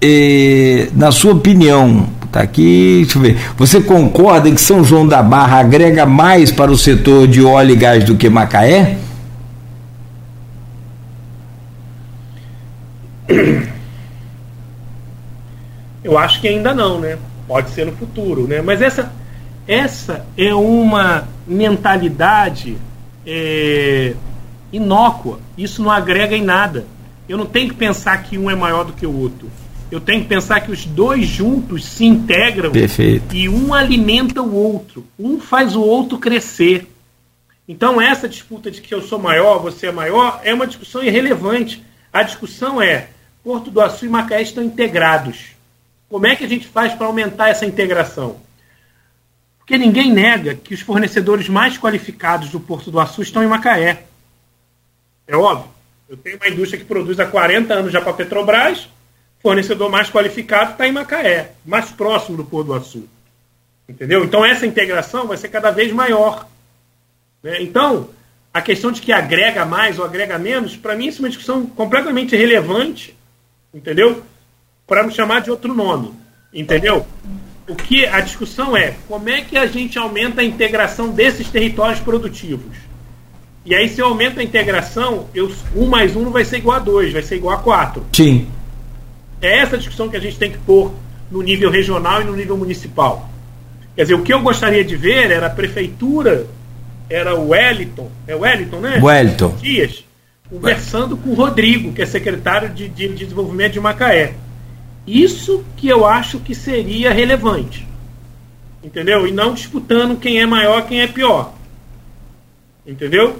é, 0.00 0.88
na 0.94 1.10
sua 1.10 1.32
opinião, 1.32 2.08
tá 2.30 2.40
aqui, 2.40 3.02
deixa 3.02 3.18
eu 3.18 3.22
ver, 3.22 3.36
você 3.56 3.80
concorda 3.80 4.50
que 4.50 4.60
São 4.60 4.84
João 4.84 5.06
da 5.06 5.22
Barra 5.22 5.58
agrega 5.58 6.06
mais 6.06 6.52
para 6.52 6.70
o 6.70 6.78
setor 6.78 7.26
de 7.26 7.42
óleo 7.42 7.72
e 7.72 7.76
gás 7.76 8.04
do 8.04 8.14
que 8.16 8.28
Macaé? 8.28 8.96
Eu 16.04 16.16
acho 16.16 16.40
que 16.40 16.48
ainda 16.48 16.72
não, 16.72 17.00
né? 17.00 17.18
Pode 17.46 17.70
ser 17.70 17.84
no 17.84 17.92
futuro, 17.92 18.46
né? 18.46 18.62
Mas 18.62 18.80
essa, 18.80 19.12
essa 19.66 20.24
é 20.36 20.54
uma 20.54 21.28
mentalidade 21.46 22.78
é, 23.26 24.14
inócua. 24.72 25.40
Isso 25.56 25.82
não 25.82 25.90
agrega 25.90 26.34
em 26.36 26.42
nada. 26.42 26.86
Eu 27.28 27.36
não 27.36 27.44
tenho 27.44 27.68
que 27.68 27.74
pensar 27.74 28.22
que 28.22 28.38
um 28.38 28.50
é 28.50 28.54
maior 28.54 28.84
do 28.84 28.94
que 28.94 29.06
o 29.06 29.14
outro. 29.14 29.48
Eu 29.90 30.00
tenho 30.00 30.22
que 30.22 30.28
pensar 30.28 30.60
que 30.60 30.70
os 30.70 30.84
dois 30.84 31.26
juntos 31.26 31.84
se 31.84 32.04
integram 32.04 32.70
Perfeito. 32.70 33.34
e 33.34 33.48
um 33.48 33.72
alimenta 33.72 34.42
o 34.42 34.54
outro. 34.54 35.06
Um 35.18 35.40
faz 35.40 35.74
o 35.74 35.80
outro 35.80 36.18
crescer. 36.18 36.86
Então, 37.66 38.00
essa 38.00 38.28
disputa 38.28 38.70
de 38.70 38.80
que 38.82 38.94
eu 38.94 39.00
sou 39.02 39.18
maior, 39.18 39.58
você 39.58 39.86
é 39.86 39.92
maior, 39.92 40.40
é 40.44 40.52
uma 40.52 40.66
discussão 40.66 41.02
irrelevante. 41.02 41.82
A 42.12 42.22
discussão 42.22 42.82
é 42.82 43.08
Porto 43.42 43.70
do 43.70 43.80
Açu 43.80 44.04
e 44.04 44.08
Macaé 44.08 44.42
estão 44.42 44.62
integrados. 44.62 45.52
Como 46.08 46.26
é 46.26 46.36
que 46.36 46.44
a 46.44 46.48
gente 46.48 46.66
faz 46.66 46.94
para 46.94 47.06
aumentar 47.06 47.48
essa 47.48 47.64
integração? 47.64 48.40
Porque 49.58 49.78
ninguém 49.78 50.12
nega 50.12 50.54
que 50.54 50.74
os 50.74 50.80
fornecedores 50.80 51.48
mais 51.48 51.78
qualificados 51.78 52.50
do 52.50 52.60
Porto 52.60 52.90
do 52.90 53.00
Açu 53.00 53.22
estão 53.22 53.42
em 53.42 53.46
Macaé. 53.46 54.04
É 55.26 55.36
óbvio. 55.36 55.70
Eu 56.08 56.16
tenho 56.16 56.36
uma 56.36 56.48
indústria 56.48 56.78
que 56.78 56.86
produz 56.86 57.20
há 57.20 57.26
40 57.26 57.74
anos 57.74 57.92
já 57.92 58.00
para 58.00 58.10
a 58.10 58.14
Petrobras, 58.14 58.88
fornecedor 59.42 59.90
mais 59.90 60.10
qualificado 60.10 60.72
está 60.72 60.86
em 60.86 60.92
Macaé, 60.92 61.52
mais 61.64 61.90
próximo 61.90 62.36
do 62.36 62.44
Porto 62.44 62.68
do 62.68 62.74
Açu. 62.74 63.08
Entendeu? 63.88 64.24
Então 64.24 64.44
essa 64.44 64.66
integração 64.66 65.26
vai 65.26 65.36
ser 65.36 65.48
cada 65.48 65.70
vez 65.70 65.92
maior. 65.92 66.46
Né? 67.42 67.62
Então, 67.62 68.10
a 68.52 68.60
questão 68.60 68.90
de 68.90 69.00
que 69.00 69.12
agrega 69.12 69.64
mais 69.64 69.98
ou 69.98 70.04
agrega 70.04 70.38
menos, 70.38 70.76
para 70.76 70.96
mim, 70.96 71.06
isso 71.06 71.20
é 71.20 71.24
uma 71.24 71.28
discussão 71.28 71.64
completamente 71.66 72.34
irrelevante, 72.34 73.16
entendeu? 73.72 74.22
Para 74.86 75.02
não 75.02 75.10
chamar 75.10 75.40
de 75.40 75.50
outro 75.50 75.74
nome, 75.74 76.12
entendeu? 76.52 77.06
O 77.68 77.76
que 77.76 78.06
a 78.06 78.20
discussão 78.20 78.76
é 78.76 78.96
como 79.06 79.28
é 79.28 79.42
que 79.42 79.56
a 79.56 79.66
gente 79.66 79.98
aumenta 79.98 80.40
a 80.40 80.44
integração 80.44 81.10
desses 81.10 81.48
territórios 81.48 82.00
produtivos. 82.00 82.76
E 83.64 83.74
aí, 83.74 83.88
se 83.88 84.00
eu 84.00 84.06
aumento 84.06 84.40
a 84.40 84.42
integração, 84.42 85.28
eu, 85.34 85.52
um 85.76 85.86
mais 85.86 86.16
um 86.16 86.22
não 86.22 86.30
vai 86.30 86.44
ser 86.44 86.56
igual 86.56 86.78
a 86.78 86.80
dois, 86.80 87.12
vai 87.12 87.22
ser 87.22 87.36
igual 87.36 87.54
a 87.54 87.62
quatro. 87.62 88.06
Sim. 88.14 88.48
É 89.40 89.58
essa 89.58 89.78
discussão 89.78 90.08
que 90.08 90.16
a 90.16 90.20
gente 90.20 90.38
tem 90.38 90.50
que 90.50 90.58
pôr 90.58 90.92
no 91.30 91.42
nível 91.42 91.70
regional 91.70 92.22
e 92.22 92.24
no 92.24 92.34
nível 92.34 92.56
municipal. 92.56 93.30
Quer 93.94 94.02
dizer, 94.02 94.14
o 94.14 94.22
que 94.22 94.32
eu 94.32 94.40
gostaria 94.40 94.84
de 94.84 94.96
ver 94.96 95.30
era 95.30 95.46
a 95.46 95.50
prefeitura, 95.50 96.46
era 97.10 97.34
o 97.34 97.48
Wellington, 97.48 98.10
é 98.26 98.34
o 98.34 98.40
Wellington, 98.40 98.80
né? 98.80 99.00
Wellington. 99.02 99.56
Dias, 99.60 100.04
conversando 100.48 101.16
com 101.16 101.30
o 101.30 101.34
Rodrigo, 101.34 101.92
que 101.92 102.02
é 102.02 102.06
secretário 102.06 102.70
de, 102.70 102.88
de 102.88 103.08
Desenvolvimento 103.08 103.72
de 103.72 103.80
Macaé. 103.80 104.34
Isso 105.06 105.64
que 105.76 105.88
eu 105.88 106.06
acho 106.06 106.38
que 106.38 106.54
seria 106.54 107.12
relevante. 107.12 107.86
Entendeu? 108.82 109.26
E 109.26 109.32
não 109.32 109.54
disputando 109.54 110.18
quem 110.18 110.38
é 110.38 110.46
maior, 110.46 110.86
quem 110.86 111.00
é 111.00 111.06
pior. 111.06 111.54
Entendeu? 112.86 113.36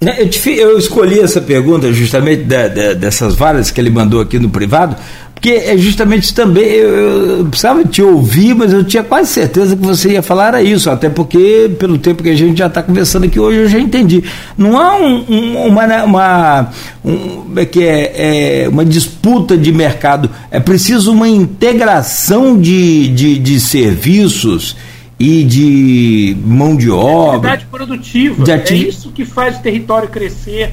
Né, 0.00 0.18
eu, 0.58 0.76
escolhi 0.76 1.20
essa 1.20 1.40
pergunta 1.40 1.92
justamente 1.92 2.44
de, 2.44 2.68
de, 2.68 2.94
dessas 2.94 3.34
várias 3.34 3.70
que 3.70 3.80
ele 3.80 3.90
mandou 3.90 4.20
aqui 4.20 4.38
no 4.38 4.50
privado, 4.50 4.96
porque 5.44 5.58
é 5.58 5.76
justamente 5.76 6.32
também 6.32 6.64
eu, 6.64 7.38
eu, 7.40 7.44
precisava 7.44 7.84
te 7.84 8.00
ouvir, 8.00 8.54
mas 8.54 8.72
eu 8.72 8.82
tinha 8.82 9.04
quase 9.04 9.28
certeza 9.28 9.76
que 9.76 9.84
você 9.84 10.12
ia 10.12 10.22
falar 10.22 10.62
isso, 10.62 10.88
até 10.88 11.10
porque 11.10 11.70
pelo 11.78 11.98
tempo 11.98 12.22
que 12.22 12.30
a 12.30 12.34
gente 12.34 12.56
já 12.56 12.66
está 12.66 12.82
conversando 12.82 13.26
aqui 13.26 13.38
hoje 13.38 13.58
eu 13.58 13.68
já 13.68 13.78
entendi. 13.78 14.24
Não 14.56 14.78
há 14.78 14.96
um, 14.96 15.22
um, 15.28 15.66
uma, 15.66 16.04
uma, 16.04 16.70
um, 17.04 17.44
é 17.56 17.66
que 17.66 17.84
é, 17.84 18.62
é, 18.62 18.68
uma 18.70 18.86
disputa 18.86 19.54
de 19.54 19.70
mercado, 19.70 20.30
é 20.50 20.58
preciso 20.58 21.12
uma 21.12 21.28
integração 21.28 22.58
de, 22.58 23.08
de, 23.08 23.38
de 23.38 23.60
serviços 23.60 24.74
e 25.20 25.44
de 25.44 26.38
mão 26.42 26.74
de 26.74 26.90
obra. 26.90 27.52
Atividade 27.52 27.66
produtiva. 27.70 28.42
De 28.42 28.50
ati... 28.50 28.72
É 28.72 28.88
isso 28.88 29.12
que 29.12 29.26
faz 29.26 29.58
o 29.58 29.60
território 29.60 30.08
crescer. 30.08 30.72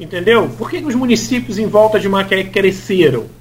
Entendeu? 0.00 0.48
Por 0.56 0.70
que 0.70 0.78
os 0.78 0.94
municípios 0.94 1.58
em 1.58 1.66
volta 1.66 2.00
de 2.00 2.08
Macaé 2.08 2.44
cresceram? 2.44 3.36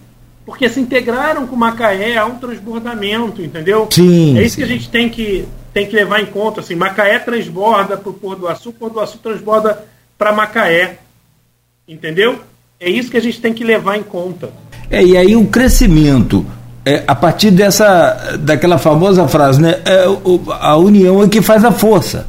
Porque 0.45 0.69
se 0.69 0.79
integraram 0.79 1.47
com 1.47 1.55
Macaé, 1.55 2.17
há 2.17 2.25
um 2.25 2.37
transbordamento, 2.37 3.41
entendeu? 3.41 3.87
Sim. 3.91 4.37
É 4.37 4.43
isso 4.43 4.55
sim. 4.55 4.61
que 4.61 4.63
a 4.63 4.67
gente 4.67 4.89
tem 4.89 5.09
que, 5.09 5.47
tem 5.73 5.87
que 5.87 5.95
levar 5.95 6.21
em 6.21 6.27
conta. 6.27 6.61
Assim, 6.61 6.75
Macaé 6.75 7.17
transborda 7.17 7.97
para 7.97 8.09
o 8.09 8.13
Porto 8.13 8.41
do 8.41 8.47
Açu, 8.47 8.71
Porto 8.71 8.93
do 8.93 8.99
Açu 8.99 9.17
transborda 9.17 9.83
para 10.17 10.31
Macaé. 10.31 10.99
Entendeu? 11.87 12.39
É 12.79 12.89
isso 12.89 13.09
que 13.09 13.17
a 13.17 13.21
gente 13.21 13.41
tem 13.41 13.53
que 13.53 13.63
levar 13.63 13.97
em 13.97 14.03
conta. 14.03 14.51
É, 14.89 15.03
e 15.03 15.17
aí 15.17 15.35
o 15.35 15.47
crescimento 15.47 16.45
é, 16.85 17.03
a 17.07 17.15
partir 17.15 17.49
dessa 17.49 18.37
daquela 18.39 18.77
famosa 18.77 19.27
frase, 19.27 19.59
né? 19.59 19.81
É, 19.83 20.07
o, 20.07 20.41
a 20.51 20.77
união 20.77 21.23
é 21.23 21.27
que 21.27 21.41
faz 21.41 21.65
a 21.65 21.71
força. 21.71 22.27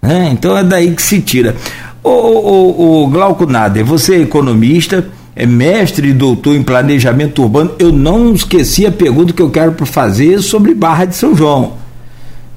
Né? 0.00 0.30
Então 0.32 0.56
é 0.56 0.62
daí 0.62 0.94
que 0.94 1.02
se 1.02 1.20
tira. 1.20 1.56
O, 2.02 2.10
o, 2.10 3.02
o 3.02 3.08
Glauco 3.08 3.46
Nader, 3.46 3.84
você 3.84 4.14
é 4.14 4.20
economista, 4.20 5.04
é 5.36 5.44
mestre 5.44 6.08
e 6.08 6.12
doutor 6.14 6.56
em 6.56 6.62
planejamento 6.62 7.42
urbano. 7.42 7.74
Eu 7.78 7.92
não 7.92 8.32
esqueci 8.32 8.86
a 8.86 8.90
pergunta 8.90 9.34
que 9.34 9.42
eu 9.42 9.50
quero 9.50 9.74
fazer 9.84 10.40
sobre 10.40 10.74
Barra 10.74 11.04
de 11.04 11.14
São 11.14 11.36
João. 11.36 11.76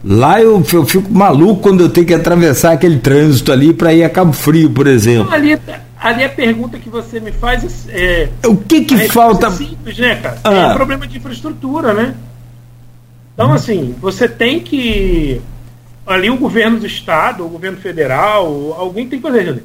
Lá 0.02 0.42
eu, 0.42 0.64
eu 0.72 0.86
fico 0.86 1.12
maluco 1.12 1.62
quando 1.62 1.82
eu 1.82 1.90
tenho 1.90 2.08
que 2.08 2.14
atravessar 2.14 2.72
aquele 2.72 3.00
trânsito 3.00 3.52
ali 3.52 3.74
para 3.74 3.94
ir 3.94 4.06
a 4.06 4.10
Cabo 4.10 4.32
Frio, 4.32 4.70
por 4.70 4.88
exemplo. 4.88 5.30
Ali, 5.34 5.60
ali 6.00 6.24
a 6.24 6.30
pergunta 6.30 6.80
que 6.80 6.90
você 6.90 7.20
me 7.20 7.34
faz 7.34 7.86
é. 7.90 8.30
O 8.46 8.56
que 8.56 8.86
que 8.86 9.10
falta? 9.10 9.48
É 9.48 9.52
simples, 9.52 9.98
né, 9.98 10.16
cara? 10.16 10.38
Ah. 10.42 10.54
É 10.54 10.66
um 10.68 10.76
problema 10.76 11.06
de 11.06 11.18
infraestrutura, 11.18 11.94
né? 11.94 12.16
Então, 13.34 13.52
assim, 13.52 13.94
você 14.00 14.26
tem 14.26 14.62
que. 14.62 15.42
Ali 16.08 16.30
o 16.30 16.38
governo 16.38 16.80
do 16.80 16.88
estado, 16.88 17.46
o 17.46 17.50
governo 17.50 17.78
federal, 17.78 18.74
alguém 18.78 19.06
tem 19.06 19.20
que 19.20 19.28
fazer. 19.28 19.64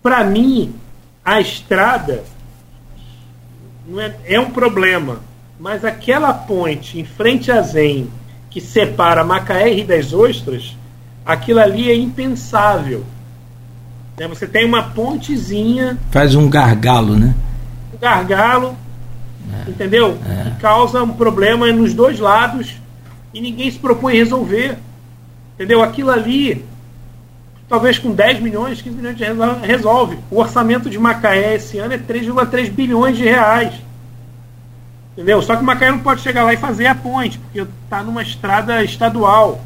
Para 0.00 0.22
mim, 0.22 0.72
a 1.24 1.40
estrada 1.40 2.22
não 3.86 4.00
é, 4.00 4.14
é 4.24 4.40
um 4.40 4.50
problema. 4.50 5.20
Mas 5.58 5.84
aquela 5.84 6.32
ponte 6.32 6.98
em 6.98 7.04
frente 7.04 7.50
a 7.50 7.62
Zen, 7.62 8.10
que 8.50 8.60
separa 8.60 9.24
Macaé 9.24 9.70
e 9.70 9.76
Rio 9.76 9.86
das 9.86 10.12
Ostras, 10.12 10.76
aquilo 11.24 11.60
ali 11.60 11.90
é 11.90 11.94
impensável. 11.94 13.04
Né? 14.18 14.28
Você 14.28 14.46
tem 14.46 14.64
uma 14.64 14.82
pontezinha. 14.90 15.98
Faz 16.10 16.34
um 16.34 16.48
gargalo, 16.48 17.16
né? 17.16 17.34
Um 17.92 17.98
gargalo, 17.98 18.76
é. 19.52 19.70
entendeu? 19.70 20.18
É. 20.28 20.50
Que 20.50 20.60
causa 20.60 21.02
um 21.02 21.12
problema 21.12 21.70
nos 21.72 21.94
dois 21.94 22.18
lados 22.18 22.76
e 23.32 23.40
ninguém 23.40 23.70
se 23.70 23.78
propõe 23.78 24.14
a 24.14 24.16
resolver. 24.16 24.78
Entendeu? 25.54 25.82
Aquilo 25.82 26.10
ali, 26.10 26.64
talvez 27.68 27.98
com 27.98 28.12
10 28.12 28.40
milhões, 28.40 28.82
15 28.82 28.96
milhões 28.96 29.16
de 29.16 29.24
reais 29.24 29.62
resolve. 29.62 30.18
O 30.30 30.38
orçamento 30.38 30.90
de 30.90 30.98
Macaé 30.98 31.54
esse 31.54 31.78
ano 31.78 31.94
é 31.94 31.98
3,3 31.98 32.70
bilhões 32.70 33.16
de 33.16 33.24
reais. 33.24 33.74
Entendeu? 35.12 35.40
Só 35.42 35.56
que 35.56 35.62
Macaé 35.62 35.90
não 35.90 36.00
pode 36.00 36.20
chegar 36.20 36.42
lá 36.42 36.52
e 36.52 36.56
fazer 36.56 36.86
a 36.86 36.94
ponte, 36.94 37.38
porque 37.38 37.60
está 37.60 38.02
numa 38.02 38.22
estrada 38.22 38.82
estadual. 38.82 39.60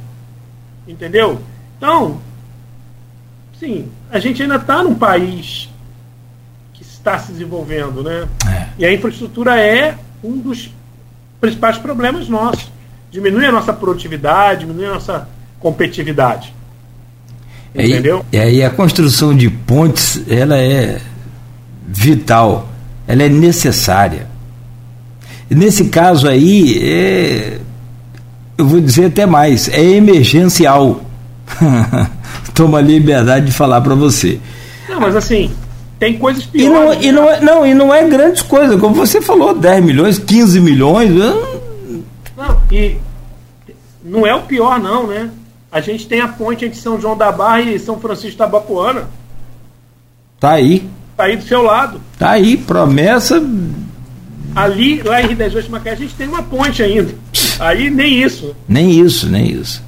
Entendeu? 0.87 1.41
Então, 1.77 2.21
sim, 3.59 3.91
a 4.11 4.19
gente 4.19 4.43
ainda 4.43 4.57
está 4.57 4.83
num 4.83 4.95
país 4.95 5.71
que 6.75 6.83
está 6.83 7.19
se 7.19 7.33
desenvolvendo, 7.33 8.03
né? 8.03 8.29
É. 8.47 8.69
E 8.79 8.85
a 8.85 8.93
infraestrutura 8.93 9.59
é 9.59 9.97
um 10.23 10.37
dos 10.37 10.71
principais 11.41 11.79
problemas 11.79 12.29
nossos. 12.29 12.71
Diminui 13.11 13.47
a 13.47 13.53
nossa 13.53 13.73
produtividade, 13.73 14.61
diminui 14.61 14.87
a 14.87 14.95
nossa 14.95 15.29
competitividade. 15.61 16.53
Entendeu? 17.75 18.25
E 18.33 18.39
aí 18.39 18.63
a 18.63 18.71
construção 18.71 19.37
de 19.37 19.49
pontes, 19.49 20.23
ela 20.29 20.57
é 20.57 21.01
vital, 21.87 22.69
ela 23.07 23.23
é 23.23 23.29
necessária. 23.29 24.27
Nesse 25.51 25.87
caso 25.87 26.29
aí, 26.29 26.79
é, 26.83 27.59
eu 28.57 28.67
vou 28.67 28.81
dizer 28.81 29.07
até 29.07 29.25
mais, 29.25 29.69
é 29.69 29.83
emergencial. 29.83 31.03
Toma 32.55 32.79
a 32.79 32.83
liberdade 32.83 33.47
de 33.47 33.53
falar 33.53 33.81
para 33.81 33.95
você. 33.95 34.39
Não, 34.89 35.01
mas 35.01 35.17
assim, 35.17 35.51
tem 35.99 36.19
coisas 36.19 36.45
piores. 36.45 37.03
E 37.03 37.11
não, 37.11 37.11
e 37.11 37.13
não, 37.13 37.31
é, 37.31 37.41
não, 37.41 37.67
e 37.67 37.75
não 37.75 37.95
é 37.95 38.07
grandes 38.07 38.43
coisas, 38.43 38.79
como 38.79 38.95
você 38.95 39.21
falou, 39.21 39.55
10 39.55 39.85
milhões, 39.85 40.19
15 40.19 40.61
milhões. 40.61 41.11
Não, 41.11 42.61
e 42.71 42.97
não 44.05 44.27
é 44.27 44.35
o 44.35 44.43
pior, 44.43 44.79
não, 44.79 45.07
né? 45.07 45.31
A 45.71 45.81
gente 45.81 46.07
tem 46.07 46.21
a 46.21 46.29
ponte 46.29 46.65
entre 46.65 46.79
São 46.79 47.01
João 47.01 47.17
da 47.17 47.31
Barra 47.31 47.61
e 47.63 47.79
São 47.79 48.01
Francisco 48.01 48.39
da 48.39 48.47
Bapuana. 48.47 49.09
Tá 50.41 50.53
aí. 50.53 50.89
Tá 51.17 51.25
aí 51.25 51.37
do 51.37 51.45
seu 51.45 51.63
lado. 51.63 52.01
Tá 52.19 52.31
aí, 52.31 52.57
promessa. 52.57 53.43
Ali, 54.55 55.03
lá 55.03 55.21
em 55.21 55.35
das 55.35 55.49
Ostras, 55.49 55.69
Macaé, 55.69 55.93
a 55.93 55.97
gente 55.97 56.15
tem 56.15 56.27
uma 56.27 56.43
ponte 56.43 56.83
ainda. 56.83 57.15
Aí 57.59 57.91
nem 57.91 58.23
isso. 58.23 58.57
Nem 58.67 58.91
isso, 58.91 59.29
nem 59.29 59.51
isso. 59.51 59.83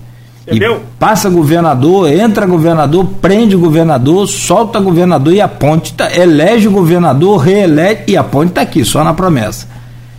Entendeu? 0.47 0.77
E 0.77 0.98
passa 0.98 1.31
governador, 1.31 2.11
entra 2.11 2.47
governador, 2.47 3.07
prende 3.20 3.57
governador, 3.57 4.27
solta 4.27 4.81
governador 4.81 5.32
e 5.32 5.40
a 5.40 5.48
ponte 5.48 5.94
tá, 5.94 6.15
elege 6.15 6.69
governador, 6.69 7.39
reelege 7.39 8.05
e 8.09 8.16
a 8.16 8.24
ponte 8.24 8.51
está 8.51 8.62
aqui, 8.62 8.85
só 8.85 9.05
na 9.05 9.15
promessa. 9.15 9.69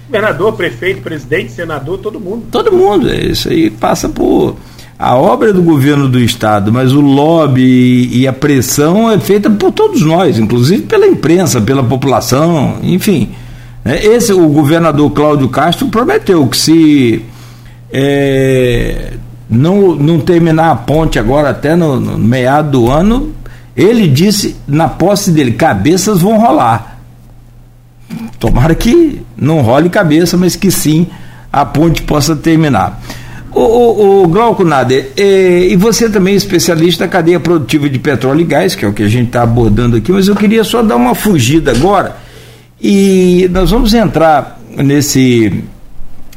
Governador, 0.08 0.54
prefeito, 0.54 1.02
presidente, 1.02 1.52
senador, 1.52 1.98
todo 1.98 2.20
mundo. 2.20 2.46
Todo 2.52 2.72
mundo, 2.72 3.10
é 3.10 3.18
isso 3.18 3.50
aí 3.50 3.70
passa 3.70 4.08
por 4.10 4.56
a 5.02 5.15
obra 5.15 5.52
do 5.52 5.64
governo 5.64 6.07
do 6.07 6.19
estado, 6.19 6.72
mas 6.72 6.94
o 6.94 7.02
lobby 7.02 8.07
e 8.14 8.28
a 8.28 8.32
pressão 8.32 9.11
é 9.11 9.18
feita 9.19 9.49
por 9.49 9.72
todos 9.72 10.03
nós, 10.03 10.38
inclusive 10.38 10.84
pela 10.84 11.07
imprensa, 11.07 11.60
pela 11.60 11.84
população, 11.84 12.76
enfim. 12.84 13.32
É, 13.84 14.06
esse 14.06 14.32
o 14.32 14.48
governador 14.49 15.10
Cláudio 15.10 15.49
Castro 15.49 15.88
prometeu 15.88 16.45
que 16.45 16.56
se 16.56 17.26
é, 17.91 19.14
não, 19.49 19.95
não 19.95 20.19
terminar 20.19 20.69
a 20.69 20.76
ponte 20.76 21.18
agora 21.18 21.49
até 21.49 21.76
no, 21.76 21.99
no 21.99 22.19
meado 22.19 22.69
do 22.69 22.91
ano, 22.91 23.32
ele 23.76 24.07
disse 24.07 24.56
na 24.68 24.88
posse 24.88 25.32
dele, 25.32 25.53
cabeças 25.53 26.22
vão 26.22 26.38
rolar. 26.38 26.99
tomara 28.38 28.76
que 28.76 29.19
não 29.36 29.61
role 29.61 29.90
cabeça, 29.90 30.38
mas 30.38 30.56
que 30.56 30.69
sim 30.69 31.07
a 31.52 31.65
ponte 31.65 32.03
possa 32.03 32.36
terminar. 32.36 33.02
O, 33.53 33.60
o, 33.60 34.23
o 34.23 34.28
Glauco 34.28 34.64
Nader, 34.64 35.11
e, 35.18 35.69
e 35.72 35.76
você 35.76 36.10
também 36.10 36.34
é 36.34 36.38
especialista 36.38 37.06
na 37.06 37.11
cadeia 37.11 37.40
produtiva 37.40 37.90
de 37.90 37.99
petróleo 37.99 38.41
e 38.41 38.45
gás, 38.45 38.76
que 38.76 38.86
é 38.86 38.88
o 38.88 38.94
que 38.94 39.03
a 39.03 39.10
gente 39.10 39.28
está 39.28 39.44
abordando 39.44 39.98
aqui, 39.98 40.11
mas 40.11 40.28
eu 40.28 40.36
queria 40.36 40.64
só 40.64 40.82
dar 40.82 40.95
uma 40.95 41.14
fugida 41.14 41.72
agora 41.72 42.15
e 42.82 43.48
nós 43.52 43.69
vamos 43.69 43.94
entrar 43.94 44.60
nesse 44.78 45.64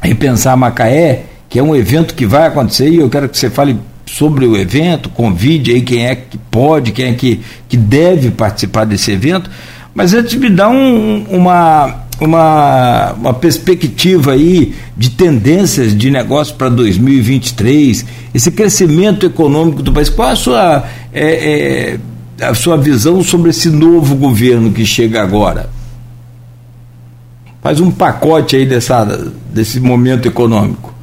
Repensar 0.01 0.55
Macaé, 0.55 1.23
que 1.49 1.57
é 1.57 1.63
um 1.63 1.75
evento 1.75 2.13
que 2.13 2.25
vai 2.25 2.47
acontecer 2.47 2.89
e 2.89 2.97
eu 2.97 3.09
quero 3.09 3.27
que 3.27 3.37
você 3.37 3.49
fale 3.49 3.79
sobre 4.05 4.45
o 4.45 4.55
evento, 4.55 5.09
convide 5.09 5.71
aí 5.71 5.81
quem 5.81 6.05
é 6.05 6.15
que 6.15 6.37
pode, 6.37 6.91
quem 6.91 7.07
é 7.07 7.13
que, 7.13 7.41
que 7.67 7.75
deve 7.75 8.29
participar 8.29 8.85
desse 8.85 9.11
evento, 9.11 9.49
mas 9.93 10.13
antes 10.13 10.35
me 10.35 10.49
dá 10.49 10.69
um, 10.69 11.25
uma 11.29 12.04
uma, 12.19 13.13
uma 13.13 13.33
perspectiva 13.33 14.33
aí 14.33 14.73
de 14.95 15.09
tendências 15.11 15.95
de 15.95 16.09
negócio 16.09 16.55
para 16.55 16.69
2023, 16.69 18.05
esse 18.33 18.51
crescimento 18.51 19.25
econômico 19.25 19.81
do 19.81 19.91
país. 19.91 20.09
Qual 20.09 20.29
a 20.29 20.35
sua, 20.35 20.89
é, 21.13 21.97
é, 22.39 22.45
a 22.45 22.53
sua 22.53 22.77
visão 22.77 23.21
sobre 23.23 23.49
esse 23.49 23.69
novo 23.69 24.15
governo 24.15 24.71
que 24.71 24.85
chega 24.85 25.21
agora? 25.21 25.69
Faz 27.61 27.79
um 27.79 27.91
pacote 27.91 28.55
aí 28.55 28.65
dessa, 28.65 29.03
desse 29.51 29.79
momento 29.79 30.27
econômico. 30.27 30.93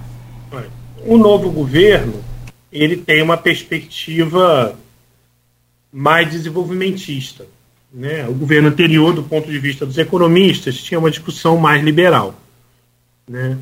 O 1.04 1.18
novo 1.18 1.50
governo 1.50 2.14
ele 2.72 2.96
tem 2.96 3.20
uma 3.22 3.36
perspectiva 3.36 4.74
mais 5.92 6.30
desenvolvimentista 6.30 7.44
né? 7.92 8.26
O 8.26 8.32
governo 8.32 8.68
anterior, 8.68 9.12
do 9.12 9.22
ponto 9.22 9.50
de 9.50 9.58
vista 9.58 9.84
dos 9.84 9.98
economistas, 9.98 10.76
tinha 10.76 10.98
uma 10.98 11.10
discussão 11.10 11.56
mais 11.56 11.82
liberal. 11.82 12.34
Né? 13.28 13.58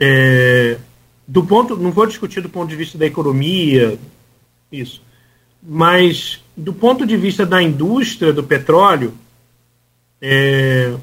É, 0.00 0.78
do 1.26 1.44
ponto, 1.44 1.76
não 1.76 1.92
vou 1.92 2.06
discutir 2.06 2.40
do 2.40 2.48
ponto 2.48 2.68
de 2.68 2.76
vista 2.76 2.96
da 2.96 3.06
economia, 3.06 3.98
isso, 4.70 5.02
mas 5.62 6.42
do 6.56 6.72
ponto 6.72 7.06
de 7.06 7.16
vista 7.16 7.46
da 7.46 7.62
indústria 7.62 8.32
do 8.32 8.42
petróleo, 8.42 9.14
é, 10.20 10.94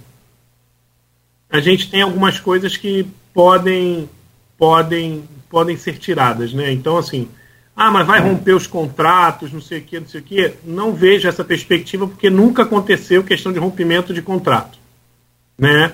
a 1.49 1.59
gente 1.59 1.89
tem 1.89 2.01
algumas 2.01 2.39
coisas 2.39 2.76
que 2.76 3.05
podem 3.34 4.09
podem 4.57 5.23
podem 5.49 5.77
ser 5.77 5.97
tiradas, 5.97 6.53
né? 6.53 6.71
Então 6.71 6.97
assim, 6.97 7.30
ah, 7.81 7.89
mas 7.89 8.06
vai 8.06 8.19
romper 8.19 8.51
os 8.51 8.68
contratos, 8.68 9.53
não 9.53 9.61
sei 9.61 9.80
o 9.80 9.81
que, 9.81 9.99
não 10.01 10.07
sei 10.07 10.19
o 10.19 10.23
que. 10.23 10.53
Não 10.65 10.93
vejo 10.93 11.30
essa 11.30 11.45
perspectiva 11.45 12.06
porque 12.06 12.30
nunca 12.30 12.64
aconteceu 12.64 13.23
questão 13.23 13.53
de 13.53 13.60
rompimento 13.60 14.14
de 14.14 14.22
contrato, 14.22 14.77
né? 15.57 15.93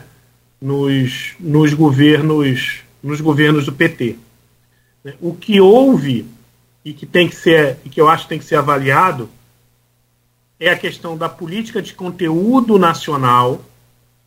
Nos, 0.60 1.36
nos 1.40 1.76
governos 1.76 2.82
nos 3.04 3.22
governos 3.22 3.68
do 3.68 3.72
PT. 3.72 4.16
O 5.22 5.36
que 5.36 5.62
houve 5.62 6.26
e 6.84 6.92
que 6.92 7.06
tem 7.06 7.30
que 7.30 7.36
ser 7.36 7.78
e 7.86 7.90
que 7.90 8.02
eu 8.02 8.10
acho 8.10 8.24
que 8.24 8.30
tem 8.30 8.40
que 8.40 8.46
ser 8.46 8.56
avaliado 8.56 9.30
é 10.60 10.72
a 10.72 10.78
questão 10.78 11.16
da 11.16 11.30
política 11.30 11.84
de 11.84 11.94
conteúdo 11.94 12.80
nacional, 12.80 13.64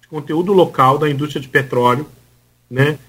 de 0.00 0.06
conteúdo 0.06 0.52
local 0.52 0.96
da 0.96 1.10
indústria 1.10 1.42
de 1.42 1.48
petróleo, 1.48 2.06
né? 2.70 3.00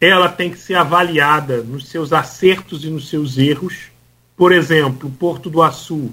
Ela 0.00 0.28
tem 0.28 0.50
que 0.50 0.58
ser 0.58 0.74
avaliada 0.74 1.62
nos 1.62 1.88
seus 1.88 2.12
acertos 2.12 2.84
e 2.84 2.90
nos 2.90 3.08
seus 3.08 3.36
erros. 3.36 3.90
Por 4.36 4.52
exemplo, 4.52 5.10
Porto 5.10 5.50
do 5.50 5.62
Açu, 5.62 6.12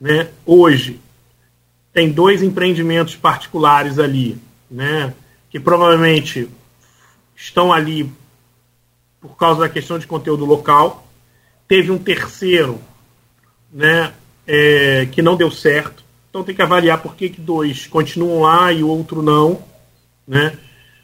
né, 0.00 0.28
hoje, 0.44 1.00
tem 1.92 2.10
dois 2.10 2.42
empreendimentos 2.42 3.16
particulares 3.16 3.98
ali, 3.98 4.38
né, 4.70 5.14
que 5.50 5.58
provavelmente 5.58 6.48
estão 7.34 7.72
ali 7.72 8.12
por 9.20 9.36
causa 9.36 9.60
da 9.60 9.68
questão 9.68 9.98
de 9.98 10.06
conteúdo 10.06 10.44
local. 10.44 11.08
Teve 11.66 11.90
um 11.90 11.98
terceiro 11.98 12.78
né, 13.72 14.12
é, 14.46 15.08
que 15.10 15.22
não 15.22 15.36
deu 15.36 15.50
certo. 15.50 16.04
Então 16.28 16.44
tem 16.44 16.54
que 16.54 16.62
avaliar 16.62 17.00
por 17.02 17.16
que, 17.16 17.30
que 17.30 17.40
dois 17.40 17.86
continuam 17.86 18.42
lá 18.42 18.72
e 18.72 18.82
o 18.82 18.88
outro 18.88 19.22
não. 19.22 19.62
Né? 20.26 20.58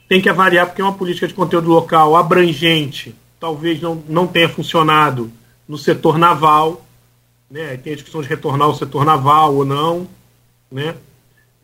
Tem 0.09 0.21
que 0.21 0.29
avaliar 0.29 0.67
porque 0.67 0.83
é 0.83 0.85
uma 0.85 0.95
política 0.95 1.27
de 1.27 1.35
conteúdo 1.35 1.69
local 1.69 2.17
abrangente, 2.17 3.15
talvez 3.41 3.81
não, 3.81 4.03
não 4.09 4.27
tenha 4.27 4.49
funcionado 4.49 5.31
no 5.69 5.79
setor 5.79 6.19
naval, 6.19 6.85
né? 7.51 7.77
tem 7.77 7.93
a 7.93 7.97
discussão 7.97 8.21
de 8.21 8.29
retornar 8.29 8.69
ao 8.69 8.75
setor 8.75 9.05
naval 9.05 9.55
ou 9.55 9.65
não, 9.65 10.07
né? 10.71 10.95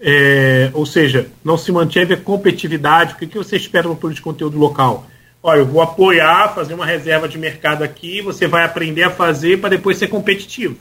É, 0.03 0.71
ou 0.73 0.87
seja, 0.87 1.31
não 1.45 1.59
se 1.59 1.71
manteve 1.71 2.15
a 2.15 2.17
competitividade. 2.17 3.12
O 3.12 3.17
que, 3.19 3.27
que 3.27 3.37
você 3.37 3.57
espera 3.57 3.87
no 3.87 3.95
política 3.95 4.23
de 4.23 4.33
conteúdo 4.33 4.59
local? 4.59 5.07
Olha, 5.43 5.59
eu 5.59 5.67
vou 5.67 5.83
apoiar, 5.83 6.55
fazer 6.55 6.73
uma 6.73 6.87
reserva 6.87 7.29
de 7.29 7.37
mercado 7.37 7.85
aqui, 7.85 8.23
você 8.23 8.47
vai 8.47 8.65
aprender 8.65 9.03
a 9.03 9.11
fazer 9.11 9.61
para 9.61 9.69
depois 9.71 9.99
ser 9.99 10.09
competitivo. 10.09 10.79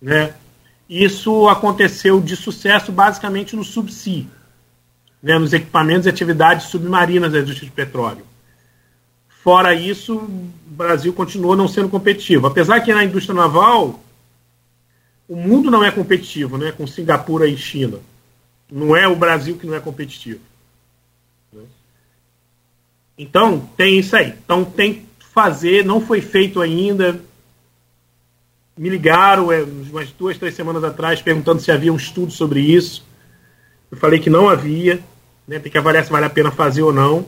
Né? 0.00 0.32
Isso 0.88 1.48
aconteceu 1.48 2.18
de 2.18 2.34
sucesso 2.34 2.90
basicamente 2.90 3.54
no 3.54 3.64
subsídio 3.64 4.30
né, 5.24 5.38
nos 5.38 5.54
equipamentos 5.54 6.04
e 6.04 6.10
atividades 6.10 6.66
submarinas 6.66 7.32
da 7.32 7.40
indústria 7.40 7.66
de 7.66 7.74
petróleo. 7.74 8.26
Fora 9.42 9.74
isso, 9.74 10.16
o 10.18 10.50
Brasil 10.66 11.14
continua 11.14 11.56
não 11.56 11.66
sendo 11.66 11.88
competitivo. 11.88 12.46
Apesar 12.46 12.82
que 12.82 12.92
na 12.92 13.04
indústria 13.04 13.34
naval, 13.34 14.04
o 15.26 15.34
mundo 15.34 15.70
não 15.70 15.82
é 15.82 15.90
competitivo, 15.90 16.58
né, 16.58 16.72
com 16.72 16.86
Singapura 16.86 17.48
e 17.48 17.56
China. 17.56 18.00
Não 18.70 18.94
é 18.94 19.08
o 19.08 19.16
Brasil 19.16 19.56
que 19.56 19.66
não 19.66 19.74
é 19.74 19.80
competitivo. 19.80 20.40
Né? 21.50 21.62
Então, 23.16 23.66
tem 23.78 23.98
isso 23.98 24.14
aí. 24.14 24.34
Então, 24.44 24.62
tem 24.62 25.06
que 25.18 25.24
fazer, 25.32 25.86
não 25.86 26.02
foi 26.02 26.20
feito 26.20 26.60
ainda. 26.60 27.18
Me 28.76 28.90
ligaram 28.90 29.50
é, 29.50 29.62
umas 29.62 30.10
duas, 30.10 30.36
três 30.36 30.54
semanas 30.54 30.84
atrás 30.84 31.22
perguntando 31.22 31.62
se 31.62 31.72
havia 31.72 31.92
um 31.92 31.96
estudo 31.96 32.30
sobre 32.30 32.60
isso. 32.60 33.06
Eu 33.90 33.96
falei 33.96 34.20
que 34.20 34.28
não 34.28 34.50
havia 34.50 35.02
né? 35.46 35.58
tem 35.58 35.70
que 35.70 35.78
avaliar 35.78 36.04
se 36.04 36.10
vale 36.10 36.26
a 36.26 36.30
pena 36.30 36.50
fazer 36.50 36.82
ou 36.82 36.92
não. 36.92 37.26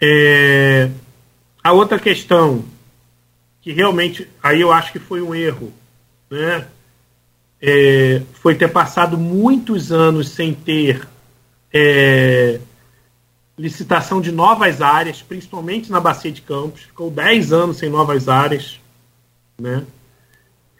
É, 0.00 0.88
a 1.62 1.72
outra 1.72 1.98
questão, 1.98 2.64
que 3.60 3.72
realmente 3.72 4.28
aí 4.42 4.60
eu 4.60 4.72
acho 4.72 4.92
que 4.92 4.98
foi 4.98 5.20
um 5.20 5.34
erro, 5.34 5.72
né? 6.30 6.66
É, 7.60 8.22
foi 8.34 8.54
ter 8.54 8.68
passado 8.68 9.18
muitos 9.18 9.90
anos 9.90 10.28
sem 10.28 10.54
ter 10.54 11.06
é, 11.72 12.60
licitação 13.58 14.20
de 14.20 14.30
novas 14.30 14.80
áreas, 14.80 15.20
principalmente 15.20 15.90
na 15.90 15.98
Bacia 16.00 16.30
de 16.30 16.40
Campos. 16.40 16.82
Ficou 16.82 17.10
10 17.10 17.52
anos 17.52 17.78
sem 17.78 17.90
novas 17.90 18.28
áreas. 18.28 18.80
Né? 19.60 19.84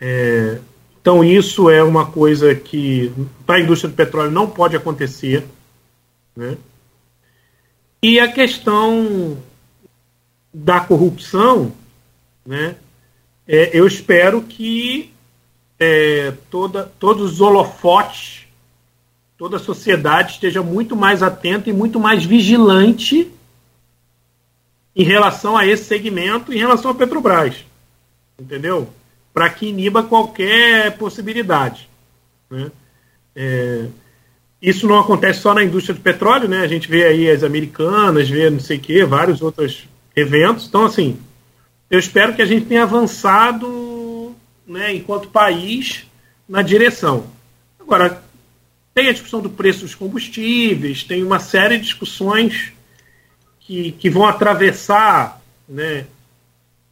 É, 0.00 0.58
então, 1.00 1.24
isso 1.24 1.68
é 1.68 1.82
uma 1.82 2.06
coisa 2.06 2.54
que 2.54 3.12
para 3.44 3.56
a 3.56 3.60
indústria 3.60 3.90
do 3.90 3.96
petróleo 3.96 4.30
não 4.30 4.48
pode 4.48 4.76
acontecer. 4.76 5.44
Né? 6.38 6.56
E 8.00 8.20
a 8.20 8.30
questão 8.30 9.42
da 10.54 10.78
corrupção, 10.78 11.72
né? 12.46 12.76
É, 13.44 13.76
eu 13.76 13.84
espero 13.88 14.42
que 14.42 15.12
é, 15.80 16.32
toda, 16.48 16.84
todos 17.00 17.32
os 17.32 17.40
holofotes, 17.40 18.46
toda 19.36 19.56
a 19.56 19.60
sociedade 19.60 20.34
esteja 20.34 20.62
muito 20.62 20.94
mais 20.94 21.24
atenta 21.24 21.70
e 21.70 21.72
muito 21.72 21.98
mais 21.98 22.24
vigilante 22.24 23.32
em 24.94 25.02
relação 25.02 25.56
a 25.56 25.66
esse 25.66 25.86
segmento, 25.86 26.52
em 26.52 26.58
relação 26.58 26.92
à 26.92 26.94
Petrobras. 26.94 27.64
Entendeu? 28.38 28.88
Para 29.34 29.50
que 29.50 29.66
iniba 29.66 30.04
qualquer 30.04 30.96
possibilidade. 30.98 31.88
Né? 32.48 32.70
É, 33.34 33.88
isso 34.60 34.86
não 34.86 34.98
acontece 34.98 35.40
só 35.40 35.54
na 35.54 35.62
indústria 35.62 35.94
do 35.94 36.00
petróleo, 36.00 36.48
né? 36.48 36.60
A 36.60 36.66
gente 36.66 36.88
vê 36.88 37.04
aí 37.04 37.30
as 37.30 37.44
americanas, 37.44 38.28
vê 38.28 38.50
não 38.50 38.60
sei 38.60 38.76
o 38.76 38.80
quê, 38.80 39.04
vários 39.04 39.40
outros 39.40 39.88
eventos. 40.16 40.66
Então, 40.66 40.84
assim, 40.84 41.18
eu 41.88 41.98
espero 41.98 42.34
que 42.34 42.42
a 42.42 42.46
gente 42.46 42.66
tenha 42.66 42.82
avançado, 42.82 44.34
né, 44.66 44.94
enquanto 44.94 45.28
país, 45.28 46.06
na 46.48 46.60
direção. 46.60 47.26
Agora, 47.78 48.22
tem 48.92 49.08
a 49.08 49.12
discussão 49.12 49.40
do 49.40 49.48
preço 49.48 49.80
dos 49.80 49.94
combustíveis, 49.94 51.04
tem 51.04 51.22
uma 51.22 51.38
série 51.38 51.76
de 51.76 51.84
discussões 51.84 52.72
que, 53.60 53.92
que 53.92 54.10
vão 54.10 54.26
atravessar 54.26 55.40
né, 55.68 56.06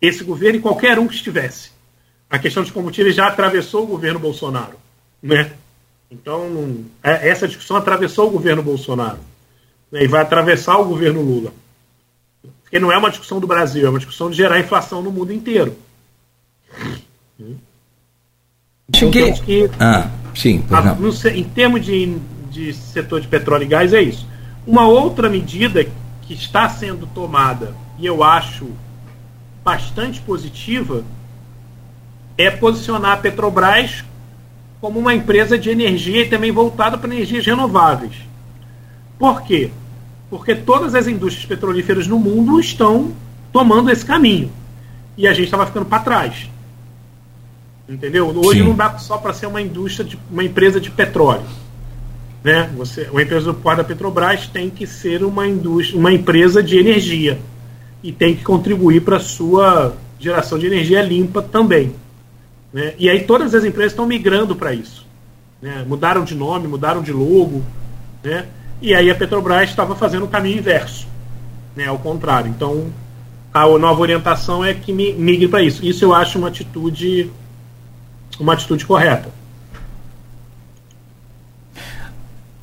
esse 0.00 0.22
governo 0.22 0.58
e 0.58 0.62
qualquer 0.62 0.98
um 0.98 1.08
que 1.08 1.14
estivesse. 1.14 1.70
A 2.30 2.38
questão 2.38 2.62
dos 2.62 2.72
combustíveis 2.72 3.14
já 3.14 3.26
atravessou 3.26 3.84
o 3.84 3.86
governo 3.88 4.18
Bolsonaro, 4.18 4.78
né? 5.22 5.52
Então, 6.10 6.84
é, 7.02 7.28
essa 7.28 7.48
discussão 7.48 7.76
atravessou 7.76 8.28
o 8.28 8.30
governo 8.30 8.62
Bolsonaro 8.62 9.18
né, 9.90 10.04
e 10.04 10.06
vai 10.06 10.22
atravessar 10.22 10.78
o 10.78 10.84
governo 10.84 11.20
Lula. 11.20 11.52
Porque 12.62 12.78
não 12.78 12.92
é 12.92 12.96
uma 12.96 13.10
discussão 13.10 13.40
do 13.40 13.46
Brasil, 13.46 13.86
é 13.86 13.90
uma 13.90 13.98
discussão 13.98 14.30
de 14.30 14.36
gerar 14.36 14.60
inflação 14.60 15.02
no 15.02 15.10
mundo 15.10 15.32
inteiro. 15.32 15.76
Então, 18.88 19.10
que... 19.10 19.70
Ah, 19.80 20.10
sim, 20.34 20.64
a, 20.70 20.94
no, 20.94 21.10
em 21.30 21.44
termos 21.44 21.84
de, 21.84 22.18
de 22.50 22.72
setor 22.72 23.20
de 23.20 23.28
petróleo 23.28 23.64
e 23.64 23.68
gás 23.68 23.92
é 23.92 24.02
isso. 24.02 24.26
Uma 24.66 24.86
outra 24.86 25.28
medida 25.28 25.84
que 26.22 26.34
está 26.34 26.68
sendo 26.68 27.06
tomada, 27.06 27.74
e 27.98 28.06
eu 28.06 28.22
acho 28.22 28.68
bastante 29.64 30.20
positiva, 30.20 31.04
é 32.38 32.50
posicionar 32.50 33.12
a 33.12 33.16
Petrobras 33.16 34.04
como 34.86 35.00
uma 35.00 35.12
empresa 35.12 35.58
de 35.58 35.68
energia 35.68 36.22
e 36.22 36.28
também 36.28 36.52
voltada 36.52 36.96
para 36.96 37.12
energias 37.12 37.44
renováveis. 37.44 38.12
Por 39.18 39.42
quê? 39.42 39.68
Porque 40.30 40.54
todas 40.54 40.94
as 40.94 41.08
indústrias 41.08 41.44
petrolíferas 41.44 42.06
no 42.06 42.20
mundo 42.20 42.60
estão 42.60 43.10
tomando 43.52 43.90
esse 43.90 44.06
caminho. 44.06 44.48
E 45.16 45.26
a 45.26 45.32
gente 45.32 45.46
estava 45.46 45.66
ficando 45.66 45.86
para 45.86 46.04
trás. 46.04 46.48
Entendeu? 47.88 48.28
Hoje 48.28 48.60
Sim. 48.60 48.66
não 48.68 48.76
dá 48.76 48.96
só 48.96 49.18
para 49.18 49.32
ser 49.32 49.46
uma 49.46 49.60
indústria, 49.60 50.08
de, 50.08 50.16
uma 50.30 50.44
empresa 50.44 50.80
de 50.80 50.88
petróleo. 50.88 51.46
Né? 52.44 52.70
Você, 52.76 53.08
uma 53.10 53.22
empresa 53.22 53.46
do 53.46 53.54
porto 53.54 53.78
da 53.78 53.84
Petrobras 53.84 54.46
tem 54.46 54.70
que 54.70 54.86
ser 54.86 55.24
uma 55.24 55.48
indústria, 55.48 55.98
uma 55.98 56.12
empresa 56.12 56.62
de 56.62 56.78
energia 56.78 57.40
e 58.04 58.12
tem 58.12 58.36
que 58.36 58.44
contribuir 58.44 59.00
para 59.00 59.16
a 59.16 59.20
sua 59.20 59.96
geração 60.20 60.56
de 60.56 60.66
energia 60.66 61.02
limpa 61.02 61.42
também. 61.42 61.92
Né? 62.76 62.92
E 62.98 63.08
aí 63.08 63.24
todas 63.24 63.54
as 63.54 63.64
empresas 63.64 63.92
estão 63.92 64.06
migrando 64.06 64.54
para 64.54 64.74
isso. 64.74 65.06
Né? 65.62 65.82
Mudaram 65.88 66.24
de 66.24 66.34
nome, 66.34 66.68
mudaram 66.68 67.00
de 67.00 67.10
logo. 67.10 67.62
Né? 68.22 68.44
E 68.82 68.94
aí 68.94 69.10
a 69.10 69.14
Petrobras 69.14 69.70
estava 69.70 69.96
fazendo 69.96 70.26
o 70.26 70.28
caminho 70.28 70.58
inverso. 70.58 71.08
Né? 71.74 71.86
Ao 71.86 71.98
contrário. 71.98 72.50
Então 72.54 72.88
a 73.50 73.66
nova 73.78 73.98
orientação 74.02 74.62
é 74.62 74.74
que 74.74 74.92
migre 74.92 75.48
para 75.48 75.62
isso. 75.62 75.86
Isso 75.86 76.04
eu 76.04 76.12
acho 76.12 76.36
uma 76.36 76.48
atitude 76.48 77.30
uma 78.38 78.52
atitude 78.52 78.84
correta. 78.84 79.30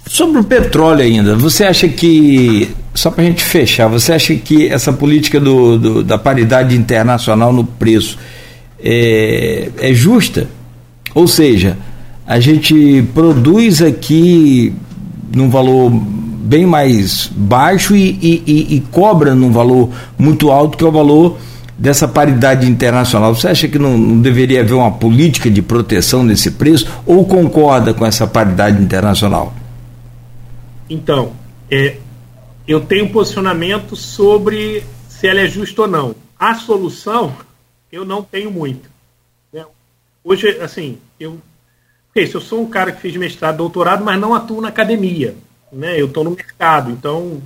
Sobre 0.06 0.40
o 0.40 0.44
petróleo 0.44 1.02
ainda, 1.02 1.36
você 1.36 1.64
acha 1.64 1.88
que, 1.90 2.72
só 2.94 3.10
para 3.10 3.24
a 3.24 3.26
gente 3.26 3.44
fechar, 3.44 3.88
você 3.88 4.14
acha 4.14 4.36
que 4.36 4.68
essa 4.68 4.94
política 4.94 5.40
do, 5.40 5.80
do, 5.80 6.04
da 6.04 6.20
paridade 6.20 6.76
internacional 6.76 7.52
no 7.52 7.66
preço 7.66 8.20
é, 8.84 9.70
é 9.80 9.94
justa? 9.94 10.48
Ou 11.16 11.28
seja, 11.28 11.78
a 12.28 12.40
gente 12.40 13.04
produz 13.14 13.82
aqui 13.82 14.74
num 15.34 15.50
valor 15.50 15.90
bem 15.90 16.66
mais 16.66 17.28
baixo 17.34 17.96
e, 17.96 18.10
e, 18.22 18.44
e, 18.46 18.76
e, 18.76 18.80
cobra 18.92 19.34
num 19.34 19.52
valor 19.52 19.90
muito 20.18 20.52
alto, 20.52 20.78
que 20.78 20.84
é 20.84 20.88
o 20.88 20.92
valor 20.92 21.38
dessa 21.78 22.08
paridade 22.08 22.70
internacional. 22.70 23.34
Você 23.34 23.48
acha 23.48 23.68
que 23.68 23.80
não, 23.80 23.98
não, 23.98 24.22
deveria 24.22 24.62
haver 24.62 24.74
uma 24.74 24.92
política 24.92 25.50
de 25.50 25.62
proteção 25.62 26.24
nesse 26.24 26.52
preço 26.52 26.88
ou 27.06 27.26
concorda 27.26 27.94
com 27.94 28.06
essa 28.06 28.28
paridade 28.28 28.82
internacional? 28.82 29.54
Então, 30.90 31.32
é, 31.72 31.96
eu 32.68 32.82
tenho 32.82 33.06
um 33.06 33.10
posicionamento 33.10 33.96
sobre 33.96 34.84
se 35.08 35.28
ela 35.28 35.40
é 35.40 35.48
justa 35.48 35.84
ou 35.84 35.88
não. 35.88 36.16
A 36.38 36.56
solução 36.56 37.34
eu 37.94 38.04
não 38.04 38.24
tenho 38.24 38.50
muito. 38.50 38.90
Né? 39.54 39.64
Hoje, 40.24 40.60
assim, 40.60 40.98
eu, 41.20 41.40
okay, 42.10 42.28
eu 42.34 42.42
sou 42.42 42.64
um 42.64 42.70
cara 42.70 42.92
que 42.92 43.00
fez 43.00 43.16
mestrado, 43.16 43.58
doutorado, 43.58 44.04
mas 44.04 44.20
não 44.20 44.34
atuo 44.34 44.60
na 44.60 44.70
academia. 44.70 45.36
Né? 45.72 46.02
Eu 46.02 46.08
estou 46.08 46.24
no 46.24 46.32
mercado, 46.32 46.90
então 46.90 47.40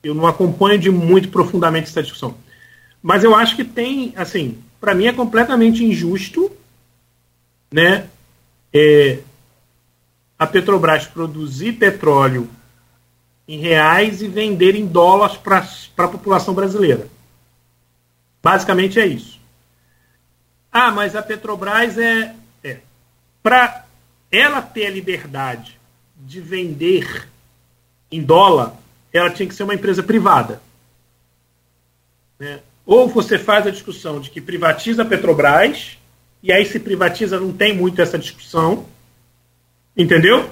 eu 0.00 0.14
não 0.14 0.28
acompanho 0.28 0.78
de 0.78 0.92
muito 0.92 1.28
profundamente 1.28 1.88
essa 1.88 2.02
discussão. 2.02 2.36
Mas 3.02 3.24
eu 3.24 3.34
acho 3.34 3.56
que 3.56 3.64
tem, 3.64 4.12
assim, 4.14 4.58
para 4.80 4.94
mim 4.94 5.06
é 5.06 5.12
completamente 5.12 5.84
injusto, 5.84 6.52
né? 7.72 8.06
É, 8.72 9.18
a 10.38 10.46
Petrobras 10.46 11.06
produzir 11.06 11.72
petróleo 11.72 12.48
em 13.48 13.58
reais 13.58 14.22
e 14.22 14.28
vender 14.28 14.76
em 14.76 14.86
dólares 14.86 15.36
para 15.36 15.66
a 15.96 16.08
população 16.08 16.54
brasileira. 16.54 17.08
Basicamente 18.40 19.00
é 19.00 19.06
isso. 19.06 19.39
Ah, 20.72 20.90
mas 20.90 21.16
a 21.16 21.22
Petrobras 21.22 21.98
é, 21.98 22.34
é 22.62 22.78
para 23.42 23.84
ela 24.30 24.62
ter 24.62 24.86
a 24.86 24.90
liberdade 24.90 25.78
de 26.16 26.40
vender 26.40 27.28
em 28.10 28.22
dólar, 28.22 28.74
ela 29.12 29.30
tinha 29.30 29.48
que 29.48 29.54
ser 29.54 29.64
uma 29.64 29.74
empresa 29.74 30.02
privada. 30.02 30.60
Né? 32.38 32.60
Ou 32.86 33.08
você 33.08 33.38
faz 33.38 33.66
a 33.66 33.70
discussão 33.70 34.20
de 34.20 34.30
que 34.30 34.40
privatiza 34.40 35.02
a 35.02 35.06
Petrobras, 35.06 35.98
e 36.42 36.52
aí 36.52 36.64
se 36.64 36.78
privatiza 36.78 37.38
não 37.38 37.52
tem 37.52 37.74
muito 37.74 38.00
essa 38.00 38.18
discussão, 38.18 38.86
entendeu? 39.96 40.50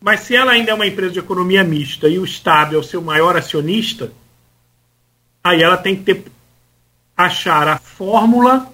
Mas 0.00 0.20
se 0.20 0.34
ela 0.34 0.52
ainda 0.52 0.70
é 0.70 0.74
uma 0.74 0.86
empresa 0.86 1.12
de 1.12 1.18
economia 1.18 1.64
mista 1.64 2.08
e 2.08 2.18
o 2.18 2.24
Estado 2.24 2.74
é 2.74 2.78
o 2.78 2.82
seu 2.82 3.02
maior 3.02 3.36
acionista, 3.36 4.12
aí 5.42 5.62
ela 5.62 5.76
tem 5.76 5.96
que 5.96 6.02
ter, 6.02 6.24
achar 7.16 7.68
a 7.68 7.78
fórmula 7.78 8.72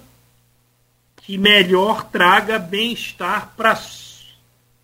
que 1.23 1.37
melhor 1.37 2.03
traga 2.09 2.59
bem-estar 2.59 3.53
para 3.55 3.71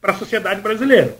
a 0.01 0.13
sociedade 0.13 0.61
brasileira. 0.61 1.17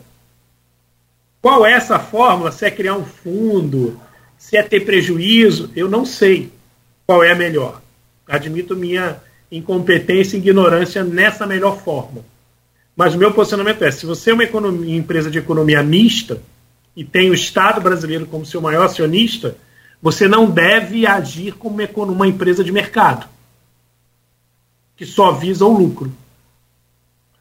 Qual 1.42 1.64
é 1.64 1.72
essa 1.72 1.98
fórmula? 1.98 2.50
Se 2.50 2.64
é 2.64 2.70
criar 2.70 2.96
um 2.96 3.04
fundo, 3.04 4.00
se 4.38 4.56
é 4.56 4.62
ter 4.62 4.80
prejuízo, 4.80 5.70
eu 5.76 5.88
não 5.88 6.06
sei 6.06 6.50
qual 7.06 7.22
é 7.22 7.32
a 7.32 7.36
melhor. 7.36 7.82
Admito 8.26 8.74
minha 8.74 9.20
incompetência 9.52 10.36
e 10.36 10.40
ignorância 10.40 11.04
nessa 11.04 11.46
melhor 11.46 11.82
forma. 11.82 12.24
Mas 12.96 13.14
o 13.14 13.18
meu 13.18 13.32
posicionamento 13.32 13.84
é: 13.84 13.90
se 13.90 14.06
você 14.06 14.30
é 14.30 14.34
uma 14.34 14.44
economia, 14.44 14.96
empresa 14.96 15.30
de 15.30 15.38
economia 15.38 15.82
mista 15.82 16.40
e 16.96 17.04
tem 17.04 17.30
o 17.30 17.34
Estado 17.34 17.80
brasileiro 17.80 18.26
como 18.26 18.46
seu 18.46 18.60
maior 18.60 18.86
acionista, 18.86 19.54
você 20.00 20.26
não 20.26 20.50
deve 20.50 21.06
agir 21.06 21.52
como 21.52 21.82
uma 22.12 22.26
empresa 22.26 22.64
de 22.64 22.72
mercado 22.72 23.28
que 25.00 25.06
só 25.06 25.32
visa 25.32 25.64
o 25.64 25.72
lucro. 25.72 26.12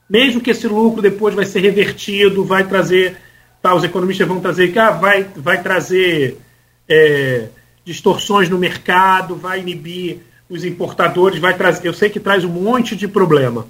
Mesmo 0.10 0.40
que 0.40 0.52
esse 0.52 0.66
lucro 0.66 1.02
depois 1.02 1.36
vai 1.36 1.44
ser 1.44 1.60
revertido, 1.60 2.46
vai 2.46 2.66
trazer, 2.66 3.18
tá, 3.62 3.76
os 3.76 3.84
economistas 3.84 4.26
vão 4.26 4.40
trazer 4.40 4.72
que 4.72 4.80
ah, 4.80 4.92
vai, 4.92 5.26
vai 5.36 5.62
trazer 5.62 6.38
é, 6.88 7.50
distorções 7.84 8.48
no 8.48 8.58
mercado, 8.58 9.36
vai 9.36 9.60
inibir 9.60 10.20
os 10.48 10.64
importadores, 10.64 11.38
vai 11.38 11.54
trazer. 11.54 11.86
Eu 11.86 11.94
sei 11.94 12.10
que 12.10 12.18
traz 12.18 12.46
um 12.46 12.50
monte 12.50 12.96
de 12.96 13.10
problema, 13.10 13.68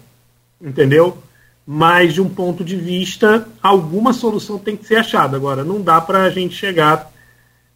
entendeu? 0.61 1.17
mas 1.65 2.13
de 2.13 2.21
um 2.21 2.29
ponto 2.29 2.63
de 2.63 2.75
vista, 2.75 3.47
alguma 3.59 4.13
solução 4.13 4.59
tem 4.59 4.77
que 4.77 4.85
ser 4.85 4.97
achada. 4.97 5.35
Agora, 5.35 5.63
não 5.63 5.81
dá 5.81 5.99
para 5.99 6.25
a 6.25 6.29
gente 6.29 6.55
chegar 6.55 7.11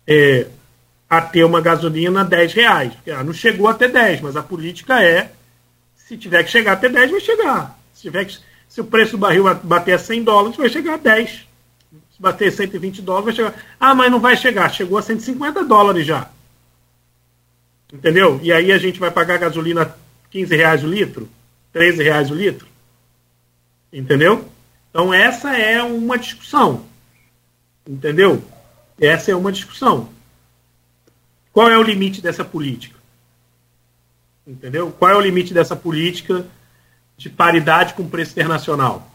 é, 0.07 0.45
a 1.09 1.21
ter 1.21 1.43
uma 1.43 1.59
gasolina 1.59 2.21
a 2.21 2.23
10 2.23 2.53
reais. 2.53 2.93
Ah, 3.07 3.23
não 3.23 3.33
chegou 3.33 3.67
até 3.67 3.87
10, 3.87 4.21
mas 4.21 4.35
a 4.35 4.43
política 4.43 5.03
é, 5.03 5.31
se 6.13 6.17
tiver 6.17 6.43
que 6.43 6.51
chegar 6.51 6.73
até 6.73 6.87
10, 6.87 7.11
vai 7.11 7.19
chegar. 7.19 7.79
Se, 7.93 8.03
tiver 8.03 8.25
que, 8.25 8.37
se 8.69 8.81
o 8.81 8.83
preço 8.83 9.13
do 9.13 9.17
barril 9.17 9.43
bater 9.63 9.93
a 9.93 9.99
100 9.99 10.23
dólares, 10.23 10.57
vai 10.57 10.69
chegar 10.69 10.93
a 10.93 10.97
10. 10.97 11.47
Se 12.15 12.21
bater 12.21 12.51
120 12.51 13.01
dólares, 13.01 13.25
vai 13.25 13.35
chegar. 13.35 13.65
Ah, 13.79 13.95
mas 13.95 14.11
não 14.11 14.19
vai 14.19 14.37
chegar. 14.37 14.71
Chegou 14.71 14.97
a 14.97 15.01
150 15.01 15.63
dólares 15.63 16.05
já. 16.05 16.29
Entendeu? 17.91 18.39
E 18.43 18.53
aí 18.53 18.71
a 18.71 18.77
gente 18.77 18.99
vai 18.99 19.09
pagar 19.09 19.39
gasolina 19.39 19.95
15 20.29 20.55
reais 20.55 20.83
o 20.83 20.87
litro? 20.87 21.27
13 21.71 22.03
reais 22.03 22.29
o 22.29 22.35
litro? 22.35 22.67
Entendeu? 23.91 24.47
Então 24.89 25.11
essa 25.11 25.57
é 25.57 25.81
uma 25.81 26.17
discussão. 26.17 26.85
Entendeu? 27.87 28.43
Essa 28.99 29.31
é 29.31 29.35
uma 29.35 29.51
discussão. 29.51 30.09
Qual 31.51 31.69
é 31.69 31.77
o 31.77 31.83
limite 31.83 32.21
dessa 32.21 32.45
política? 32.45 32.92
Entendeu? 34.45 34.91
Qual 34.97 35.09
é 35.09 35.15
o 35.15 35.21
limite 35.21 35.53
dessa 35.53 35.75
política 35.75 36.45
de 37.17 37.29
paridade 37.29 37.93
com 37.93 38.03
o 38.03 38.09
preço 38.09 38.31
internacional? 38.31 39.09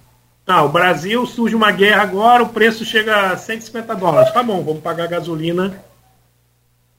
Ah, 0.47 0.63
o 0.63 0.71
Brasil 0.71 1.27
surge 1.27 1.55
uma 1.55 1.71
guerra 1.71 2.03
agora, 2.03 2.43
o 2.43 2.49
preço 2.49 2.83
chega 2.83 3.33
a 3.33 3.37
150 3.37 3.95
dólares. 3.95 4.33
Tá 4.33 4.43
bom, 4.43 4.65
vamos 4.65 4.83
pagar 4.83 5.07
gasolina. 5.07 5.79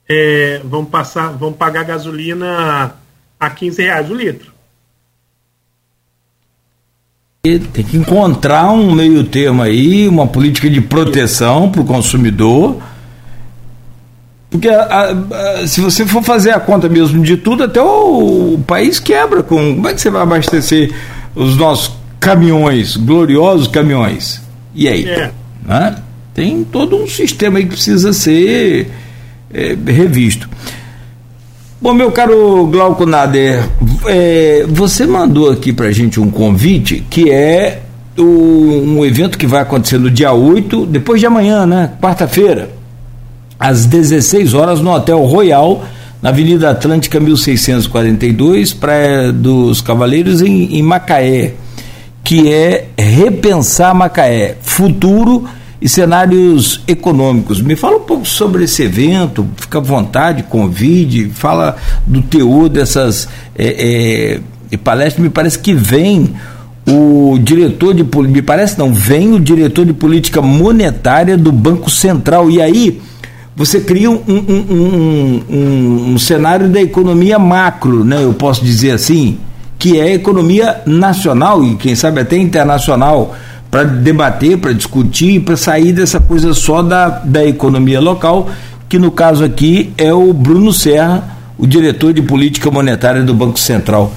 É, 0.07 0.61
vamos 0.63 0.89
passar, 0.89 1.29
vamos 1.29 1.57
pagar 1.57 1.83
gasolina 1.83 2.95
a 3.39 3.49
15 3.49 3.81
reais 3.81 4.11
o 4.11 4.13
litro. 4.13 4.53
Tem 7.41 7.85
que 7.85 7.97
encontrar 7.97 8.69
um 8.69 8.93
meio 8.93 9.23
termo 9.23 9.63
aí, 9.63 10.07
uma 10.07 10.27
política 10.27 10.69
de 10.69 10.81
proteção 10.81 11.71
para 11.71 11.81
o 11.81 11.85
consumidor. 11.85 12.79
Porque 14.49 14.67
a, 14.67 15.11
a, 15.61 15.67
se 15.67 15.79
você 15.79 16.05
for 16.05 16.23
fazer 16.23 16.51
a 16.51 16.59
conta 16.59 16.89
mesmo 16.89 17.23
de 17.23 17.37
tudo, 17.37 17.63
até 17.63 17.81
o, 17.81 18.55
o, 18.55 18.63
país 18.65 18.99
quebra. 18.99 19.43
Com, 19.43 19.75
como 19.75 19.87
é 19.87 19.93
que 19.93 20.01
você 20.01 20.09
vai 20.09 20.23
abastecer 20.23 20.91
os 21.35 21.55
nossos 21.55 21.93
caminhões, 22.19 22.97
gloriosos 22.97 23.67
caminhões? 23.67 24.41
E 24.73 24.87
aí? 24.87 25.07
É. 25.07 25.31
Né? 25.65 25.95
Tem 26.33 26.63
todo 26.63 26.95
um 26.95 27.07
sistema 27.07 27.59
aí 27.59 27.65
que 27.65 27.71
precisa 27.71 28.11
ser 28.11 28.89
é, 29.53 29.77
revisto. 29.85 30.49
Bom, 31.81 31.93
meu 31.93 32.11
caro 32.11 32.65
Glauco 32.67 33.05
Nader, 33.05 33.63
é, 34.07 34.65
você 34.67 35.05
mandou 35.05 35.49
aqui 35.51 35.71
pra 35.71 35.91
gente 35.91 36.19
um 36.19 36.29
convite 36.29 37.05
que 37.09 37.31
é 37.31 37.83
o, 38.17 38.23
um 38.23 39.05
evento 39.05 39.37
que 39.37 39.47
vai 39.47 39.61
acontecer 39.61 39.97
no 39.97 40.09
dia 40.09 40.33
8, 40.33 40.87
depois 40.87 41.21
de 41.21 41.27
amanhã, 41.27 41.65
né? 41.65 41.91
Quarta-feira, 42.01 42.69
às 43.59 43.85
16 43.85 44.53
horas, 44.53 44.79
no 44.79 44.91
Hotel 44.91 45.21
Royal, 45.23 45.83
na 46.21 46.29
Avenida 46.29 46.69
Atlântica 46.69 47.19
1642, 47.19 48.73
Praia 48.73 49.33
dos 49.33 49.81
Cavaleiros, 49.81 50.41
em, 50.41 50.77
em 50.77 50.81
Macaé, 50.81 51.53
que 52.23 52.51
é 52.51 52.87
Repensar 52.97 53.93
Macaé, 53.93 54.55
Futuro 54.61 55.45
e 55.81 55.87
cenários 55.87 56.81
econômicos. 56.87 57.61
Me 57.61 57.75
fala 57.75 57.97
um 57.97 58.01
pouco 58.01 58.25
sobre 58.25 58.63
esse 58.65 58.83
evento, 58.83 59.47
fica 59.57 59.77
à 59.77 59.81
vontade, 59.81 60.43
convide, 60.43 61.29
fala 61.29 61.75
do 62.05 62.21
teor 62.21 62.69
dessas 62.69 63.27
é, 63.57 64.39
é, 64.71 64.77
palestras. 64.77 65.23
Me 65.23 65.29
parece 65.29 65.57
que 65.59 65.73
vem 65.73 66.33
o 66.87 67.37
diretor 67.41 67.93
de 67.93 68.03
me 68.03 68.41
parece 68.41 68.77
não, 68.77 68.93
vem 68.93 69.33
o 69.33 69.39
diretor 69.39 69.85
de 69.85 69.93
política 69.93 70.41
monetária 70.41 71.37
do 71.37 71.51
Banco 71.51 71.89
Central. 71.89 72.49
E 72.49 72.61
aí 72.61 73.01
você 73.59 73.81
cria 73.81 74.09
um, 74.09 74.23
um, 74.25 75.43
um, 75.49 76.13
um 76.13 76.17
cenário 76.17 76.69
da 76.69 76.81
economia 76.81 77.37
macro, 77.37 78.05
né? 78.05 78.23
Eu 78.23 78.33
posso 78.33 78.63
dizer 78.63 78.91
assim, 78.91 79.37
que 79.77 79.99
é 79.99 80.03
a 80.03 80.13
economia 80.13 80.81
nacional 80.85 81.61
e 81.61 81.75
quem 81.75 81.93
sabe 81.93 82.21
até 82.21 82.37
internacional 82.37 83.35
para 83.69 83.83
debater, 83.83 84.57
para 84.59 84.71
discutir, 84.71 85.41
para 85.41 85.57
sair 85.57 85.91
dessa 85.91 86.21
coisa 86.21 86.53
só 86.53 86.81
da, 86.81 87.09
da 87.09 87.45
economia 87.45 87.99
local, 87.99 88.49
que 88.87 88.97
no 88.97 89.11
caso 89.11 89.43
aqui 89.43 89.93
é 89.97 90.13
o 90.13 90.31
Bruno 90.31 90.71
Serra, 90.71 91.37
o 91.57 91.67
diretor 91.67 92.13
de 92.13 92.21
política 92.21 92.71
monetária 92.71 93.23
do 93.23 93.33
Banco 93.33 93.59
Central. 93.59 94.13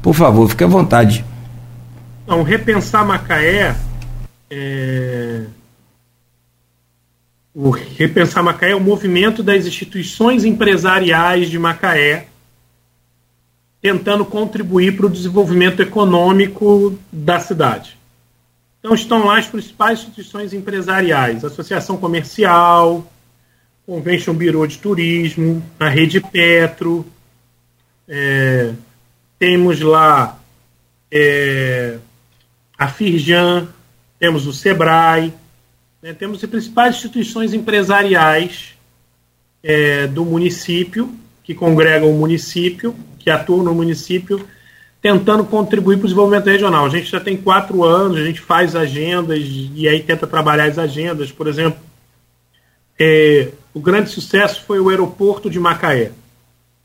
Por 0.00 0.14
favor, 0.14 0.48
fique 0.48 0.64
à 0.64 0.66
vontade. 0.66 1.22
Então, 2.24 2.42
repensar 2.42 3.04
Macaé. 3.04 3.76
É... 4.50 5.42
O 7.54 7.70
Repensar 7.70 8.44
Macaé 8.44 8.70
é 8.70 8.76
o 8.76 8.80
movimento 8.80 9.42
das 9.42 9.66
instituições 9.66 10.44
empresariais 10.44 11.50
de 11.50 11.58
Macaé 11.58 12.26
tentando 13.82 14.24
contribuir 14.24 14.96
para 14.96 15.06
o 15.06 15.10
desenvolvimento 15.10 15.80
econômico 15.80 16.98
da 17.10 17.40
cidade. 17.40 17.98
Então 18.78 18.94
estão 18.94 19.26
lá 19.26 19.38
as 19.38 19.46
principais 19.46 20.00
instituições 20.00 20.52
empresariais, 20.52 21.44
Associação 21.44 21.96
Comercial, 21.96 23.10
Convention 23.86 24.34
Bureau 24.34 24.66
de 24.66 24.78
Turismo, 24.78 25.62
a 25.78 25.88
Rede 25.88 26.20
Petro, 26.20 27.06
é, 28.06 28.72
temos 29.38 29.80
lá 29.80 30.38
é, 31.10 31.98
a 32.78 32.88
Firjan, 32.88 33.68
temos 34.18 34.46
o 34.46 34.52
Sebrae, 34.52 35.32
né, 36.02 36.12
temos 36.12 36.42
as 36.42 36.50
principais 36.50 36.96
instituições 36.96 37.52
empresariais 37.52 38.74
é, 39.62 40.06
do 40.06 40.24
município, 40.24 41.14
que 41.42 41.54
congregam 41.54 42.10
o 42.10 42.18
município, 42.18 42.94
que 43.18 43.30
atuam 43.30 43.62
no 43.62 43.74
município 43.74 44.46
tentando 45.02 45.44
contribuir 45.44 45.96
para 45.96 46.04
o 46.04 46.08
desenvolvimento 46.08 46.46
regional. 46.46 46.84
A 46.84 46.90
gente 46.90 47.10
já 47.10 47.20
tem 47.20 47.36
quatro 47.36 47.82
anos, 47.82 48.18
a 48.18 48.24
gente 48.24 48.40
faz 48.40 48.76
agendas 48.76 49.40
e 49.42 49.88
aí 49.88 50.02
tenta 50.02 50.26
trabalhar 50.26 50.64
as 50.64 50.78
agendas. 50.78 51.32
Por 51.32 51.46
exemplo, 51.46 51.80
é, 52.98 53.48
o 53.72 53.80
grande 53.80 54.10
sucesso 54.10 54.62
foi 54.66 54.78
o 54.78 54.90
aeroporto 54.90 55.48
de 55.48 55.58
Macaé. 55.58 56.12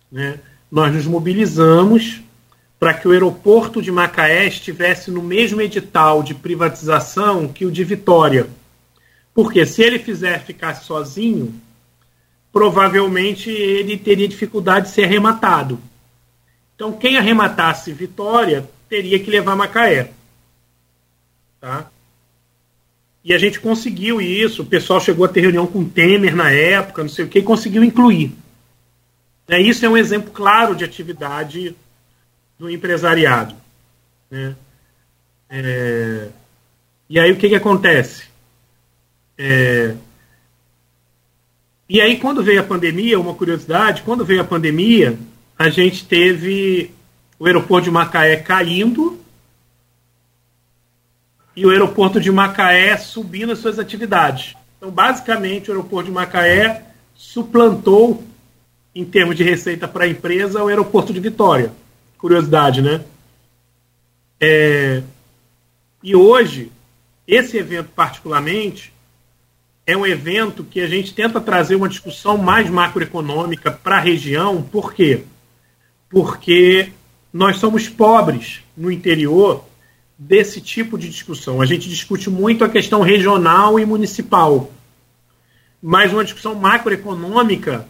Né? 0.10 0.40
Nós 0.72 0.94
nos 0.94 1.06
mobilizamos 1.06 2.22
para 2.80 2.94
que 2.94 3.08
o 3.08 3.12
aeroporto 3.12 3.82
de 3.82 3.92
Macaé 3.92 4.48
estivesse 4.48 5.12
no 5.12 5.22
mesmo 5.22 5.62
edital 5.62 6.24
de 6.24 6.34
privatização 6.34 7.48
que 7.48 7.66
o 7.66 7.72
de 7.72 7.84
Vitória. 7.84 8.48
Porque 9.36 9.66
se 9.66 9.84
ele 9.84 10.00
fizer 10.00 10.46
ficar 10.46 10.76
sozinho, 10.76 11.54
provavelmente 12.54 13.50
ele 13.50 13.98
teria 13.98 14.30
dificuldade 14.30 14.88
de 14.88 14.94
ser 14.94 15.04
arrematado. 15.04 15.78
Então, 16.74 16.94
quem 16.94 17.18
arrematasse 17.18 17.92
Vitória 17.92 18.68
teria 18.88 19.20
que 19.20 19.30
levar 19.30 19.58
Macaé. 19.58 20.12
Tá? 21.60 21.92
E 23.26 23.34
a 23.34 23.38
gente 23.38 23.60
conseguiu 23.60 24.22
isso. 24.22 24.62
O 24.62 24.66
pessoal 24.66 25.02
chegou 25.02 25.26
a 25.26 25.30
ter 25.30 25.42
reunião 25.42 25.68
com 25.68 25.84
Temer 25.84 26.34
na 26.34 26.50
época, 26.50 27.04
não 27.04 27.10
sei 27.10 27.26
o 27.26 27.28
que, 27.28 27.40
e 27.40 27.44
conseguiu 27.44 27.84
incluir. 27.84 28.34
É, 29.50 29.60
isso 29.60 29.86
é 29.86 29.90
um 29.90 29.98
exemplo 29.98 30.32
claro 30.32 30.76
de 30.76 30.86
atividade 30.86 31.76
do 32.58 32.70
empresariado. 32.70 33.54
Né? 34.32 34.56
É, 35.50 36.30
e 37.10 37.20
aí 37.20 37.32
o 37.34 37.36
que, 37.36 37.50
que 37.50 37.56
acontece? 37.56 38.35
É, 39.38 39.96
e 41.88 42.02
aí, 42.02 42.18
quando 42.18 42.42
veio 42.42 42.62
a 42.62 42.64
pandemia, 42.64 43.20
uma 43.20 43.36
curiosidade, 43.36 44.02
quando 44.02 44.26
veio 44.26 44.42
a 44.42 44.46
pandemia, 44.46 45.20
a 45.58 45.70
gente 45.70 46.04
teve 46.04 46.92
o 47.38 47.46
aeroporto 47.46 47.86
de 47.86 47.92
Macaé 47.92 48.38
caindo 48.38 49.20
e 51.56 51.64
o 51.64 51.70
aeroporto 51.70 52.20
de 52.20 52.32
Macaé 52.32 52.98
subindo 52.98 53.52
as 53.52 53.60
suas 53.60 53.78
atividades. 53.78 54.56
Então, 54.78 54.90
basicamente, 54.90 55.70
o 55.70 55.74
aeroporto 55.74 56.10
de 56.10 56.12
Macaé 56.12 56.86
suplantou, 57.14 58.24
em 58.96 59.06
termos 59.06 59.36
de 59.36 59.44
receita 59.44 59.88
para 59.88 60.06
a 60.06 60.08
empresa, 60.08 60.64
o 60.64 60.68
aeroporto 60.68 61.14
de 61.14 61.20
Vitória. 61.20 61.72
Curiosidade, 62.18 62.82
né? 62.82 63.06
É... 64.42 65.04
E 66.02 66.16
hoje, 66.16 66.72
esse 67.28 67.58
evento 67.58 67.90
particularmente, 67.96 68.92
é 69.86 69.96
um 69.96 70.06
evento 70.06 70.64
que 70.64 70.82
a 70.82 70.88
gente 70.88 71.14
tenta 71.14 71.40
trazer 71.40 71.76
uma 71.76 71.90
discussão 71.90 72.38
mais 72.38 72.70
macroeconômica 72.70 73.72
para 73.72 73.98
a 73.98 74.02
região, 74.02 74.62
por 74.62 74.94
quê? 74.94 75.24
porque 76.16 76.92
nós 77.34 77.58
somos 77.58 77.90
pobres 77.90 78.62
no 78.78 78.90
interior 78.90 79.66
desse 80.18 80.62
tipo 80.62 80.98
de 80.98 81.10
discussão. 81.10 81.62
A 81.62 81.66
gente 81.66 81.90
discute 81.90 82.30
muito 82.30 82.64
a 82.64 82.70
questão 82.70 83.02
regional 83.02 83.78
e 83.78 83.86
municipal, 83.86 84.72
mas 85.82 86.14
uma 86.14 86.24
discussão 86.24 86.56
macroeconômica 86.56 87.86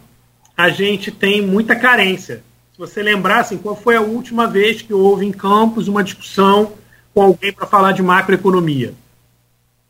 a 0.56 0.68
gente 0.70 1.12
tem 1.12 1.40
muita 1.40 1.76
carência. 1.76 2.42
Se 2.72 2.78
você 2.78 3.00
lembrar, 3.02 3.40
assim, 3.40 3.58
qual 3.58 3.76
foi 3.76 3.94
a 3.94 4.00
última 4.00 4.48
vez 4.48 4.82
que 4.82 4.92
houve 4.92 5.24
em 5.24 5.32
Campos 5.32 5.86
uma 5.86 6.02
discussão 6.02 6.72
com 7.14 7.22
alguém 7.22 7.52
para 7.52 7.66
falar 7.66 7.92
de 7.92 8.02
macroeconomia? 8.02 8.92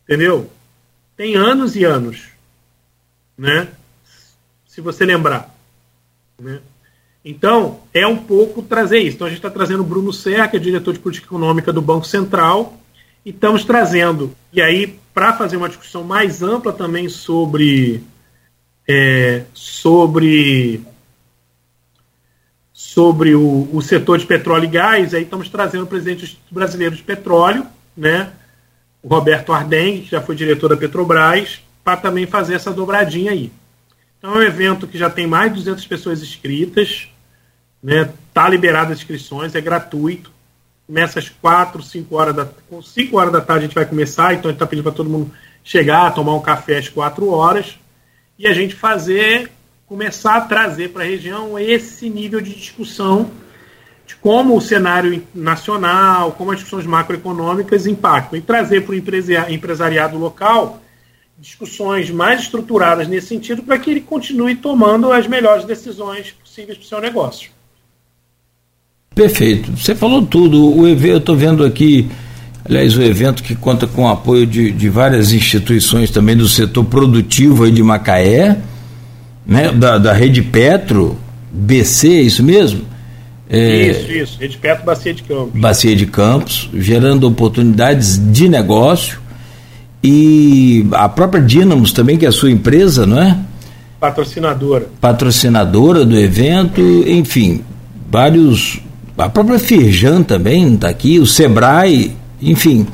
Entendeu? 0.05 0.51
Tem 1.17 1.35
anos 1.35 1.75
e 1.77 1.85
anos, 1.85 2.29
né? 3.37 3.69
Se 4.67 4.81
você 4.81 5.05
lembrar, 5.05 5.55
né? 6.39 6.61
Então, 7.25 7.81
é 7.93 8.07
um 8.07 8.17
pouco 8.17 8.63
trazer 8.63 8.99
isso. 8.99 9.17
Então, 9.17 9.27
a 9.27 9.31
gente 9.31 9.39
está 9.39 9.51
trazendo 9.51 9.81
o 9.81 9.87
Bruno 9.87 10.13
Serra, 10.13 10.47
que 10.47 10.57
é 10.57 10.61
diretor 10.61 10.93
de 10.93 11.01
política 11.01 11.27
econômica 11.27 11.73
do 11.73 11.83
Banco 11.83 12.07
Central, 12.07 12.79
e 13.25 13.31
estamos 13.31 13.65
trazendo, 13.65 14.33
e 14.53 14.63
aí, 14.63 14.97
para 15.13 15.33
fazer 15.33 15.57
uma 15.57 15.69
discussão 15.69 16.05
mais 16.05 16.43
ampla 16.43 16.73
também 16.73 17.09
sobre. 17.09 18.03
É, 18.89 19.43
sobre 19.53 20.85
sobre 22.73 23.35
o, 23.35 23.69
o, 23.73 23.83
setor 23.83 24.17
de 24.17 24.27
petróleo 24.27 24.65
e 24.65 24.69
gás, 24.69 25.13
aí 25.13 25.25
estamos 25.25 25.49
trazendo 25.49 25.83
o 25.83 25.89
presidente 25.89 26.41
brasileiro 26.51 26.95
de 26.95 27.03
petróleo, 27.03 27.67
né, 27.97 28.33
o 29.07 29.09
Roberto 29.09 29.53
Ardengue, 29.53 30.01
que 30.01 30.11
já 30.11 30.21
foi 30.21 30.35
diretor 30.35 30.69
da 30.69 30.77
Petrobras, 30.77 31.61
para 31.85 31.97
também 31.97 32.27
fazer 32.27 32.55
essa 32.55 32.73
dobradinha 32.73 33.31
aí. 33.31 33.53
Então 34.19 34.35
é 34.35 34.39
um 34.39 34.43
evento 34.43 34.89
que 34.89 34.99
já 34.99 35.09
tem 35.09 35.29
mais 35.29 35.53
de 35.53 35.59
200 35.61 35.87
pessoas 35.87 36.23
inscritas, 36.23 37.09
né? 37.81 38.13
Tá 38.35 38.49
liberado 38.49 38.93
as 38.93 38.99
inscrições, 38.99 39.55
é 39.55 39.61
gratuito. 39.61 40.33
Começa 40.89 41.21
às 41.21 41.29
4, 41.29 41.81
5 41.85 42.17
horas 42.17 42.35
da 42.35 42.49
5 42.83 43.17
horas 43.17 43.33
da 43.33 43.41
tarde 43.41 43.67
a 43.67 43.67
gente 43.69 43.77
vai 43.77 43.87
começar, 43.87 44.35
então 44.35 44.49
a 44.49 44.53
gente 44.53 44.57
está 44.57 44.67
pedindo 44.67 44.83
para 44.83 44.93
todo 44.93 45.09
mundo 45.09 45.31
chegar, 45.63 46.13
tomar 46.13 46.35
um 46.35 46.43
café 46.43 46.79
às 46.79 46.89
4 46.89 47.31
horas 47.31 47.79
e 48.37 48.45
a 48.49 48.53
gente 48.53 48.75
fazer 48.75 49.53
começar 49.87 50.35
a 50.35 50.41
trazer 50.41 50.89
para 50.89 51.05
a 51.05 51.07
região 51.07 51.57
esse 51.57 52.11
nível 52.11 52.41
de 52.41 52.53
discussão 52.53 53.31
de 54.07 54.15
como 54.17 54.57
o 54.57 54.61
cenário 54.61 55.23
nacional, 55.35 56.33
como 56.33 56.53
as 56.53 56.59
discussões 56.59 56.87
macroeconômicas 56.87 57.87
impactam, 57.87 58.39
e 58.39 58.43
trazer 58.43 58.83
para 58.83 58.93
o 58.93 58.95
empresariado 58.95 60.17
local 60.17 60.81
discussões 61.39 62.11
mais 62.11 62.43
estruturadas 62.43 63.09
nesse 63.09 63.29
sentido 63.29 63.63
para 63.63 63.79
que 63.79 63.91
ele 63.91 64.01
continue 64.01 64.55
tomando 64.55 65.13
as 65.13 65.27
melhores 65.27 65.65
decisões 65.65 66.31
possíveis 66.33 66.79
para 66.79 66.85
o 66.85 66.89
seu 66.89 67.01
negócio. 67.01 67.51
Perfeito. 69.15 69.71
Você 69.77 69.95
falou 69.95 70.25
tudo. 70.25 70.75
O 70.79 70.89
evento, 70.89 71.13
eu 71.13 71.19
estou 71.19 71.37
vendo 71.37 71.65
aqui, 71.65 72.09
aliás, 72.65 72.97
o 72.97 73.03
evento 73.03 73.43
que 73.43 73.55
conta 73.55 73.87
com 73.87 74.05
o 74.05 74.09
apoio 74.09 74.47
de, 74.47 74.71
de 74.71 74.89
várias 74.89 75.33
instituições 75.33 76.11
também 76.11 76.37
do 76.37 76.49
setor 76.49 76.85
produtivo 76.85 77.65
aí 77.65 77.71
de 77.71 77.83
Macaé, 77.83 78.59
né, 79.45 79.73
da, 79.73 79.99
da 79.99 80.13
Rede 80.13 80.43
Petro, 80.43 81.19
BC, 81.51 82.09
é 82.09 82.23
isso 82.23 82.43
mesmo? 82.43 82.96
É, 83.49 83.89
isso, 83.89 84.13
isso, 84.13 84.39
Rede 84.41 84.59
Petro 84.59 84.85
Bacia 84.85 85.15
de 85.15 85.23
Campos. 85.23 85.61
Bacia 85.61 85.95
de 85.95 86.07
Campos, 86.07 86.69
gerando 86.75 87.29
oportunidades 87.29 88.21
de 88.33 88.49
negócio. 88.49 89.21
E 90.03 90.87
a 90.93 91.09
própria 91.09 91.43
Dínamos 91.43 91.93
também, 91.93 92.17
que 92.17 92.25
é 92.25 92.29
a 92.29 92.33
sua 92.33 92.51
empresa, 92.51 93.07
não 93.07 93.21
é? 93.21 93.37
Patrocinadora. 93.99 94.89
Patrocinadora 95.01 96.05
do 96.05 96.19
evento, 96.19 96.81
enfim, 96.81 97.63
vários. 98.11 98.81
A 99.17 99.29
própria 99.29 99.59
Firjan 99.59 100.23
também 100.23 100.75
está 100.75 100.89
aqui, 100.89 101.19
o 101.19 101.27
Sebrae, 101.27 102.15
enfim. 102.41 102.87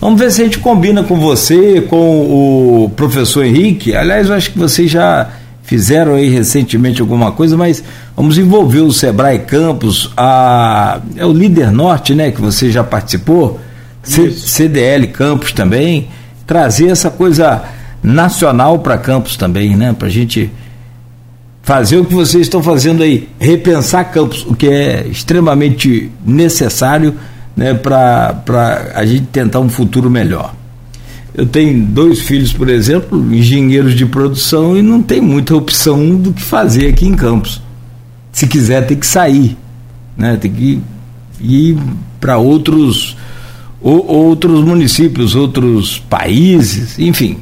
Vamos 0.00 0.20
ver 0.20 0.30
se 0.30 0.42
a 0.42 0.44
gente 0.44 0.58
combina 0.58 1.02
com 1.02 1.18
você, 1.18 1.80
com 1.82 2.84
o 2.84 2.90
professor 2.90 3.44
Henrique. 3.44 3.94
Aliás, 3.94 4.28
eu 4.28 4.34
acho 4.34 4.52
que 4.52 4.58
vocês 4.58 4.90
já 4.90 5.30
fizeram 5.70 6.16
aí 6.16 6.28
recentemente 6.28 7.00
alguma 7.00 7.30
coisa, 7.30 7.56
mas 7.56 7.80
vamos 8.16 8.36
envolver 8.36 8.80
o 8.80 8.90
Sebrae 8.90 9.38
Campos, 9.38 10.10
a, 10.16 10.98
é 11.14 11.24
o 11.24 11.32
Líder 11.32 11.70
Norte, 11.70 12.12
né, 12.12 12.32
que 12.32 12.40
você 12.40 12.72
já 12.72 12.82
participou, 12.82 13.60
C, 14.02 14.32
CDL 14.32 15.06
Campos 15.06 15.52
também, 15.52 16.08
trazer 16.44 16.88
essa 16.88 17.08
coisa 17.08 17.62
nacional 18.02 18.80
para 18.80 18.98
Campos 18.98 19.36
também, 19.36 19.76
né? 19.76 19.94
Para 19.96 20.08
a 20.08 20.10
gente 20.10 20.50
fazer 21.62 21.98
o 21.98 22.04
que 22.04 22.14
vocês 22.14 22.46
estão 22.46 22.60
fazendo 22.60 23.04
aí, 23.04 23.28
repensar 23.38 24.10
Campos, 24.10 24.44
o 24.44 24.56
que 24.56 24.66
é 24.66 25.06
extremamente 25.06 26.10
necessário 26.26 27.14
né, 27.56 27.74
para 27.74 28.90
a 28.92 29.06
gente 29.06 29.26
tentar 29.26 29.60
um 29.60 29.68
futuro 29.68 30.10
melhor. 30.10 30.52
Eu 31.40 31.46
tenho 31.46 31.84
dois 31.86 32.20
filhos, 32.20 32.52
por 32.52 32.68
exemplo, 32.68 33.18
engenheiros 33.34 33.94
de 33.94 34.04
produção 34.04 34.76
e 34.76 34.82
não 34.82 35.02
tem 35.02 35.20
muita 35.20 35.56
opção 35.56 36.14
do 36.16 36.32
que 36.32 36.42
fazer 36.42 36.88
aqui 36.88 37.06
em 37.06 37.14
Campos. 37.14 37.62
Se 38.32 38.46
quiser, 38.46 38.86
tem 38.86 38.96
que 38.96 39.06
sair, 39.06 39.56
né? 40.16 40.36
tem 40.36 40.52
que 40.52 40.80
ir 41.40 41.78
para 42.20 42.36
outros, 42.36 43.16
outros 43.80 44.62
municípios, 44.62 45.34
outros 45.34 45.98
países, 45.98 46.98
enfim 46.98 47.38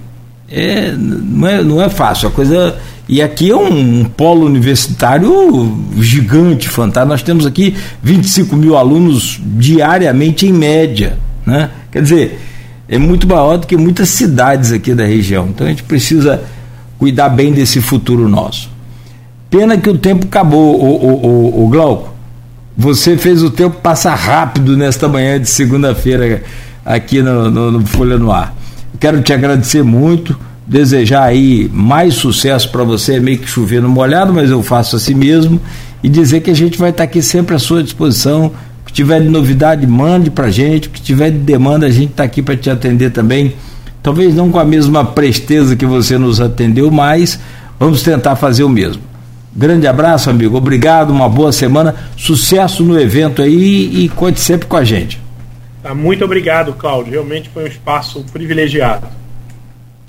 é, 0.50 0.92
não, 0.92 1.46
é, 1.46 1.62
não 1.62 1.82
é 1.82 1.88
fácil. 1.88 2.28
A 2.28 2.30
coisa. 2.30 2.76
E 3.08 3.22
aqui 3.22 3.50
é 3.50 3.56
um, 3.56 4.00
um 4.00 4.04
polo 4.04 4.44
universitário 4.46 5.78
gigante, 5.98 6.68
fantástico. 6.68 7.08
Nós 7.08 7.22
temos 7.22 7.46
aqui 7.46 7.74
25 8.02 8.56
mil 8.56 8.76
alunos 8.76 9.40
diariamente 9.42 10.46
em 10.46 10.52
média. 10.52 11.18
Né? 11.46 11.70
Quer 11.90 12.02
dizer, 12.02 12.38
é 12.88 12.96
muito 12.96 13.26
maior 13.26 13.58
do 13.58 13.66
que 13.66 13.76
muitas 13.76 14.08
cidades 14.08 14.72
aqui 14.72 14.94
da 14.94 15.04
região. 15.04 15.48
Então 15.48 15.66
a 15.66 15.70
gente 15.70 15.82
precisa 15.82 16.42
cuidar 16.98 17.28
bem 17.28 17.52
desse 17.52 17.80
futuro 17.80 18.28
nosso. 18.28 18.70
Pena 19.50 19.76
que 19.76 19.88
o 19.88 19.96
tempo 19.96 20.26
acabou, 20.26 20.80
o, 20.80 21.26
o, 21.26 21.64
o, 21.64 21.68
Glauco. 21.68 22.14
Você 22.76 23.16
fez 23.16 23.42
o 23.42 23.50
tempo 23.50 23.80
passar 23.80 24.14
rápido 24.14 24.76
nesta 24.76 25.08
manhã 25.08 25.40
de 25.40 25.48
segunda-feira 25.48 26.42
aqui 26.84 27.22
no, 27.22 27.50
no, 27.50 27.72
no 27.72 27.86
Folha 27.86 28.18
no 28.18 28.30
Ar. 28.30 28.54
Quero 29.00 29.20
te 29.22 29.32
agradecer 29.32 29.82
muito, 29.82 30.38
desejar 30.66 31.24
aí 31.24 31.68
mais 31.72 32.14
sucesso 32.14 32.70
para 32.70 32.84
você, 32.84 33.16
é 33.16 33.20
meio 33.20 33.38
que 33.38 33.48
chover 33.48 33.82
no 33.82 33.88
molhado, 33.88 34.32
mas 34.32 34.50
eu 34.50 34.62
faço 34.62 34.96
assim 34.96 35.14
mesmo, 35.14 35.60
e 36.02 36.08
dizer 36.08 36.40
que 36.40 36.50
a 36.50 36.54
gente 36.54 36.78
vai 36.78 36.90
estar 36.90 37.04
aqui 37.04 37.22
sempre 37.22 37.54
à 37.54 37.58
sua 37.58 37.82
disposição. 37.82 38.52
O 38.98 39.00
tiver 39.00 39.20
de 39.20 39.28
novidade, 39.28 39.86
mande 39.86 40.28
para 40.28 40.50
gente. 40.50 40.88
O 40.88 40.90
que 40.90 41.00
tiver 41.00 41.30
de 41.30 41.38
demanda, 41.38 41.86
a 41.86 41.90
gente 41.90 42.10
está 42.10 42.24
aqui 42.24 42.42
para 42.42 42.56
te 42.56 42.68
atender 42.68 43.10
também. 43.10 43.54
Talvez 44.02 44.34
não 44.34 44.50
com 44.50 44.58
a 44.58 44.64
mesma 44.64 45.04
presteza 45.04 45.76
que 45.76 45.86
você 45.86 46.18
nos 46.18 46.40
atendeu, 46.40 46.90
mas 46.90 47.38
vamos 47.78 48.02
tentar 48.02 48.34
fazer 48.34 48.64
o 48.64 48.68
mesmo. 48.68 49.00
Grande 49.54 49.86
abraço, 49.86 50.28
amigo. 50.28 50.56
Obrigado, 50.56 51.10
uma 51.10 51.28
boa 51.28 51.52
semana. 51.52 51.94
Sucesso 52.16 52.82
no 52.82 53.00
evento 53.00 53.40
aí 53.40 54.04
e 54.04 54.08
conte 54.08 54.40
sempre 54.40 54.66
com 54.66 54.76
a 54.76 54.82
gente. 54.82 55.22
Tá, 55.80 55.94
muito 55.94 56.24
obrigado, 56.24 56.72
Cláudio. 56.72 57.12
Realmente 57.12 57.48
foi 57.54 57.62
um 57.62 57.68
espaço 57.68 58.24
privilegiado. 58.32 59.06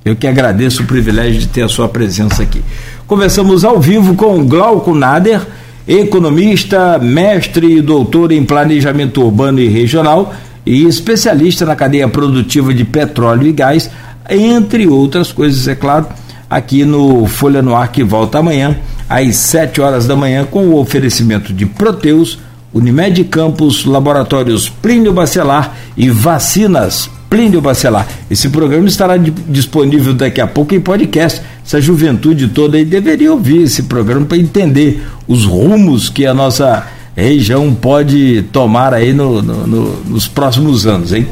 Eu 0.04 0.16
que 0.16 0.26
agradeço 0.26 0.82
o 0.82 0.88
privilégio 0.88 1.40
de 1.40 1.48
ter 1.48 1.62
a 1.62 1.70
sua 1.70 1.88
presença 1.88 2.42
aqui. 2.42 2.64
Conversamos 3.06 3.64
ao 3.64 3.80
vivo 3.80 4.16
com 4.16 4.44
Glauco 4.48 4.96
Nader, 4.96 5.46
economista, 5.90 7.00
mestre 7.00 7.78
e 7.78 7.82
doutor 7.82 8.32
em 8.32 8.46
planejamento 8.46 9.24
urbano 9.24 9.60
e 9.60 9.68
regional 9.68 10.36
e 10.64 10.86
especialista 10.86 11.66
na 11.66 11.76
cadeia 11.76 12.08
produtiva 12.08 12.72
de 12.72 12.86
petróleo 12.86 13.48
e 13.48 13.52
gás, 13.52 13.90
entre 14.30 14.86
outras 14.86 15.32
coisas, 15.32 15.68
é 15.68 15.74
claro, 15.74 16.06
aqui 16.48 16.86
no 16.86 17.26
Folha 17.26 17.64
no 17.64 17.76
Ar 17.76 17.92
que 17.92 18.04
volta 18.04 18.38
amanhã 18.38 18.78
às 19.10 19.36
7 19.38 19.82
horas 19.82 20.06
da 20.06 20.16
manhã 20.16 20.46
com 20.46 20.68
o 20.68 20.80
oferecimento 20.80 21.52
de 21.52 21.66
Proteus 21.66 22.38
Unimed 22.72 23.24
Campos, 23.24 23.84
Laboratórios 23.84 24.70
Plínio 24.70 25.12
Bacelar 25.12 25.76
e 25.98 26.08
Vacinas 26.12 27.10
Plínio 27.28 27.62
Bacelar. 27.62 28.08
Esse 28.30 28.50
programa 28.50 28.88
estará 28.88 29.16
disponível 29.18 30.14
daqui 30.14 30.42
a 30.42 30.48
pouco 30.48 30.74
em 30.74 30.80
podcast. 30.80 31.42
Essa 31.66 31.80
juventude 31.80 32.48
toda 32.48 32.78
aí 32.78 32.86
deveria 32.86 33.32
ouvir 33.32 33.64
esse 33.64 33.84
programa 33.84 34.26
para 34.26 34.38
entender 34.38 35.04
os 35.30 35.46
rumos 35.46 36.10
que 36.10 36.26
a 36.26 36.34
nossa 36.34 36.88
região 37.16 37.74
pode 37.76 38.42
tomar 38.52 38.96
aí 38.96 39.14
no, 39.14 39.44
no, 39.44 39.68
no, 39.68 40.04
nos 40.06 40.28
próximos 40.28 40.88
anos, 40.88 41.14
hein? 41.14 41.28